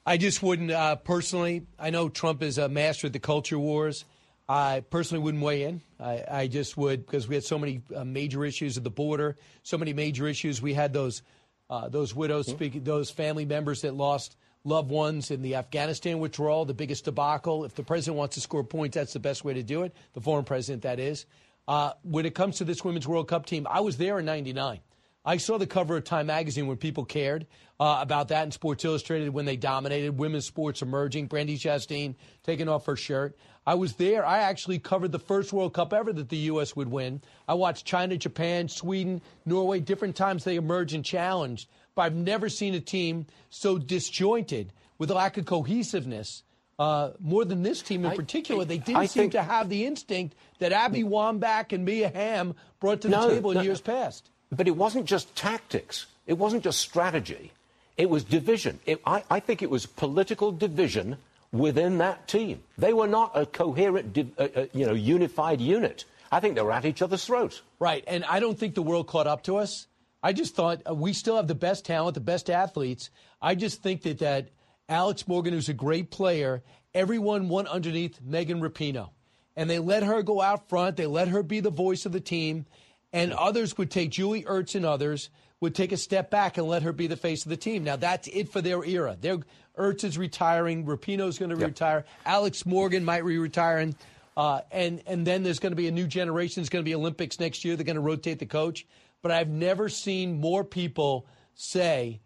I 0.06 0.18
just 0.18 0.44
wouldn't 0.44 0.72
uh, 0.72 0.98
personally. 0.98 1.66
I 1.80 1.90
know 1.90 2.10
Trump 2.10 2.44
is 2.44 2.58
a 2.58 2.70
master 2.70 3.08
of 3.08 3.14
the 3.14 3.20
culture 3.20 3.58
wars. 3.58 4.06
I 4.48 4.84
personally 4.92 5.24
wouldn't 5.24 5.44
weigh 5.44 5.64
in. 5.64 5.82
I, 6.00 6.24
I 6.30 6.48
just 6.48 6.78
would 6.78 7.06
because 7.06 7.28
we 7.28 7.36
had 7.36 7.44
so 7.44 7.58
many 7.58 7.82
uh, 7.96 8.04
major 8.04 8.46
issues 8.46 8.78
at 8.78 8.84
the 8.84 8.92
border, 8.92 9.38
so 9.64 9.78
many 9.78 9.94
major 9.94 10.28
issues. 10.28 10.62
We 10.62 10.74
had 10.74 10.94
those 10.94 11.24
uh, 11.70 11.90
those 11.90 12.14
widows, 12.14 12.46
mm-hmm. 12.46 12.58
speaking, 12.58 12.84
those 12.84 13.10
family 13.10 13.46
members 13.46 13.82
that 13.82 13.96
lost 13.96 14.36
loved 14.64 14.92
ones 14.92 15.32
in 15.32 15.42
the 15.42 15.56
Afghanistan 15.56 16.20
withdrawal, 16.20 16.66
the 16.66 16.76
biggest 16.76 17.06
debacle. 17.06 17.66
If 17.66 17.74
the 17.74 17.84
president 17.84 18.18
wants 18.18 18.36
to 18.36 18.42
score 18.42 18.64
points, 18.64 18.96
that's 18.96 19.14
the 19.14 19.20
best 19.20 19.44
way 19.44 19.54
to 19.54 19.64
do 19.64 19.84
it. 19.84 19.96
The 20.14 20.22
foreign 20.22 20.46
president, 20.46 20.84
that 20.84 21.00
is. 21.00 21.26
Uh, 21.68 21.94
when 22.04 22.26
it 22.26 22.36
comes 22.36 22.58
to 22.58 22.64
this 22.64 22.84
Women's 22.84 23.08
World 23.08 23.28
Cup 23.28 23.46
team, 23.46 23.66
I 23.70 23.80
was 23.80 23.98
there 23.98 24.20
in 24.20 24.26
99. 24.26 24.80
I 25.28 25.38
saw 25.38 25.58
the 25.58 25.66
cover 25.66 25.98
of 25.98 26.04
Time 26.04 26.28
magazine 26.28 26.68
when 26.68 26.78
people 26.78 27.04
cared 27.04 27.48
uh, 27.80 27.98
about 28.00 28.28
that 28.28 28.44
and 28.44 28.54
Sports 28.54 28.86
Illustrated 28.86 29.30
when 29.30 29.46
they 29.46 29.58
dominated 29.58 30.20
women's 30.20 30.46
sports 30.46 30.84
emerging. 30.84 31.28
Brandi 31.30 31.56
Chastain 31.56 32.14
taking 32.44 32.70
off 32.70 32.86
her 32.86 32.96
shirt. 32.96 33.36
I 33.66 33.74
was 33.74 33.94
there. 33.94 34.24
I 34.24 34.40
actually 34.40 34.78
covered 34.78 35.12
the 35.12 35.18
first 35.18 35.52
World 35.52 35.74
Cup 35.74 35.94
ever 35.94 36.14
that 36.14 36.30
the 36.30 36.38
U.S. 36.38 36.76
would 36.76 36.90
win. 36.90 37.22
I 37.48 37.56
watched 37.56 37.88
China, 37.88 38.16
Japan, 38.18 38.70
Sweden, 38.70 39.20
Norway, 39.46 39.80
different 39.80 40.16
times 40.16 40.44
they 40.44 40.58
emerged 40.58 40.94
and 40.94 41.04
challenged. 41.04 41.68
But 41.96 42.04
I've 42.04 42.16
never 42.16 42.48
seen 42.48 42.76
a 42.76 42.80
team 42.80 43.26
so 43.50 43.80
disjointed 43.80 44.72
with 45.00 45.10
a 45.10 45.16
lack 45.16 45.38
of 45.38 45.46
cohesiveness 45.46 46.44
uh, 46.78 47.12
more 47.20 47.46
than 47.46 47.64
this 47.64 47.82
team 47.82 48.06
in 48.06 48.12
I, 48.12 48.16
particular. 48.16 48.66
They 48.66 48.78
didn't 48.78 48.98
I 48.98 49.06
seem 49.06 49.24
think, 49.24 49.32
to 49.34 49.44
have 49.44 49.70
the 49.70 49.86
instinct 49.86 50.36
that 50.60 50.72
Abby 50.72 51.04
Wambach 51.04 51.72
and 51.72 51.86
Mia 51.86 52.10
Hamm 52.10 52.56
brought 52.80 53.02
to 53.02 53.08
the 53.08 53.18
no, 53.18 53.30
table 53.30 53.52
in 53.52 53.58
no, 53.58 53.64
years 53.64 53.82
past. 53.82 54.30
But 54.52 54.68
it 54.68 54.76
wasn't 54.76 55.06
just 55.06 55.36
tactics. 55.36 56.08
It 56.28 56.38
wasn't 56.38 56.64
just 56.64 56.80
strategy. 56.80 57.52
It 57.98 58.10
was 58.10 58.24
division. 58.24 58.80
It, 58.86 59.02
I, 59.06 59.24
I, 59.30 59.40
think 59.40 59.62
it 59.62 59.70
was 59.70 59.86
political 59.86 60.52
division 60.52 61.18
within 61.54 62.00
that 62.00 62.28
team. 62.28 62.62
They 62.78 62.92
were 62.92 63.08
not 63.08 63.32
a 63.34 63.46
coherent, 63.46 64.18
uh, 64.38 64.44
uh, 64.44 64.66
you 64.74 64.86
know, 64.86 64.94
unified 64.94 65.62
unit. 65.62 66.04
I 66.32 66.42
think 66.42 66.56
they 66.56 66.62
were 66.62 66.74
at 66.74 66.86
each 66.86 67.02
other's 67.02 67.24
throats. 67.24 67.62
Right, 67.80 68.04
and 68.08 68.26
I 68.26 68.40
don't 68.40 68.60
think 68.60 68.76
the 68.76 68.82
world 68.82 69.08
caught 69.08 69.28
up 69.28 69.44
to 69.44 69.58
us. 69.58 69.88
I 70.22 70.34
just 70.34 70.56
thought 70.56 70.82
uh, 70.90 70.94
we 70.94 71.14
still 71.14 71.38
have 71.38 71.48
the 71.48 71.56
best 71.56 71.86
talent, 71.86 72.16
the 72.16 72.20
best 72.20 72.50
athletes. 72.50 73.10
I 73.42 73.56
just 73.56 73.82
think 73.82 74.02
that 74.02 74.20
that 74.20 74.50
Alex 74.88 75.28
Morgan, 75.28 75.54
who's 75.54 75.70
a 75.70 75.74
great 75.74 76.12
player, 76.12 76.64
everyone 76.94 77.50
went 77.50 77.68
underneath 77.68 78.22
Megan 78.22 78.62
Rapinoe. 78.62 79.10
And 79.56 79.70
they 79.70 79.80
let 79.80 80.04
her 80.04 80.22
go 80.22 80.42
out 80.42 80.70
front. 80.70 80.98
They 80.98 81.08
let 81.08 81.30
her 81.30 81.42
be 81.42 81.60
the 81.60 81.70
voice 81.70 82.06
of 82.06 82.12
the 82.12 82.20
team. 82.20 82.66
And 83.14 83.32
others 83.34 83.78
would 83.78 83.90
take 83.90 84.12
Julie 84.12 84.44
Ertz 84.44 84.76
and 84.76 84.86
others 84.86 85.30
would 85.62 85.74
take 85.74 85.94
a 85.94 85.98
step 85.98 86.30
back 86.30 86.58
and 86.58 86.68
let 86.68 86.84
her 86.84 86.92
be 86.92 87.08
the 87.08 87.16
face 87.16 87.46
of 87.46 87.50
the 87.50 87.58
team. 87.58 87.84
Now 87.84 87.96
that's 87.96 88.28
it 88.28 88.50
for 88.50 88.62
their 88.62 88.84
era. 88.84 89.18
Their 89.20 89.40
Ertz 89.78 90.04
is 90.04 90.18
retiring. 90.18 90.86
Rapinoe's 90.86 91.40
going 91.40 91.52
to 91.52 91.58
yep. 91.58 91.70
retire. 91.70 92.06
Alex 92.26 92.66
Morgan 92.66 93.06
might 93.06 93.26
be 93.26 93.38
retiring. 93.38 93.96
Uh, 94.38 94.62
and 94.72 95.02
and 95.08 95.26
then 95.26 95.44
there's 95.44 95.60
going 95.60 95.72
to 95.72 95.78
be 95.78 95.88
a 95.88 95.92
new 95.92 96.08
generation. 96.08 96.62
There's 96.62 96.70
going 96.70 96.84
to 96.84 96.90
be 96.90 96.96
Olympics 96.96 97.40
next 97.40 97.64
year. 97.64 97.78
They're 97.78 97.86
going 97.86 97.96
to 97.96 98.02
rotate 98.02 98.40
the 98.40 98.46
coach. 98.46 98.86
But 99.22 99.32
I've 99.32 99.50
never 99.50 99.88
seen 99.88 100.40
more 100.42 100.66
people 100.66 101.26
say, 101.54 102.20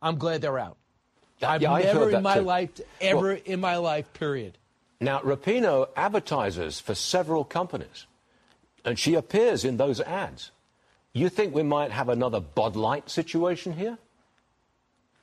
"I'm 0.00 0.16
glad 0.16 0.42
they're 0.42 0.58
out." 0.58 0.78
I've 1.42 1.62
yeah, 1.62 1.78
never 1.78 2.10
in 2.10 2.22
my 2.22 2.36
too. 2.36 2.40
life, 2.42 2.80
ever 3.00 3.34
well, 3.34 3.38
in 3.44 3.60
my 3.60 3.76
life, 3.76 4.12
period. 4.14 4.58
Now, 5.00 5.20
Rapinoe 5.20 5.88
advertises 5.94 6.80
for 6.80 6.94
several 6.94 7.44
companies, 7.44 8.06
and 8.84 8.98
she 8.98 9.14
appears 9.14 9.64
in 9.64 9.76
those 9.76 10.00
ads. 10.00 10.50
You 11.12 11.28
think 11.28 11.54
we 11.54 11.62
might 11.62 11.90
have 11.90 12.08
another 12.08 12.40
Bud 12.40 12.76
Light 12.76 13.10
situation 13.10 13.74
here? 13.74 13.98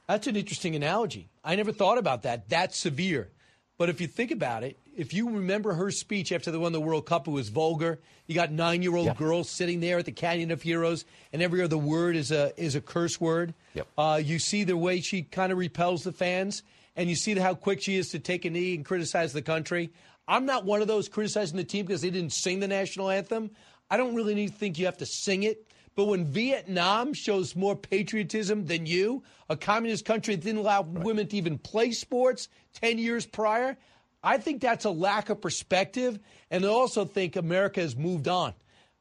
That's 0.07 0.27
an 0.27 0.35
interesting 0.35 0.75
analogy. 0.75 1.29
I 1.43 1.55
never 1.55 1.71
thought 1.71 1.97
about 1.97 2.23
that. 2.23 2.49
That's 2.49 2.77
severe. 2.77 3.29
But 3.77 3.89
if 3.89 4.01
you 4.01 4.07
think 4.07 4.31
about 4.31 4.63
it, 4.63 4.77
if 4.95 5.13
you 5.13 5.29
remember 5.29 5.73
her 5.73 5.91
speech 5.91 6.31
after 6.31 6.51
they 6.51 6.57
won 6.57 6.71
the 6.71 6.81
World 6.81 7.05
Cup, 7.05 7.27
it 7.27 7.31
was 7.31 7.49
vulgar. 7.49 7.99
You 8.27 8.35
got 8.35 8.51
nine-year-old 8.51 9.07
yep. 9.07 9.17
girls 9.17 9.49
sitting 9.49 9.79
there 9.79 9.99
at 9.99 10.05
the 10.05 10.11
Canyon 10.11 10.51
of 10.51 10.61
Heroes, 10.61 11.05
and 11.31 11.41
every 11.41 11.61
other 11.61 11.77
word 11.77 12.15
is 12.15 12.31
a 12.31 12.53
is 12.61 12.75
a 12.75 12.81
curse 12.81 13.19
word. 13.19 13.53
Yep. 13.73 13.87
Uh, 13.97 14.21
you 14.23 14.39
see 14.39 14.63
the 14.63 14.77
way 14.77 15.01
she 15.01 15.23
kind 15.23 15.51
of 15.51 15.57
repels 15.57 16.03
the 16.03 16.11
fans, 16.11 16.63
and 16.95 17.09
you 17.09 17.15
see 17.15 17.35
how 17.35 17.53
quick 17.53 17.81
she 17.81 17.95
is 17.95 18.09
to 18.09 18.19
take 18.19 18.45
a 18.45 18.49
knee 18.49 18.75
and 18.75 18.85
criticize 18.85 19.33
the 19.33 19.41
country. 19.41 19.91
I'm 20.27 20.45
not 20.45 20.65
one 20.65 20.81
of 20.81 20.87
those 20.87 21.09
criticizing 21.09 21.57
the 21.57 21.63
team 21.63 21.85
because 21.85 22.01
they 22.01 22.09
didn't 22.09 22.31
sing 22.31 22.59
the 22.59 22.67
national 22.67 23.09
anthem. 23.09 23.51
I 23.89 23.97
don't 23.97 24.15
really 24.15 24.35
need 24.35 24.49
to 24.49 24.53
think 24.53 24.79
you 24.79 24.85
have 24.85 24.97
to 24.97 25.05
sing 25.05 25.43
it. 25.43 25.67
But 25.95 26.05
when 26.05 26.25
Vietnam 26.25 27.13
shows 27.13 27.55
more 27.55 27.75
patriotism 27.75 28.65
than 28.65 28.85
you, 28.85 29.23
a 29.49 29.55
communist 29.55 30.05
country 30.05 30.35
that 30.35 30.43
didn't 30.43 30.61
allow 30.61 30.83
right. 30.83 31.03
women 31.03 31.27
to 31.27 31.37
even 31.37 31.59
play 31.59 31.91
sports 31.91 32.49
10 32.81 32.97
years 32.97 33.25
prior, 33.25 33.77
I 34.23 34.37
think 34.37 34.61
that's 34.61 34.85
a 34.85 34.89
lack 34.89 35.29
of 35.29 35.41
perspective. 35.41 36.19
And 36.49 36.65
I 36.65 36.69
also 36.69 37.05
think 37.05 37.35
America 37.35 37.81
has 37.81 37.95
moved 37.95 38.27
on. 38.27 38.53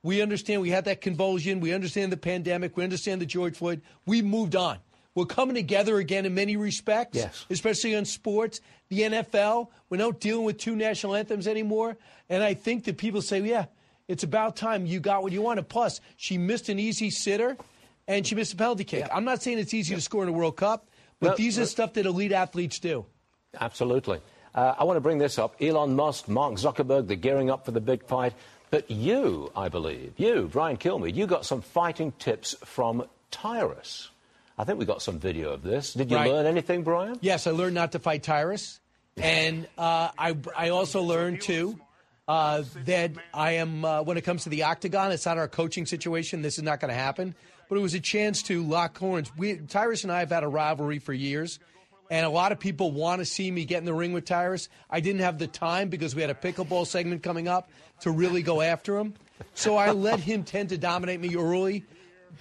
We 0.03 0.21
understand 0.21 0.63
we 0.63 0.71
had 0.71 0.87
that 0.87 1.01
convulsion. 1.01 1.61
We 1.61 1.73
understand 1.73 2.11
the 2.11 2.17
pandemic. 2.17 2.77
We 2.77 2.83
understand 2.83 3.21
the 3.21 3.27
George 3.27 3.57
Floyd. 3.57 3.83
We 4.05 4.21
moved 4.21 4.57
on. 4.57 4.79
We're 5.15 5.27
coming 5.27 5.55
together 5.55 5.99
again 5.99 6.25
in 6.25 6.35
many 6.35 6.57
respects, 6.57 7.19
yes. 7.19 7.45
especially 7.51 7.95
on 7.95 8.07
sports. 8.07 8.61
The 8.89 9.03
NFL, 9.03 9.69
we're 9.91 9.99
not 9.99 10.21
dealing 10.21 10.45
with 10.45 10.59
two 10.59 10.75
national 10.75 11.15
anthems 11.15 11.47
anymore. 11.47 11.97
And 12.29 12.43
I 12.43 12.55
think 12.55 12.85
that 12.85 12.97
people 12.97 13.21
say, 13.21 13.41
yeah, 13.41 13.67
it's 14.09 14.25
about 14.25 14.57
time 14.57 14.87
you 14.87 15.01
got 15.01 15.23
what 15.23 15.33
you 15.33 15.43
wanted. 15.43 15.69
Plus, 15.69 16.01
she 16.17 16.39
missed 16.39 16.69
an 16.69 16.79
easy 16.79 17.11
sitter 17.11 17.57
and 18.09 18.27
she 18.27 18.35
missed 18.35 18.55
a 18.55 18.57
penalty 18.57 18.85
kick. 18.85 19.01
Yeah. 19.01 19.15
I'm 19.15 19.25
not 19.25 19.43
saying 19.43 19.59
it's 19.59 19.75
easy 19.75 19.93
yeah. 19.93 19.99
to 19.99 20.03
score 20.03 20.23
in 20.23 20.31
a 20.31 20.33
World 20.33 20.57
Cup, 20.57 20.89
but 21.21 21.31
no, 21.31 21.35
these 21.37 21.59
are 21.59 21.63
uh, 21.63 21.67
stuff 21.67 21.93
that 21.95 22.07
elite 22.07 22.33
athletes 22.33 22.79
do. 22.79 23.05
Absolutely. 23.61 24.21
Uh, 24.55 24.75
I 24.79 24.85
want 24.85 24.97
to 24.97 25.01
bring 25.01 25.19
this 25.19 25.39
up. 25.39 25.57
Elon 25.61 25.97
Musk, 25.97 26.29
Mark 26.29 26.55
Zuckerberg, 26.55 27.07
they're 27.07 27.17
gearing 27.17 27.51
up 27.51 27.65
for 27.65 27.71
the 27.71 27.81
big 27.81 28.05
fight. 28.05 28.35
But 28.71 28.91
you, 28.91 29.51
I 29.55 29.69
believe, 29.69 30.15
you, 30.17 30.49
Brian 30.51 30.79
Kilmeade, 30.79 31.15
you 31.15 31.27
got 31.27 31.45
some 31.45 31.61
fighting 31.61 32.13
tips 32.19 32.55
from 32.65 33.05
Tyrus. 33.31 34.11
I 34.57 34.65
think 34.65 34.79
we 34.79 34.85
got 34.85 35.03
some 35.03 35.19
video 35.19 35.51
of 35.51 35.63
this. 35.63 35.93
Did 35.93 36.11
you 36.11 36.17
right. 36.17 36.31
learn 36.31 36.47
anything, 36.47 36.83
Brian? 36.83 37.19
Yes, 37.21 37.47
I 37.47 37.51
learned 37.51 37.75
not 37.75 37.93
to 37.93 37.99
fight 37.99 38.23
Tyrus. 38.23 38.81
And 39.17 39.67
uh, 39.77 40.11
I, 40.19 40.37
I 40.57 40.69
also 40.71 41.03
learned, 41.03 41.43
too, 41.43 41.79
uh, 42.29 42.63
that 42.85 43.13
I 43.35 43.53
am, 43.53 43.85
uh, 43.85 44.03
when 44.03 44.17
it 44.17 44.23
comes 44.23 44.45
to 44.45 44.49
the 44.49 44.63
octagon, 44.63 45.13
it's 45.13 45.27
not 45.27 45.37
our 45.37 45.49
coaching 45.49 45.85
situation. 45.85 46.41
This 46.41 46.57
is 46.57 46.65
not 46.65 46.81
going 46.81 46.91
to 46.91 46.95
happen. 46.95 47.35
But 47.69 47.77
it 47.77 47.83
was 47.83 47.95
a 47.95 48.01
chance 48.01 48.43
to 48.45 48.63
lock 48.63 48.97
horns. 48.97 49.31
We, 49.37 49.57
Tyrus 49.57 50.03
and 50.03 50.13
I 50.13 50.21
have 50.21 50.31
had 50.31 50.45
a 50.45 50.49
rivalry 50.49 50.99
for 50.99 51.13
years 51.13 51.59
and 52.13 52.27
a 52.27 52.29
lot 52.29 52.53
of 52.53 52.61
people 52.61 52.91
want 52.91 53.21
to 53.21 53.25
see 53.25 53.51
me 53.51 53.65
get 53.65 53.79
in 53.79 53.87
the 53.87 53.95
ring 53.95 54.13
with 54.13 54.27
Tyrus. 54.27 54.69
I 54.91 55.01
didn't 55.01 55.23
have 55.23 55.39
the 55.39 55.47
time 55.47 55.89
because 55.89 56.15
we 56.15 56.21
had 56.21 56.31
a 56.31 56.35
pickleball 56.35 56.87
segment 56.87 57.23
coming 57.23 57.49
up 57.49 57.71
to 58.01 58.11
really 58.11 58.43
go 58.43 58.61
after 58.61 58.99
him. 58.99 59.15
So 59.55 59.79
I 59.79 59.93
let 59.93 60.21
him 60.21 60.45
tend 60.45 60.69
to 60.69 60.79
dominate 60.79 61.21
me 61.21 61.35
early. 61.37 61.87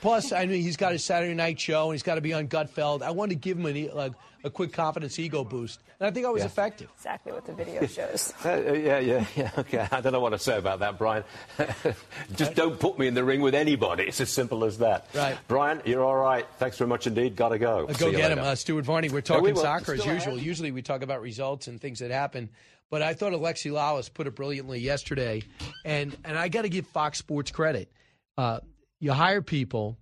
Plus, 0.02 0.34
I 0.34 0.46
mean, 0.46 0.62
he's 0.62 0.76
got 0.76 0.92
his 0.92 1.06
Saturday 1.06 1.34
night 1.34 1.58
show 1.58 1.86
and 1.86 1.94
he's 1.94 2.04
got 2.04 2.16
to 2.16 2.22
be 2.22 2.34
on 2.34 2.50
Gutfeld. 2.50 3.02
I 3.02 3.12
wanted 3.12 3.36
to 3.36 3.40
give 3.40 3.58
him 3.58 3.66
a, 3.66 3.90
like, 3.92 4.12
a 4.44 4.50
quick 4.50 4.74
confidence 4.74 5.18
ego 5.20 5.44
boost, 5.44 5.80
and 6.00 6.08
I 6.08 6.12
think 6.12 6.26
I 6.26 6.30
was 6.30 6.42
Yeah. 6.42 6.48
effective. 6.48 6.90
Exactly 6.98 7.32
what 7.32 7.46
the 7.46 7.54
video 7.54 7.86
shows. 7.88 8.34
Uh, 8.46 8.50
uh, 8.50 8.74
yeah, 8.74 9.00
yeah, 9.00 9.26
yeah. 9.36 9.52
Okay, 9.58 9.88
I 9.92 10.02
don't 10.02 10.14
know 10.14 10.20
what 10.20 10.32
to 10.32 10.40
say 10.40 10.58
about 10.58 10.80
that, 10.80 10.98
Brian. 10.98 11.24
Just 12.36 12.56
don't 12.56 12.80
put 12.80 12.98
me 12.98 13.08
in 13.08 13.14
the 13.14 13.24
ring 13.24 13.42
with 13.42 13.54
anybody. 13.56 14.04
It's 14.06 14.22
as 14.22 14.30
simple 14.32 14.64
as 14.64 14.80
that. 14.80 15.08
Right. 15.14 15.38
Brian, 15.48 15.82
you're 15.86 16.04
all 16.04 16.16
right. 16.16 16.46
Thanks 16.58 16.78
very 16.78 16.88
much 16.88 17.08
indeed. 17.08 17.36
Got 17.36 17.50
to 17.50 17.60
go. 17.60 17.88
Uh, 17.88 17.94
go 17.94 18.08
you 18.08 18.18
get 18.18 18.32
him, 18.32 18.40
uh, 18.40 18.56
Stuart 18.56 18.86
Varney. 18.86 19.10
We're 19.10 19.18
Yeah, 19.18 19.22
talking 19.22 19.54
we 19.54 19.62
soccer 19.62 19.94
as 19.94 20.06
usual. 20.06 20.36
have. 20.36 20.46
Usually 20.46 20.72
we 20.72 20.82
talk 20.82 21.02
about 21.02 21.22
results 21.22 21.68
and 21.68 21.80
things 21.80 22.00
that 22.00 22.12
happen, 22.12 22.50
but 22.90 23.02
I 23.02 23.14
thought 23.14 23.34
Alexi 23.34 23.72
Lalas 23.72 24.12
put 24.14 24.28
it 24.28 24.36
brilliantly 24.36 24.80
yesterday, 24.80 25.44
and 25.86 26.16
and 26.26 26.38
I 26.38 26.48
got 26.50 26.64
to 26.64 26.70
give 26.70 26.88
Fox 26.88 27.18
Sports 27.18 27.52
credit. 27.52 27.92
Uh, 28.38 28.60
you 29.00 29.12
hire 29.12 29.42
people, 29.42 29.98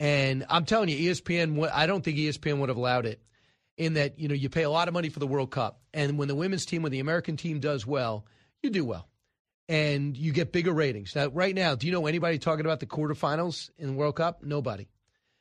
and 0.00 0.44
I'm 0.48 0.64
telling 0.64 0.88
you, 0.88 1.10
ESPN. 1.10 1.68
I 1.72 1.86
don't 1.86 2.02
think 2.02 2.16
ESPN 2.18 2.58
would 2.58 2.68
have 2.68 2.78
allowed 2.78 3.06
it. 3.06 3.20
In 3.78 3.94
that 3.94 4.18
you 4.18 4.28
know 4.28 4.34
you 4.34 4.48
pay 4.48 4.64
a 4.64 4.70
lot 4.70 4.88
of 4.88 4.94
money 4.94 5.08
for 5.08 5.18
the 5.18 5.26
World 5.26 5.50
Cup, 5.50 5.80
and 5.94 6.18
when 6.18 6.28
the 6.28 6.34
women's 6.34 6.66
team, 6.66 6.82
when 6.82 6.92
the 6.92 7.00
American 7.00 7.36
team 7.36 7.58
does 7.58 7.86
well, 7.86 8.26
you 8.62 8.70
do 8.70 8.84
well 8.84 9.08
and 9.68 10.16
you 10.16 10.32
get 10.32 10.52
bigger 10.52 10.72
ratings. 10.72 11.14
Now, 11.14 11.28
right 11.28 11.54
now, 11.54 11.74
do 11.74 11.86
you 11.86 11.92
know 11.92 12.06
anybody 12.06 12.38
talking 12.38 12.66
about 12.66 12.80
the 12.80 12.86
quarterfinals 12.86 13.70
in 13.78 13.88
the 13.88 13.92
World 13.94 14.16
Cup? 14.16 14.42
Nobody. 14.42 14.88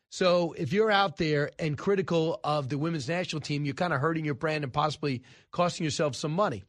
So 0.10 0.54
if 0.58 0.74
you're 0.74 0.92
out 0.92 1.18
there 1.18 1.52
and 1.58 1.78
critical 1.78 2.40
of 2.44 2.70
the 2.70 2.78
women's 2.78 3.08
national 3.08 3.42
team, 3.42 3.66
you're 3.66 3.74
kind 3.74 3.94
of 3.94 4.02
hurting 4.02 4.26
your 4.26 4.34
brand 4.34 4.64
and 4.64 4.72
possibly 4.72 5.24
costing 5.52 5.84
yourself 5.84 6.16
some 6.16 6.34
money. 6.34 6.64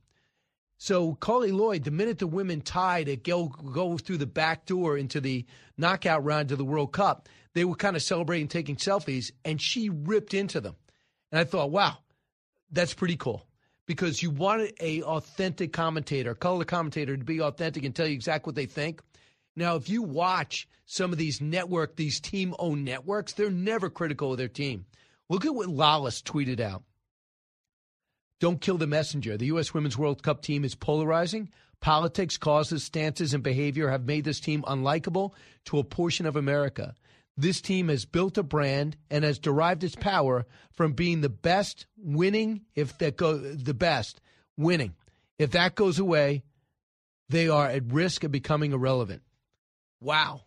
So 0.78 1.14
Carli 1.14 1.52
Lloyd, 1.52 1.84
the 1.84 1.90
minute 1.90 2.18
the 2.18 2.26
women 2.26 2.60
tied 2.60 3.06
to 3.06 3.16
go 3.16 3.46
go 3.46 3.98
through 3.98 4.18
the 4.18 4.26
back 4.26 4.66
door 4.66 4.96
into 4.96 5.20
the 5.20 5.44
knockout 5.76 6.24
round 6.24 6.48
to 6.48 6.56
the 6.56 6.64
World 6.64 6.92
Cup, 6.92 7.28
they 7.54 7.64
were 7.64 7.76
kind 7.76 7.94
of 7.94 8.02
celebrating, 8.02 8.48
taking 8.48 8.76
selfies, 8.76 9.30
and 9.44 9.60
she 9.60 9.88
ripped 9.88 10.34
into 10.34 10.60
them. 10.60 10.74
And 11.32 11.40
I 11.40 11.44
thought, 11.44 11.70
wow, 11.70 11.96
that's 12.70 12.94
pretty 12.94 13.16
cool 13.16 13.46
because 13.86 14.22
you 14.22 14.30
wanted 14.30 14.74
a 14.80 15.02
authentic 15.02 15.72
commentator, 15.72 16.32
a 16.32 16.36
color 16.36 16.64
commentator, 16.64 17.16
to 17.16 17.24
be 17.24 17.40
authentic 17.40 17.84
and 17.84 17.94
tell 17.94 18.06
you 18.06 18.14
exactly 18.14 18.50
what 18.50 18.54
they 18.54 18.66
think. 18.66 19.00
Now, 19.56 19.76
if 19.76 19.88
you 19.88 20.02
watch 20.02 20.68
some 20.86 21.12
of 21.12 21.18
these 21.18 21.40
network, 21.40 21.96
these 21.96 22.20
team-owned 22.20 22.84
networks, 22.84 23.32
they're 23.32 23.50
never 23.50 23.90
critical 23.90 24.32
of 24.32 24.38
their 24.38 24.48
team. 24.48 24.86
Look 25.28 25.44
at 25.44 25.54
what 25.54 25.68
Lalas 25.68 26.22
tweeted 26.22 26.60
out. 26.60 26.84
Don't 28.40 28.60
kill 28.60 28.78
the 28.78 28.86
messenger. 28.86 29.36
The 29.36 29.46
U.S. 29.46 29.72
Women's 29.72 29.96
World 29.96 30.22
Cup 30.22 30.42
team 30.42 30.64
is 30.64 30.74
polarizing. 30.74 31.50
Politics, 31.80 32.36
causes, 32.38 32.82
stances, 32.82 33.34
and 33.34 33.42
behavior 33.42 33.88
have 33.88 34.04
made 34.04 34.24
this 34.24 34.40
team 34.40 34.62
unlikable 34.62 35.32
to 35.66 35.78
a 35.78 35.84
portion 35.84 36.26
of 36.26 36.36
America. 36.36 36.94
This 37.36 37.60
team 37.60 37.88
has 37.88 38.04
built 38.04 38.36
a 38.36 38.42
brand 38.42 38.96
and 39.10 39.24
has 39.24 39.38
derived 39.38 39.82
its 39.84 39.96
power 39.96 40.44
from 40.72 40.92
being 40.92 41.20
the 41.20 41.30
best, 41.30 41.86
winning. 41.96 42.62
If 42.74 42.98
that 42.98 43.16
go 43.16 43.38
the 43.38 43.74
best, 43.74 44.20
winning. 44.56 44.94
If 45.38 45.52
that 45.52 45.74
goes 45.74 45.98
away, 45.98 46.42
they 47.28 47.48
are 47.48 47.66
at 47.66 47.92
risk 47.92 48.24
of 48.24 48.32
becoming 48.32 48.72
irrelevant. 48.72 49.22
Wow, 50.00 50.42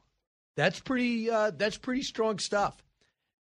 that's 0.55 0.79
pretty. 0.79 1.29
Uh, 1.29 1.51
that's 1.55 1.77
pretty 1.77 2.03
strong 2.03 2.39
stuff. 2.39 2.83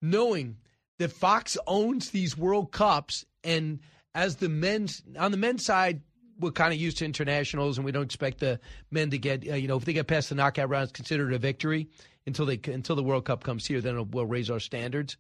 Knowing 0.02 0.58
that 1.00 1.12
Fox 1.12 1.58
owns 1.66 2.12
these 2.12 2.38
World 2.38 2.72
Cups, 2.72 3.26
and 3.44 3.80
as 4.14 4.36
the 4.36 4.50
men's 4.50 5.02
on 5.18 5.32
the 5.32 5.38
men's 5.38 5.66
side, 5.66 6.02
we're 6.42 6.52
kind 6.52 6.74
of 6.74 6.80
used 6.80 6.98
to 6.98 7.06
internationals, 7.06 7.78
and 7.78 7.86
we 7.86 7.92
don't 7.92 8.04
expect 8.04 8.40
the 8.40 8.60
men 8.90 9.10
to 9.12 9.18
get. 9.18 9.48
Uh, 9.48 9.56
you 9.56 9.68
know, 9.68 9.78
if 9.78 9.86
they 9.86 9.94
get 9.94 10.08
past 10.08 10.30
the 10.30 10.36
knockout 10.36 10.70
rounds, 10.70 10.92
consider 10.92 11.30
it 11.30 11.36
a 11.36 11.38
victory 11.38 11.88
until 12.26 12.46
they 12.46 12.60
until 12.66 12.96
the 12.96 13.04
World 13.04 13.26
Cup 13.26 13.44
comes 13.44 13.66
here. 13.66 13.82
Then 13.82 14.12
we'll 14.12 14.26
raise 14.26 14.50
our 14.50 14.60
standards. 14.60 15.18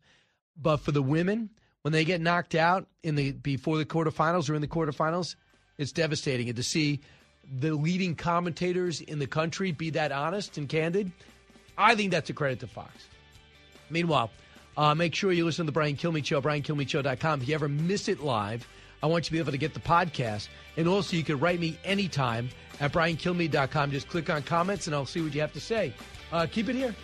But 0.57 0.77
for 0.77 0.91
the 0.91 1.01
women, 1.01 1.49
when 1.83 1.91
they 1.93 2.03
get 2.03 2.21
knocked 2.21 2.55
out 2.55 2.87
in 3.03 3.15
the 3.15 3.31
before 3.31 3.77
the 3.77 3.85
quarterfinals 3.85 4.49
or 4.49 4.55
in 4.55 4.61
the 4.61 4.67
quarterfinals, 4.67 5.35
it's 5.77 5.91
devastating. 5.91 6.47
And 6.49 6.55
to 6.57 6.63
see 6.63 6.99
the 7.59 7.73
leading 7.73 8.15
commentators 8.15 9.01
in 9.01 9.19
the 9.19 9.27
country 9.27 9.71
be 9.71 9.91
that 9.91 10.11
honest 10.11 10.57
and 10.57 10.67
candid, 10.67 11.11
I 11.77 11.95
think 11.95 12.11
that's 12.11 12.29
a 12.29 12.33
credit 12.33 12.59
to 12.61 12.67
Fox. 12.67 12.91
Meanwhile, 13.89 14.31
uh, 14.77 14.95
make 14.95 15.15
sure 15.15 15.31
you 15.31 15.45
listen 15.45 15.65
to 15.65 15.67
the 15.67 15.73
Brian 15.73 15.95
Kilmeade 15.95 16.25
Show, 16.25 16.41
briankilmeadshow.com. 16.41 17.41
If 17.41 17.49
you 17.49 17.55
ever 17.55 17.67
miss 17.67 18.07
it 18.07 18.21
live, 18.21 18.67
I 19.03 19.07
want 19.07 19.25
you 19.25 19.27
to 19.27 19.31
be 19.33 19.39
able 19.39 19.51
to 19.51 19.57
get 19.57 19.73
the 19.73 19.79
podcast. 19.79 20.47
And 20.77 20.87
also, 20.87 21.17
you 21.17 21.23
can 21.23 21.39
write 21.39 21.59
me 21.59 21.77
anytime 21.83 22.49
at 22.79 22.91
briankilmeade.com. 22.93 23.91
Just 23.91 24.07
click 24.09 24.29
on 24.29 24.43
comments, 24.43 24.87
and 24.87 24.95
I'll 24.95 25.05
see 25.05 25.21
what 25.21 25.33
you 25.33 25.41
have 25.41 25.53
to 25.53 25.59
say. 25.59 25.93
Uh, 26.31 26.47
keep 26.49 26.69
it 26.69 26.75
here. 26.75 26.95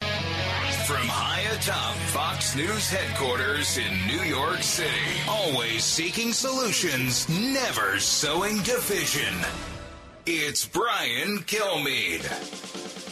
From 0.00 1.06
high 1.06 1.40
atop 1.54 1.94
Fox 2.10 2.56
News 2.56 2.90
headquarters 2.90 3.78
in 3.78 4.06
New 4.06 4.22
York 4.24 4.62
City, 4.62 4.90
always 5.28 5.84
seeking 5.84 6.32
solutions, 6.32 7.28
never 7.28 7.98
sowing 7.98 8.56
division. 8.62 9.34
It's 10.26 10.66
Brian 10.66 11.38
Kilmeade. 11.38 13.11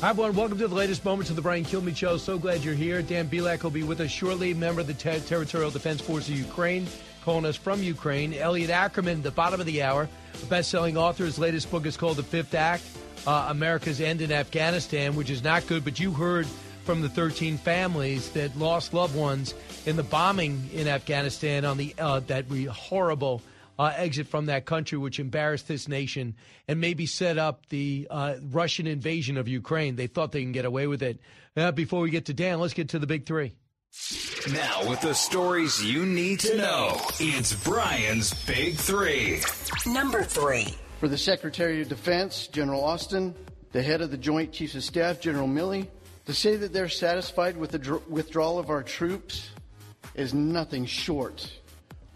Hi, 0.00 0.10
everyone. 0.10 0.36
Welcome 0.36 0.58
to 0.58 0.68
the 0.68 0.74
latest 0.76 1.04
moments 1.04 1.28
of 1.28 1.34
the 1.34 1.42
Brian 1.42 1.64
Kilmeade 1.64 1.96
Show. 1.96 2.18
So 2.18 2.38
glad 2.38 2.62
you're 2.62 2.72
here. 2.72 3.02
Dan 3.02 3.28
Bilak 3.28 3.64
will 3.64 3.70
be 3.70 3.82
with 3.82 4.00
us 4.00 4.12
shortly, 4.12 4.54
member 4.54 4.80
of 4.80 4.86
the 4.86 4.94
Ter- 4.94 5.18
Territorial 5.18 5.72
Defense 5.72 6.00
Force 6.00 6.28
of 6.28 6.38
Ukraine, 6.38 6.86
calling 7.24 7.44
us 7.44 7.56
from 7.56 7.82
Ukraine. 7.82 8.32
Elliot 8.32 8.70
Ackerman, 8.70 9.22
the 9.22 9.32
bottom 9.32 9.58
of 9.58 9.66
the 9.66 9.82
hour, 9.82 10.08
a 10.40 10.46
best-selling 10.46 10.96
author. 10.96 11.24
His 11.24 11.36
latest 11.36 11.68
book 11.68 11.84
is 11.84 11.96
called 11.96 12.16
The 12.16 12.22
Fifth 12.22 12.54
Act, 12.54 12.84
uh, 13.26 13.48
America's 13.50 14.00
End 14.00 14.20
in 14.20 14.30
Afghanistan, 14.30 15.16
which 15.16 15.30
is 15.30 15.42
not 15.42 15.66
good, 15.66 15.84
but 15.84 15.98
you 15.98 16.12
heard 16.12 16.46
from 16.84 17.02
the 17.02 17.08
13 17.08 17.58
families 17.58 18.30
that 18.30 18.56
lost 18.56 18.94
loved 18.94 19.16
ones 19.16 19.52
in 19.84 19.96
the 19.96 20.04
bombing 20.04 20.70
in 20.72 20.86
Afghanistan 20.86 21.64
on 21.64 21.76
the 21.76 21.92
uh, 21.98 22.20
that 22.20 22.44
re- 22.48 22.66
horrible 22.66 23.42
uh, 23.78 23.92
exit 23.96 24.26
from 24.26 24.46
that 24.46 24.66
country, 24.66 24.98
which 24.98 25.20
embarrassed 25.20 25.68
this 25.68 25.88
nation 25.88 26.34
and 26.66 26.80
maybe 26.80 27.06
set 27.06 27.38
up 27.38 27.66
the 27.68 28.06
uh, 28.10 28.34
Russian 28.50 28.86
invasion 28.86 29.36
of 29.36 29.48
Ukraine. 29.48 29.96
They 29.96 30.06
thought 30.06 30.32
they 30.32 30.42
can 30.42 30.52
get 30.52 30.64
away 30.64 30.86
with 30.86 31.02
it. 31.02 31.20
Uh, 31.56 31.72
before 31.72 32.00
we 32.00 32.10
get 32.10 32.26
to 32.26 32.34
Dan, 32.34 32.60
let's 32.60 32.74
get 32.74 32.90
to 32.90 32.98
the 32.98 33.06
big 33.06 33.26
three. 33.26 33.54
Now, 34.52 34.88
with 34.88 35.00
the 35.00 35.14
stories 35.14 35.84
you 35.84 36.06
need 36.06 36.40
to 36.40 36.56
know, 36.56 37.00
it's 37.18 37.52
Brian's 37.64 38.32
Big 38.44 38.76
Three. 38.76 39.40
Number 39.86 40.22
three. 40.22 40.74
For 41.00 41.08
the 41.08 41.18
Secretary 41.18 41.80
of 41.80 41.88
Defense, 41.88 42.48
General 42.48 42.84
Austin, 42.84 43.34
the 43.72 43.82
head 43.82 44.00
of 44.00 44.10
the 44.10 44.16
Joint 44.18 44.52
Chiefs 44.52 44.74
of 44.74 44.84
Staff, 44.84 45.20
General 45.20 45.48
Milley, 45.48 45.88
to 46.26 46.34
say 46.34 46.56
that 46.56 46.72
they're 46.72 46.88
satisfied 46.88 47.56
with 47.56 47.70
the 47.70 47.78
dr- 47.78 48.06
withdrawal 48.08 48.58
of 48.58 48.68
our 48.68 48.82
troops 48.82 49.50
is 50.14 50.34
nothing 50.34 50.84
short 50.84 51.50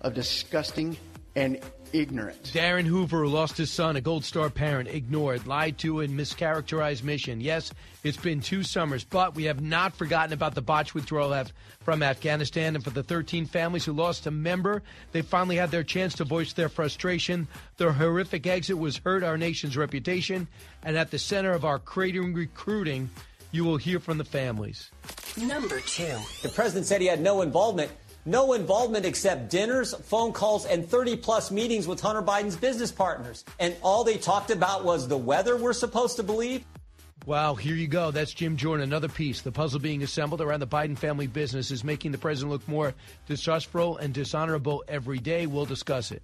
of 0.00 0.14
disgusting 0.14 0.96
and 1.34 1.58
ignorant. 1.92 2.52
Darin 2.52 2.86
Hoover, 2.86 3.24
who 3.24 3.28
lost 3.28 3.56
his 3.56 3.70
son, 3.70 3.96
a 3.96 4.00
Gold 4.00 4.24
Star 4.24 4.50
parent, 4.50 4.88
ignored, 4.88 5.46
lied 5.46 5.78
to, 5.78 6.00
and 6.00 6.18
mischaracterized 6.18 7.02
mission. 7.02 7.40
Yes, 7.40 7.72
it's 8.02 8.16
been 8.16 8.40
two 8.40 8.62
summers, 8.62 9.04
but 9.04 9.34
we 9.34 9.44
have 9.44 9.60
not 9.60 9.94
forgotten 9.94 10.32
about 10.32 10.54
the 10.54 10.62
botched 10.62 10.94
withdrawal 10.94 11.32
af- 11.32 11.52
from 11.80 12.02
Afghanistan. 12.02 12.74
And 12.74 12.84
for 12.84 12.90
the 12.90 13.02
13 13.02 13.46
families 13.46 13.84
who 13.84 13.92
lost 13.92 14.26
a 14.26 14.30
member, 14.30 14.82
they 15.12 15.22
finally 15.22 15.56
had 15.56 15.70
their 15.70 15.84
chance 15.84 16.14
to 16.14 16.24
voice 16.24 16.52
their 16.52 16.68
frustration. 16.68 17.46
Their 17.76 17.92
horrific 17.92 18.46
exit 18.46 18.78
was 18.78 18.98
hurt 18.98 19.22
our 19.22 19.36
nation's 19.36 19.76
reputation. 19.76 20.48
And 20.82 20.96
at 20.96 21.10
the 21.10 21.18
center 21.18 21.52
of 21.52 21.64
our 21.64 21.78
creating 21.78 22.34
recruiting, 22.34 23.10
you 23.50 23.64
will 23.64 23.76
hear 23.76 24.00
from 24.00 24.18
the 24.18 24.24
families. 24.24 24.90
Number 25.36 25.80
two. 25.80 26.16
The 26.42 26.48
president 26.48 26.86
said 26.86 27.00
he 27.00 27.06
had 27.06 27.20
no 27.20 27.42
involvement. 27.42 27.90
No 28.24 28.52
involvement 28.52 29.04
except 29.04 29.50
dinners, 29.50 29.94
phone 29.94 30.32
calls, 30.32 30.64
and 30.64 30.88
30 30.88 31.16
plus 31.16 31.50
meetings 31.50 31.88
with 31.88 32.00
Hunter 32.00 32.22
Biden's 32.22 32.54
business 32.54 32.92
partners. 32.92 33.44
And 33.58 33.74
all 33.82 34.04
they 34.04 34.16
talked 34.16 34.50
about 34.50 34.84
was 34.84 35.08
the 35.08 35.16
weather, 35.16 35.56
we're 35.56 35.72
supposed 35.72 36.16
to 36.16 36.22
believe. 36.22 36.64
Wow, 37.26 37.54
here 37.54 37.74
you 37.74 37.86
go. 37.86 38.10
That's 38.10 38.32
Jim 38.32 38.56
Jordan. 38.56 38.82
Another 38.82 39.08
piece. 39.08 39.42
The 39.42 39.52
puzzle 39.52 39.78
being 39.78 40.02
assembled 40.02 40.40
around 40.40 40.60
the 40.60 40.66
Biden 40.66 40.98
family 40.98 41.28
business 41.28 41.70
is 41.70 41.84
making 41.84 42.10
the 42.10 42.18
president 42.18 42.52
look 42.52 42.66
more 42.66 42.94
distrustful 43.26 43.96
and 43.98 44.12
dishonorable 44.12 44.82
every 44.88 45.18
day. 45.18 45.46
We'll 45.46 45.64
discuss 45.64 46.10
it. 46.10 46.22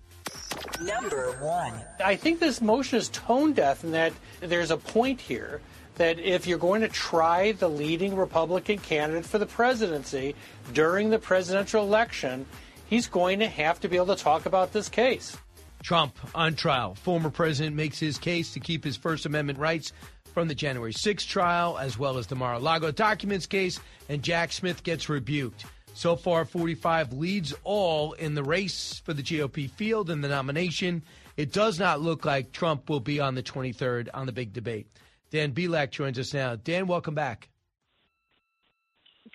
Number 0.80 1.36
one. 1.40 1.72
I 2.04 2.16
think 2.16 2.40
this 2.40 2.60
motion 2.60 2.98
is 2.98 3.08
tone 3.10 3.52
deaf 3.52 3.84
in 3.84 3.92
that 3.92 4.12
there's 4.40 4.70
a 4.70 4.76
point 4.76 5.20
here 5.20 5.60
that 5.98 6.18
if 6.18 6.46
you're 6.46 6.58
going 6.58 6.80
to 6.80 6.88
try 6.88 7.52
the 7.52 7.68
leading 7.68 8.16
Republican 8.16 8.78
candidate 8.78 9.26
for 9.26 9.38
the 9.38 9.46
presidency 9.46 10.34
during 10.72 11.10
the 11.10 11.18
presidential 11.18 11.82
election, 11.84 12.46
he's 12.86 13.06
going 13.06 13.40
to 13.40 13.48
have 13.48 13.80
to 13.80 13.88
be 13.88 13.96
able 13.96 14.16
to 14.16 14.22
talk 14.22 14.46
about 14.46 14.72
this 14.72 14.88
case. 14.88 15.36
Trump 15.82 16.16
on 16.34 16.54
trial. 16.54 16.94
Former 16.94 17.30
president 17.30 17.76
makes 17.76 17.98
his 17.98 18.18
case 18.18 18.52
to 18.54 18.60
keep 18.60 18.82
his 18.82 18.96
First 18.96 19.26
Amendment 19.26 19.58
rights 19.58 19.92
from 20.34 20.48
the 20.48 20.54
January 20.54 20.92
6th 20.92 21.26
trial, 21.26 21.78
as 21.78 21.98
well 21.98 22.18
as 22.18 22.26
the 22.26 22.34
Mar 22.34 22.54
a 22.54 22.58
Lago 22.58 22.90
documents 22.90 23.46
case, 23.46 23.80
and 24.08 24.22
Jack 24.22 24.52
Smith 24.52 24.82
gets 24.82 25.08
rebuked. 25.08 25.64
So 25.94 26.14
far, 26.14 26.44
45 26.44 27.12
leads 27.12 27.54
all 27.64 28.12
in 28.12 28.34
the 28.34 28.44
race 28.44 29.02
for 29.04 29.14
the 29.14 29.22
GOP 29.22 29.68
field 29.70 30.10
and 30.10 30.22
the 30.22 30.28
nomination. 30.28 31.02
It 31.36 31.52
does 31.52 31.78
not 31.78 32.00
look 32.00 32.24
like 32.24 32.52
Trump 32.52 32.88
will 32.88 33.00
be 33.00 33.18
on 33.18 33.34
the 33.34 33.42
23rd 33.42 34.08
on 34.14 34.26
the 34.26 34.32
big 34.32 34.52
debate. 34.52 34.86
Dan 35.30 35.52
Bilak 35.52 35.90
joins 35.90 36.18
us 36.18 36.32
now. 36.32 36.56
Dan, 36.56 36.86
welcome 36.86 37.14
back. 37.14 37.48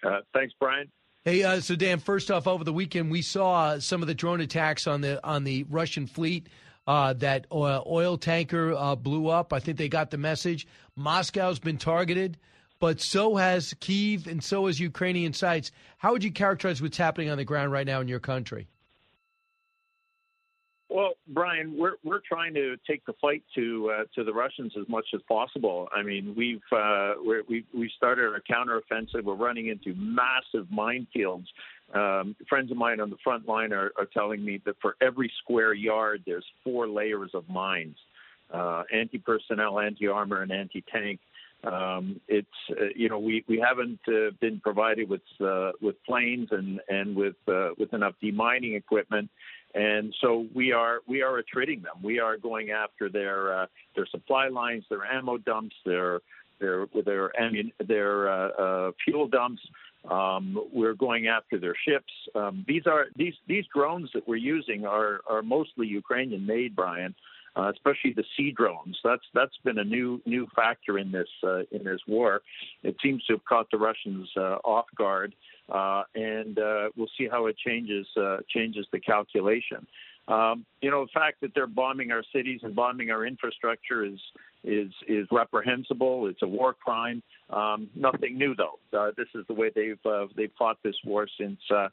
Uh, 0.04 0.20
thanks, 0.34 0.54
Brian. 0.60 0.92
Hey, 1.24 1.44
uh, 1.44 1.62
so 1.62 1.76
Dan, 1.76 2.00
first 2.00 2.30
off, 2.30 2.48
over 2.48 2.64
the 2.64 2.74
weekend 2.74 3.10
we 3.10 3.22
saw 3.22 3.80
some 3.80 4.02
of 4.02 4.08
the 4.08 4.14
drone 4.14 4.42
attacks 4.42 4.88
on 4.88 5.02
the 5.02 5.26
on 5.26 5.44
the 5.44 5.64
Russian 5.70 6.08
fleet. 6.08 6.48
Uh, 6.86 7.14
that 7.14 7.48
oil, 7.50 7.82
oil 7.88 8.18
tanker 8.18 8.74
uh, 8.74 8.94
blew 8.96 9.30
up. 9.30 9.54
I 9.54 9.60
think 9.60 9.78
they 9.78 9.88
got 9.88 10.12
the 10.12 10.18
message. 10.18 10.68
Moscow's 10.98 11.60
been 11.60 11.78
targeted, 11.78 12.38
but 12.80 13.00
so 13.00 13.38
has 13.38 13.74
Kiev 13.80 14.28
and 14.28 14.44
so 14.44 14.68
has 14.68 14.82
Ukrainian 14.82 15.32
sites. 15.32 15.72
How 15.98 16.12
would 16.12 16.26
you 16.26 16.32
characterize 16.32 16.82
what's 16.82 16.98
happening 16.98 17.30
on 17.30 17.38
the 17.38 17.46
ground 17.46 17.72
right 17.72 17.88
now 17.88 18.02
in 18.02 18.10
your 18.10 18.20
country? 18.20 18.68
Well, 20.94 21.14
Brian, 21.28 21.76
we're 21.76 21.96
we're 22.04 22.20
trying 22.20 22.54
to 22.54 22.78
take 22.88 23.04
the 23.08 23.14
fight 23.20 23.42
to 23.56 23.92
uh, 23.92 24.04
to 24.14 24.24
the 24.24 24.32
Russians 24.32 24.74
as 24.80 24.88
much 24.88 25.08
as 25.16 25.22
possible. 25.28 25.88
I 25.92 26.04
mean, 26.04 26.36
we've 26.38 26.62
uh, 26.72 27.14
we're, 27.18 27.42
we 27.50 27.66
we 27.74 27.92
started 27.98 28.26
our 28.26 28.40
counteroffensive. 28.42 29.24
We're 29.24 29.34
running 29.34 29.70
into 29.70 29.96
massive 29.98 30.68
minefields. 30.72 31.46
Um, 31.96 32.36
friends 32.48 32.70
of 32.70 32.78
mine 32.78 33.00
on 33.00 33.10
the 33.10 33.18
front 33.24 33.48
line 33.48 33.74
are, 33.74 33.92
are 33.98 34.06
telling 34.06 34.46
me 34.46 34.62
that 34.68 34.76
for 34.84 34.96
every 35.02 35.32
square 35.42 35.74
yard, 35.74 36.22
there's 36.28 36.46
four 36.64 36.88
layers 36.88 37.32
of 37.34 37.50
mines: 37.50 37.98
uh, 38.54 38.84
anti-personnel, 38.94 39.80
anti-armor, 39.80 40.44
and 40.44 40.52
anti-tank. 40.52 41.20
Um, 41.64 42.22
it's 42.28 42.48
uh, 42.70 42.86
you 42.96 43.10
know 43.10 43.18
we 43.18 43.44
we 43.48 43.60
haven't 43.60 44.00
uh, 44.08 44.30
been 44.40 44.60
provided 44.60 45.10
with 45.10 45.22
uh, 45.44 45.72
with 45.82 45.96
planes 46.06 46.50
and 46.52 46.82
and 46.88 47.16
with 47.16 47.36
uh, 47.48 47.70
with 47.80 47.96
enough 47.96 48.14
demining 48.22 48.78
equipment 48.78 49.32
and 49.74 50.14
so 50.22 50.46
we 50.54 50.72
are 50.72 51.00
we 51.08 51.22
are 51.22 51.38
attriting 51.38 51.82
them. 51.82 51.96
We 52.04 52.20
are 52.20 52.38
going 52.38 52.72
after 52.72 53.10
their 53.10 53.62
uh, 53.62 53.66
their 53.96 54.06
supply 54.08 54.48
lines, 54.50 54.84
their 54.90 55.06
ammo 55.06 55.38
dumps, 55.38 55.76
their 55.86 56.20
their 56.60 56.88
their 57.06 57.32
their 57.86 58.30
uh, 58.30 58.50
uh, 58.50 58.92
fuel 59.04 59.28
dumps. 59.28 59.62
Um, 60.10 60.60
we're 60.74 60.96
going 60.96 61.28
after 61.28 61.58
their 61.58 61.76
ships. 61.88 62.12
Um, 62.36 62.66
these 62.68 62.86
are 62.86 63.06
these 63.16 63.34
these 63.48 63.66
drones 63.74 64.10
that 64.14 64.28
we're 64.28 64.36
using 64.36 64.86
are 64.86 65.22
are 65.30 65.42
mostly 65.42 65.88
Ukrainian 65.88 66.46
made, 66.46 66.76
Brian. 66.76 67.16
Uh, 67.56 67.72
especially 67.72 68.12
the 68.14 68.24
sea 68.36 68.52
drones. 68.52 68.98
That's 69.04 69.22
that's 69.36 69.56
been 69.64 69.78
a 69.78 69.84
new 69.84 70.20
new 70.26 70.48
factor 70.56 70.98
in 70.98 71.12
this 71.12 71.28
uh, 71.44 71.60
in 71.72 71.84
this 71.84 72.00
war. 72.08 72.42
It 72.82 72.96
seems 73.02 73.24
to 73.26 73.34
have 73.34 73.46
caught 73.46 73.70
the 73.70 73.78
Russians 73.78 74.28
uh, 74.36 74.58
off 74.64 74.88
guard 74.98 75.36
uh, 75.70 76.04
and 76.16 76.60
uh, 76.60 76.90
we'll 76.96 77.08
see 77.18 77.28
how 77.30 77.48
it 77.48 77.58
changes 77.58 78.08
uh, 78.18 78.38
changes 78.50 78.86
the 78.92 79.00
calculation. 79.00 79.86
Um, 80.28 80.66
you 80.82 80.90
know, 80.90 81.06
the 81.06 81.12
fact 81.14 81.42
that 81.42 81.52
they're 81.54 81.68
bombing 81.68 82.12
our 82.12 82.24
cities 82.34 82.62
and 82.64 82.74
bombing 82.74 83.12
our 83.12 83.26
infrastructure 83.26 84.06
is 84.06 84.20
is 84.64 84.92
is 85.08 85.28
reprehensible. 85.32 86.28
It's 86.28 86.42
a 86.42 86.48
war 86.48 86.74
crime. 86.74 87.22
Um, 87.50 87.90
nothing 87.94 88.38
new 88.38 88.56
though. 88.56 88.80
Uh, 88.98 89.12
this 89.18 89.28
is 89.36 89.46
the 89.48 89.54
way 89.54 89.70
they've 89.76 90.00
uh, 90.06 90.28
they've 90.36 90.52
fought 90.58 90.78
this 90.82 90.96
war 91.04 91.28
since 91.38 91.60
uh, 91.70 91.90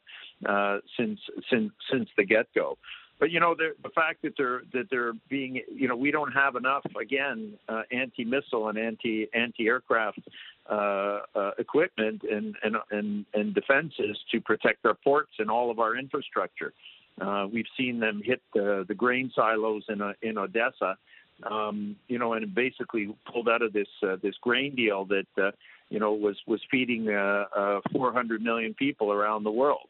uh, 0.47 0.79
since 0.97 1.19
since 1.49 1.71
since 1.91 2.09
the 2.17 2.23
get 2.23 2.47
go. 2.55 2.77
But 3.21 3.29
you 3.29 3.39
know, 3.39 3.53
the 3.55 3.89
fact 3.89 4.23
that 4.23 4.33
they're 4.35 4.63
that 4.73 4.87
they're 4.89 5.13
being, 5.29 5.61
you 5.71 5.87
know, 5.87 5.95
we 5.95 6.09
don't 6.09 6.31
have 6.31 6.55
enough 6.55 6.83
again 6.99 7.53
uh, 7.69 7.83
anti-missile 7.91 8.67
and 8.67 8.79
anti 8.79 9.27
anti-aircraft 9.31 10.21
uh, 10.67 11.19
uh, 11.35 11.51
equipment 11.59 12.23
and, 12.23 12.55
and 12.63 12.77
and 12.89 13.25
and 13.35 13.53
defenses 13.53 14.17
to 14.31 14.41
protect 14.41 14.83
our 14.87 14.95
ports 14.95 15.33
and 15.37 15.51
all 15.51 15.69
of 15.69 15.77
our 15.77 15.95
infrastructure. 15.95 16.73
Uh, 17.21 17.45
we've 17.53 17.67
seen 17.77 17.99
them 17.99 18.23
hit 18.25 18.41
the, 18.55 18.85
the 18.87 18.95
grain 18.95 19.31
silos 19.35 19.83
in 19.87 20.01
uh, 20.01 20.13
in 20.23 20.39
Odessa, 20.39 20.97
um, 21.43 21.95
you 22.07 22.17
know, 22.17 22.33
and 22.33 22.55
basically 22.55 23.15
pulled 23.31 23.47
out 23.47 23.61
of 23.61 23.71
this 23.71 23.89
uh, 24.01 24.15
this 24.23 24.33
grain 24.41 24.73
deal 24.73 25.05
that 25.05 25.27
uh, 25.37 25.51
you 25.89 25.99
know 25.99 26.13
was 26.13 26.37
was 26.47 26.59
feeding 26.71 27.07
uh, 27.07 27.45
uh, 27.55 27.81
400 27.91 28.41
million 28.41 28.73
people 28.73 29.11
around 29.11 29.43
the 29.43 29.51
world. 29.51 29.89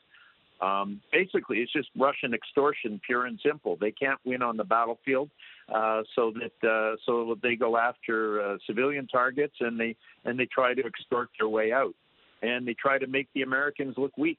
Um, 0.61 1.01
basically, 1.11 1.57
it's 1.57 1.73
just 1.73 1.89
Russian 1.97 2.33
extortion, 2.33 3.01
pure 3.05 3.25
and 3.25 3.39
simple. 3.43 3.77
They 3.79 3.91
can't 3.91 4.19
win 4.25 4.43
on 4.43 4.57
the 4.57 4.63
battlefield, 4.63 5.29
uh, 5.73 6.03
so 6.15 6.31
that 6.35 6.67
uh, 6.67 6.97
so 7.05 7.35
they 7.41 7.55
go 7.55 7.77
after 7.77 8.41
uh, 8.41 8.57
civilian 8.67 9.07
targets 9.07 9.55
and 9.59 9.79
they 9.79 9.95
and 10.23 10.39
they 10.39 10.45
try 10.45 10.73
to 10.75 10.85
extort 10.85 11.29
their 11.39 11.49
way 11.49 11.71
out, 11.71 11.95
and 12.43 12.67
they 12.67 12.75
try 12.75 12.99
to 12.99 13.07
make 13.07 13.27
the 13.33 13.41
Americans 13.41 13.95
look 13.97 14.15
weak. 14.17 14.37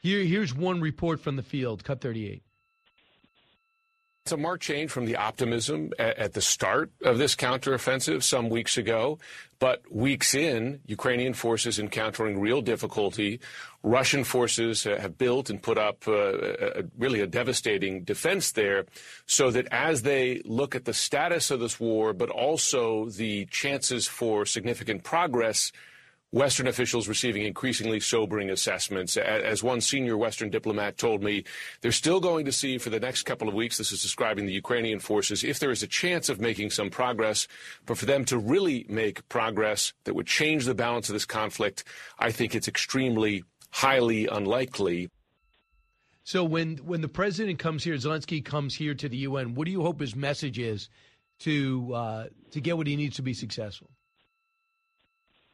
Here, 0.00 0.24
here's 0.24 0.54
one 0.54 0.80
report 0.80 1.20
from 1.20 1.36
the 1.36 1.42
field. 1.42 1.84
Cut 1.84 2.00
38. 2.00 2.42
It's 4.24 4.32
a 4.32 4.38
marked 4.38 4.62
change 4.62 4.90
from 4.90 5.04
the 5.04 5.16
optimism 5.16 5.92
at, 5.98 6.16
at, 6.16 6.32
the 6.32 6.40
start 6.40 6.90
of 7.02 7.18
this 7.18 7.36
counteroffensive 7.36 8.22
some 8.22 8.48
weeks 8.48 8.78
ago. 8.78 9.18
But 9.58 9.82
weeks 9.92 10.34
in, 10.34 10.80
Ukrainian 10.86 11.34
forces 11.34 11.78
encountering 11.78 12.40
real 12.40 12.62
difficulty. 12.62 13.40
Russian 13.82 14.24
forces 14.24 14.86
uh, 14.86 14.96
have 14.98 15.18
built 15.18 15.50
and 15.50 15.62
put 15.62 15.76
up 15.76 16.08
uh, 16.08 16.12
a, 16.12 16.84
really 16.96 17.20
a 17.20 17.26
devastating 17.26 18.02
defense 18.02 18.52
there, 18.52 18.86
so 19.26 19.50
that 19.50 19.68
as 19.70 20.00
they 20.00 20.40
look 20.46 20.74
at 20.74 20.86
the 20.86 20.94
status 20.94 21.50
of 21.50 21.60
this 21.60 21.78
war, 21.78 22.14
but 22.14 22.30
also 22.30 23.10
the 23.10 23.44
chances 23.50 24.06
for 24.06 24.46
significant 24.46 25.04
progress 25.04 25.70
Western 26.34 26.66
officials 26.66 27.06
receiving 27.06 27.44
increasingly 27.44 28.00
sobering 28.00 28.50
assessments. 28.50 29.16
As 29.16 29.62
one 29.62 29.80
senior 29.80 30.16
Western 30.16 30.50
diplomat 30.50 30.98
told 30.98 31.22
me, 31.22 31.44
they're 31.80 31.92
still 31.92 32.18
going 32.18 32.44
to 32.46 32.50
see 32.50 32.76
for 32.76 32.90
the 32.90 32.98
next 32.98 33.22
couple 33.22 33.46
of 33.46 33.54
weeks, 33.54 33.78
this 33.78 33.92
is 33.92 34.02
describing 34.02 34.44
the 34.44 34.52
Ukrainian 34.52 34.98
forces, 34.98 35.44
if 35.44 35.60
there 35.60 35.70
is 35.70 35.84
a 35.84 35.86
chance 35.86 36.28
of 36.28 36.40
making 36.40 36.70
some 36.70 36.90
progress. 36.90 37.46
But 37.86 37.98
for 37.98 38.06
them 38.06 38.24
to 38.24 38.36
really 38.36 38.84
make 38.88 39.28
progress 39.28 39.92
that 40.02 40.16
would 40.16 40.26
change 40.26 40.64
the 40.64 40.74
balance 40.74 41.08
of 41.08 41.12
this 41.12 41.24
conflict, 41.24 41.84
I 42.18 42.32
think 42.32 42.56
it's 42.56 42.66
extremely, 42.66 43.44
highly 43.70 44.26
unlikely. 44.26 45.10
So 46.24 46.42
when 46.42 46.78
when 46.78 47.00
the 47.00 47.08
president 47.08 47.60
comes 47.60 47.84
here, 47.84 47.94
Zelensky 47.94 48.44
comes 48.44 48.74
here 48.74 48.94
to 48.96 49.08
the 49.08 49.18
UN, 49.18 49.54
what 49.54 49.66
do 49.66 49.70
you 49.70 49.82
hope 49.82 50.00
his 50.00 50.16
message 50.16 50.58
is 50.58 50.88
to 51.40 51.94
uh, 51.94 52.26
to 52.50 52.60
get 52.60 52.76
what 52.76 52.88
he 52.88 52.96
needs 52.96 53.14
to 53.16 53.22
be 53.22 53.34
successful? 53.34 53.93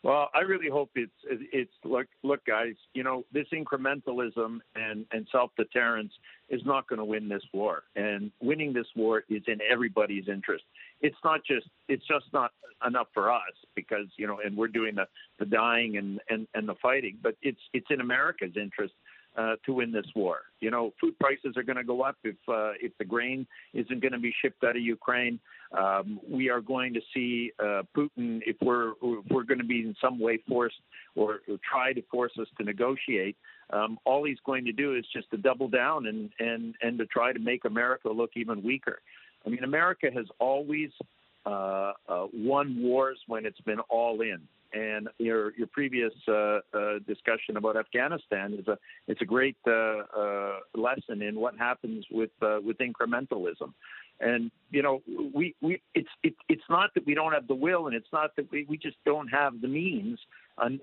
Well, 0.02 0.30
I 0.34 0.40
really 0.40 0.70
hope 0.70 0.90
it's 0.94 1.12
it's 1.24 1.72
look 1.84 2.06
look 2.22 2.44
guys, 2.46 2.74
you 2.94 3.02
know, 3.02 3.24
this 3.32 3.46
incrementalism 3.52 4.60
and 4.74 5.04
and 5.12 5.26
self-deterrence 5.30 6.12
is 6.48 6.62
not 6.64 6.88
going 6.88 6.98
to 6.98 7.04
win 7.04 7.28
this 7.28 7.42
war. 7.52 7.82
And 7.96 8.32
winning 8.40 8.72
this 8.72 8.86
war 8.96 9.24
is 9.28 9.42
in 9.46 9.58
everybody's 9.70 10.26
interest. 10.26 10.64
It's 11.02 11.18
not 11.22 11.40
just 11.44 11.66
it's 11.88 12.06
just 12.06 12.26
not 12.32 12.52
enough 12.86 13.08
for 13.12 13.30
us 13.30 13.42
because, 13.76 14.06
you 14.16 14.26
know, 14.26 14.40
and 14.42 14.56
we're 14.56 14.68
doing 14.68 14.94
the 14.94 15.06
the 15.38 15.44
dying 15.44 15.98
and 15.98 16.18
and 16.30 16.48
and 16.54 16.66
the 16.66 16.76
fighting, 16.80 17.18
but 17.22 17.36
it's 17.42 17.60
it's 17.74 17.88
in 17.90 18.00
America's 18.00 18.56
interest 18.56 18.94
uh, 19.36 19.56
to 19.64 19.72
win 19.74 19.92
this 19.92 20.06
war. 20.14 20.40
You 20.60 20.70
know, 20.70 20.92
food 21.00 21.18
prices 21.18 21.56
are 21.56 21.62
going 21.62 21.76
to 21.76 21.84
go 21.84 22.02
up 22.02 22.16
if 22.24 22.36
uh, 22.48 22.72
if 22.80 22.92
the 22.98 23.04
grain 23.04 23.46
isn't 23.72 24.00
going 24.00 24.12
to 24.12 24.18
be 24.18 24.34
shipped 24.42 24.62
out 24.64 24.76
of 24.76 24.82
Ukraine. 24.82 25.38
Um, 25.76 26.18
we 26.28 26.50
are 26.50 26.60
going 26.60 26.94
to 26.94 27.00
see 27.14 27.52
uh, 27.60 27.82
Putin 27.96 28.40
if 28.44 28.56
we're 28.60 28.90
if 29.02 29.24
we're 29.30 29.44
going 29.44 29.58
to 29.58 29.64
be 29.64 29.80
in 29.80 29.94
some 30.00 30.18
way 30.18 30.40
forced 30.48 30.80
or, 31.14 31.40
or 31.48 31.58
try 31.70 31.92
to 31.92 32.02
force 32.10 32.32
us 32.40 32.48
to 32.58 32.64
negotiate. 32.64 33.36
Um, 33.72 33.98
all 34.04 34.24
he's 34.24 34.38
going 34.44 34.64
to 34.64 34.72
do 34.72 34.96
is 34.96 35.04
just 35.14 35.30
to 35.30 35.36
double 35.36 35.68
down 35.68 36.06
and 36.06 36.30
and 36.40 36.74
and 36.82 36.98
to 36.98 37.06
try 37.06 37.32
to 37.32 37.38
make 37.38 37.64
America 37.64 38.08
look 38.08 38.30
even 38.34 38.62
weaker. 38.62 39.00
I 39.46 39.48
mean, 39.48 39.64
America 39.64 40.08
has 40.12 40.26
always 40.38 40.90
uh, 41.46 41.92
uh, 42.08 42.26
won 42.34 42.82
wars 42.82 43.18
when 43.28 43.46
it's 43.46 43.60
been 43.60 43.80
all 43.88 44.20
in 44.20 44.40
and 44.72 45.08
your 45.18 45.52
your 45.56 45.66
previous 45.66 46.12
uh, 46.28 46.60
uh, 46.72 46.98
discussion 47.06 47.56
about 47.56 47.76
Afghanistan 47.76 48.54
is 48.54 48.68
a 48.68 48.78
it's 49.08 49.20
a 49.22 49.24
great 49.24 49.56
uh, 49.66 49.70
uh 49.72 50.58
lesson 50.74 51.22
in 51.22 51.38
what 51.38 51.56
happens 51.56 52.04
with 52.10 52.30
uh, 52.42 52.58
with 52.62 52.78
incrementalism. 52.78 53.72
And 54.20 54.50
you 54.70 54.82
know, 54.82 55.02
we 55.34 55.54
we 55.60 55.80
it's 55.94 56.08
it, 56.22 56.34
it's 56.48 56.68
not 56.68 56.90
that 56.94 57.06
we 57.06 57.14
don't 57.14 57.32
have 57.32 57.48
the 57.48 57.54
will, 57.54 57.86
and 57.86 57.96
it's 57.96 58.12
not 58.12 58.36
that 58.36 58.50
we, 58.52 58.66
we 58.68 58.76
just 58.76 58.96
don't 59.04 59.28
have 59.28 59.60
the 59.60 59.68
means, 59.68 60.18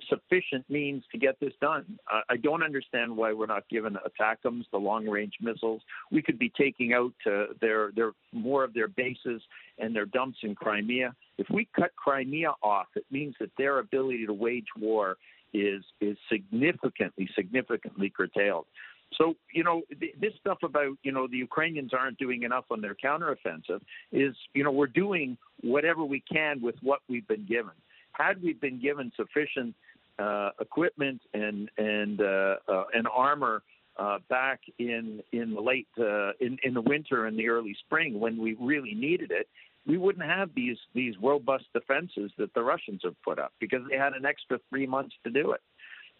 sufficient 0.10 0.70
means 0.70 1.04
to 1.12 1.18
get 1.18 1.40
this 1.40 1.54
done. 1.62 2.00
Uh, 2.12 2.22
I 2.30 2.38
don't 2.38 2.64
understand 2.64 3.16
why 3.16 3.34
we're 3.34 3.46
not 3.46 3.68
given 3.70 3.96
ATACMS, 3.96 4.66
the 4.72 4.78
long 4.78 5.08
range 5.08 5.34
missiles. 5.42 5.82
We 6.12 6.22
could 6.22 6.40
be 6.40 6.52
taking 6.58 6.94
out 6.94 7.14
uh, 7.26 7.54
their 7.62 7.92
their 7.96 8.12
more 8.32 8.64
of 8.64 8.74
their 8.74 8.88
bases 8.88 9.42
and 9.78 9.96
their 9.96 10.06
dumps 10.06 10.40
in 10.44 10.56
Crimea. 10.56 11.16
If 11.38 11.48
we 11.50 11.68
cut 11.76 11.96
Crimea 11.96 12.54
off, 12.64 12.88
it 12.96 13.06
means 13.12 13.36
that 13.40 13.52
their 13.58 13.80
ability 13.80 14.26
to 14.26 14.34
wage 14.34 14.68
war 14.78 15.18
is 15.54 15.84
is 16.02 16.18
significantly 16.30 17.30
significantly 17.36 18.10
curtailed. 18.10 18.66
So, 19.14 19.36
you 19.54 19.64
know, 19.64 19.84
this 20.20 20.34
stuff 20.40 20.60
about, 20.64 20.98
you 21.04 21.12
know, 21.12 21.28
the 21.28 21.38
Ukrainians 21.38 21.94
aren't 21.94 22.18
doing 22.18 22.44
enough 22.44 22.66
on 22.70 22.82
their 22.82 22.96
counteroffensive 22.96 23.82
is, 24.12 24.36
you 24.54 24.64
know, 24.64 24.72
we're 24.72 24.88
doing 24.88 25.38
whatever 25.62 26.04
we 26.04 26.20
can 26.20 26.62
with 26.62 26.76
what 26.82 27.00
we've 27.08 27.28
been 27.28 27.46
given. 27.46 27.72
Had 28.18 28.42
we 28.42 28.54
been 28.54 28.80
given 28.80 29.12
sufficient 29.16 29.76
uh, 30.20 30.50
equipment 30.60 31.22
and 31.34 31.70
and 31.78 32.22
uh, 32.22 32.56
uh, 32.68 32.86
and 32.94 33.08
armor 33.14 33.62
uh, 33.98 34.18
back 34.30 34.62
in 34.80 35.22
in 35.32 35.54
the 35.54 35.62
late 35.62 35.88
uh, 36.00 36.32
in 36.40 36.58
in 36.64 36.74
the 36.74 36.82
winter 36.82 37.26
and 37.28 37.38
the 37.38 37.50
early 37.50 37.76
spring 37.86 38.20
when 38.20 38.42
we 38.42 38.56
really 38.60 38.94
needed 38.94 39.32
it, 39.32 39.48
we 39.86 39.98
wouldn't 39.98 40.26
have 40.26 40.50
these 40.56 40.78
these 40.94 41.16
robust 41.22 41.66
defenses 41.74 42.32
that 42.38 42.54
the 42.54 42.62
Russians 42.62 43.02
have 43.04 43.16
put 43.24 43.40
up 43.40 43.54
because 43.60 43.82
they 43.90 43.98
had 43.98 44.14
an 44.14 44.26
extra 44.26 44.60
three 44.70 44.88
months 44.88 45.16
to 45.24 45.30
do 45.30 45.52
it. 45.52 45.62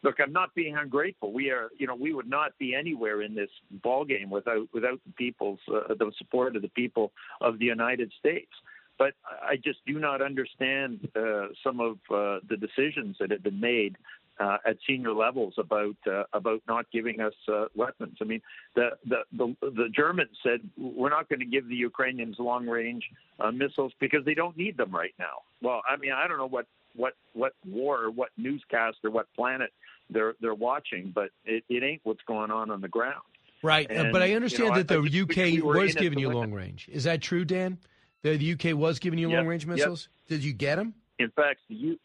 Look, 0.04 0.16
I'm 0.20 0.32
not 0.32 0.54
being 0.54 0.78
ungrateful. 0.78 1.34
We 1.34 1.50
are, 1.50 1.70
you 1.78 1.88
know, 1.88 1.96
we 1.96 2.14
would 2.14 2.30
not 2.30 2.52
be 2.60 2.76
anywhere 2.76 3.24
in 3.24 3.34
this 3.34 3.50
ball 3.82 4.06
game 4.06 4.30
without 4.30 4.68
without 4.74 5.00
the 5.06 5.14
people's 5.14 5.60
uh, 5.74 5.96
the 5.96 6.12
support 6.18 6.56
of 6.56 6.62
the 6.62 6.70
people 6.70 7.12
of 7.42 7.58
the 7.58 7.66
United 7.66 8.12
States. 8.20 8.52
But 8.98 9.14
I 9.44 9.58
just 9.58 9.80
do 9.86 10.00
not 10.00 10.22
understand 10.22 11.08
uh, 11.16 11.48
some 11.64 11.80
of 11.80 11.98
uh, 12.10 12.40
the 12.50 12.58
decisions 12.60 13.18
that 13.20 13.32
have 13.32 13.44
been 13.44 13.60
made 13.60 13.96
uh, 14.40 14.58
at 14.68 14.78
senior 14.88 15.14
levels 15.14 15.54
about 15.58 15.96
uh, 16.12 16.24
about 16.34 16.62
not 16.68 16.86
giving 16.92 17.20
us 17.20 17.34
uh, 17.52 17.66
weapons. 17.76 18.18
I 18.22 18.26
mean, 18.26 18.42
the, 18.76 18.90
the 19.06 19.24
the 19.34 19.56
the 19.62 19.90
Germans 19.96 20.30
said 20.44 20.62
we're 20.78 21.10
not 21.10 21.28
going 21.30 21.40
to 21.40 21.46
give 21.46 21.68
the 21.68 21.76
Ukrainians 21.76 22.36
long 22.40 22.68
range 22.68 23.04
uh, 23.40 23.52
missiles 23.52 23.94
because 24.00 24.24
they 24.26 24.34
don't 24.34 24.56
need 24.58 24.78
them 24.78 24.92
right 24.92 25.14
now. 25.20 25.42
Well, 25.62 25.82
I 25.90 25.98
mean, 25.98 26.12
I 26.12 26.28
don't 26.28 26.38
know 26.38 26.48
what 26.48 26.68
what 26.96 27.14
what 27.34 27.54
war 27.66 28.04
or 28.04 28.12
what 28.12 28.30
newscast 28.38 28.98
or 29.04 29.12
what 29.12 29.28
planet 29.36 29.72
they're 30.10 30.36
they're 30.42 30.54
watching, 30.54 31.12
but 31.14 31.30
it, 31.46 31.64
it 31.70 31.84
ain't 31.84 32.02
what's 32.04 32.24
going 32.28 32.52
on 32.52 32.70
on 32.72 32.82
the 32.82 32.88
ground. 32.88 33.24
Right, 33.64 33.90
uh, 33.90 33.94
And, 33.96 34.12
but 34.12 34.22
I 34.22 34.26
you 34.28 34.36
understand 34.36 34.70
know, 34.70 34.76
that 34.84 34.92
I- 34.92 34.96
the 34.98 35.02
I 35.02 35.22
UK 35.24 35.64
was 35.64 35.96
giving 35.96 36.20
you 36.20 36.30
long 36.30 36.52
range. 36.54 36.88
Is 36.92 37.06
that 37.06 37.22
true, 37.22 37.44
Dan? 37.44 37.80
The, 38.24 38.38
the 38.38 38.54
UK 38.54 38.78
was 38.78 39.00
giving 39.00 39.20
you 39.20 39.30
Yep, 39.30 39.38
long 39.38 39.48
range 39.48 39.64
yep. 39.64 39.78
missiles. 39.78 40.10
Did 40.28 40.44
you 40.44 40.54
get 40.54 40.76
them? 40.76 40.94
In 41.20 41.30
fact, 41.32 41.60
the, 41.70 41.76
U- 41.76 42.00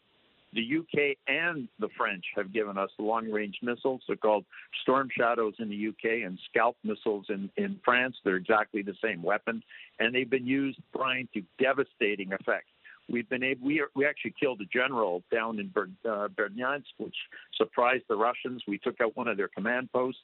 the 0.53 0.77
UK 0.79 1.17
and 1.27 1.67
the 1.79 1.89
French 1.97 2.23
have 2.35 2.53
given 2.53 2.77
us 2.77 2.89
long 2.99 3.29
range 3.31 3.59
missiles. 3.61 4.01
They're 4.07 4.15
called 4.15 4.45
Storm 4.81 5.09
Shadows 5.15 5.55
in 5.59 5.69
the 5.69 5.87
UK 5.89 6.25
and 6.25 6.39
Scalp 6.49 6.77
missiles 6.83 7.25
in, 7.29 7.49
in 7.57 7.79
France. 7.83 8.15
They're 8.23 8.37
exactly 8.37 8.81
the 8.81 8.95
same 9.03 9.21
weapon, 9.23 9.63
and 9.99 10.13
they've 10.13 10.29
been 10.29 10.47
used, 10.47 10.79
Brian, 10.93 11.27
to 11.33 11.41
devastating 11.59 12.33
effect. 12.33 12.67
We've 13.09 13.27
been 13.27 13.43
able, 13.43 13.67
we, 13.67 13.81
are, 13.81 13.89
we 13.95 14.05
actually 14.05 14.33
killed 14.39 14.61
a 14.61 14.65
general 14.65 15.23
down 15.29 15.59
in 15.59 15.67
Ber, 15.67 15.89
uh, 16.05 16.29
Berdyansk, 16.29 16.85
which 16.97 17.15
surprised 17.57 18.05
the 18.07 18.15
Russians. 18.15 18.63
We 18.65 18.77
took 18.77 19.01
out 19.01 19.17
one 19.17 19.27
of 19.27 19.35
their 19.35 19.49
command 19.49 19.91
posts. 19.91 20.21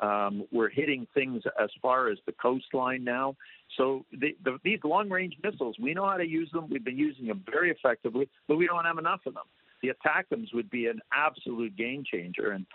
Um, 0.00 0.44
we're 0.50 0.70
hitting 0.70 1.06
things 1.12 1.42
as 1.62 1.70
far 1.82 2.08
as 2.08 2.18
the 2.26 2.32
coastline 2.32 3.04
now. 3.04 3.36
So 3.76 4.04
the, 4.12 4.36
the, 4.44 4.58
these 4.64 4.80
long-range 4.82 5.36
missiles, 5.42 5.76
we 5.78 5.94
know 5.94 6.06
how 6.06 6.16
to 6.16 6.26
use 6.26 6.50
them. 6.52 6.68
We've 6.70 6.84
been 6.84 6.98
using 6.98 7.26
them 7.26 7.44
very 7.50 7.70
effectively, 7.70 8.28
but 8.48 8.56
we 8.56 8.66
don't 8.66 8.84
have 8.84 8.98
enough 8.98 9.20
of 9.26 9.34
them. 9.34 9.44
The 9.82 9.90
ATACMs 9.90 10.54
would 10.54 10.70
be 10.70 10.86
an 10.86 11.00
absolute 11.12 11.76
game 11.76 12.04
changer, 12.10 12.52
and 12.52 12.66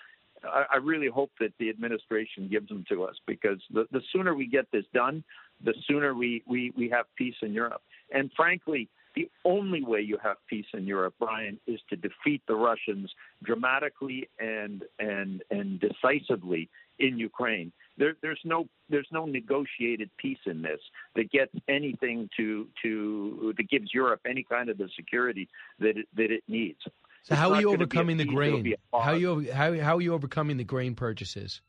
I, 0.43 0.65
I 0.73 0.77
really 0.77 1.07
hope 1.07 1.31
that 1.39 1.53
the 1.59 1.69
administration 1.69 2.47
gives 2.49 2.67
them 2.67 2.85
to 2.89 3.03
us 3.03 3.15
because 3.27 3.59
the, 3.73 3.85
the 3.91 4.01
sooner 4.13 4.35
we 4.35 4.47
get 4.47 4.71
this 4.71 4.85
done, 4.93 5.23
the 5.63 5.73
sooner 5.87 6.13
we, 6.13 6.43
we, 6.47 6.73
we 6.77 6.89
have 6.89 7.05
peace 7.15 7.35
in 7.41 7.53
Europe. 7.53 7.81
And 8.11 8.31
frankly, 8.35 8.89
the 9.15 9.29
only 9.45 9.83
way 9.83 10.01
you 10.01 10.17
have 10.21 10.37
peace 10.47 10.65
in 10.73 10.85
Europe, 10.85 11.15
Brian, 11.19 11.57
is 11.67 11.79
to 11.89 11.95
defeat 11.95 12.41
the 12.47 12.55
Russians 12.55 13.09
dramatically 13.43 14.29
and 14.39 14.83
and 14.99 15.41
and 15.49 15.79
decisively 15.79 16.69
in 16.99 17.17
Ukraine. 17.17 17.71
There, 17.97 18.15
there's 18.21 18.39
no 18.43 18.67
there's 18.89 19.07
no 19.11 19.25
negotiated 19.25 20.09
peace 20.17 20.39
in 20.45 20.61
this 20.61 20.79
that 21.15 21.31
gets 21.31 21.53
anything 21.67 22.29
to 22.37 22.67
to 22.83 23.53
that 23.57 23.69
gives 23.69 23.93
Europe 23.93 24.21
any 24.27 24.43
kind 24.43 24.69
of 24.69 24.77
the 24.77 24.89
security 24.95 25.47
that 25.79 25.97
it, 25.97 26.07
that 26.15 26.31
it 26.31 26.43
needs. 26.47 26.79
So 26.83 26.91
It's 27.31 27.39
how 27.39 27.51
are 27.53 27.61
you 27.61 27.67
gonna 27.67 27.77
be 27.77 27.97
a 27.97 28.01
overcoming 28.01 28.17
the 28.17 28.25
grain? 28.25 28.75
How 28.93 29.13
you 29.13 29.51
how 29.51 29.79
how 29.79 29.97
are 29.97 30.01
you 30.01 30.13
overcoming 30.13 30.57
the 30.57 30.63
grain 30.63 30.95
purchases? 30.95 31.61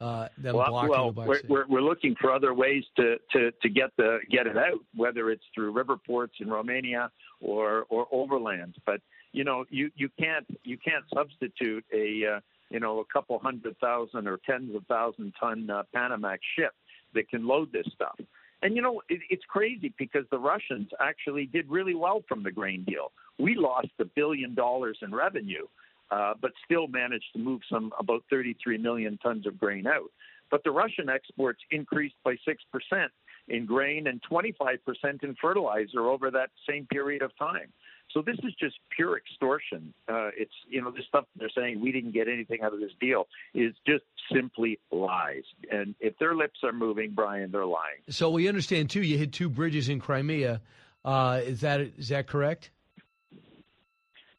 Uh, 0.00 0.28
well, 0.40 0.86
well 0.88 1.12
we're, 1.12 1.40
we're, 1.48 1.66
we're 1.66 1.82
looking 1.82 2.14
for 2.20 2.32
other 2.32 2.54
ways 2.54 2.84
to, 2.94 3.16
to, 3.32 3.50
to 3.60 3.68
get 3.68 3.90
the 3.96 4.20
get 4.30 4.46
it 4.46 4.56
out, 4.56 4.78
whether 4.94 5.28
it's 5.28 5.42
through 5.52 5.72
river 5.72 5.96
ports 5.96 6.34
in 6.38 6.48
Romania 6.48 7.10
or 7.40 7.84
or 7.88 8.06
overland. 8.12 8.76
But 8.86 9.00
you 9.32 9.42
know, 9.42 9.64
you, 9.70 9.90
you 9.96 10.08
can't 10.18 10.46
you 10.62 10.78
can't 10.78 11.04
substitute 11.12 11.84
a 11.92 12.36
uh, 12.36 12.40
you 12.70 12.80
know 12.80 13.00
a 13.00 13.04
couple 13.12 13.38
hundred 13.38 13.78
thousand 13.78 14.26
or 14.28 14.38
tens 14.44 14.74
of 14.74 14.84
thousand 14.86 15.32
ton 15.40 15.68
uh, 15.70 15.82
Panamax 15.94 16.38
ship 16.56 16.72
that 17.14 17.28
can 17.28 17.46
load 17.46 17.72
this 17.72 17.86
stuff. 17.94 18.18
And 18.62 18.74
you 18.74 18.82
know, 18.82 19.02
it, 19.08 19.20
it's 19.30 19.44
crazy 19.48 19.92
because 19.98 20.24
the 20.30 20.38
Russians 20.38 20.88
actually 21.00 21.46
did 21.46 21.68
really 21.68 21.94
well 21.94 22.22
from 22.28 22.42
the 22.42 22.50
grain 22.50 22.84
deal. 22.84 23.12
We 23.38 23.54
lost 23.54 23.88
a 24.00 24.04
billion 24.04 24.54
dollars 24.54 24.98
in 25.02 25.14
revenue, 25.14 25.66
uh, 26.10 26.34
but 26.40 26.52
still 26.64 26.88
managed 26.88 27.32
to 27.34 27.38
move 27.38 27.60
some 27.70 27.92
about 27.98 28.24
33 28.30 28.78
million 28.78 29.18
tons 29.18 29.46
of 29.46 29.58
grain 29.58 29.86
out. 29.86 30.10
But 30.50 30.64
the 30.64 30.70
Russian 30.70 31.08
exports 31.08 31.60
increased 31.70 32.16
by 32.24 32.36
6% 32.46 33.06
in 33.48 33.66
grain 33.66 34.06
and 34.06 34.20
25% 34.30 34.78
in 35.22 35.36
fertilizer 35.40 36.00
over 36.00 36.30
that 36.30 36.50
same 36.68 36.86
period 36.86 37.22
of 37.22 37.36
time. 37.38 37.72
So 38.18 38.22
this 38.22 38.38
is 38.42 38.52
just 38.58 38.74
pure 38.90 39.16
extortion. 39.16 39.94
Uh, 40.08 40.30
it's 40.36 40.52
you 40.68 40.82
know 40.82 40.90
this 40.90 41.04
stuff 41.06 41.26
they're 41.36 41.48
saying 41.56 41.80
we 41.80 41.92
didn't 41.92 42.10
get 42.10 42.26
anything 42.26 42.62
out 42.62 42.74
of 42.74 42.80
this 42.80 42.90
deal 43.00 43.28
is 43.54 43.74
just 43.86 44.02
simply 44.32 44.80
lies. 44.90 45.44
And 45.70 45.94
if 46.00 46.18
their 46.18 46.34
lips 46.34 46.58
are 46.64 46.72
moving, 46.72 47.12
Brian, 47.12 47.52
they're 47.52 47.64
lying. 47.64 48.00
So 48.08 48.28
we 48.30 48.48
understand 48.48 48.90
too. 48.90 49.02
You 49.02 49.18
hit 49.18 49.32
two 49.32 49.48
bridges 49.48 49.88
in 49.88 50.00
Crimea. 50.00 50.60
Uh, 51.04 51.42
is 51.44 51.60
that 51.60 51.80
is 51.80 52.08
that 52.08 52.26
correct? 52.26 52.72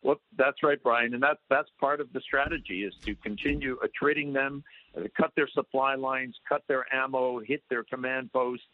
Well, 0.01 0.19
that's 0.37 0.61
right, 0.61 0.81
Brian, 0.83 1.13
and 1.13 1.23
that's 1.23 1.39
that's 1.49 1.69
part 1.79 2.01
of 2.01 2.11
the 2.11 2.19
strategy 2.19 2.83
is 2.83 2.93
to 3.05 3.15
continue 3.15 3.77
attriting 3.81 4.33
them, 4.33 4.61
uh, 4.97 5.03
cut 5.15 5.31
their 5.37 5.47
supply 5.47 5.95
lines, 5.95 6.35
cut 6.49 6.63
their 6.67 6.85
ammo, 6.93 7.39
hit 7.39 7.63
their 7.69 7.85
command 7.85 8.33
posts, 8.33 8.65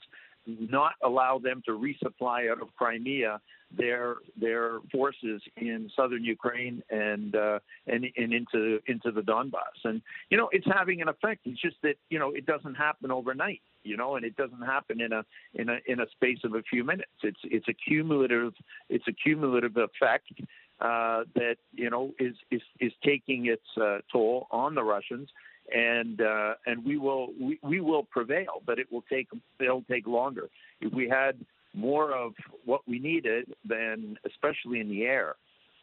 not 0.45 0.93
allow 1.03 1.39
them 1.39 1.61
to 1.65 1.71
resupply 1.71 2.51
out 2.51 2.61
of 2.61 2.73
Crimea 2.75 3.41
their 3.75 4.17
their 4.39 4.79
forces 4.91 5.41
in 5.57 5.89
southern 5.95 6.23
Ukraine 6.23 6.83
and 6.89 7.35
uh, 7.35 7.59
and 7.87 8.05
and 8.15 8.33
into 8.33 8.79
into 8.87 9.11
the 9.11 9.21
Donbass. 9.21 9.83
And 9.83 10.01
you 10.29 10.37
know, 10.37 10.49
it's 10.51 10.67
having 10.71 11.01
an 11.01 11.09
effect. 11.09 11.41
It's 11.45 11.61
just 11.61 11.77
that 11.83 11.95
you 12.09 12.19
know 12.19 12.31
it 12.31 12.45
doesn't 12.45 12.75
happen 12.75 13.11
overnight. 13.11 13.61
You 13.83 13.97
know, 13.97 14.15
and 14.15 14.25
it 14.25 14.35
doesn't 14.35 14.61
happen 14.61 15.01
in 15.01 15.13
a 15.13 15.23
in 15.53 15.69
a 15.69 15.77
in 15.87 15.99
a 15.99 16.09
space 16.11 16.39
of 16.43 16.55
a 16.55 16.61
few 16.63 16.83
minutes. 16.83 17.11
It's 17.23 17.39
it's 17.43 17.67
a 17.67 17.73
cumulative 17.73 18.53
it's 18.89 19.07
a 19.07 19.13
cumulative 19.13 19.77
effect 19.77 20.31
uh, 20.79 21.23
that 21.35 21.57
you 21.73 21.89
know 21.89 22.13
is 22.19 22.35
is 22.51 22.61
is 22.79 22.91
taking 23.03 23.47
its 23.47 23.65
uh, 23.81 23.99
toll 24.11 24.47
on 24.51 24.75
the 24.75 24.83
Russians, 24.83 25.29
and 25.73 26.21
uh, 26.21 26.53
and 26.65 26.83
we 26.85 26.97
will 26.97 27.29
we, 27.39 27.59
we 27.63 27.79
will 27.79 28.03
prevail, 28.03 28.61
but 28.65 28.79
it 28.79 28.91
will 28.91 29.03
take 29.09 29.27
it'll 29.59 29.83
take 29.83 30.07
longer. 30.07 30.49
If 30.81 30.93
we 30.93 31.09
had 31.09 31.37
more 31.73 32.13
of 32.13 32.33
what 32.63 32.81
we 32.87 32.99
needed, 32.99 33.53
then 33.67 34.17
especially 34.25 34.79
in 34.79 34.89
the 34.89 35.03
air, 35.03 35.35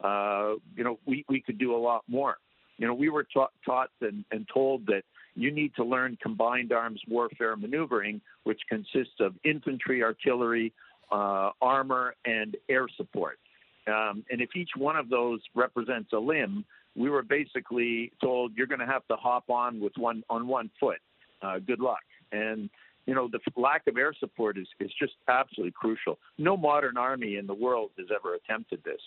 uh, 0.03 0.53
you 0.75 0.83
know, 0.83 0.99
we 1.05 1.25
we 1.27 1.41
could 1.41 1.57
do 1.57 1.75
a 1.75 1.77
lot 1.77 2.03
more. 2.07 2.37
You 2.77 2.87
know, 2.87 2.93
we 2.93 3.09
were 3.09 3.23
taught 3.23 3.51
taught 3.65 3.89
and, 4.01 4.25
and 4.31 4.47
told 4.51 4.85
that 4.87 5.03
you 5.35 5.51
need 5.51 5.75
to 5.75 5.83
learn 5.83 6.17
combined 6.21 6.71
arms 6.71 7.01
warfare 7.07 7.55
maneuvering, 7.55 8.21
which 8.43 8.61
consists 8.69 9.19
of 9.19 9.35
infantry, 9.43 10.03
artillery, 10.03 10.73
uh, 11.11 11.51
armor, 11.61 12.15
and 12.25 12.55
air 12.69 12.87
support. 12.97 13.39
Um, 13.87 14.23
and 14.29 14.41
if 14.41 14.55
each 14.55 14.71
one 14.77 14.95
of 14.95 15.09
those 15.09 15.41
represents 15.55 16.13
a 16.13 16.17
limb, 16.17 16.65
we 16.95 17.09
were 17.09 17.23
basically 17.23 18.11
told 18.21 18.53
you're 18.55 18.67
going 18.67 18.79
to 18.79 18.85
have 18.85 19.05
to 19.07 19.15
hop 19.15 19.49
on 19.49 19.79
with 19.79 19.93
one 19.97 20.23
on 20.29 20.47
one 20.47 20.69
foot. 20.79 20.99
Uh, 21.41 21.59
good 21.59 21.79
luck. 21.79 22.03
And 22.31 22.69
you 23.05 23.13
know 23.13 23.27
the 23.27 23.39
lack 23.59 23.85
of 23.87 23.97
air 23.97 24.13
support 24.19 24.57
is 24.57 24.67
is 24.79 24.91
just 24.97 25.13
absolutely 25.27 25.73
crucial. 25.73 26.17
No 26.37 26.55
modern 26.55 26.97
army 26.97 27.35
in 27.37 27.47
the 27.47 27.53
world 27.53 27.91
has 27.97 28.07
ever 28.15 28.35
attempted 28.35 28.83
this. 28.83 29.01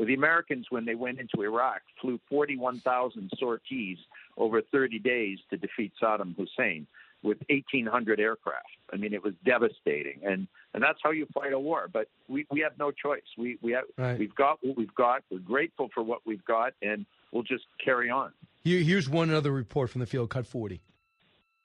The 0.00 0.14
Americans, 0.14 0.66
when 0.70 0.86
they 0.86 0.94
went 0.94 1.20
into 1.20 1.42
Iraq, 1.42 1.82
flew 2.00 2.18
41,000 2.30 3.30
sorties 3.38 3.98
over 4.38 4.62
30 4.62 4.98
days 5.00 5.38
to 5.50 5.58
defeat 5.58 5.92
Saddam 6.02 6.34
Hussein 6.34 6.86
with 7.22 7.36
1,800 7.50 8.18
aircraft. 8.18 8.66
I 8.90 8.96
mean, 8.96 9.12
it 9.12 9.22
was 9.22 9.34
devastating, 9.44 10.20
and 10.24 10.48
and 10.74 10.82
that's 10.82 10.98
how 11.02 11.10
you 11.10 11.26
fight 11.34 11.52
a 11.52 11.58
war. 11.58 11.88
But 11.92 12.08
we, 12.26 12.46
we 12.50 12.60
have 12.60 12.72
no 12.78 12.90
choice. 12.90 13.22
We 13.36 13.58
we 13.60 13.72
have 13.72 13.84
Right. 13.98 14.18
we've 14.18 14.34
got 14.34 14.58
what 14.62 14.76
we've 14.76 14.94
got. 14.94 15.22
We're 15.30 15.38
grateful 15.40 15.90
for 15.92 16.02
what 16.02 16.20
we've 16.24 16.44
got, 16.44 16.72
and 16.80 17.04
we'll 17.32 17.42
just 17.42 17.64
carry 17.84 18.10
on. 18.10 18.32
Here's 18.62 19.08
one 19.08 19.30
other 19.30 19.50
report 19.50 19.90
from 19.90 20.00
the 20.00 20.06
field. 20.06 20.30
Cut 20.30 20.46
forty. 20.46 20.80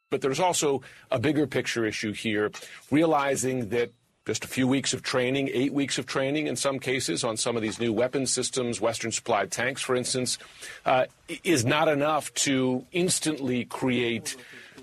But 0.10 0.22
there's 0.22 0.40
also 0.40 0.82
a 1.12 1.20
bigger 1.20 1.46
picture 1.46 1.86
issue 1.86 2.14
here, 2.14 2.50
realizing 2.90 3.70
that 3.70 3.92
just 4.26 4.44
a 4.44 4.48
few 4.48 4.68
weeks 4.68 4.94
of 4.94 5.04
training, 5.04 5.50
eight 5.54 5.74
weeks 5.74 5.98
of 5.98 6.06
training 6.06 6.48
in 6.48 6.56
some 6.56 6.80
cases 6.80 7.24
on 7.24 7.38
some 7.38 7.56
of 7.56 7.62
these 7.62 7.80
new 7.80 7.94
weapon 7.94 8.26
systems, 8.26 8.82
Western 8.82 9.12
supplied 9.12 9.52
tanks, 9.52 9.82
for 9.82 9.96
instance, 9.96 10.38
uh, 10.86 11.06
is 11.44 11.66
not 11.66 11.88
enough 11.88 12.34
to 12.34 12.86
instantly 12.92 13.64
create 13.66 14.36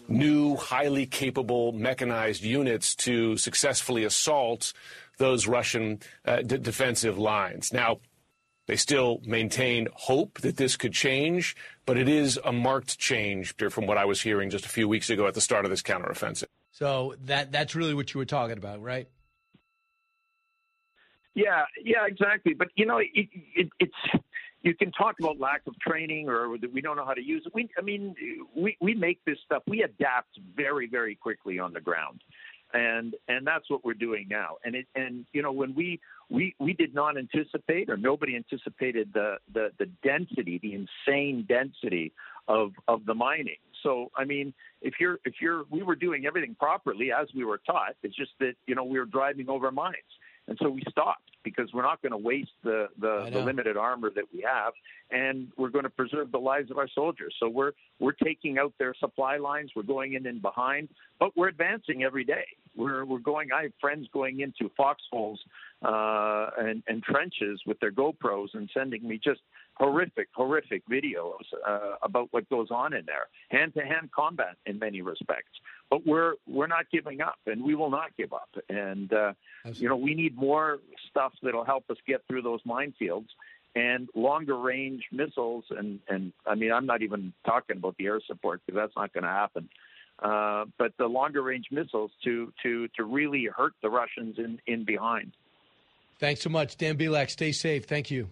new, 0.09 0.57
highly 0.57 1.07
capable 1.07 1.73
mechanized 1.73 2.43
units 2.43 2.95
to 2.95 3.37
successfully 3.37 4.05
assault 4.05 4.73
those 5.19 5.47
Russian 5.47 6.01
uh, 6.27 6.43
d- 6.43 6.59
defensive 6.59 7.19
lines. 7.19 7.73
Now, 7.73 7.99
They 8.67 8.77
still 8.77 9.21
maintain 9.25 9.89
hope 9.93 10.41
that 10.41 10.57
this 10.57 10.77
could 10.77 10.93
change, 10.93 11.55
but 11.85 11.99
it 11.99 12.09
is 12.09 12.39
a 12.45 12.53
marked 12.53 12.99
change 12.99 13.55
from 13.57 13.87
what 13.87 13.99
I 13.99 14.07
was 14.07 14.23
hearing 14.23 14.51
just 14.51 14.65
a 14.65 14.71
few 14.71 14.89
weeks 14.89 15.11
ago 15.11 15.27
at 15.27 15.35
the 15.35 15.41
start 15.41 15.65
of 15.65 15.71
this 15.71 15.83
counteroffensive. 15.83 16.47
So 16.71 17.15
that 17.25 17.53
that's 17.53 17.75
really 17.75 17.95
what 17.95 18.15
you 18.15 18.19
were 18.19 18.25
talking 18.25 18.57
about, 18.57 18.83
right? 18.83 19.09
Yeah, 21.35 21.65
yeah, 21.83 22.07
exactly. 22.07 22.55
But 22.55 22.69
you 22.75 22.87
know, 22.87 22.99
it, 22.99 23.29
it, 23.55 23.69
it's 23.79 24.23
you 24.63 24.75
can 24.75 24.91
talk 24.93 25.17
about 25.21 25.39
lack 25.39 25.63
of 25.67 25.79
training 25.79 26.29
or 26.29 26.57
that 26.59 26.73
we 26.73 26.81
don't 26.81 26.97
know 26.97 27.05
how 27.05 27.13
to 27.13 27.23
use 27.23 27.43
it. 27.45 27.53
We, 27.55 27.69
I 27.77 27.83
mean, 27.83 28.15
we 28.57 28.77
we 28.81 28.95
make 28.95 29.21
this 29.25 29.39
stuff. 29.45 29.63
We 29.67 29.83
adapt 29.83 30.39
very, 30.57 30.87
very 30.87 31.15
quickly 31.15 31.59
on 31.59 31.73
the 31.75 31.81
ground, 31.81 32.23
and 32.75 33.15
and 33.29 33.47
that's 33.47 33.71
what 33.71 33.85
we're 33.85 33.95
doing 33.95 34.27
now. 34.29 34.57
And 34.65 34.75
it 34.75 34.87
and 34.95 35.25
you 35.33 35.43
know 35.43 35.53
when 35.53 35.75
we 35.75 36.01
we 36.29 36.55
we 36.59 36.75
did 36.75 36.95
not 36.95 37.17
anticipate 37.17 37.89
or 37.89 37.97
nobody 37.97 38.37
anticipated 38.37 39.11
the 39.15 39.37
the 39.53 39.71
the 39.79 39.87
density, 40.03 40.59
the 40.59 40.75
insane 40.75 41.47
density 41.49 42.13
of 42.49 42.73
of 42.89 43.07
the 43.07 43.15
mining. 43.15 43.57
So 43.83 44.11
I 44.17 44.25
mean, 44.25 44.53
if 44.83 44.95
you're 44.99 45.21
if 45.25 45.35
you're 45.41 45.65
we 45.71 45.83
were 45.83 45.95
doing 45.95 46.27
everything 46.27 46.57
properly 46.59 47.11
as 47.13 47.29
we 47.35 47.45
were 47.45 47.61
taught. 47.65 47.95
It's 48.03 48.17
just 48.17 48.33
that 48.41 48.55
you 48.67 48.75
know 48.75 48.85
we 48.85 48.99
were 48.99 49.07
driving 49.07 49.49
over 49.49 49.71
mines 49.71 49.95
and 50.49 50.59
so 50.61 50.69
we 50.69 50.83
stopped 50.89 51.31
because 51.43 51.71
we're 51.73 51.83
not 51.83 52.01
going 52.03 52.13
to 52.13 52.19
waste 52.19 52.51
the, 52.63 52.89
the, 52.99 53.29
the, 53.31 53.39
limited 53.41 53.77
armor 53.77 54.11
that 54.15 54.25
we 54.33 54.41
have, 54.41 54.73
and 55.11 55.49
we're 55.57 55.69
going 55.69 55.85
to 55.85 55.91
preserve 55.91 56.33
the 56.33 56.39
lives 56.39 56.71
of 56.71 56.79
our 56.79 56.89
soldiers. 56.89 57.35
So 57.39 57.49
we're 57.49 57.73
we're 58.01 58.13
taking 58.13 58.59
out 58.59 58.73
their 58.79 58.95
supply 58.99 59.37
lines. 59.37 59.71
We're 59.77 59.83
going 59.83 60.15
in 60.15 60.27
and 60.27 60.43
behind, 60.43 60.89
but 61.21 61.37
we're 61.37 61.49
advancing 61.49 62.03
every 62.03 62.25
day. 62.25 62.47
We're 62.77 63.05
we're 63.05 63.19
going. 63.19 63.51
I 63.57 63.65
have 63.65 63.73
friends 63.81 64.09
going 64.13 64.41
into 64.41 64.71
foxholes 64.77 65.41
uh, 65.83 66.51
and, 66.59 66.83
and 66.89 67.03
trenches 67.03 67.61
with 67.67 67.79
their 67.81 67.93
GoPros 67.93 68.49
and 68.55 68.69
sending 68.75 69.07
me 69.07 69.21
just 69.23 69.41
horrific, 69.77 70.29
horrific 70.35 70.83
videos 70.89 71.43
uh, 71.67 71.97
about 72.03 72.29
what 72.31 72.49
goes 72.49 72.69
on 72.71 72.95
in 72.95 73.05
there. 73.07 73.27
Hand-to-hand 73.51 74.11
combat 74.13 74.57
in 74.67 74.79
many 74.79 75.03
respects 75.03 75.51
but 75.91 76.07
we're 76.07 76.35
we're 76.47 76.67
not 76.67 76.87
giving 76.91 77.21
up, 77.21 77.39
and 77.47 77.63
we 77.63 77.75
will 77.75 77.91
not 77.91 78.17
give 78.17 78.33
up. 78.33 78.49
And 78.69 79.13
uh, 79.13 79.33
you 79.75 79.89
know, 79.89 79.97
we 79.97 80.15
need 80.15 80.37
more 80.37 80.79
stuff 81.11 81.33
that'll 81.43 81.65
help 81.65 81.85
us 81.91 81.97
get 82.07 82.23
through 82.27 82.43
those 82.43 82.61
minefields 82.63 83.29
and 83.75 84.09
longer 84.15 84.59
range 84.59 85.05
missiles. 85.13 85.65
And 85.71 86.01
and 86.09 86.33
I 86.47 86.55
mean, 86.55 86.73
I'm 86.73 86.87
not 86.87 87.03
even 87.03 87.33
talking 87.47 87.77
about 87.77 87.97
the 87.97 88.07
air 88.07 88.21
support 88.27 88.61
because 88.67 88.77
that's 88.77 88.97
not 88.97 89.13
going 89.13 89.25
to 89.25 89.31
happen. 89.31 89.69
Uh, 90.23 90.65
but 90.79 90.93
the 90.99 91.07
longer 91.07 91.43
range 91.43 91.67
missiles 91.71 92.11
to 92.25 92.53
to 92.63 92.89
to 92.97 93.05
really 93.05 93.49
hurt 93.55 93.75
the 93.83 93.91
Russians 93.91 94.37
in 94.39 94.59
in 94.67 94.85
behind. 94.85 95.33
Thanks 96.19 96.43
so 96.43 96.51
much, 96.51 96.77
Dan 96.77 96.97
Bilak. 96.97 97.31
Stay 97.31 97.53
safe. 97.53 97.85
Thank 97.85 98.11
you. 98.11 98.29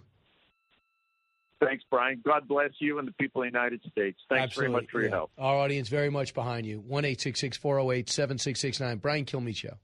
Thanks, 1.65 1.83
Brian. 1.89 2.21
God 2.25 2.47
bless 2.47 2.71
you 2.79 2.99
and 2.99 3.07
the 3.07 3.13
people 3.13 3.41
of 3.41 3.51
the 3.51 3.57
United 3.57 3.81
States. 3.91 4.19
Thanks 4.29 4.43
Absolutely. 4.43 4.71
very 4.71 4.81
much 4.81 4.91
for 4.91 4.99
yeah. 4.99 5.07
your 5.07 5.11
help. 5.11 5.31
Our 5.37 5.55
audience 5.55 5.89
very 5.89 6.09
much 6.09 6.33
behind 6.33 6.65
you. 6.65 6.79
1 6.79 7.03
408 7.03 8.09
7669. 8.09 8.97
Brian 8.97 9.25
Kilmeade 9.25 9.55
Show. 9.55 9.77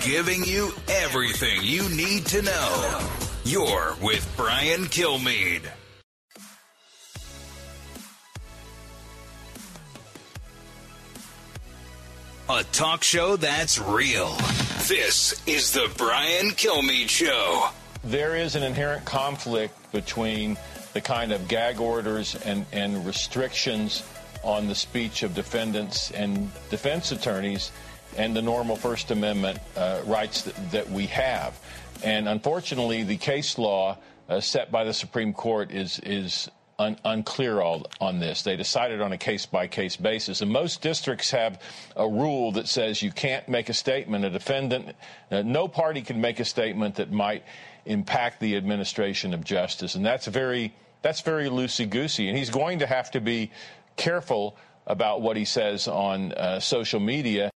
Giving 0.00 0.44
you 0.44 0.72
everything 0.88 1.60
you 1.62 1.88
need 1.90 2.26
to 2.26 2.42
know. 2.42 3.08
You're 3.44 3.96
with 4.02 4.32
Brian 4.36 4.82
Kilmeade. 4.86 5.68
A 12.50 12.64
talk 12.64 13.02
show 13.02 13.36
that's 13.36 13.78
real. 13.78 14.36
This 14.88 15.40
is 15.46 15.72
the 15.72 15.90
Brian 15.96 16.50
Kilmeade 16.50 17.08
Show. 17.08 17.68
There 18.04 18.34
is 18.34 18.56
an 18.56 18.64
inherent 18.64 19.04
conflict 19.04 19.92
between 19.92 20.56
the 20.92 21.00
kind 21.00 21.30
of 21.30 21.46
gag 21.46 21.80
orders 21.80 22.34
and, 22.34 22.66
and 22.72 23.06
restrictions 23.06 24.02
on 24.42 24.66
the 24.66 24.74
speech 24.74 25.22
of 25.22 25.34
defendants 25.34 26.10
and 26.10 26.50
defense 26.68 27.12
attorneys 27.12 27.70
and 28.16 28.34
the 28.34 28.42
normal 28.42 28.74
First 28.74 29.12
Amendment 29.12 29.60
uh, 29.76 30.00
rights 30.04 30.42
that, 30.42 30.70
that, 30.72 30.90
we 30.90 31.06
have. 31.06 31.58
And 32.02 32.28
unfortunately, 32.28 33.04
the 33.04 33.16
case 33.16 33.56
law 33.56 33.98
uh, 34.28 34.40
set 34.40 34.72
by 34.72 34.82
the 34.82 34.92
Supreme 34.92 35.32
Court 35.32 35.70
is, 35.70 36.00
is 36.00 36.50
un- 36.80 36.98
unclear 37.04 37.60
all, 37.60 37.86
on 38.00 38.18
this. 38.18 38.42
They 38.42 38.56
decided 38.56 39.00
on 39.00 39.12
a 39.12 39.18
case 39.18 39.46
by 39.46 39.68
case 39.68 39.96
basis. 39.96 40.40
And 40.40 40.50
most 40.50 40.82
districts 40.82 41.30
have 41.30 41.62
a 41.96 42.08
rule 42.08 42.52
that 42.52 42.66
says 42.66 43.00
you 43.00 43.12
can't 43.12 43.48
make 43.48 43.68
a 43.68 43.74
statement. 43.74 44.24
A 44.24 44.30
defendant, 44.30 44.96
uh, 45.30 45.42
no 45.42 45.68
party 45.68 46.02
can 46.02 46.20
make 46.20 46.40
a 46.40 46.44
statement 46.44 46.96
that 46.96 47.12
might 47.12 47.44
impact 47.84 48.40
the 48.40 48.56
administration 48.56 49.34
of 49.34 49.44
justice. 49.44 49.94
And 49.94 50.04
that's 50.04 50.26
very 50.26 50.74
that's 51.02 51.20
very 51.20 51.48
loosey 51.48 51.88
goosey. 51.88 52.28
And 52.28 52.38
he's 52.38 52.50
going 52.50 52.78
to 52.78 52.86
have 52.86 53.10
to 53.12 53.20
be 53.20 53.50
careful 53.96 54.56
about 54.86 55.20
what 55.20 55.36
he 55.36 55.44
says 55.44 55.88
on 55.88 56.32
uh, 56.32 56.60
social 56.60 57.00
media. 57.00 57.50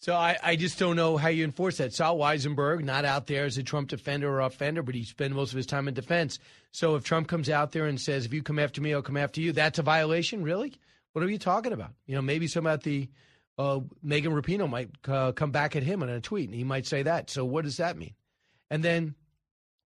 So 0.00 0.14
I, 0.14 0.36
I 0.42 0.54
just 0.54 0.78
don't 0.78 0.94
know 0.94 1.16
how 1.16 1.28
you 1.28 1.44
enforce 1.44 1.78
that. 1.78 1.92
Sol 1.92 2.18
Wisenberg, 2.18 2.84
not 2.84 3.04
out 3.04 3.26
there 3.26 3.44
as 3.44 3.58
a 3.58 3.64
Trump 3.64 3.88
defender 3.88 4.30
or 4.30 4.40
offender, 4.40 4.82
but 4.82 4.94
he 4.94 5.02
spent 5.02 5.34
most 5.34 5.50
of 5.52 5.56
his 5.56 5.66
time 5.66 5.88
in 5.88 5.94
defense. 5.94 6.38
So 6.70 6.94
if 6.94 7.02
Trump 7.02 7.26
comes 7.26 7.50
out 7.50 7.72
there 7.72 7.86
and 7.86 8.00
says, 8.00 8.24
if 8.24 8.32
you 8.32 8.42
come 8.42 8.60
after 8.60 8.80
me, 8.80 8.94
I'll 8.94 9.02
come 9.02 9.16
after 9.16 9.40
you, 9.40 9.50
that's 9.50 9.80
a 9.80 9.82
violation? 9.82 10.44
Really? 10.44 10.74
What 11.12 11.24
are 11.24 11.28
you 11.28 11.38
talking 11.38 11.72
about? 11.72 11.90
You 12.06 12.14
know, 12.14 12.22
maybe 12.22 12.46
some 12.46 12.66
about 12.66 12.84
the 12.84 13.08
uh, 13.58 13.80
Megan 14.00 14.32
Rapinoe 14.32 14.70
might 14.70 14.90
uh, 15.08 15.32
come 15.32 15.50
back 15.50 15.74
at 15.74 15.82
him 15.82 16.04
in 16.04 16.08
a 16.08 16.20
tweet, 16.20 16.48
and 16.48 16.56
he 16.56 16.62
might 16.62 16.86
say 16.86 17.02
that. 17.02 17.28
So 17.28 17.44
what 17.44 17.64
does 17.64 17.78
that 17.78 17.96
mean? 17.96 18.14
And 18.70 18.82
then 18.82 19.14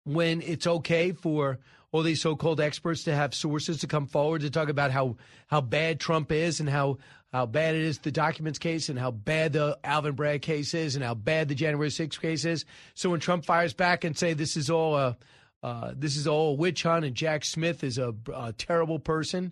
when 0.03 0.41
it's 0.41 0.67
okay 0.67 1.11
for 1.11 1.59
all 1.91 2.03
these 2.03 2.21
so-called 2.21 2.61
experts 2.61 3.03
to 3.03 3.13
have 3.13 3.35
sources 3.35 3.79
to 3.79 3.87
come 3.87 4.07
forward 4.07 4.41
to 4.41 4.49
talk 4.49 4.69
about 4.69 4.91
how 4.91 5.17
how 5.47 5.61
bad 5.61 5.99
Trump 5.99 6.31
is 6.31 6.59
and 6.59 6.69
how 6.69 6.97
how 7.33 7.45
bad 7.45 7.75
it 7.75 7.81
is 7.81 7.99
the 7.99 8.11
documents 8.11 8.59
case 8.59 8.89
and 8.89 8.97
how 8.97 9.11
bad 9.11 9.53
the 9.53 9.77
Alvin 9.83 10.15
Bragg 10.15 10.41
case 10.41 10.73
is 10.73 10.95
and 10.95 11.03
how 11.03 11.13
bad 11.13 11.47
the 11.47 11.55
January 11.55 11.89
6th 11.89 12.19
case 12.19 12.45
is. 12.45 12.65
So 12.93 13.09
when 13.09 13.19
Trump 13.19 13.45
fires 13.45 13.73
back 13.73 14.03
and 14.03 14.17
say 14.17 14.33
this 14.33 14.57
is 14.57 14.69
all 14.69 14.97
a 14.97 15.17
uh, 15.63 15.93
this 15.95 16.17
is 16.17 16.27
all 16.27 16.51
a 16.51 16.53
witch 16.53 16.83
hunt 16.83 17.05
and 17.05 17.15
Jack 17.15 17.45
Smith 17.45 17.83
is 17.83 17.99
a, 17.99 18.15
a, 18.33 18.51
terrible 18.51 18.97
person, 18.97 19.51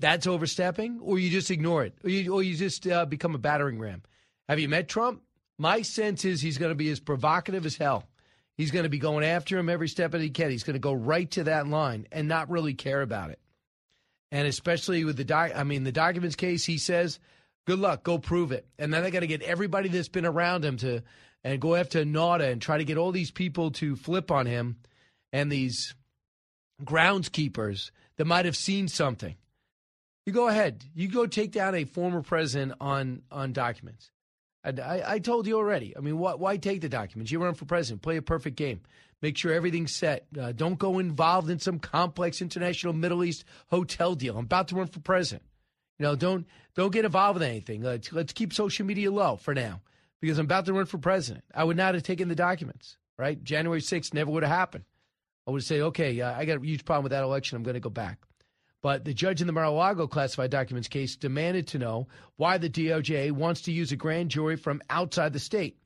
that's 0.00 0.26
overstepping, 0.26 0.98
or 1.02 1.18
you 1.18 1.28
just 1.28 1.50
ignore 1.50 1.84
it, 1.84 1.94
or 2.02 2.08
you, 2.08 2.32
or 2.32 2.42
you 2.42 2.56
just 2.56 2.86
uh, 2.86 3.04
become 3.04 3.34
a 3.34 3.38
battering 3.38 3.78
ram. 3.78 4.02
Have 4.48 4.58
you 4.58 4.70
met 4.70 4.88
Trump? 4.88 5.22
My 5.58 5.82
sense 5.82 6.24
is 6.24 6.40
he's 6.40 6.56
going 6.56 6.70
to 6.70 6.74
be 6.74 6.88
as 6.88 6.98
provocative 6.98 7.66
as 7.66 7.76
hell. 7.76 8.04
He's 8.56 8.70
going 8.70 8.84
to 8.84 8.88
be 8.90 8.98
going 8.98 9.24
after 9.24 9.58
him 9.58 9.68
every 9.68 9.88
step 9.88 10.12
that 10.12 10.20
he 10.20 10.30
can. 10.30 10.50
He's 10.50 10.62
going 10.62 10.74
to 10.74 10.80
go 10.80 10.92
right 10.92 11.30
to 11.32 11.44
that 11.44 11.66
line 11.66 12.06
and 12.12 12.28
not 12.28 12.50
really 12.50 12.74
care 12.74 13.02
about 13.02 13.30
it. 13.30 13.40
And 14.30 14.46
especially 14.46 15.04
with 15.04 15.16
the 15.16 15.24
doc, 15.24 15.52
I 15.54 15.64
mean, 15.64 15.84
the 15.84 15.92
documents 15.92 16.36
case, 16.36 16.64
he 16.64 16.78
says, 16.78 17.18
"Good 17.66 17.78
luck, 17.78 18.02
go 18.02 18.18
prove 18.18 18.52
it." 18.52 18.66
And 18.78 18.92
then 18.92 19.02
they 19.02 19.10
got 19.10 19.20
to 19.20 19.26
get 19.26 19.42
everybody 19.42 19.88
that's 19.88 20.08
been 20.08 20.26
around 20.26 20.64
him 20.64 20.76
to 20.78 21.02
and 21.42 21.60
go 21.60 21.74
after 21.74 22.04
Nauta 22.04 22.50
and 22.50 22.60
try 22.60 22.78
to 22.78 22.84
get 22.84 22.96
all 22.96 23.12
these 23.12 23.30
people 23.30 23.70
to 23.72 23.96
flip 23.96 24.30
on 24.30 24.46
him, 24.46 24.76
and 25.32 25.52
these 25.52 25.94
groundskeepers 26.82 27.90
that 28.16 28.24
might 28.24 28.44
have 28.44 28.56
seen 28.56 28.88
something. 28.88 29.36
You 30.26 30.32
go 30.32 30.48
ahead. 30.48 30.84
You 30.94 31.08
go 31.08 31.26
take 31.26 31.52
down 31.52 31.74
a 31.74 31.84
former 31.84 32.22
president 32.22 32.74
on 32.80 33.22
on 33.30 33.52
documents. 33.52 34.10
I, 34.64 35.02
I, 35.06 35.18
told 35.18 35.46
you 35.46 35.56
already. 35.56 35.94
I 35.96 36.00
mean, 36.00 36.18
why, 36.18 36.34
why, 36.34 36.56
take 36.56 36.80
the 36.80 36.88
documents? 36.88 37.30
You 37.30 37.42
run 37.42 37.54
for 37.54 37.66
president, 37.66 38.02
play 38.02 38.16
a 38.16 38.22
perfect 38.22 38.56
game, 38.56 38.80
make 39.20 39.36
sure 39.36 39.52
everything's 39.52 39.94
set. 39.94 40.26
Uh, 40.40 40.52
don't 40.52 40.78
go 40.78 40.98
involved 40.98 41.50
in 41.50 41.58
some 41.58 41.78
complex 41.78 42.40
international 42.40 42.94
Middle 42.94 43.24
East 43.24 43.44
hotel 43.68 44.14
deal. 44.14 44.38
I'm 44.38 44.44
about 44.44 44.68
to 44.68 44.76
run 44.76 44.86
for 44.86 45.00
president. 45.00 45.44
You 45.98 46.04
know, 46.04 46.16
don't 46.16 46.46
don't 46.74 46.92
get 46.92 47.04
involved 47.04 47.38
with 47.38 47.48
anything. 47.48 47.82
Let's, 47.82 48.12
let's 48.12 48.32
keep 48.32 48.52
social 48.52 48.86
media 48.86 49.12
low 49.12 49.36
for 49.36 49.54
now 49.54 49.80
because 50.20 50.38
I'm 50.38 50.46
about 50.46 50.66
to 50.66 50.72
run 50.72 50.86
for 50.86 50.98
president. 50.98 51.44
I 51.54 51.64
would 51.64 51.76
not 51.76 51.94
have 51.94 52.02
taken 52.02 52.28
the 52.28 52.34
documents. 52.34 52.96
Right, 53.16 53.42
January 53.44 53.80
6th 53.80 54.12
never 54.12 54.30
would 54.32 54.42
have 54.42 54.50
happened. 54.50 54.84
I 55.46 55.52
would 55.52 55.62
say, 55.62 55.82
okay, 55.82 56.20
uh, 56.20 56.34
I 56.34 56.46
got 56.46 56.56
a 56.56 56.66
huge 56.66 56.84
problem 56.84 57.04
with 57.04 57.12
that 57.12 57.22
election. 57.22 57.56
I'm 57.56 57.62
going 57.62 57.74
to 57.74 57.80
go 57.80 57.90
back. 57.90 58.18
But 58.84 59.06
the 59.06 59.14
judge 59.14 59.40
in 59.40 59.46
the 59.46 59.52
Mar-a-Lago 59.54 60.06
classified 60.06 60.50
documents 60.50 60.88
case 60.88 61.16
demanded 61.16 61.68
to 61.68 61.78
know 61.78 62.06
why 62.36 62.58
the 62.58 62.68
DOJ 62.68 63.32
wants 63.32 63.62
to 63.62 63.72
use 63.72 63.92
a 63.92 63.96
grand 63.96 64.30
jury 64.30 64.56
from 64.56 64.82
outside 64.90 65.32
the 65.32 65.38
state. 65.38 65.78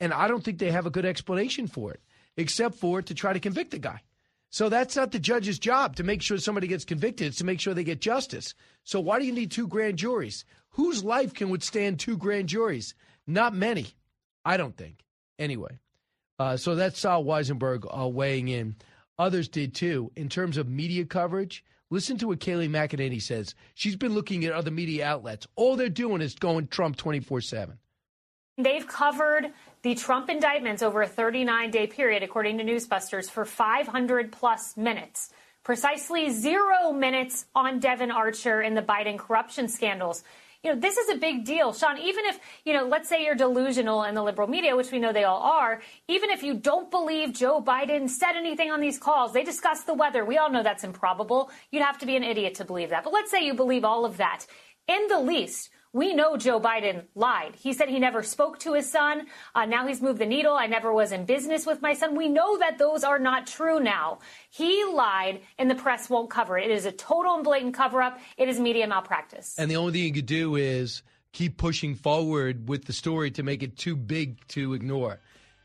And 0.00 0.12
I 0.12 0.28
don't 0.28 0.44
think 0.44 0.58
they 0.58 0.70
have 0.70 0.84
a 0.84 0.90
good 0.90 1.06
explanation 1.06 1.66
for 1.66 1.92
it, 1.92 2.02
except 2.36 2.74
for 2.74 3.00
to 3.00 3.14
try 3.14 3.32
to 3.32 3.40
convict 3.40 3.70
the 3.70 3.78
guy. 3.78 4.02
So 4.50 4.68
that's 4.68 4.96
not 4.96 5.12
the 5.12 5.18
judge's 5.18 5.58
job 5.58 5.96
to 5.96 6.02
make 6.02 6.20
sure 6.20 6.36
somebody 6.36 6.66
gets 6.66 6.84
convicted. 6.84 7.28
It's 7.28 7.38
to 7.38 7.46
make 7.46 7.58
sure 7.58 7.72
they 7.72 7.84
get 7.84 8.02
justice. 8.02 8.52
So 8.84 9.00
why 9.00 9.18
do 9.18 9.24
you 9.24 9.32
need 9.32 9.50
two 9.50 9.66
grand 9.66 9.96
juries? 9.96 10.44
Whose 10.72 11.02
life 11.02 11.32
can 11.32 11.48
withstand 11.48 12.00
two 12.00 12.18
grand 12.18 12.50
juries? 12.50 12.94
Not 13.26 13.54
many, 13.54 13.86
I 14.44 14.58
don't 14.58 14.76
think. 14.76 15.06
Anyway, 15.38 15.78
uh, 16.38 16.58
so 16.58 16.74
that's 16.74 17.00
Sol 17.00 17.24
Wisenberg 17.24 17.86
uh, 17.98 18.08
weighing 18.08 18.48
in. 18.48 18.76
Others 19.18 19.48
did 19.48 19.74
too. 19.74 20.12
In 20.16 20.28
terms 20.28 20.58
of 20.58 20.68
media 20.68 21.06
coverage, 21.06 21.64
Listen 21.92 22.16
to 22.16 22.28
what 22.28 22.40
Kayleigh 22.40 22.70
McEnany 22.70 23.20
says. 23.20 23.54
She's 23.74 23.96
been 23.96 24.14
looking 24.14 24.46
at 24.46 24.52
other 24.52 24.70
media 24.70 25.04
outlets. 25.04 25.46
All 25.56 25.76
they're 25.76 25.90
doing 25.90 26.22
is 26.22 26.34
going 26.34 26.68
Trump 26.68 26.96
24 26.96 27.42
7. 27.42 27.76
They've 28.56 28.88
covered 28.88 29.52
the 29.82 29.94
Trump 29.94 30.30
indictments 30.30 30.82
over 30.82 31.02
a 31.02 31.06
39 31.06 31.70
day 31.70 31.86
period, 31.86 32.22
according 32.22 32.56
to 32.56 32.64
Newsbusters, 32.64 33.30
for 33.30 33.44
500 33.44 34.32
plus 34.32 34.74
minutes. 34.74 35.34
Precisely 35.64 36.30
zero 36.30 36.94
minutes 36.94 37.44
on 37.54 37.78
Devon 37.78 38.10
Archer 38.10 38.62
and 38.62 38.74
the 38.74 38.80
Biden 38.80 39.18
corruption 39.18 39.68
scandals. 39.68 40.24
You 40.62 40.72
know, 40.74 40.80
this 40.80 40.96
is 40.96 41.08
a 41.08 41.16
big 41.16 41.44
deal. 41.44 41.72
Sean, 41.72 41.98
even 41.98 42.24
if, 42.26 42.38
you 42.64 42.72
know, 42.72 42.86
let's 42.86 43.08
say 43.08 43.24
you're 43.24 43.34
delusional 43.34 44.04
in 44.04 44.14
the 44.14 44.22
liberal 44.22 44.46
media, 44.46 44.76
which 44.76 44.92
we 44.92 45.00
know 45.00 45.12
they 45.12 45.24
all 45.24 45.42
are, 45.42 45.82
even 46.06 46.30
if 46.30 46.44
you 46.44 46.54
don't 46.54 46.88
believe 46.88 47.32
Joe 47.32 47.60
Biden 47.60 48.08
said 48.08 48.36
anything 48.36 48.70
on 48.70 48.80
these 48.80 48.96
calls, 48.96 49.32
they 49.32 49.42
discussed 49.42 49.86
the 49.86 49.94
weather. 49.94 50.24
We 50.24 50.38
all 50.38 50.50
know 50.50 50.62
that's 50.62 50.84
improbable. 50.84 51.50
You'd 51.72 51.82
have 51.82 51.98
to 51.98 52.06
be 52.06 52.14
an 52.14 52.22
idiot 52.22 52.54
to 52.56 52.64
believe 52.64 52.90
that. 52.90 53.02
But 53.02 53.12
let's 53.12 53.30
say 53.30 53.44
you 53.44 53.54
believe 53.54 53.84
all 53.84 54.04
of 54.04 54.18
that. 54.18 54.46
In 54.86 55.08
the 55.08 55.18
least, 55.18 55.70
we 55.92 56.14
know 56.14 56.36
Joe 56.36 56.58
Biden 56.58 57.04
lied. 57.14 57.54
He 57.56 57.72
said 57.72 57.88
he 57.88 57.98
never 57.98 58.22
spoke 58.22 58.58
to 58.60 58.72
his 58.72 58.90
son. 58.90 59.26
Uh, 59.54 59.66
now 59.66 59.86
he's 59.86 60.00
moved 60.00 60.18
the 60.18 60.26
needle. 60.26 60.54
I 60.54 60.66
never 60.66 60.92
was 60.92 61.12
in 61.12 61.26
business 61.26 61.66
with 61.66 61.82
my 61.82 61.92
son. 61.92 62.16
We 62.16 62.28
know 62.28 62.58
that 62.58 62.78
those 62.78 63.04
are 63.04 63.18
not 63.18 63.46
true 63.46 63.78
now. 63.78 64.20
He 64.50 64.84
lied, 64.84 65.42
and 65.58 65.70
the 65.70 65.74
press 65.74 66.08
won't 66.08 66.30
cover 66.30 66.56
it. 66.56 66.70
It 66.70 66.74
is 66.74 66.86
a 66.86 66.92
total 66.92 67.34
and 67.34 67.44
blatant 67.44 67.74
cover 67.74 68.00
up. 68.00 68.18
It 68.38 68.48
is 68.48 68.58
media 68.58 68.86
malpractice. 68.86 69.54
And 69.58 69.70
the 69.70 69.76
only 69.76 69.92
thing 69.92 70.04
you 70.04 70.12
could 70.12 70.26
do 70.26 70.56
is 70.56 71.02
keep 71.32 71.58
pushing 71.58 71.94
forward 71.94 72.68
with 72.68 72.86
the 72.86 72.92
story 72.92 73.30
to 73.32 73.42
make 73.42 73.62
it 73.62 73.76
too 73.76 73.96
big 73.96 74.46
to 74.48 74.72
ignore. 74.72 75.20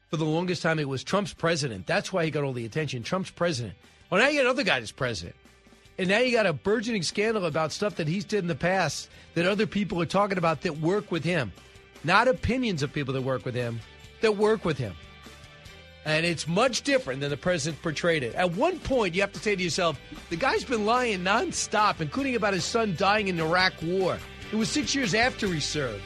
For 0.09 0.17
the 0.17 0.25
longest 0.25 0.61
time, 0.61 0.79
it 0.79 0.87
was 0.87 1.03
Trump's 1.03 1.33
president. 1.33 1.87
That's 1.87 2.11
why 2.11 2.25
he 2.25 2.31
got 2.31 2.43
all 2.43 2.53
the 2.53 2.65
attention. 2.65 3.03
Trump's 3.03 3.29
president. 3.29 3.75
Well, 4.09 4.21
now 4.21 4.27
you 4.27 4.39
got 4.39 4.45
another 4.45 4.63
guy 4.63 4.79
as 4.79 4.91
president. 4.91 5.35
And 5.97 6.09
now 6.09 6.19
you 6.19 6.31
got 6.31 6.45
a 6.45 6.53
burgeoning 6.53 7.03
scandal 7.03 7.45
about 7.45 7.71
stuff 7.71 7.95
that 7.95 8.07
he's 8.07 8.23
did 8.23 8.39
in 8.39 8.47
the 8.47 8.55
past 8.55 9.09
that 9.33 9.45
other 9.45 9.65
people 9.65 10.01
are 10.01 10.05
talking 10.05 10.37
about 10.37 10.61
that 10.61 10.79
work 10.79 11.11
with 11.11 11.23
him. 11.23 11.51
Not 12.03 12.27
opinions 12.27 12.83
of 12.83 12.93
people 12.93 13.13
that 13.15 13.21
work 13.21 13.45
with 13.45 13.55
him, 13.55 13.79
that 14.21 14.37
work 14.37 14.63
with 14.63 14.77
him. 14.77 14.95
And 16.05 16.25
it's 16.25 16.47
much 16.47 16.83
different 16.83 17.19
than 17.19 17.29
the 17.29 17.37
president 17.37 17.81
portrayed 17.81 18.23
it. 18.23 18.33
At 18.35 18.53
one 18.53 18.79
point, 18.79 19.13
you 19.15 19.21
have 19.21 19.33
to 19.33 19.39
say 19.39 19.55
to 19.55 19.61
yourself, 19.61 19.99
the 20.29 20.37
guy's 20.37 20.63
been 20.63 20.85
lying 20.85 21.19
nonstop, 21.19 21.99
including 21.99 22.35
about 22.35 22.53
his 22.53 22.63
son 22.63 22.95
dying 22.97 23.27
in 23.27 23.35
the 23.35 23.43
Iraq 23.43 23.73
War. 23.81 24.17
It 24.51 24.55
was 24.55 24.69
six 24.69 24.95
years 24.95 25.13
after 25.13 25.47
he 25.47 25.59
served. 25.59 26.01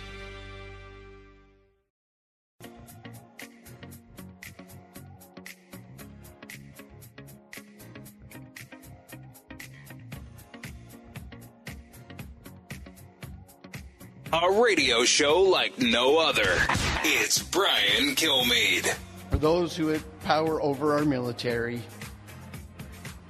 A 14.33 14.49
radio 14.49 15.03
show 15.03 15.41
like 15.41 15.77
no 15.77 16.17
other. 16.17 16.55
It's 17.03 17.43
Brian 17.43 18.15
Kilmeade. 18.15 18.87
For 19.29 19.37
those 19.37 19.75
who 19.75 19.87
have 19.87 20.21
power 20.21 20.61
over 20.61 20.93
our 20.93 21.03
military, 21.03 21.81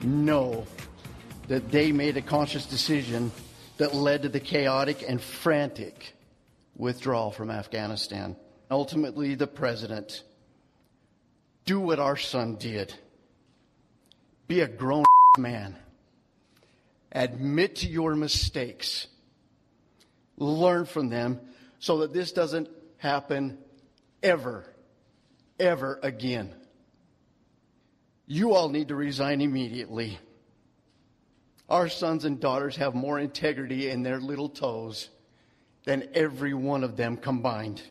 know 0.03 0.68
that 1.48 1.72
they 1.72 1.91
made 1.91 2.18
a 2.18 2.22
conscious 2.22 2.68
decision 2.68 3.32
that 3.78 3.95
led 3.95 4.22
to 4.22 4.30
the 4.30 4.40
chaotic 4.40 5.03
and 5.07 5.19
frantic 5.19 6.14
withdrawal 6.76 7.32
from 7.32 7.49
Afghanistan. 7.49 8.36
Ultimately, 8.69 9.34
the 9.34 9.48
president, 9.48 10.22
do 11.65 11.80
what 11.80 11.98
our 11.98 12.15
son 12.15 12.57
did. 12.57 12.94
Be 14.48 14.60
a 14.60 14.68
grown 14.68 15.06
man. 15.40 15.76
Admit 17.11 17.78
to 17.78 17.88
your 17.88 18.15
mistakes 18.15 19.07
learn 20.38 20.86
from 20.86 21.10
them 21.10 21.40
so 21.80 21.99
that 21.99 22.14
this 22.14 22.32
doesn't 22.32 22.70
happen 22.98 23.58
ever, 24.22 24.66
ever 25.60 25.99
again. 26.03 26.53
You 28.28 28.53
all 28.53 28.70
need 28.70 28.90
to 28.90 28.95
resign 28.95 29.41
immediately. 29.41 30.20
Our 31.68 31.90
sons 31.90 32.26
and 32.26 32.40
daughters 32.40 32.76
have 32.78 32.94
more 32.94 33.20
integrity 33.20 33.90
in 33.90 34.03
their 34.03 34.20
little 34.20 34.49
toes 34.49 35.10
than 35.86 36.08
every 36.14 36.53
one 36.53 36.84
of 36.84 36.95
them 36.98 37.18
combined. 37.18 37.82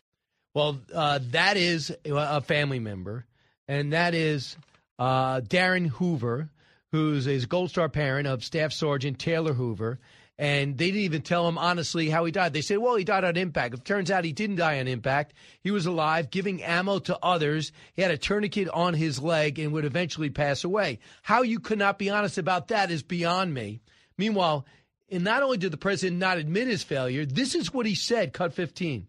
Well, 0.53 0.79
uh, 0.93 1.19
that 1.31 1.57
is 1.57 1.95
a 2.05 2.41
family 2.41 2.79
member, 2.79 3.25
and 3.67 3.93
that 3.93 4.13
is 4.13 4.55
uh, 4.99 5.41
Darin 5.41 5.85
Hoover, 5.85 6.49
who's 6.91 7.27
a 7.27 7.45
Gold 7.45 7.69
Star 7.69 7.89
parent 7.89 8.27
of 8.27 8.43
Staff 8.43 8.73
Sergeant 8.73 9.17
Taylor 9.17 9.53
Hoover 9.53 9.99
and 10.41 10.75
they 10.75 10.87
didn't 10.87 11.01
even 11.01 11.21
tell 11.21 11.47
him 11.47 11.59
honestly 11.59 12.09
how 12.09 12.25
he 12.25 12.31
died. 12.31 12.51
They 12.51 12.61
said, 12.61 12.79
well, 12.79 12.95
he 12.95 13.03
died 13.03 13.23
on 13.23 13.37
impact. 13.37 13.75
It 13.75 13.85
turns 13.85 14.09
out 14.09 14.25
he 14.25 14.33
didn't 14.33 14.55
die 14.55 14.79
on 14.79 14.87
impact. 14.87 15.35
He 15.61 15.69
was 15.69 15.85
alive, 15.85 16.31
giving 16.31 16.63
ammo 16.63 16.97
to 16.97 17.19
others. 17.21 17.71
He 17.93 18.01
had 18.01 18.09
a 18.09 18.17
tourniquet 18.17 18.67
on 18.69 18.95
his 18.95 19.19
leg 19.21 19.59
and 19.59 19.71
would 19.71 19.85
eventually 19.85 20.31
pass 20.31 20.63
away. 20.63 20.97
How 21.21 21.43
you 21.43 21.59
could 21.59 21.77
not 21.77 21.99
be 21.99 22.09
honest 22.09 22.39
about 22.39 22.69
that 22.69 22.89
is 22.89 23.03
beyond 23.03 23.53
me. 23.53 23.81
Meanwhile, 24.17 24.65
and 25.11 25.23
not 25.23 25.43
only 25.43 25.57
did 25.57 25.71
the 25.71 25.77
president 25.77 26.17
not 26.17 26.39
admit 26.39 26.67
his 26.67 26.81
failure, 26.81 27.23
this 27.23 27.53
is 27.53 27.71
what 27.71 27.85
he 27.85 27.93
said, 27.93 28.33
cut 28.33 28.55
15. 28.55 29.05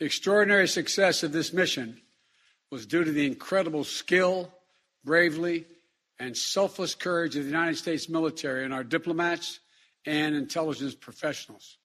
The 0.00 0.04
extraordinary 0.04 0.68
success 0.68 1.22
of 1.22 1.32
this 1.32 1.54
mission 1.54 1.98
was 2.70 2.84
due 2.84 3.04
to 3.04 3.10
the 3.10 3.24
incredible 3.24 3.84
skill, 3.84 4.52
bravery, 5.02 5.64
and 6.20 6.36
selfless 6.36 6.94
courage 6.94 7.36
of 7.36 7.44
the 7.44 7.50
United 7.50 7.78
States 7.78 8.10
military 8.10 8.66
and 8.66 8.74
our 8.74 8.84
diplomats, 8.84 9.60
and 10.08 10.34
intelligence 10.34 10.94
professionals. 10.94 11.76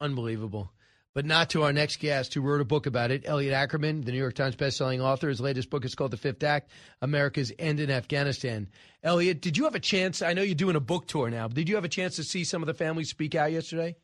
Unbelievable. 0.00 0.72
But 1.14 1.24
not 1.24 1.50
to 1.50 1.62
our 1.62 1.72
next 1.72 2.00
guest 2.00 2.34
who 2.34 2.42
wrote 2.42 2.60
a 2.60 2.64
book 2.64 2.84
about 2.84 3.10
it, 3.10 3.22
Elliot 3.26 3.54
Ackerman, 3.54 4.02
the 4.02 4.12
New 4.12 4.18
York 4.18 4.34
Times 4.34 4.54
bestselling 4.54 5.00
author. 5.00 5.28
His 5.28 5.40
latest 5.40 5.70
book 5.70 5.84
is 5.84 5.94
called 5.94 6.10
The 6.10 6.18
Fifth 6.18 6.42
Act 6.42 6.70
America's 7.00 7.52
End 7.58 7.80
in 7.80 7.90
Afghanistan. 7.90 8.68
Elliot, 9.02 9.40
did 9.40 9.56
you 9.56 9.64
have 9.64 9.74
a 9.74 9.80
chance? 9.80 10.20
I 10.20 10.34
know 10.34 10.42
you're 10.42 10.54
doing 10.54 10.76
a 10.76 10.80
book 10.80 11.06
tour 11.06 11.30
now, 11.30 11.48
but 11.48 11.54
did 11.54 11.68
you 11.68 11.74
have 11.76 11.84
a 11.84 11.88
chance 11.88 12.16
to 12.16 12.24
see 12.24 12.44
some 12.44 12.62
of 12.62 12.66
the 12.66 12.74
families 12.74 13.08
speak 13.08 13.34
out 13.34 13.52
yesterday? 13.52 13.96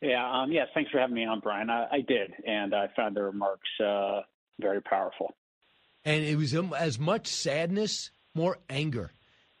Yeah, 0.00 0.24
um, 0.30 0.52
yes, 0.52 0.68
thanks 0.74 0.92
for 0.92 1.00
having 1.00 1.16
me 1.16 1.24
on, 1.24 1.40
Brian. 1.40 1.68
I, 1.68 1.86
I 1.90 2.00
did, 2.06 2.32
and 2.46 2.72
I 2.74 2.88
found 2.94 3.16
the 3.16 3.22
remarks 3.22 3.68
uh, 3.84 4.20
very 4.60 4.80
powerful. 4.80 5.34
And 6.04 6.24
it 6.24 6.36
was 6.36 6.54
um, 6.54 6.72
as 6.78 7.00
much 7.00 7.26
sadness, 7.26 8.12
more 8.36 8.58
anger 8.70 9.10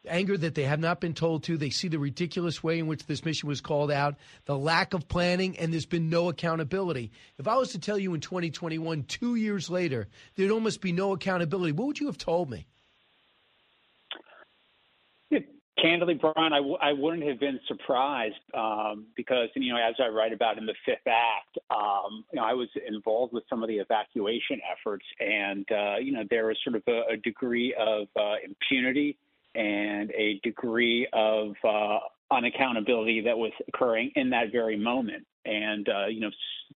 anger 0.08 0.36
that 0.36 0.54
they 0.54 0.64
have 0.64 0.80
not 0.80 1.00
been 1.00 1.14
told 1.14 1.44
to. 1.44 1.56
They 1.56 1.70
see 1.70 1.88
the 1.88 1.98
ridiculous 1.98 2.62
way 2.62 2.78
in 2.78 2.86
which 2.86 3.06
this 3.06 3.24
mission 3.24 3.48
was 3.48 3.60
called 3.60 3.90
out, 3.90 4.16
the 4.44 4.58
lack 4.58 4.94
of 4.94 5.08
planning, 5.08 5.58
and 5.58 5.72
there's 5.72 5.86
been 5.86 6.10
no 6.10 6.28
accountability. 6.28 7.10
If 7.38 7.48
I 7.48 7.56
was 7.56 7.72
to 7.72 7.78
tell 7.78 7.98
you 7.98 8.14
in 8.14 8.20
2021, 8.20 9.04
two 9.04 9.34
years 9.36 9.70
later, 9.70 10.08
there'd 10.36 10.50
almost 10.50 10.80
be 10.80 10.92
no 10.92 11.12
accountability, 11.12 11.72
what 11.72 11.86
would 11.86 12.00
you 12.00 12.06
have 12.06 12.18
told 12.18 12.50
me? 12.50 12.66
Candidly, 15.80 16.14
Brian, 16.14 16.52
I 16.52 16.58
w- 16.58 16.78
I 16.80 16.92
wouldn't 16.92 17.22
have 17.28 17.38
been 17.38 17.60
surprised 17.68 18.34
um, 18.52 19.06
because, 19.16 19.48
you 19.54 19.72
know, 19.72 19.78
as 19.78 19.94
I 20.02 20.08
write 20.08 20.32
about 20.32 20.58
in 20.58 20.66
the 20.66 20.74
Fifth 20.84 21.06
Act, 21.06 21.58
um, 21.70 22.24
you 22.32 22.40
know, 22.40 22.44
I 22.44 22.52
was 22.52 22.68
involved 22.86 23.32
with 23.32 23.44
some 23.48 23.62
of 23.62 23.68
the 23.68 23.76
evacuation 23.76 24.60
efforts, 24.72 25.04
and 25.20 25.64
uh, 25.70 25.98
you 25.98 26.12
know, 26.12 26.24
there 26.30 26.46
was 26.46 26.56
sort 26.64 26.76
of 26.76 26.82
a, 26.88 27.12
a 27.12 27.16
degree 27.18 27.74
of 27.78 28.08
uh, 28.18 28.34
impunity 28.44 29.16
and 29.58 30.10
a 30.12 30.40
degree 30.44 31.08
of 31.12 31.48
uh, 31.64 31.98
unaccountability 32.32 33.24
that 33.24 33.36
was 33.36 33.52
occurring 33.66 34.12
in 34.14 34.30
that 34.30 34.52
very 34.52 34.78
moment. 34.78 35.26
And, 35.44 35.88
uh, 35.88 36.06
you 36.06 36.20
know, 36.20 36.30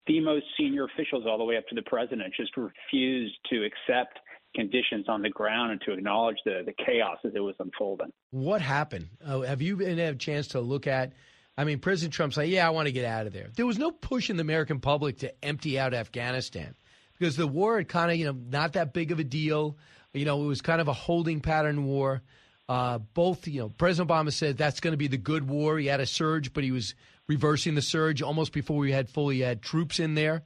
the 0.06 0.20
most 0.20 0.46
senior 0.58 0.84
officials, 0.84 1.24
all 1.28 1.36
the 1.36 1.44
way 1.44 1.56
up 1.56 1.66
to 1.68 1.74
the 1.74 1.82
president, 1.82 2.32
just 2.34 2.56
refused 2.56 3.36
to 3.50 3.64
accept 3.64 4.18
conditions 4.54 5.06
on 5.08 5.22
the 5.22 5.28
ground 5.28 5.72
and 5.72 5.80
to 5.82 5.92
acknowledge 5.92 6.38
the, 6.44 6.62
the 6.64 6.72
chaos 6.84 7.18
as 7.24 7.32
it 7.34 7.40
was 7.40 7.54
unfolding. 7.58 8.12
What 8.30 8.62
happened? 8.62 9.08
Uh, 9.24 9.40
have 9.40 9.60
you 9.60 9.76
been 9.76 9.98
had 9.98 10.14
a 10.14 10.18
chance 10.18 10.48
to 10.48 10.60
look 10.60 10.86
at? 10.86 11.12
I 11.58 11.64
mean, 11.64 11.80
President 11.80 12.14
Trump's 12.14 12.36
like, 12.36 12.48
yeah, 12.48 12.66
I 12.66 12.70
want 12.70 12.86
to 12.86 12.92
get 12.92 13.04
out 13.04 13.26
of 13.26 13.32
there. 13.32 13.48
There 13.54 13.66
was 13.66 13.78
no 13.78 13.90
push 13.90 14.30
in 14.30 14.36
the 14.36 14.42
American 14.42 14.80
public 14.80 15.18
to 15.18 15.44
empty 15.44 15.78
out 15.78 15.92
Afghanistan 15.92 16.74
because 17.18 17.36
the 17.36 17.46
war 17.46 17.76
had 17.76 17.88
kind 17.88 18.10
of, 18.10 18.16
you 18.16 18.24
know, 18.24 18.38
not 18.48 18.72
that 18.72 18.94
big 18.94 19.12
of 19.12 19.18
a 19.18 19.24
deal. 19.24 19.76
You 20.14 20.24
know, 20.24 20.42
it 20.42 20.46
was 20.46 20.62
kind 20.62 20.80
of 20.80 20.88
a 20.88 20.92
holding 20.92 21.40
pattern 21.40 21.84
war. 21.84 22.22
Uh, 22.70 22.98
both, 22.98 23.48
you 23.48 23.60
know, 23.60 23.68
President 23.68 24.08
Obama 24.08 24.32
said 24.32 24.56
that's 24.56 24.78
going 24.78 24.92
to 24.92 24.96
be 24.96 25.08
the 25.08 25.16
good 25.16 25.48
war. 25.48 25.76
He 25.76 25.86
had 25.86 25.98
a 25.98 26.06
surge, 26.06 26.52
but 26.52 26.62
he 26.62 26.70
was 26.70 26.94
reversing 27.26 27.74
the 27.74 27.82
surge 27.82 28.22
almost 28.22 28.52
before 28.52 28.76
we 28.76 28.92
had 28.92 29.10
fully 29.10 29.40
had 29.40 29.60
troops 29.60 29.98
in 29.98 30.14
there. 30.14 30.44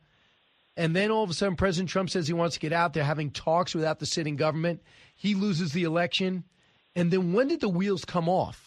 And 0.75 0.97
then 0.97 1.11
all 1.11 1.23
of 1.23 1.29
a 1.29 1.35
sudden, 1.35 1.55
President 1.55 1.91
Trump 1.91 2.09
says 2.09 2.27
he 2.27 2.33
wants 2.33 2.55
to 2.55 2.61
get 2.61 2.73
out 2.73 2.95
there, 2.95 3.05
having 3.05 3.31
talks 3.31 3.75
without 3.75 3.99
the 3.99 4.07
sitting 4.07 4.37
government. 4.37 4.83
He 5.15 5.35
loses 5.35 5.75
the 5.75 5.83
election. 5.83 6.45
And 6.97 7.11
then 7.11 7.35
when 7.35 7.49
did 7.49 7.61
the 7.61 7.69
wheels 7.69 8.07
come 8.07 8.27
off? 8.27 8.64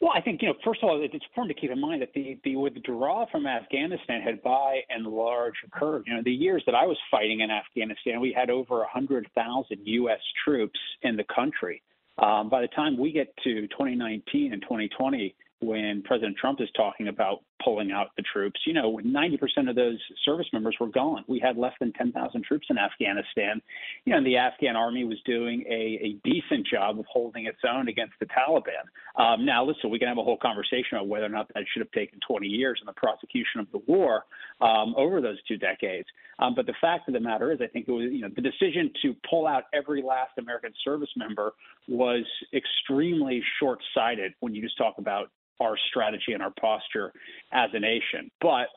Well, 0.00 0.12
I 0.14 0.20
think, 0.20 0.42
you 0.42 0.48
know, 0.48 0.54
first 0.64 0.80
of 0.82 0.88
all, 0.88 1.02
it's 1.02 1.12
important 1.12 1.56
to 1.56 1.60
keep 1.60 1.72
in 1.72 1.80
mind 1.80 2.02
that 2.02 2.12
the, 2.14 2.38
the 2.44 2.54
withdrawal 2.54 3.26
from 3.32 3.46
Afghanistan 3.46 4.20
had 4.20 4.40
by 4.42 4.80
and 4.90 5.04
large 5.04 5.54
occurred. 5.66 6.04
You 6.06 6.14
know, 6.14 6.22
the 6.22 6.32
years 6.32 6.62
that 6.66 6.74
I 6.76 6.86
was 6.86 6.96
fighting 7.10 7.40
in 7.40 7.50
Afghanistan, 7.50 8.20
we 8.20 8.32
had 8.32 8.48
over 8.48 8.78
100,000 8.78 9.78
U.S. 9.84 10.20
troops 10.44 10.78
in 11.02 11.16
the 11.16 11.24
country. 11.24 11.82
Um, 12.18 12.48
by 12.48 12.60
the 12.60 12.68
time 12.68 12.96
we 12.96 13.10
get 13.10 13.34
to 13.42 13.66
2019 13.68 14.52
and 14.52 14.62
2020, 14.62 15.34
when 15.60 16.02
President 16.02 16.36
Trump 16.36 16.60
is 16.60 16.68
talking 16.76 17.08
about 17.08 17.42
pulling 17.62 17.92
out 17.92 18.08
the 18.16 18.22
troops. 18.32 18.60
You 18.66 18.72
know, 18.72 19.00
90% 19.04 19.68
of 19.68 19.76
those 19.76 19.98
service 20.24 20.46
members 20.52 20.76
were 20.80 20.88
gone. 20.88 21.24
We 21.26 21.38
had 21.38 21.56
less 21.56 21.74
than 21.80 21.92
10,000 21.92 22.44
troops 22.44 22.66
in 22.70 22.78
Afghanistan. 22.78 23.60
You 24.04 24.12
know, 24.12 24.18
and 24.18 24.26
the 24.26 24.36
Afghan 24.36 24.76
army 24.76 25.04
was 25.04 25.18
doing 25.24 25.64
a, 25.68 25.98
a 26.02 26.16
decent 26.24 26.66
job 26.66 26.98
of 26.98 27.06
holding 27.06 27.46
its 27.46 27.58
own 27.68 27.88
against 27.88 28.14
the 28.20 28.26
Taliban. 28.26 28.84
Um, 29.16 29.44
now, 29.44 29.64
listen, 29.64 29.90
we 29.90 29.98
can 29.98 30.08
have 30.08 30.18
a 30.18 30.22
whole 30.22 30.38
conversation 30.38 30.96
about 30.96 31.08
whether 31.08 31.26
or 31.26 31.30
not 31.30 31.48
that 31.54 31.64
should 31.72 31.80
have 31.80 31.92
taken 31.92 32.18
20 32.26 32.46
years 32.46 32.78
in 32.80 32.86
the 32.86 32.92
prosecution 32.92 33.60
of 33.60 33.66
the 33.72 33.78
war 33.86 34.24
um, 34.60 34.94
over 34.96 35.20
those 35.20 35.38
two 35.46 35.56
decades. 35.56 36.06
Um, 36.38 36.54
but 36.54 36.66
the 36.66 36.74
fact 36.80 37.08
of 37.08 37.14
the 37.14 37.20
matter 37.20 37.52
is, 37.52 37.60
I 37.60 37.66
think 37.66 37.88
it 37.88 37.92
was, 37.92 38.08
you 38.12 38.20
know, 38.20 38.28
the 38.34 38.42
decision 38.42 38.90
to 39.02 39.14
pull 39.28 39.46
out 39.46 39.64
every 39.74 40.02
last 40.02 40.32
American 40.38 40.72
service 40.84 41.10
member 41.16 41.52
was 41.88 42.24
extremely 42.54 43.42
short 43.58 43.80
sighted 43.94 44.34
when 44.40 44.54
you 44.54 44.62
just 44.62 44.78
talk 44.78 44.94
about 44.98 45.30
our 45.60 45.76
strategy 45.90 46.32
and 46.32 46.42
our 46.42 46.52
posture 46.60 47.12
as 47.52 47.70
a 47.72 47.80
nation. 47.80 48.30
But 48.40 48.68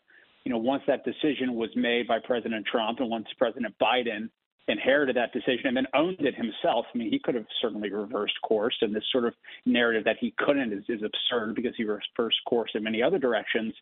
you 0.44 0.52
know, 0.52 0.58
once 0.58 0.84
that 0.88 1.06
decision 1.06 1.54
was 1.54 1.70
made 1.76 2.08
by 2.08 2.18
President 2.24 2.66
Trump 2.66 3.00
and 3.00 3.10
once 3.10 3.28
President 3.38 3.76
Biden 3.80 4.30
inherited 4.68 5.16
that 5.16 5.34
decision 5.34 5.68
and 5.68 5.78
then 5.78 5.88
owned 5.94 6.20
it 6.20 6.36
himself, 6.36 6.86
I 6.94 6.98
mean, 6.98 7.12
he 7.12 7.20
could 7.20 7.36
have 7.36 7.46
certainly 7.62 7.92
reversed 7.92 8.36
course. 8.44 8.76
And 8.82 8.96
this 8.96 9.04
sort 9.12 9.26
of 9.26 9.34
narrative 9.66 10.04
that 10.06 10.18
he 10.20 10.34
couldn't 10.38 10.74
is, 10.74 10.84
is 10.88 11.02
absurd 11.04 11.56
because 11.56 11.74
he 11.78 11.84
reversed 11.84 12.40
course 12.48 12.72
in 12.74 12.84
many 12.84 13.04
other 13.04 13.20
directions. 13.20 13.74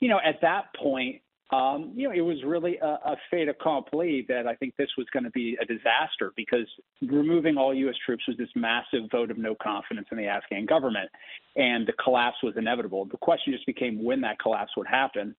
You 0.00 0.08
know, 0.08 0.20
at 0.24 0.40
that 0.42 0.74
point, 0.80 1.20
um, 1.50 1.92
you 1.94 2.06
know, 2.06 2.14
it 2.14 2.20
was 2.20 2.36
really 2.44 2.76
a, 2.76 2.86
a 2.86 3.16
fait 3.30 3.48
accompli 3.48 4.26
that 4.28 4.46
I 4.46 4.54
think 4.54 4.76
this 4.76 4.90
was 4.98 5.06
going 5.12 5.24
to 5.24 5.30
be 5.30 5.56
a 5.60 5.64
disaster 5.64 6.32
because 6.36 6.66
removing 7.00 7.56
all 7.56 7.72
U.S. 7.74 7.94
troops 8.04 8.24
was 8.28 8.36
this 8.36 8.50
massive 8.54 9.10
vote 9.10 9.30
of 9.30 9.38
no 9.38 9.54
confidence 9.54 10.08
in 10.12 10.18
the 10.18 10.26
Afghan 10.26 10.66
government, 10.66 11.10
and 11.56 11.86
the 11.86 11.94
collapse 11.94 12.36
was 12.42 12.54
inevitable. 12.58 13.06
The 13.06 13.16
question 13.16 13.54
just 13.54 13.64
became 13.64 14.04
when 14.04 14.20
that 14.22 14.38
collapse 14.38 14.72
would 14.76 14.86
happen. 14.86 15.34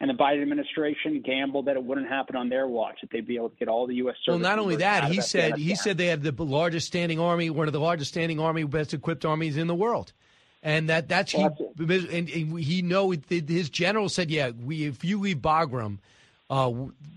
And 0.00 0.10
the 0.10 0.14
Biden 0.14 0.42
administration 0.42 1.22
gambled 1.24 1.66
that 1.66 1.76
it 1.76 1.82
wouldn't 1.82 2.08
happen 2.08 2.36
on 2.36 2.50
their 2.50 2.66
watch; 2.66 2.98
that 3.00 3.10
they'd 3.10 3.26
be 3.26 3.36
able 3.36 3.48
to 3.48 3.56
get 3.56 3.68
all 3.68 3.86
the 3.86 3.94
U.S. 3.96 4.16
Well, 4.26 4.38
not 4.38 4.58
only 4.58 4.76
that, 4.76 5.04
he 5.04 5.22
said 5.22 5.56
he 5.56 5.76
said 5.76 5.96
they 5.96 6.08
had 6.08 6.22
the 6.22 6.44
largest 6.44 6.88
standing 6.88 7.18
army, 7.18 7.48
one 7.48 7.68
of 7.68 7.72
the 7.72 7.80
largest 7.80 8.10
standing 8.10 8.38
army, 8.38 8.64
best 8.64 8.92
equipped 8.92 9.24
armies 9.24 9.56
in 9.56 9.66
the 9.66 9.74
world, 9.74 10.12
and 10.64 10.88
that 10.88 11.08
that's 11.08 11.30
he 11.30 11.42
and, 11.42 12.10
and 12.10 12.58
he 12.58 12.80
know 12.82 13.10
his 13.10 13.68
general 13.68 14.08
said, 14.08 14.30
yeah, 14.30 14.50
we 14.50 14.84
if 14.86 15.04
you 15.04 15.20
leave 15.20 15.38
Bagram, 15.38 15.98
uh, 16.48 16.72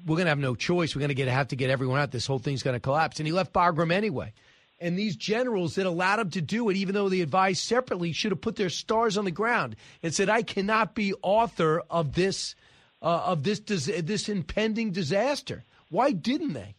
we're 0.06 0.18
gonna 0.18 0.30
have 0.30 0.38
no 0.38 0.54
choice. 0.54 0.96
We're 0.96 1.02
gonna 1.02 1.14
get 1.14 1.30
have 1.30 1.48
to 1.48 1.56
get 1.56 1.70
everyone 1.70 2.00
out. 2.00 2.12
This 2.12 2.28
whole 2.28 2.40
thing's 2.40 2.62
gonna 2.62 2.82
collapse, 2.82 3.20
and 3.20 3.26
he 3.26 3.32
left 3.32 3.54
Bagram 3.54 3.92
anyway. 3.92 4.34
And 4.80 5.00
these 5.00 5.16
generals 5.16 5.76
that 5.76 5.88
allowed 5.88 6.20
him 6.20 6.30
to 6.32 6.42
do 6.42 6.70
it, 6.70 6.76
even 6.76 6.94
though 6.94 7.10
they 7.10 7.22
advised 7.22 7.64
separately, 7.64 8.12
should 8.12 8.32
have 8.32 8.42
put 8.42 8.58
their 8.58 8.70
stars 8.70 9.18
on 9.18 9.26
the 9.26 9.32
ground 9.32 9.78
and 10.04 10.14
said, 10.14 10.30
"I 10.30 10.44
cannot 10.44 10.94
be 10.94 11.14
author 11.24 11.82
of 11.90 12.14
this, 12.14 12.54
uh, 13.02 13.24
of 13.26 13.44
this, 13.44 13.62
this 13.62 14.28
impending 14.30 14.92
disaster." 14.92 15.64
Why 15.90 16.12
didn't 16.12 16.52
they? 16.52 16.76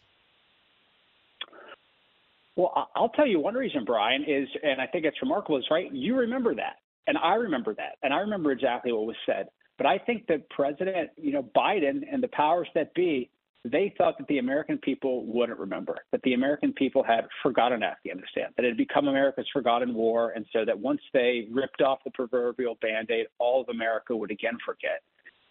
Well, 2.58 2.88
I'll 2.96 3.10
tell 3.10 3.26
you 3.28 3.38
one 3.38 3.54
reason, 3.54 3.84
Brian, 3.84 4.24
is, 4.24 4.48
and 4.64 4.80
I 4.80 4.86
think 4.88 5.04
it's 5.04 5.22
remarkable, 5.22 5.58
is 5.58 5.64
right. 5.70 5.94
You 5.94 6.16
remember 6.16 6.56
that, 6.56 6.78
and 7.06 7.16
I 7.16 7.34
remember 7.34 7.72
that, 7.76 7.98
and 8.02 8.12
I 8.12 8.18
remember 8.18 8.50
exactly 8.50 8.90
what 8.90 9.06
was 9.06 9.16
said. 9.26 9.46
But 9.76 9.86
I 9.86 9.96
think 9.98 10.26
that 10.26 10.50
President, 10.50 11.10
you 11.16 11.30
know, 11.30 11.48
Biden 11.56 12.02
and 12.12 12.20
the 12.20 12.26
powers 12.26 12.66
that 12.74 12.92
be, 12.94 13.30
they 13.64 13.94
thought 13.96 14.18
that 14.18 14.26
the 14.26 14.38
American 14.38 14.76
people 14.76 15.24
wouldn't 15.26 15.56
remember, 15.56 15.98
that 16.10 16.20
the 16.22 16.34
American 16.34 16.72
people 16.72 17.04
had 17.04 17.28
forgotten 17.44 17.84
Afghanistan, 17.84 18.46
that 18.56 18.64
it 18.64 18.70
had 18.70 18.76
become 18.76 19.06
America's 19.06 19.46
forgotten 19.52 19.94
war, 19.94 20.30
and 20.34 20.44
so 20.52 20.64
that 20.64 20.76
once 20.76 21.00
they 21.12 21.46
ripped 21.52 21.80
off 21.80 22.00
the 22.04 22.10
proverbial 22.10 22.76
band-aid, 22.82 23.26
all 23.38 23.60
of 23.60 23.68
America 23.68 24.16
would 24.16 24.32
again 24.32 24.58
forget. 24.66 25.02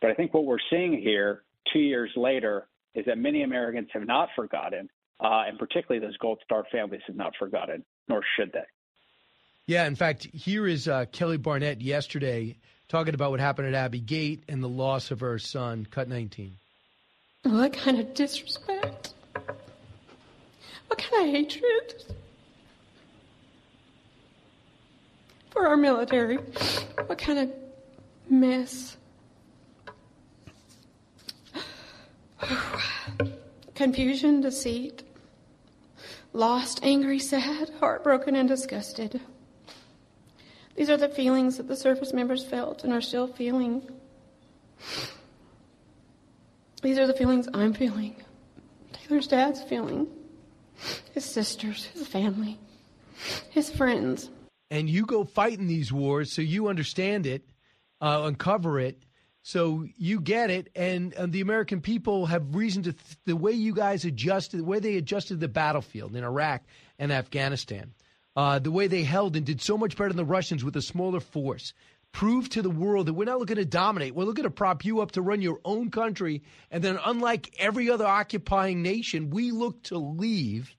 But 0.02 0.12
I 0.12 0.14
think 0.14 0.34
what 0.34 0.44
we're 0.44 0.58
seeing 0.70 1.00
here, 1.02 1.44
two 1.72 1.80
years 1.80 2.12
later, 2.18 2.68
is 2.96 3.06
that 3.06 3.18
many 3.18 3.44
Americans 3.44 3.88
have 3.94 4.06
not 4.06 4.28
forgotten, 4.36 4.90
uh, 5.20 5.44
and 5.48 5.58
particularly 5.58 6.06
those 6.06 6.18
Gold 6.18 6.40
Star 6.44 6.66
families 6.72 7.02
have 7.08 7.16
not 7.16 7.34
forgotten, 7.38 7.84
nor 8.08 8.22
should 8.38 8.52
they. 8.54 8.66
Yeah, 9.66 9.86
in 9.86 9.96
fact, 9.96 10.24
here 10.34 10.66
is 10.68 10.88
uh, 10.88 11.06
Kelly 11.12 11.38
Barnett 11.38 11.82
yesterday 11.82 12.58
talking 12.88 13.14
about 13.14 13.32
what 13.32 13.40
happened 13.40 13.68
at 13.68 13.74
Abbey 13.74 14.00
Gate 14.00 14.44
and 14.48 14.64
the 14.64 14.70
loss 14.70 15.12
of 15.12 15.20
her 15.20 15.38
son, 15.40 15.86
Cut 15.90 16.08
19. 16.08 16.58
What 17.44 17.74
kind 17.74 18.00
of 18.00 18.14
disrespect? 18.14 19.14
What 20.88 21.00
kind 21.00 21.28
of 21.28 21.36
hatred 21.36 22.04
for 25.50 25.68
our 25.68 25.76
military? 25.78 26.38
What 27.08 27.18
kind 27.18 27.40
of 27.40 27.52
mess? 28.30 28.96
Confusion, 33.76 34.42
deceit, 34.42 35.04
lost, 36.38 36.80
angry, 36.84 37.20
sad, 37.20 37.72
heartbroken, 37.80 38.36
and 38.36 38.48
disgusted. 38.48 39.20
These 40.76 40.90
are 40.90 40.98
the 40.98 41.10
feelings 41.10 41.58
that 41.58 41.68
the 41.68 41.76
service 41.76 42.14
members 42.14 42.46
felt 42.46 42.84
and 42.84 42.94
are 42.94 43.02
still 43.02 43.28
feeling. 43.28 43.82
These 46.84 47.00
are 47.00 47.08
the 47.08 47.16
feelings 47.16 47.50
I'm 47.54 47.74
feeling. 47.74 48.16
Taylor's 48.94 49.28
dad's 49.28 49.64
feeling. 49.64 50.08
His 51.14 51.26
sisters, 51.26 51.86
his 51.86 52.08
family, 52.08 52.60
his 53.50 53.72
friends. 53.72 54.30
And 54.70 54.88
you 54.88 55.08
go 55.08 55.24
fight 55.24 55.58
in 55.58 55.66
these 55.66 55.92
wars 55.92 56.32
so 56.32 56.44
you 56.44 56.68
understand 56.68 57.26
it, 57.26 57.50
uh, 58.00 58.22
uncover 58.26 58.80
it, 58.80 59.02
so 59.48 59.86
you 59.96 60.20
get 60.20 60.50
it. 60.50 60.70
And, 60.76 61.14
and 61.14 61.32
the 61.32 61.40
American 61.40 61.80
people 61.80 62.26
have 62.26 62.54
reason 62.54 62.84
to, 62.84 62.92
th- 62.92 63.18
the 63.24 63.38
way 63.38 63.54
you 63.54 63.74
guys 63.74 64.04
adjusted, 64.04 64.58
the 64.58 64.66
way 64.66 64.80
they 64.80 64.98
adjusted 64.98 65.40
the 65.40 65.48
battlefield 65.48 66.18
in 66.18 66.26
Iraq 66.26 66.64
and 67.00 67.14
Afghanistan, 67.14 67.94
uh, 68.36 68.60
the 68.60 68.72
way 68.72 68.88
they 68.88 69.04
held 69.04 69.38
and 69.38 69.46
did 69.46 69.62
so 69.62 69.78
much 69.78 69.96
better 69.96 70.10
than 70.10 70.18
the 70.18 70.26
Russians 70.26 70.66
with 70.66 70.76
a 70.76 70.82
smaller 70.82 71.22
force. 71.22 71.74
Prove 72.12 72.50
to 72.50 72.62
the 72.62 72.70
world 72.70 73.06
that 73.06 73.14
we're 73.14 73.24
not 73.24 73.40
looking 73.40 73.56
to 73.56 73.64
dominate. 73.64 74.16
We're 74.16 74.26
looking 74.26 74.44
to 74.44 74.50
prop 74.50 74.84
you 74.84 75.00
up 75.00 75.14
to 75.14 75.22
run 75.22 75.42
your 75.42 75.62
own 75.64 75.92
country. 75.92 76.44
And 76.70 76.84
then, 76.84 77.00
unlike 77.06 77.54
every 77.58 77.90
other 77.90 78.06
occupying 78.06 78.82
nation, 78.82 79.30
we 79.30 79.52
look 79.52 79.82
to 79.84 79.98
leave. 79.98 80.76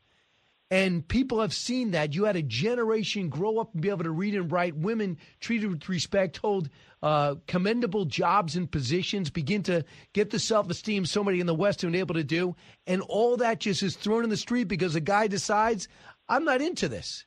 And 0.70 1.08
people 1.08 1.40
have 1.40 1.54
seen 1.54 1.92
that. 1.92 2.14
You 2.14 2.24
had 2.24 2.36
a 2.36 2.42
generation 2.42 3.30
grow 3.30 3.56
up 3.58 3.72
and 3.72 3.80
be 3.80 3.88
able 3.88 4.04
to 4.04 4.10
read 4.10 4.34
and 4.34 4.52
write, 4.52 4.76
women 4.76 5.16
treated 5.40 5.70
with 5.70 5.88
respect, 5.88 6.36
hold 6.36 6.68
uh, 7.02 7.36
commendable 7.46 8.04
jobs 8.04 8.56
and 8.56 8.70
positions, 8.70 9.30
begin 9.30 9.62
to 9.64 9.84
get 10.12 10.30
the 10.30 10.38
self 10.38 10.68
esteem 10.70 11.06
somebody 11.06 11.40
in 11.40 11.46
the 11.46 11.54
West 11.54 11.80
been 11.80 11.94
able 11.94 12.14
to 12.14 12.24
do. 12.24 12.56
And 12.86 13.02
all 13.02 13.36
that 13.38 13.60
just 13.60 13.82
is 13.82 13.96
thrown 13.96 14.24
in 14.24 14.30
the 14.30 14.36
street 14.36 14.64
because 14.64 14.94
a 14.94 15.00
guy 15.00 15.26
decides, 15.26 15.88
I'm 16.28 16.44
not 16.44 16.60
into 16.60 16.88
this. 16.88 17.24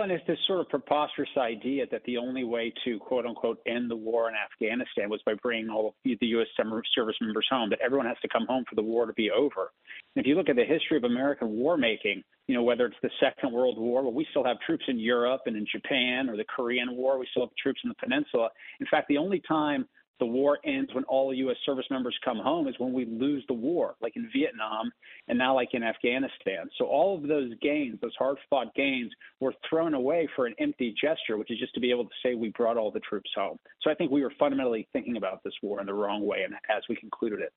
And 0.00 0.10
it's 0.10 0.26
this 0.26 0.38
sort 0.46 0.60
of 0.60 0.68
preposterous 0.68 1.28
idea 1.36 1.84
that 1.92 2.02
the 2.04 2.16
only 2.16 2.44
way 2.44 2.72
to 2.84 2.98
quote 2.98 3.26
unquote 3.26 3.58
end 3.66 3.90
the 3.90 3.96
war 3.96 4.28
in 4.28 4.34
Afghanistan 4.34 5.10
was 5.10 5.20
by 5.26 5.34
bringing 5.42 5.68
all 5.68 5.94
the 6.04 6.16
U.S. 6.20 6.46
service 6.56 7.16
members 7.20 7.46
home, 7.50 7.68
that 7.70 7.78
everyone 7.84 8.06
has 8.06 8.16
to 8.22 8.28
come 8.28 8.46
home 8.46 8.64
for 8.68 8.74
the 8.74 8.82
war 8.82 9.06
to 9.06 9.12
be 9.12 9.30
over. 9.30 9.70
And 10.16 10.24
if 10.24 10.26
you 10.26 10.34
look 10.34 10.48
at 10.48 10.56
the 10.56 10.64
history 10.64 10.96
of 10.96 11.04
American 11.04 11.50
war 11.50 11.76
making, 11.76 12.22
you 12.48 12.54
know, 12.54 12.62
whether 12.62 12.86
it's 12.86 12.96
the 13.02 13.10
Second 13.20 13.52
World 13.52 13.78
War, 13.78 14.02
well, 14.02 14.12
we 14.12 14.26
still 14.30 14.44
have 14.44 14.58
troops 14.60 14.84
in 14.88 14.98
Europe 14.98 15.42
and 15.46 15.56
in 15.56 15.66
Japan, 15.70 16.28
or 16.28 16.36
the 16.36 16.44
Korean 16.44 16.96
War, 16.96 17.18
we 17.18 17.26
still 17.30 17.44
have 17.44 17.56
troops 17.62 17.80
in 17.84 17.88
the 17.88 17.94
peninsula. 17.96 18.48
In 18.80 18.86
fact, 18.90 19.08
the 19.08 19.18
only 19.18 19.42
time 19.46 19.86
the 20.20 20.26
war 20.26 20.58
ends 20.64 20.94
when 20.94 21.04
all 21.04 21.32
U.S. 21.34 21.56
service 21.66 21.86
members 21.90 22.16
come 22.24 22.38
home 22.38 22.68
is 22.68 22.74
when 22.78 22.92
we 22.92 23.04
lose 23.06 23.44
the 23.48 23.54
war, 23.54 23.96
like 24.00 24.14
in 24.16 24.28
Vietnam 24.32 24.92
and 25.28 25.36
now 25.38 25.54
like 25.54 25.70
in 25.72 25.82
Afghanistan. 25.82 26.68
So 26.78 26.84
all 26.84 27.16
of 27.16 27.26
those 27.26 27.50
gains, 27.60 27.98
those 28.00 28.14
hard 28.18 28.38
fought 28.48 28.74
gains, 28.74 29.10
were 29.40 29.54
thrown 29.68 29.94
away 29.94 30.28
for 30.36 30.46
an 30.46 30.54
empty 30.60 30.94
gesture, 31.00 31.36
which 31.38 31.50
is 31.50 31.58
just 31.58 31.74
to 31.74 31.80
be 31.80 31.90
able 31.90 32.04
to 32.04 32.10
say 32.22 32.34
we 32.34 32.50
brought 32.50 32.76
all 32.76 32.90
the 32.90 33.00
troops 33.00 33.30
home. 33.34 33.58
So 33.82 33.90
I 33.90 33.94
think 33.94 34.10
we 34.12 34.22
were 34.22 34.32
fundamentally 34.38 34.86
thinking 34.92 35.16
about 35.16 35.42
this 35.42 35.54
war 35.62 35.80
in 35.80 35.86
the 35.86 35.94
wrong 35.94 36.24
way, 36.24 36.42
and 36.44 36.54
as 36.70 36.82
we 36.88 36.96
concluded 36.96 37.40
it. 37.40 37.52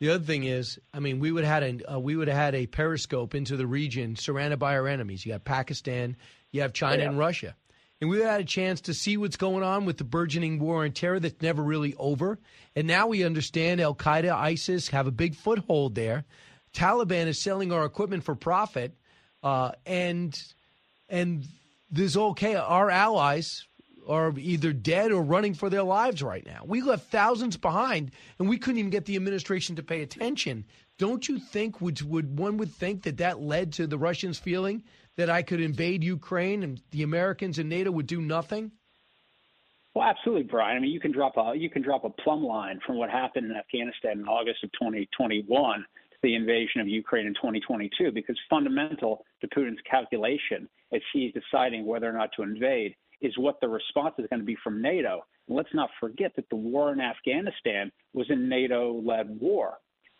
The 0.00 0.10
other 0.10 0.24
thing 0.24 0.44
is, 0.44 0.78
I 0.94 1.00
mean, 1.00 1.18
we 1.18 1.32
would 1.32 1.44
have 1.44 1.62
had 1.62 1.80
a 1.82 1.94
uh, 1.94 1.98
we 1.98 2.14
would 2.14 2.28
have 2.28 2.36
had 2.36 2.54
a 2.54 2.66
periscope 2.66 3.34
into 3.34 3.56
the 3.56 3.66
region 3.66 4.14
surrounded 4.14 4.58
by 4.58 4.76
our 4.76 4.86
enemies. 4.86 5.26
You 5.26 5.32
have 5.32 5.44
Pakistan, 5.44 6.16
you 6.52 6.60
have 6.62 6.72
China 6.72 7.02
Yeah. 7.02 7.08
and 7.08 7.18
Russia, 7.18 7.56
and 8.00 8.08
we 8.08 8.20
had 8.20 8.40
a 8.40 8.44
chance 8.44 8.80
to 8.82 8.94
see 8.94 9.16
what's 9.16 9.36
going 9.36 9.62
on 9.62 9.84
with 9.84 9.98
the 9.98 10.04
burgeoning 10.04 10.58
war 10.58 10.84
on 10.84 10.92
terror 10.92 11.18
that's 11.18 11.42
never 11.42 11.62
really 11.62 11.94
over. 11.96 12.38
And 12.76 12.86
now 12.86 13.08
we 13.08 13.24
understand 13.24 13.80
Al 13.80 13.94
Qaeda, 13.94 14.32
ISIS 14.32 14.88
have 14.88 15.06
a 15.06 15.12
big 15.12 15.34
foothold 15.34 15.94
there. 15.94 16.24
Taliban 16.72 17.26
is 17.26 17.40
selling 17.40 17.72
our 17.72 17.84
equipment 17.84 18.24
for 18.24 18.34
profit, 18.34 18.94
uh, 19.42 19.72
and 19.86 20.40
and 21.08 21.44
this 21.90 22.16
okay. 22.16 22.54
Our 22.54 22.90
allies 22.90 23.66
are 24.06 24.32
either 24.38 24.72
dead 24.72 25.12
or 25.12 25.22
running 25.22 25.54
for 25.54 25.68
their 25.70 25.82
lives 25.82 26.22
right 26.22 26.44
now. 26.46 26.62
We 26.64 26.82
left 26.82 27.10
thousands 27.10 27.56
behind, 27.56 28.12
and 28.38 28.48
we 28.48 28.58
couldn't 28.58 28.78
even 28.78 28.90
get 28.90 29.06
the 29.06 29.16
administration 29.16 29.76
to 29.76 29.82
pay 29.82 30.02
attention. 30.02 30.64
Don't 30.98 31.28
you 31.28 31.38
think 31.38 31.80
would 31.80 32.00
would 32.02 32.38
one 32.38 32.58
would 32.58 32.72
think 32.72 33.02
that 33.04 33.18
that 33.18 33.40
led 33.40 33.72
to 33.74 33.86
the 33.86 33.98
Russians 33.98 34.38
feeling 34.38 34.82
that 35.18 35.28
I 35.28 35.42
could 35.42 35.60
invade 35.60 36.04
Ukraine 36.04 36.62
and 36.62 36.80
the 36.92 37.02
Americans 37.02 37.58
and 37.58 37.68
NATO 37.68 37.90
would 37.90 38.06
do 38.06 38.22
nothing? 38.22 38.70
Well, 39.92 40.08
absolutely, 40.08 40.44
Brian. 40.44 40.76
I 40.76 40.80
mean, 40.80 40.92
you 40.92 41.00
can 41.00 41.10
drop 41.10 41.36
a 41.36 41.54
you 41.56 41.68
can 41.68 41.82
drop 41.82 42.04
a 42.04 42.10
plumb 42.10 42.44
line 42.44 42.78
from 42.86 42.96
what 42.96 43.10
happened 43.10 43.50
in 43.50 43.56
Afghanistan 43.56 44.20
in 44.20 44.28
August 44.28 44.62
of 44.62 44.70
2021 44.72 45.80
to 45.80 45.84
the 46.22 46.36
invasion 46.36 46.80
of 46.80 46.86
Ukraine 46.86 47.26
in 47.26 47.34
2022, 47.34 48.12
because 48.12 48.38
fundamental 48.48 49.24
to 49.40 49.48
Putin's 49.48 49.80
calculation 49.90 50.68
as 50.94 51.00
he's 51.12 51.32
deciding 51.34 51.84
whether 51.84 52.08
or 52.08 52.12
not 52.12 52.30
to 52.36 52.42
invade 52.42 52.94
is 53.20 53.36
what 53.36 53.60
the 53.60 53.68
response 53.68 54.14
is 54.18 54.26
going 54.30 54.38
to 54.38 54.46
be 54.46 54.56
from 54.62 54.80
NATO. 54.80 55.24
And 55.48 55.56
let's 55.56 55.74
not 55.74 55.90
forget 55.98 56.30
that 56.36 56.48
the 56.48 56.56
war 56.56 56.92
in 56.92 57.00
Afghanistan 57.00 57.90
was 58.14 58.30
a 58.30 58.36
NATO-led 58.36 59.40
war. 59.40 59.78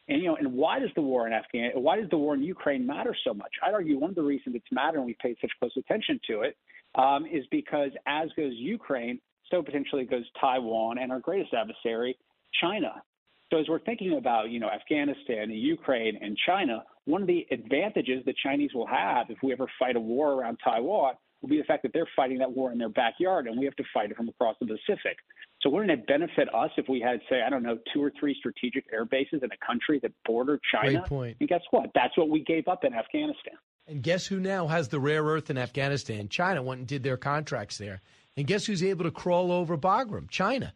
And 0.09 0.22
you 0.22 0.28
know, 0.28 0.36
and 0.36 0.52
why 0.55 0.78
does 0.78 0.90
the 0.94 1.02
war 1.02 1.26
in 1.26 1.32
Afghanistan, 1.32 1.82
why 1.82 2.01
does 2.01 2.09
the 2.10 2.16
war 2.16 2.35
in 2.35 2.43
Ukraine 2.43 2.86
matter 2.86 3.14
so 3.24 3.35
much? 3.35 3.51
I'd 3.62 3.74
argue 3.74 3.98
one 3.98 4.10
of 4.10 4.16
the 4.16 4.22
reasons 4.22 4.56
it's 4.56 4.72
mattered 4.72 4.98
and 4.98 5.06
we 5.06 5.16
paid 5.22 5.36
such 5.40 5.51
close 5.59 5.72
attention 5.76 6.18
to 6.30 6.43
it 6.43 6.56
um, 6.94 7.26
is 7.26 7.44
because 7.51 7.90
as 8.06 8.30
goes 8.36 8.52
Ukraine, 8.55 9.20
so 9.51 9.62
potentially 9.62 10.05
goes 10.05 10.24
Taiwan 10.40 10.98
and 10.98 11.12
our 11.12 11.20
greatest 11.20 11.52
adversary, 11.52 12.16
China. 12.60 13.02
So 13.51 13.59
as 13.59 13.66
we're 13.68 13.80
thinking 13.80 14.16
about, 14.18 14.51
you 14.51 14.60
know, 14.60 14.68
Afghanistan, 14.68 15.51
Ukraine, 15.51 16.18
and 16.20 16.36
China, 16.47 16.85
one 17.06 17.22
of 17.22 17.28
the 17.28 17.47
advantages 17.51 18.22
the 18.26 18.35
Chinese 18.43 18.70
will 18.74 18.86
have 18.86 19.30
if 19.30 19.39
we 19.43 19.52
ever 19.52 19.66
fight 19.78 19.97
a 19.97 20.01
war 20.01 20.35
around 20.35 20.59
Taiwan 20.62 21.14
will 21.40 21.48
be 21.48 21.56
the 21.56 21.64
fact 21.64 21.82
that 21.85 21.93
they're 21.93 22.09
fighting 22.14 22.39
that 22.39 22.51
war 22.51 22.72
in 22.72 22.78
their 22.78 22.89
backyard, 22.89 23.47
and 23.47 23.59
we 23.59 23.64
have 23.64 23.76
to 23.76 23.85
fight 23.94 24.10
it 24.10 24.16
from 24.16 24.28
across 24.28 24.56
the 24.60 24.66
Pacific. 24.66 25.16
So 25.60 25.70
wouldn't 25.70 25.90
it 25.90 26.06
benefit 26.06 26.52
us 26.55 26.70
if 26.76 26.89
we 26.89 27.01
had, 27.01 27.20
say, 27.28 27.43
I 27.44 27.51
don't 27.51 27.64
know, 27.64 27.78
two 27.93 28.02
or 28.02 28.12
three 28.18 28.35
strategic 28.39 28.85
air 28.93 29.05
bases 29.05 29.43
in 29.43 29.51
a 29.51 29.66
country 29.66 29.98
that 30.02 30.12
bordered 30.24 30.60
China? 30.72 31.01
Great 31.01 31.05
point. 31.05 31.36
And 31.40 31.48
guess 31.48 31.62
what? 31.70 31.90
That's 31.94 32.16
what 32.16 32.28
we 32.28 32.44
gave 32.44 32.68
up 32.68 32.85
in 32.85 32.94
Afghanistan. 32.94 33.55
And 33.89 34.02
guess 34.02 34.26
who 34.26 34.39
now 34.39 34.68
has 34.68 34.89
the 34.89 35.01
rare 35.01 35.24
earth 35.24 35.51
in 35.51 35.59
Afghanistan? 35.59 36.28
China 36.28 36.62
went 36.62 36.80
and 36.80 36.86
did 36.86 37.02
their 37.02 37.16
contracts 37.16 37.78
there. 37.78 38.02
And 38.36 38.47
guess 38.47 38.66
who's 38.66 38.85
able 38.85 39.05
to 39.05 39.10
crawl 39.10 39.51
over 39.51 39.76
Bagram? 39.76 40.30
China. 40.30 40.74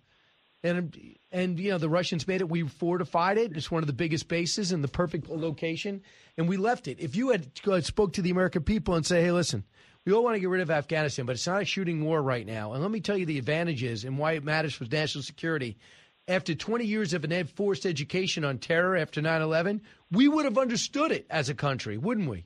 And 0.65 0.97
and 1.31 1.59
you 1.59 1.71
know 1.71 1.79
the 1.79 1.89
Russians 1.89 2.27
made 2.27 2.41
it. 2.41 2.49
We 2.49 2.67
fortified 2.67 3.37
it. 3.37 3.57
It's 3.57 3.71
one 3.71 3.83
of 3.83 3.89
the 3.89 3.93
biggest 3.93 4.29
bases 4.29 4.71
in 4.71 4.81
the 4.81 4.89
perfect 4.89 5.29
location, 5.29 6.03
and 6.37 6.49
we 6.49 6.57
left 6.57 6.87
it. 6.87 7.01
If 7.01 7.17
you 7.17 7.31
had 7.31 7.51
uh, 7.67 7.81
spoke 7.81 8.13
to 8.13 8.23
the 8.23 8.31
American 8.31 8.63
people 8.63 8.95
and 8.95 9.05
say, 9.05 9.23
"Hey, 9.23 9.33
listen, 9.33 9.65
we 10.05 10.12
all 10.12 10.24
want 10.24 10.35
to 10.35 10.41
get 10.41 10.49
rid 10.49 10.61
of 10.61 10.70
Afghanistan, 10.70 11.27
but 11.27 11.33
it's 11.33 11.47
not 11.47 11.62
a 11.62 11.65
shooting 11.65 12.05
war 12.05 12.23
right 12.23 12.47
now," 12.47 12.73
and 12.73 12.83
let 12.83 12.91
me 12.91 13.01
tell 13.01 13.16
you 13.16 13.27
the 13.27 13.39
advantages 13.39 14.05
and 14.05 14.19
why 14.19 14.33
it 14.33 14.45
matters 14.45 14.74
for 14.74 14.85
national 14.85 15.23
security. 15.23 15.77
After 16.29 16.55
20 16.55 16.85
years 16.85 17.15
of 17.15 17.24
an 17.24 17.47
forced 17.47 17.85
education 17.85 18.45
on 18.45 18.59
terror 18.59 18.97
after 18.97 19.20
9/11, 19.20 19.81
we 20.11 20.29
would 20.29 20.45
have 20.45 20.57
understood 20.59 21.11
it 21.11 21.27
as 21.29 21.49
a 21.49 21.55
country, 21.55 21.99
wouldn't 21.99 22.29
we? 22.29 22.45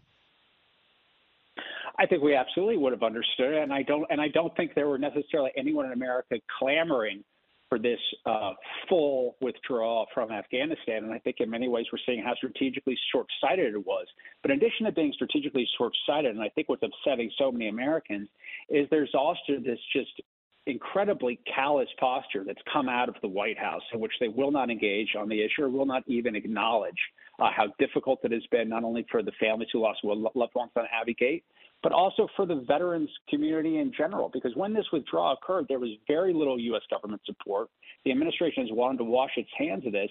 I 1.99 2.07
think 2.07 2.23
we 2.23 2.35
absolutely 2.35 2.77
would 2.77 2.93
have 2.93 3.03
understood 3.03 3.55
it, 3.55 3.62
and 3.62 3.73
I 3.73 3.83
don't. 3.83 4.07
And 4.11 4.20
I 4.20 4.28
don't 4.28 4.55
think 4.57 4.74
there 4.74 4.89
were 4.89 4.99
necessarily 4.99 5.51
anyone 5.57 5.87
in 5.87 5.93
America 5.93 6.37
clamoring 6.59 7.24
for 7.69 7.79
this 7.79 7.99
uh, 8.25 8.53
full 8.89 9.37
withdrawal 9.41 10.07
from 10.15 10.31
Afghanistan. 10.31 11.05
And 11.05 11.13
I 11.13 11.19
think 11.19 11.37
in 11.41 11.51
many 11.51 11.69
ways 11.69 11.87
we're 11.93 11.99
seeing 12.07 12.23
how 12.23 12.35
strategically 12.35 12.97
short-sighted 13.13 13.75
it 13.75 13.87
was. 13.87 14.07
But 14.43 14.51
in 14.51 14.59
addition 14.59 14.87
to 14.87 14.93
being 14.93 15.13
strategically 15.15 15.69
short-sighted, 15.77 16.31
and 16.31 16.43
I 16.43 16.49
think 16.51 16.69
what's 16.69 16.83
upsetting 16.83 17.31
so 17.39 17.51
many 17.51 17.69
Americans 17.69 18.29
is 18.69 18.87
there's 18.91 19.15
also 19.15 19.61
this 19.65 19.79
just 19.93 20.21
incredibly 20.67 21.39
callous 21.53 21.89
posture 21.99 22.43
that's 22.45 22.61
come 22.73 22.89
out 22.89 23.09
of 23.09 23.15
the 23.23 23.29
White 23.29 23.59
House 23.59 23.83
in 23.93 24.01
which 24.01 24.13
they 24.21 24.29
will 24.29 24.51
not 24.51 24.71
engage 24.71 25.15
on 25.17 25.29
the 25.29 25.41
issue 25.41 25.63
or 25.63 25.69
will 25.69 25.87
not 25.87 26.03
even 26.07 26.35
acknowledge 26.35 26.99
uh, 27.39 27.51
how 27.57 27.67
difficult 27.79 28.19
it 28.25 28.33
has 28.33 28.43
been 28.51 28.69
not 28.69 28.83
only 28.83 29.07
for 29.11 29.23
the 29.23 29.33
families 29.39 29.69
who 29.73 29.81
lost 29.81 30.01
loved 30.03 30.55
ones 30.55 30.71
on 30.77 30.85
Abbey 30.93 31.15
Gate, 31.15 31.45
but 31.82 31.93
also 31.93 32.27
for 32.36 32.47
the 32.47 32.65
veterans 32.66 33.11
community 33.28 33.78
in 33.78 33.93
general. 33.97 34.31
Because 34.32 34.53
when 34.55 34.73
this 34.73 34.86
withdrawal 34.93 35.36
occurred, 35.40 35.66
there 35.69 35.78
was 35.78 35.90
very 36.07 36.32
little 36.32 36.59
U.S. 36.59 36.82
government 36.90 37.23
support. 37.24 37.69
The 38.05 38.11
administration 38.11 38.66
has 38.66 38.77
wanted 38.77 38.98
to 38.98 39.05
wash 39.05 39.32
its 39.36 39.51
hands 39.57 39.86
of 39.86 39.93
this, 39.93 40.11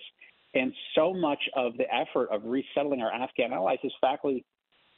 and 0.53 0.73
so 0.95 1.13
much 1.13 1.39
of 1.55 1.77
the 1.77 1.85
effort 1.93 2.29
of 2.31 2.43
resettling 2.45 3.01
our 3.01 3.11
Afghan 3.11 3.53
allies 3.53 3.79
has 3.83 3.91
factly 3.99 4.45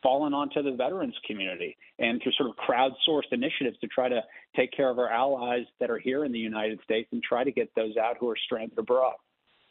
fallen 0.04 0.34
onto 0.34 0.62
the 0.62 0.72
veterans 0.72 1.16
community 1.26 1.76
and 2.00 2.22
through 2.22 2.32
sort 2.34 2.50
of 2.50 2.56
crowdsourced 2.56 3.32
initiatives 3.32 3.78
to 3.80 3.88
try 3.88 4.08
to 4.08 4.22
take 4.56 4.72
care 4.72 4.90
of 4.90 5.00
our 5.00 5.10
allies 5.10 5.66
that 5.80 5.90
are 5.90 5.98
here 5.98 6.24
in 6.24 6.32
the 6.32 6.40
United 6.40 6.80
States 6.84 7.10
and 7.12 7.24
try 7.24 7.44
to 7.44 7.52
get 7.52 7.70
those 7.76 7.98
out 7.98 8.16
who 8.20 8.30
are 8.30 8.38
stranded 8.46 8.78
abroad. 8.78 9.16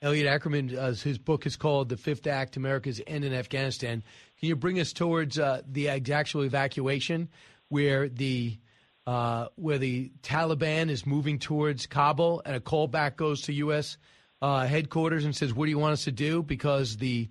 Elliot 0.02 0.26
Ackerman, 0.26 0.76
uh, 0.76 0.92
his 0.92 1.18
book 1.18 1.46
is 1.46 1.56
called 1.56 1.88
The 1.88 1.96
Fifth 1.96 2.26
Act 2.26 2.56
America's 2.56 3.00
End 3.06 3.24
in 3.24 3.32
Afghanistan. 3.32 4.02
Can 4.38 4.48
you 4.48 4.56
bring 4.56 4.78
us 4.78 4.92
towards 4.92 5.38
uh, 5.38 5.62
the 5.66 5.88
actual 5.88 6.42
evacuation 6.42 7.28
where 7.68 8.08
the 8.08 8.58
uh, 9.06 9.46
where 9.54 9.78
the 9.78 10.10
Taliban 10.22 10.90
is 10.90 11.06
moving 11.06 11.38
towards 11.38 11.86
Kabul 11.86 12.42
and 12.44 12.56
a 12.56 12.60
callback 12.60 13.16
goes 13.16 13.42
to 13.42 13.52
U.S. 13.52 13.98
Uh, 14.42 14.66
headquarters 14.66 15.24
and 15.24 15.34
says, 15.34 15.54
What 15.54 15.66
do 15.66 15.70
you 15.70 15.78
want 15.78 15.92
us 15.92 16.04
to 16.04 16.12
do? 16.12 16.42
Because 16.42 16.96
the 16.96 17.28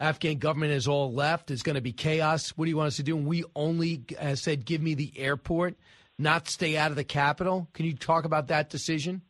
Afghan 0.00 0.38
government 0.38 0.72
has 0.72 0.88
all 0.88 1.12
left. 1.12 1.50
It's 1.50 1.62
going 1.62 1.74
to 1.74 1.82
be 1.82 1.92
chaos. 1.92 2.50
What 2.50 2.64
do 2.64 2.70
you 2.70 2.76
want 2.76 2.88
us 2.88 2.96
to 2.96 3.02
do? 3.02 3.16
And 3.16 3.26
we 3.26 3.44
only 3.54 4.04
uh, 4.18 4.34
said, 4.36 4.64
Give 4.64 4.80
me 4.80 4.94
the 4.94 5.12
airport, 5.16 5.76
not 6.18 6.48
stay 6.48 6.76
out 6.76 6.90
of 6.90 6.96
the 6.96 7.04
capital. 7.04 7.68
Can 7.74 7.84
you 7.84 7.94
talk 7.94 8.24
about 8.24 8.48
that 8.48 8.70
decision? 8.70 9.22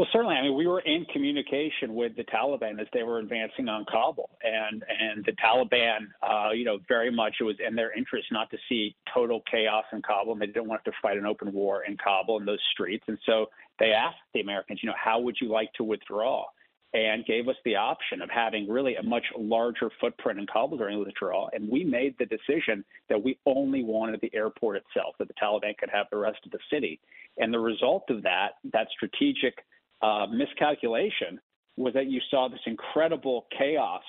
Well, 0.00 0.08
certainly. 0.14 0.36
I 0.36 0.40
mean, 0.40 0.56
we 0.56 0.66
were 0.66 0.80
in 0.80 1.04
communication 1.12 1.94
with 1.94 2.16
the 2.16 2.24
Taliban 2.24 2.80
as 2.80 2.86
they 2.94 3.02
were 3.02 3.18
advancing 3.18 3.68
on 3.68 3.84
Kabul, 3.84 4.30
and 4.42 4.82
and 4.88 5.22
the 5.26 5.32
Taliban, 5.32 6.06
uh, 6.22 6.52
you 6.52 6.64
know, 6.64 6.78
very 6.88 7.10
much 7.10 7.34
it 7.38 7.44
was 7.44 7.56
in 7.60 7.74
their 7.74 7.92
interest 7.92 8.28
not 8.32 8.50
to 8.52 8.56
see 8.66 8.96
total 9.12 9.42
chaos 9.50 9.84
in 9.92 10.00
Kabul, 10.00 10.36
they 10.36 10.46
didn't 10.46 10.68
want 10.68 10.82
to 10.86 10.92
fight 11.02 11.18
an 11.18 11.26
open 11.26 11.52
war 11.52 11.84
in 11.84 11.98
Kabul 11.98 12.38
in 12.38 12.46
those 12.46 12.62
streets, 12.72 13.04
and 13.08 13.18
so 13.26 13.50
they 13.78 13.92
asked 13.92 14.16
the 14.32 14.40
Americans, 14.40 14.80
you 14.82 14.88
know, 14.88 14.94
how 14.96 15.20
would 15.20 15.36
you 15.38 15.50
like 15.50 15.70
to 15.74 15.84
withdraw? 15.84 16.46
And 16.94 17.26
gave 17.26 17.48
us 17.48 17.56
the 17.66 17.76
option 17.76 18.22
of 18.22 18.30
having 18.30 18.70
really 18.70 18.96
a 18.96 19.02
much 19.02 19.24
larger 19.36 19.90
footprint 20.00 20.40
in 20.40 20.46
Kabul 20.46 20.78
during 20.78 20.98
the 20.98 21.04
withdrawal. 21.04 21.50
And 21.52 21.68
we 21.68 21.84
made 21.84 22.16
the 22.18 22.24
decision 22.24 22.86
that 23.10 23.22
we 23.22 23.38
only 23.44 23.84
wanted 23.84 24.20
the 24.22 24.34
airport 24.34 24.78
itself, 24.78 25.14
that 25.18 25.28
the 25.28 25.34
Taliban 25.34 25.76
could 25.76 25.90
have 25.92 26.06
the 26.10 26.16
rest 26.16 26.38
of 26.46 26.52
the 26.52 26.58
city. 26.72 26.98
And 27.36 27.52
the 27.52 27.60
result 27.60 28.08
of 28.08 28.22
that, 28.22 28.54
that 28.72 28.88
strategic 28.96 29.58
uh, 30.02 30.26
miscalculation 30.26 31.40
was 31.76 31.94
that 31.94 32.06
you 32.06 32.20
saw 32.30 32.48
this 32.48 32.60
incredible 32.66 33.46
chaos 33.56 34.02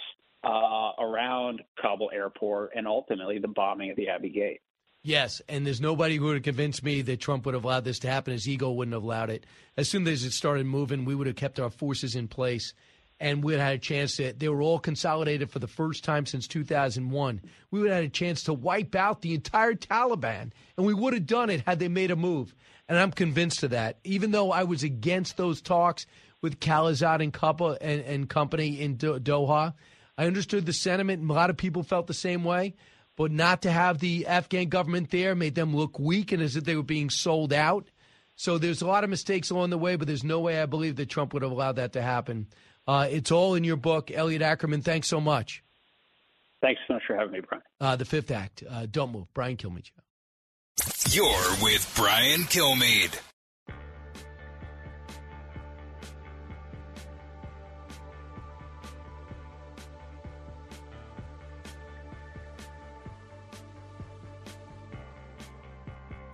uh, 0.43 0.91
around 0.99 1.61
Kabul 1.81 2.11
airport 2.13 2.71
and 2.75 2.87
ultimately 2.87 3.39
the 3.39 3.47
bombing 3.47 3.91
of 3.91 3.95
the 3.95 4.09
Abbey 4.09 4.29
Gate. 4.29 4.61
Yes, 5.03 5.41
and 5.49 5.65
there's 5.65 5.81
nobody 5.81 6.17
who 6.17 6.25
would 6.25 6.35
have 6.35 6.43
convinced 6.43 6.83
me 6.83 7.01
that 7.01 7.19
Trump 7.19 7.45
would 7.45 7.55
have 7.55 7.63
allowed 7.63 7.85
this 7.85 7.99
to 7.99 8.07
happen. 8.07 8.33
His 8.33 8.47
ego 8.47 8.71
wouldn't 8.71 8.93
have 8.93 9.03
allowed 9.03 9.31
it. 9.31 9.45
As 9.75 9.89
soon 9.89 10.07
as 10.07 10.23
it 10.23 10.31
started 10.31 10.67
moving, 10.67 11.05
we 11.05 11.15
would 11.15 11.27
have 11.27 11.35
kept 11.35 11.59
our 11.59 11.71
forces 11.71 12.15
in 12.15 12.27
place 12.27 12.73
and 13.21 13.43
we 13.43 13.53
would 13.53 13.61
had 13.61 13.75
a 13.75 13.77
chance 13.77 14.17
to. 14.17 14.33
They 14.33 14.49
were 14.49 14.63
all 14.63 14.79
consolidated 14.79 15.51
for 15.51 15.59
the 15.59 15.67
first 15.67 16.03
time 16.03 16.25
since 16.25 16.47
2001. 16.47 17.41
We 17.69 17.79
would 17.79 17.89
have 17.89 17.97
had 17.97 18.05
a 18.05 18.09
chance 18.09 18.43
to 18.43 18.53
wipe 18.53 18.95
out 18.95 19.21
the 19.21 19.35
entire 19.35 19.75
Taliban, 19.75 20.51
and 20.75 20.85
we 20.85 20.95
would 20.95 21.13
have 21.13 21.27
done 21.27 21.51
it 21.51 21.61
had 21.61 21.77
they 21.77 21.87
made 21.87 22.09
a 22.09 22.15
move. 22.15 22.55
And 22.91 22.99
I'm 22.99 23.11
convinced 23.11 23.63
of 23.63 23.69
that. 23.69 23.99
Even 24.03 24.31
though 24.31 24.51
I 24.51 24.63
was 24.63 24.83
against 24.83 25.37
those 25.37 25.61
talks 25.61 26.05
with 26.41 26.59
Khalilzad 26.59 27.23
and, 27.23 27.31
Kuppa 27.31 27.77
and, 27.79 28.01
and 28.01 28.29
company 28.29 28.81
in 28.81 28.95
Do- 28.95 29.17
Doha, 29.17 29.75
I 30.17 30.25
understood 30.25 30.65
the 30.65 30.73
sentiment. 30.73 31.23
A 31.23 31.33
lot 31.33 31.49
of 31.49 31.55
people 31.55 31.83
felt 31.83 32.07
the 32.07 32.13
same 32.13 32.43
way. 32.43 32.75
But 33.15 33.31
not 33.31 33.61
to 33.61 33.71
have 33.71 33.99
the 33.99 34.27
Afghan 34.27 34.67
government 34.67 35.09
there 35.09 35.35
made 35.35 35.55
them 35.55 35.73
look 35.73 35.99
weak 35.99 36.33
and 36.33 36.43
as 36.43 36.57
if 36.57 36.65
they 36.65 36.75
were 36.75 36.83
being 36.83 37.09
sold 37.09 37.53
out. 37.53 37.87
So 38.35 38.57
there's 38.57 38.81
a 38.81 38.87
lot 38.87 39.05
of 39.05 39.09
mistakes 39.09 39.51
along 39.51 39.69
the 39.69 39.77
way, 39.77 39.95
but 39.95 40.05
there's 40.05 40.25
no 40.25 40.41
way 40.41 40.61
I 40.61 40.65
believe 40.65 40.97
that 40.97 41.07
Trump 41.07 41.33
would 41.33 41.43
have 41.43 41.51
allowed 41.53 41.77
that 41.77 41.93
to 41.93 42.01
happen. 42.01 42.47
Uh, 42.85 43.07
it's 43.09 43.31
all 43.31 43.55
in 43.55 43.63
your 43.63 43.77
book. 43.77 44.11
Elliot 44.11 44.41
Ackerman, 44.41 44.81
thanks 44.81 45.07
so 45.07 45.21
much. 45.21 45.63
Thanks 46.61 46.81
so 46.89 46.95
much 46.95 47.03
for 47.07 47.15
having 47.15 47.31
me, 47.31 47.39
Brian. 47.47 47.63
Uh, 47.79 47.95
the 47.95 48.03
Fifth 48.03 48.31
Act. 48.31 48.65
Uh, 48.69 48.85
don't 48.91 49.13
move. 49.13 49.33
Brian 49.33 49.55
Kilmeade. 49.55 49.91
You're 51.11 51.27
with 51.61 51.91
Brian 51.97 52.43
Kilmeade. 52.43 53.19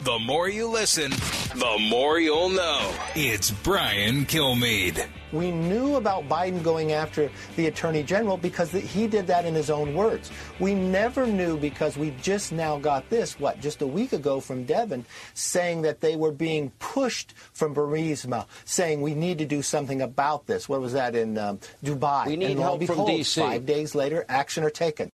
The 0.02 0.20
more 0.20 0.48
you 0.48 0.68
listen, 0.68 1.10
the 1.10 1.78
more 1.90 2.20
you'll 2.20 2.50
know. 2.50 2.94
It's 3.16 3.50
Brian 3.50 4.28
Kilmeade. 4.28 5.08
We 5.32 5.52
knew 5.52 5.95
about 5.95 6.28
Biden 6.30 6.64
going 6.64 6.91
after 6.94 7.30
the 7.56 7.68
attorney 7.68 8.04
general 8.04 8.38
because 8.38 8.72
he 8.72 9.08
did 9.08 9.28
that 9.28 9.45
in 9.45 9.54
his 9.54 9.70
own 9.70 9.94
words. 9.94 10.32
We 10.60 10.74
never 10.74 11.28
knew 11.28 11.58
because 11.58 11.98
we 11.98 12.12
just 12.22 12.52
now 12.52 12.78
got 12.78 13.10
this, 13.10 13.40
what, 13.40 13.60
just 13.60 13.82
a 13.82 13.88
week 13.88 14.14
ago 14.14 14.40
from 14.40 14.64
Devon, 14.64 15.06
saying 15.34 15.82
that 15.84 16.02
they 16.02 16.16
were 16.16 16.32
being 16.32 16.72
pushed 16.80 17.34
from 17.54 17.76
Burisma, 17.76 18.45
saying 18.66 19.02
we 19.02 19.16
need 19.16 19.38
to 19.40 19.45
do 19.45 19.62
something 19.62 20.02
about 20.02 20.48
this. 20.48 20.70
What 20.70 20.82
was 20.82 20.94
that 20.94 21.16
in 21.16 21.38
um, 21.38 21.60
Dubai? 21.84 22.28
We 22.28 22.36
need 22.38 22.52
and 22.52 22.60
help 22.60 22.80
behold, 22.80 23.08
from 23.08 23.16
D.C. 23.16 23.41
Five 23.41 23.66
days 23.66 23.95
later, 23.95 24.26
action 24.30 24.64
are 24.64 24.70
taken. 24.70 25.10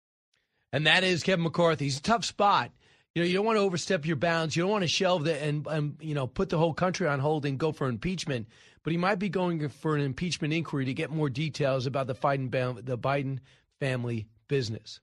And 0.73 0.87
that 0.87 1.05
is 1.05 1.23
Kevin 1.23 1.45
McCarthy. 1.45 1.87
He's 1.87 1.99
a 1.99 2.03
tough 2.03 2.25
spot. 2.25 2.71
You 3.15 3.23
know, 3.23 3.27
you 3.27 3.35
don't 3.35 3.47
want 3.47 3.57
to 3.57 3.63
overstep 3.63 4.07
your 4.07 4.17
bounds. 4.17 4.55
You 4.55 4.63
don't 4.63 4.71
want 4.71 4.83
to 4.83 4.89
shelve 4.89 5.25
the 5.25 5.43
and, 5.43 5.67
and 5.67 5.97
you 6.01 6.15
know 6.15 6.27
put 6.27 6.51
the 6.51 6.59
whole 6.59 6.75
country 6.75 7.09
on 7.09 7.19
hold 7.19 7.47
and 7.47 7.59
go 7.59 7.73
for 7.73 7.89
impeachment. 7.89 8.47
But 8.89 8.93
he 8.93 8.97
might 8.97 9.19
be 9.19 9.29
going 9.29 9.69
for 9.69 9.97
an 9.97 10.01
impeachment 10.01 10.55
inquiry 10.55 10.87
to 10.87 10.95
get 10.95 11.11
more 11.11 11.29
details 11.29 11.85
about 11.85 12.07
the 12.07 12.15
Biden 12.15 12.83
the 12.87 12.97
Biden 12.97 13.41
family 13.79 14.29
business. 14.49 15.01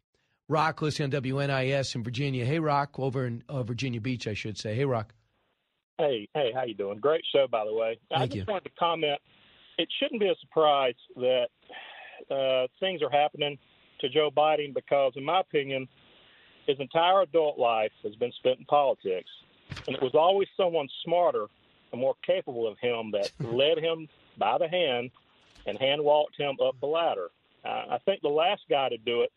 Rock 0.49 0.82
listening 0.82 1.14
on 1.14 1.22
WNIS 1.22 1.94
in 1.94 2.03
Virginia. 2.03 2.45
Hey, 2.45 2.57
Rock, 2.57 2.98
over 2.98 3.28
in 3.28 3.44
uh, 3.48 3.62
Virginia 3.62 4.02
Beach, 4.02 4.28
I 4.28 4.34
should 4.34 4.57
say. 4.57 4.74
Hey, 4.74 4.86
Rock. 4.86 5.14
Hey, 5.99 6.28
hey, 6.34 6.49
how 6.56 6.64
you 6.64 6.74
doing? 6.74 6.98
Great 6.98 7.24
show, 7.32 7.45
by 7.45 7.64
the 7.64 7.76
way. 7.76 7.99
Thank 8.10 8.22
I 8.24 8.26
just 8.26 8.38
you. 8.38 8.45
wanted 8.48 8.64
to 8.70 8.76
comment. 8.80 9.20
It 9.78 9.88
shouldn't 9.99 10.20
be 10.20 10.30
a 10.30 10.36
surprise 10.41 10.95
that 11.18 11.49
uh, 12.32 12.66
things 12.80 13.03
are 13.03 13.12
happening 13.12 13.56
to 14.02 14.10
Joe 14.10 14.32
Biden 14.36 14.74
because, 14.74 15.14
in 15.16 15.24
my 15.24 15.41
opinion, 15.41 15.88
his 16.66 16.78
entire 16.80 17.22
adult 17.22 17.60
life 17.60 17.91
has 18.02 18.16
been 18.16 18.32
spent 18.40 18.57
in 18.57 18.66
politics, 18.66 19.30
and 19.86 19.95
it 19.95 20.02
was 20.02 20.16
always 20.16 20.48
someone 20.57 20.88
smarter 21.03 21.45
and 21.95 22.01
more 22.01 22.15
capable 22.26 22.67
of 22.67 22.77
him 22.80 23.11
that 23.11 23.31
led 23.39 23.80
him 23.80 24.07
by 24.38 24.57
the 24.57 24.67
hand 24.67 25.09
and 25.65 25.80
hand 25.80 26.03
walked 26.03 26.38
him 26.38 26.57
up 26.63 26.76
the 26.81 26.88
ladder. 26.88 27.30
Uh, 27.63 27.85
I 27.91 27.97
think 28.05 28.22
the 28.22 28.27
last 28.27 28.61
guy 28.69 28.89
to 28.89 28.97
do 28.97 29.22
it 29.22 29.31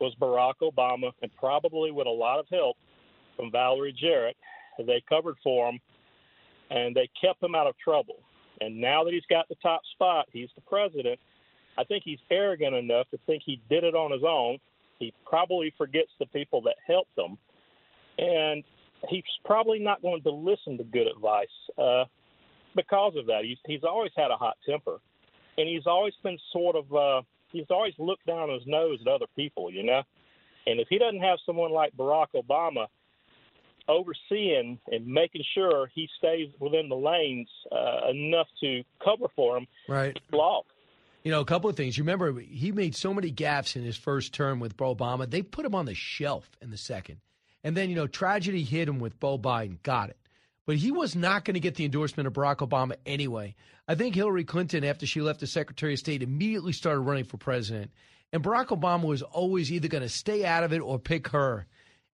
was 0.00 0.14
Barack 0.20 0.54
Obama, 0.62 1.10
and 1.22 1.34
probably 1.36 1.90
with 1.90 2.06
a 2.06 2.10
lot 2.10 2.38
of 2.38 2.46
help 2.50 2.76
from 3.36 3.50
Valerie 3.50 3.92
Jarrett. 3.98 4.36
They 4.78 5.02
covered 5.08 5.36
for 5.42 5.70
him, 5.70 5.80
and 6.70 6.94
they 6.94 7.08
kept 7.20 7.42
him 7.42 7.54
out 7.54 7.66
of 7.66 7.76
trouble. 7.78 8.16
And 8.60 8.80
now 8.80 9.04
that 9.04 9.12
he's 9.12 9.26
got 9.28 9.48
the 9.48 9.54
top 9.56 9.80
spot, 9.92 10.26
he's 10.32 10.50
the 10.54 10.60
president. 10.62 11.18
I 11.78 11.84
think 11.84 12.04
he's 12.04 12.18
arrogant 12.30 12.74
enough 12.74 13.08
to 13.10 13.18
think 13.26 13.42
he 13.44 13.60
did 13.68 13.84
it 13.84 13.94
on 13.94 14.12
his 14.12 14.22
own. 14.22 14.58
He 14.98 15.12
probably 15.26 15.74
forgets 15.76 16.10
the 16.18 16.26
people 16.26 16.62
that 16.62 16.76
helped 16.86 17.18
him, 17.18 17.36
and 18.18 18.64
he's 19.08 19.22
probably 19.44 19.78
not 19.78 20.02
going 20.02 20.22
to 20.22 20.30
listen 20.30 20.78
to 20.78 20.84
good 20.84 21.06
advice 21.06 21.48
uh, 21.78 22.04
because 22.74 23.14
of 23.16 23.26
that. 23.26 23.40
He's 23.44 23.58
he's 23.66 23.84
always 23.84 24.12
had 24.16 24.30
a 24.30 24.36
hot 24.36 24.56
temper, 24.68 24.98
and 25.58 25.68
he's 25.68 25.86
always 25.86 26.14
been 26.22 26.38
sort 26.52 26.76
of 26.76 26.94
uh, 26.94 27.22
he's 27.52 27.66
always 27.70 27.94
looked 27.98 28.26
down 28.26 28.50
his 28.50 28.62
nose 28.66 28.98
at 29.00 29.12
other 29.12 29.26
people, 29.34 29.70
you 29.70 29.82
know. 29.82 30.02
And 30.66 30.80
if 30.80 30.88
he 30.88 30.98
doesn't 30.98 31.20
have 31.20 31.38
someone 31.46 31.70
like 31.70 31.96
Barack 31.96 32.28
Obama 32.34 32.86
overseeing 33.88 34.78
and 34.88 35.06
making 35.06 35.44
sure 35.54 35.88
he 35.94 36.08
stays 36.18 36.48
within 36.58 36.88
the 36.88 36.96
lanes 36.96 37.48
uh, 37.70 38.10
enough 38.10 38.48
to 38.60 38.82
cover 39.02 39.26
for 39.36 39.56
him, 39.58 39.66
Right. 39.88 40.18
Block. 40.30 40.64
You 41.22 41.32
know, 41.32 41.40
a 41.40 41.44
couple 41.44 41.68
of 41.68 41.76
things. 41.76 41.98
You 41.98 42.04
remember 42.04 42.38
he 42.38 42.70
made 42.70 42.94
so 42.94 43.12
many 43.12 43.32
gaffes 43.32 43.74
in 43.74 43.82
his 43.82 43.96
first 43.96 44.32
term 44.32 44.60
with 44.60 44.76
Obama. 44.76 45.28
They 45.28 45.42
put 45.42 45.66
him 45.66 45.74
on 45.74 45.84
the 45.84 45.94
shelf 45.94 46.48
in 46.62 46.70
the 46.70 46.76
second. 46.76 47.18
And 47.66 47.76
then, 47.76 47.90
you 47.90 47.96
know, 47.96 48.06
tragedy 48.06 48.62
hit 48.62 48.88
him 48.88 49.00
with 49.00 49.18
Beau 49.18 49.36
Biden. 49.36 49.82
Got 49.82 50.10
it. 50.10 50.18
But 50.68 50.76
he 50.76 50.92
was 50.92 51.16
not 51.16 51.44
going 51.44 51.54
to 51.54 51.60
get 51.60 51.74
the 51.74 51.84
endorsement 51.84 52.28
of 52.28 52.32
Barack 52.32 52.58
Obama 52.58 52.94
anyway. 53.04 53.56
I 53.88 53.96
think 53.96 54.14
Hillary 54.14 54.44
Clinton, 54.44 54.84
after 54.84 55.04
she 55.04 55.20
left 55.20 55.40
the 55.40 55.48
Secretary 55.48 55.94
of 55.94 55.98
State, 55.98 56.22
immediately 56.22 56.72
started 56.72 57.00
running 57.00 57.24
for 57.24 57.38
president. 57.38 57.90
And 58.32 58.40
Barack 58.40 58.68
Obama 58.68 59.02
was 59.02 59.22
always 59.22 59.72
either 59.72 59.88
going 59.88 60.04
to 60.04 60.08
stay 60.08 60.44
out 60.44 60.62
of 60.62 60.72
it 60.72 60.78
or 60.78 61.00
pick 61.00 61.26
her. 61.30 61.66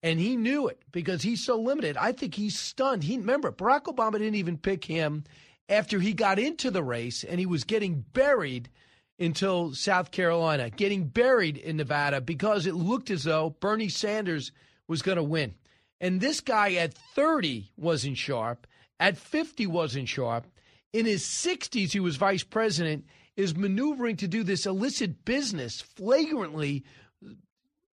And 0.04 0.20
he 0.20 0.36
knew 0.36 0.68
it 0.68 0.84
because 0.92 1.24
he's 1.24 1.44
so 1.44 1.60
limited. 1.60 1.98
I 1.98 2.12
think 2.12 2.36
he's 2.36 2.60
stunned. 2.60 3.04
He 3.04 3.18
remember 3.18 3.52
Barack 3.52 3.86
Obama 3.86 4.20
didn't 4.20 4.36
even 4.36 4.60
pick 4.60 4.86
him 4.86 5.24
after 5.68 6.00
he 6.00 6.14
got 6.14 6.38
into 6.38 6.70
the 6.70 6.84
race 6.84 7.24
and 7.24 7.40
he 7.40 7.48
was 7.48 7.64
getting 7.64 8.06
buried 8.14 8.70
until 9.18 9.74
South 9.74 10.12
Carolina, 10.12 10.70
getting 10.70 11.06
buried 11.06 11.58
in 11.58 11.78
Nevada 11.78 12.22
because 12.22 12.68
it 12.68 12.76
looked 12.76 13.10
as 13.10 13.24
though 13.24 13.56
Bernie 13.60 13.90
Sanders 13.90 14.52
was 14.90 15.02
going 15.02 15.18
to 15.18 15.24
win. 15.24 15.54
And 16.02 16.20
this 16.20 16.42
guy 16.42 16.74
at 16.74 16.94
30 16.94 17.72
wasn't 17.78 18.18
sharp, 18.18 18.68
at 19.00 19.18
50 19.18 19.68
wasn't 19.68 20.10
sharp. 20.10 20.48
In 20.92 21.06
his 21.06 21.24
60s, 21.24 21.92
he 21.92 22.00
was 22.00 22.16
vice 22.16 22.44
president, 22.44 23.06
is 23.38 23.56
maneuvering 23.56 24.18
to 24.18 24.28
do 24.28 24.44
this 24.44 24.66
illicit 24.66 25.24
business, 25.24 25.80
flagrantly 25.80 26.84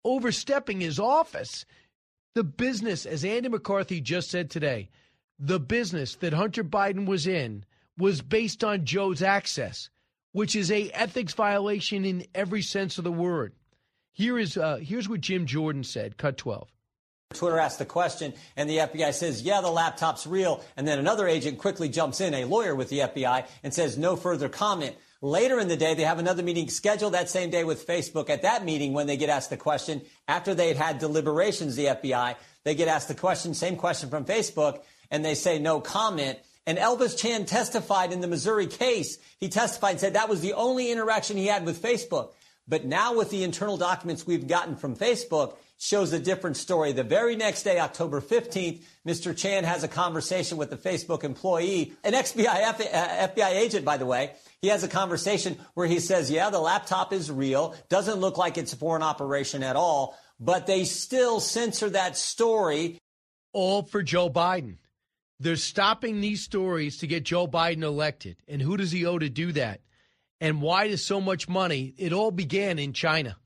overstepping 0.03 0.81
his 0.81 0.99
office. 0.99 1.65
The 2.35 2.43
business, 2.43 3.05
as 3.05 3.25
Andy 3.25 3.49
McCarthy 3.49 4.01
just 4.01 4.29
said 4.29 4.49
today, 4.49 4.89
the 5.39 5.59
business 5.59 6.15
that 6.17 6.33
Hunter 6.33 6.63
Biden 6.63 7.05
was 7.05 7.25
in 7.25 7.65
was 7.97 8.21
based 8.21 8.63
on 8.63 8.85
Joe's 8.85 9.21
access, 9.21 9.89
which 10.31 10.55
is 10.55 10.71
a 10.71 10.89
ethics 10.91 11.33
violation 11.33 12.05
in 12.05 12.25
every 12.35 12.61
sense 12.61 12.97
of 12.97 13.03
the 13.03 13.11
word. 13.11 13.53
Here 14.11 14.37
is 14.37 14.57
uh, 14.57 14.77
here's 14.77 15.09
what 15.09 15.21
Jim 15.21 15.45
Jordan 15.45 15.83
said. 15.83 16.17
Cut 16.17 16.37
twelve. 16.37 16.69
Twitter 17.33 17.59
asked 17.59 17.79
the 17.79 17.85
question, 17.85 18.33
and 18.55 18.69
the 18.69 18.77
FBI 18.77 19.13
says, 19.13 19.41
yeah, 19.41 19.61
the 19.61 19.69
laptop's 19.69 20.27
real. 20.27 20.63
And 20.77 20.87
then 20.87 20.99
another 20.99 21.27
agent 21.27 21.57
quickly 21.57 21.89
jumps 21.89 22.21
in, 22.21 22.33
a 22.33 22.45
lawyer 22.45 22.75
with 22.75 22.89
the 22.89 22.99
FBI, 22.99 23.45
and 23.63 23.73
says, 23.73 23.97
no 23.97 24.15
further 24.15 24.49
comment. 24.49 24.95
Later 25.21 25.59
in 25.59 25.67
the 25.67 25.77
day, 25.77 25.93
they 25.93 26.03
have 26.03 26.17
another 26.17 26.41
meeting 26.41 26.67
scheduled 26.67 27.13
that 27.13 27.29
same 27.29 27.51
day 27.51 27.63
with 27.63 27.85
Facebook. 27.85 28.29
At 28.29 28.41
that 28.41 28.65
meeting, 28.65 28.93
when 28.93 29.05
they 29.05 29.17
get 29.17 29.29
asked 29.29 29.51
the 29.51 29.57
question, 29.57 30.01
after 30.27 30.55
they 30.55 30.67
had 30.67 30.77
had 30.77 30.99
deliberations, 30.99 31.75
the 31.75 31.85
FBI, 31.85 32.35
they 32.63 32.73
get 32.75 32.87
asked 32.87 33.07
the 33.07 33.13
question, 33.13 33.53
same 33.53 33.75
question 33.75 34.09
from 34.09 34.25
Facebook, 34.25 34.81
and 35.11 35.23
they 35.23 35.35
say 35.35 35.59
no 35.59 35.79
comment. 35.79 36.39
And 36.65 36.77
Elvis 36.77 37.17
Chan 37.17 37.45
testified 37.45 38.11
in 38.11 38.21
the 38.21 38.27
Missouri 38.27 38.67
case. 38.67 39.17
He 39.39 39.49
testified 39.49 39.91
and 39.91 39.99
said 39.99 40.13
that 40.13 40.29
was 40.29 40.41
the 40.41 40.53
only 40.53 40.91
interaction 40.91 41.37
he 41.37 41.47
had 41.47 41.65
with 41.65 41.81
Facebook. 41.81 42.31
But 42.71 42.85
now 42.85 43.13
with 43.13 43.29
the 43.31 43.43
internal 43.43 43.75
documents 43.75 44.25
we've 44.25 44.47
gotten 44.47 44.77
from 44.77 44.95
Facebook, 44.95 45.57
shows 45.77 46.13
a 46.13 46.19
different 46.19 46.55
story. 46.55 46.93
The 46.93 47.03
very 47.03 47.35
next 47.35 47.63
day, 47.63 47.79
October 47.79 48.21
15th, 48.21 48.81
Mr. 49.05 49.35
Chan 49.35 49.65
has 49.65 49.83
a 49.83 49.89
conversation 49.89 50.57
with 50.57 50.69
the 50.69 50.77
Facebook 50.77 51.25
employee, 51.25 51.91
an 52.05 52.13
FBI, 52.13 53.33
FBI 53.35 53.49
agent, 53.49 53.83
by 53.83 53.97
the 53.97 54.05
way. 54.05 54.31
He 54.61 54.69
has 54.69 54.85
a 54.85 54.87
conversation 54.87 55.57
where 55.73 55.87
he 55.87 55.99
says, 55.99 56.31
yeah, 56.31 56.49
the 56.49 56.59
laptop 56.59 57.11
is 57.11 57.29
real, 57.29 57.75
doesn't 57.89 58.19
look 58.19 58.37
like 58.37 58.57
it's 58.57 58.71
a 58.71 58.77
foreign 58.77 59.03
operation 59.03 59.63
at 59.63 59.75
all, 59.75 60.17
but 60.39 60.65
they 60.65 60.85
still 60.85 61.41
censor 61.41 61.89
that 61.89 62.15
story. 62.15 62.99
All 63.51 63.83
for 63.83 64.01
Joe 64.01 64.29
Biden. 64.29 64.77
They're 65.41 65.57
stopping 65.57 66.21
these 66.21 66.41
stories 66.41 66.99
to 66.99 67.07
get 67.07 67.25
Joe 67.25 67.47
Biden 67.47 67.83
elected. 67.83 68.37
And 68.47 68.61
who 68.61 68.77
does 68.77 68.91
he 68.93 69.05
owe 69.05 69.19
to 69.19 69.29
do 69.29 69.51
that? 69.53 69.81
And 70.41 70.61
why 70.61 70.87
does 70.87 71.05
so 71.05 71.21
much 71.21 71.47
money? 71.47 71.93
It 71.97 72.11
all 72.11 72.31
began 72.31 72.79
in 72.79 72.93
China. 72.93 73.37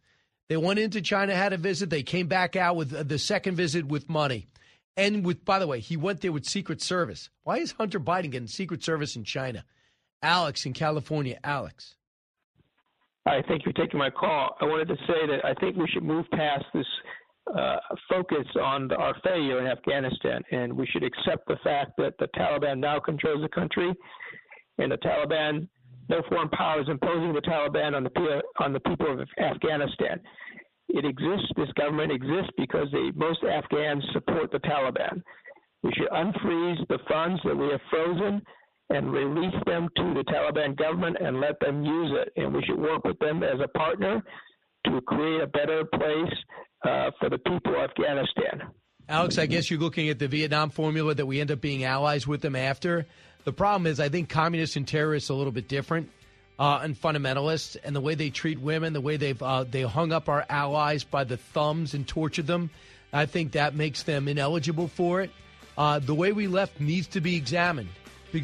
They 0.47 0.57
went 0.57 0.79
into 0.79 1.01
China, 1.01 1.35
had 1.35 1.53
a 1.53 1.57
visit. 1.57 1.89
They 1.89 2.03
came 2.03 2.27
back 2.27 2.55
out 2.55 2.77
with 2.77 2.93
uh, 2.93 3.03
the 3.03 3.19
second 3.19 3.55
visit 3.55 3.85
with 3.85 4.09
money. 4.09 4.47
And 4.95 5.25
with, 5.25 5.43
by 5.43 5.59
the 5.59 5.67
way, 5.67 5.81
he 5.81 5.97
went 5.97 6.21
there 6.21 6.31
with 6.31 6.45
Secret 6.45 6.81
Service. 6.81 7.29
Why 7.43 7.57
is 7.57 7.73
Hunter 7.73 7.99
Biden 7.99 8.31
getting 8.31 8.47
Secret 8.47 8.81
Service 8.81 9.17
in 9.17 9.25
China? 9.25 9.65
Alex 10.23 10.65
in 10.65 10.71
California. 10.71 11.37
Alex. 11.43 11.95
Hi, 13.27 13.43
thank 13.47 13.65
you 13.65 13.73
for 13.73 13.83
taking 13.83 13.99
my 13.99 14.09
call. 14.09 14.55
I 14.61 14.65
wanted 14.65 14.87
to 14.87 14.95
say 15.07 15.27
that 15.27 15.43
I 15.43 15.53
think 15.55 15.75
we 15.75 15.87
should 15.91 16.03
move 16.03 16.25
past 16.31 16.63
this 16.73 16.85
uh, 17.53 17.77
focus 18.09 18.45
on 18.61 18.91
our 18.93 19.15
failure 19.23 19.59
in 19.59 19.67
Afghanistan, 19.67 20.43
and 20.51 20.71
we 20.71 20.87
should 20.87 21.03
accept 21.03 21.47
the 21.47 21.57
fact 21.63 21.91
that 21.97 22.13
the 22.19 22.27
Taliban 22.37 22.79
now 22.79 22.99
controls 22.99 23.41
the 23.41 23.49
country, 23.49 23.93
and 24.77 24.91
the 24.91 24.97
Taliban, 24.97 25.67
no 26.09 26.21
foreign 26.29 26.49
power 26.49 26.81
is 26.81 26.89
imposing 26.89 27.33
the 27.33 27.41
Taliban 27.41 27.95
on 27.95 28.03
the 28.03 28.41
on 28.59 28.73
the 28.73 28.79
people 28.81 29.11
of 29.11 29.27
Afghanistan. 29.39 30.19
It 30.89 31.05
exists. 31.05 31.51
This 31.55 31.71
government 31.77 32.11
exists 32.11 32.51
because 32.57 32.87
they, 32.91 33.11
most 33.15 33.43
Afghans 33.43 34.03
support 34.13 34.51
the 34.51 34.59
Taliban. 34.59 35.21
We 35.81 35.91
should 35.97 36.09
unfreeze 36.09 36.87
the 36.87 36.99
funds 37.09 37.41
that 37.43 37.55
we 37.55 37.67
have 37.69 37.81
frozen 37.89 38.41
and 38.89 39.11
release 39.11 39.55
them 39.65 39.87
to 39.97 40.13
the 40.13 40.23
Taliban 40.31 40.75
government 40.77 41.17
and 41.19 41.41
let 41.41 41.59
them 41.59 41.83
use 41.83 42.11
it. 42.13 42.33
And 42.39 42.53
we 42.53 42.63
should 42.63 42.79
work 42.79 43.03
with 43.03 43.17
them 43.19 43.43
as 43.43 43.59
a 43.63 43.67
partner 43.69 44.23
to 44.85 45.01
create 45.01 45.41
a 45.41 45.47
better 45.47 45.83
place 45.85 46.33
uh, 46.87 47.09
for 47.19 47.29
the 47.29 47.39
people 47.39 47.75
of 47.75 47.89
Afghanistan. 47.89 48.61
Alex, 49.07 49.37
I 49.37 49.45
guess 49.45 49.69
you're 49.69 49.79
looking 49.79 50.09
at 50.09 50.19
the 50.19 50.27
Vietnam 50.27 50.69
formula 50.69 51.13
that 51.13 51.25
we 51.25 51.39
end 51.39 51.51
up 51.51 51.61
being 51.61 51.83
allies 51.83 52.25
with 52.27 52.41
them 52.41 52.55
after. 52.55 53.05
The 53.45 53.53
problem 53.53 53.85
is, 53.85 53.99
I 53.99 54.09
think 54.09 54.27
communists 54.27 54.75
and 54.75 54.87
terrorists 54.87 55.29
are 55.29 55.33
a 55.33 55.35
little 55.37 55.51
bit 55.51 55.67
different, 55.67 56.09
uh, 56.57 56.79
and 56.81 56.99
fundamentalists, 56.99 57.77
and 57.83 57.95
the 57.95 58.01
way 58.01 58.15
they 58.15 58.31
treat 58.31 58.59
women, 58.59 58.93
the 58.93 59.01
way 59.01 59.17
they've 59.17 59.41
uh, 59.41 59.63
they 59.63 59.83
hung 59.83 60.11
up 60.11 60.27
our 60.29 60.45
allies 60.49 61.03
by 61.03 61.23
the 61.23 61.37
thumbs 61.37 61.93
and 61.93 62.07
tortured 62.07 62.47
them. 62.47 62.69
I 63.13 63.27
think 63.27 63.53
that 63.53 63.75
makes 63.75 64.03
them 64.03 64.27
ineligible 64.27 64.87
for 64.87 65.21
it. 65.21 65.29
Uh, 65.77 65.99
the 65.99 66.15
way 66.15 66.31
we 66.31 66.47
left 66.47 66.81
needs 66.81 67.07
to 67.07 67.21
be 67.21 67.35
examined 67.35 67.89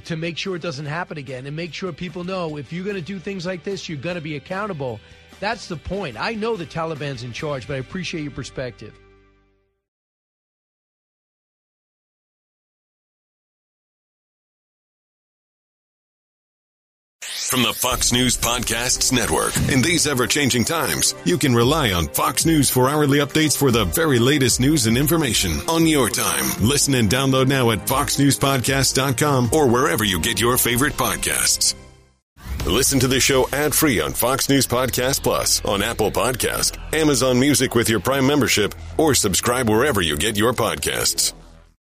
to 0.06 0.16
make 0.16 0.38
sure 0.38 0.56
it 0.56 0.62
doesn't 0.62 0.86
happen 0.86 1.18
again, 1.18 1.46
and 1.46 1.56
make 1.56 1.74
sure 1.74 1.92
people 1.92 2.24
know 2.24 2.58
if 2.58 2.72
you're 2.72 2.86
going 2.86 2.96
to 2.96 3.02
do 3.02 3.20
things 3.20 3.46
like 3.46 3.64
this, 3.64 3.90
you're 3.90 3.98
going 3.98 4.16
to 4.16 4.22
be 4.22 4.38
accountable. 4.38 5.00
That's 5.42 5.68
the 5.68 5.76
point. 5.76 6.16
I 6.20 6.34
know 6.36 6.56
the 6.56 6.66
Taliban's 6.66 7.24
in 7.24 7.34
charge, 7.34 7.68
but 7.68 7.74
I 7.74 7.78
appreciate 7.80 8.22
your 8.22 8.32
perspective. 8.32 8.94
From 17.52 17.64
the 17.64 17.74
Fox 17.74 18.14
News 18.14 18.38
Podcasts 18.38 19.12
Network. 19.12 19.54
In 19.70 19.82
these 19.82 20.08
ever 20.08 20.26
changing 20.26 20.64
times, 20.64 21.14
you 21.26 21.38
can 21.38 21.54
rely 21.54 21.92
on 21.92 22.08
Fox 22.08 22.46
News 22.46 22.70
for 22.70 22.88
hourly 22.88 23.20
updates 23.20 23.58
for 23.58 23.72
the 23.72 23.84
very 23.84 24.20
latest 24.20 24.62
news 24.62 24.88
and 24.88 24.98
information 24.98 25.60
on 25.68 25.86
your 25.86 26.10
time. 26.10 26.46
Listen 26.66 26.96
and 26.96 27.10
download 27.10 27.50
now 27.50 27.72
at 27.72 27.80
foxnewspodcast.com 27.80 29.50
or 29.52 29.68
wherever 29.68 30.06
you 30.06 30.22
get 30.22 30.40
your 30.40 30.58
favorite 30.58 30.94
podcasts. 30.94 31.76
Listen 32.66 33.02
to 33.02 33.10
the 33.10 33.20
show 33.20 33.50
ad 33.52 33.76
free 33.76 34.00
on 34.00 34.14
Fox 34.14 34.48
News 34.48 34.66
Podcast 34.66 35.22
Plus, 35.22 35.62
on 35.66 35.84
Apple 35.84 36.10
Podcast, 36.10 36.78
Amazon 36.94 37.38
Music 37.38 37.76
with 37.76 37.90
your 37.90 38.00
Prime 38.00 38.26
membership, 38.26 38.74
or 38.98 39.14
subscribe 39.14 39.70
wherever 39.70 40.02
you 40.02 40.16
get 40.16 40.38
your 40.38 40.54
podcasts. 40.54 41.34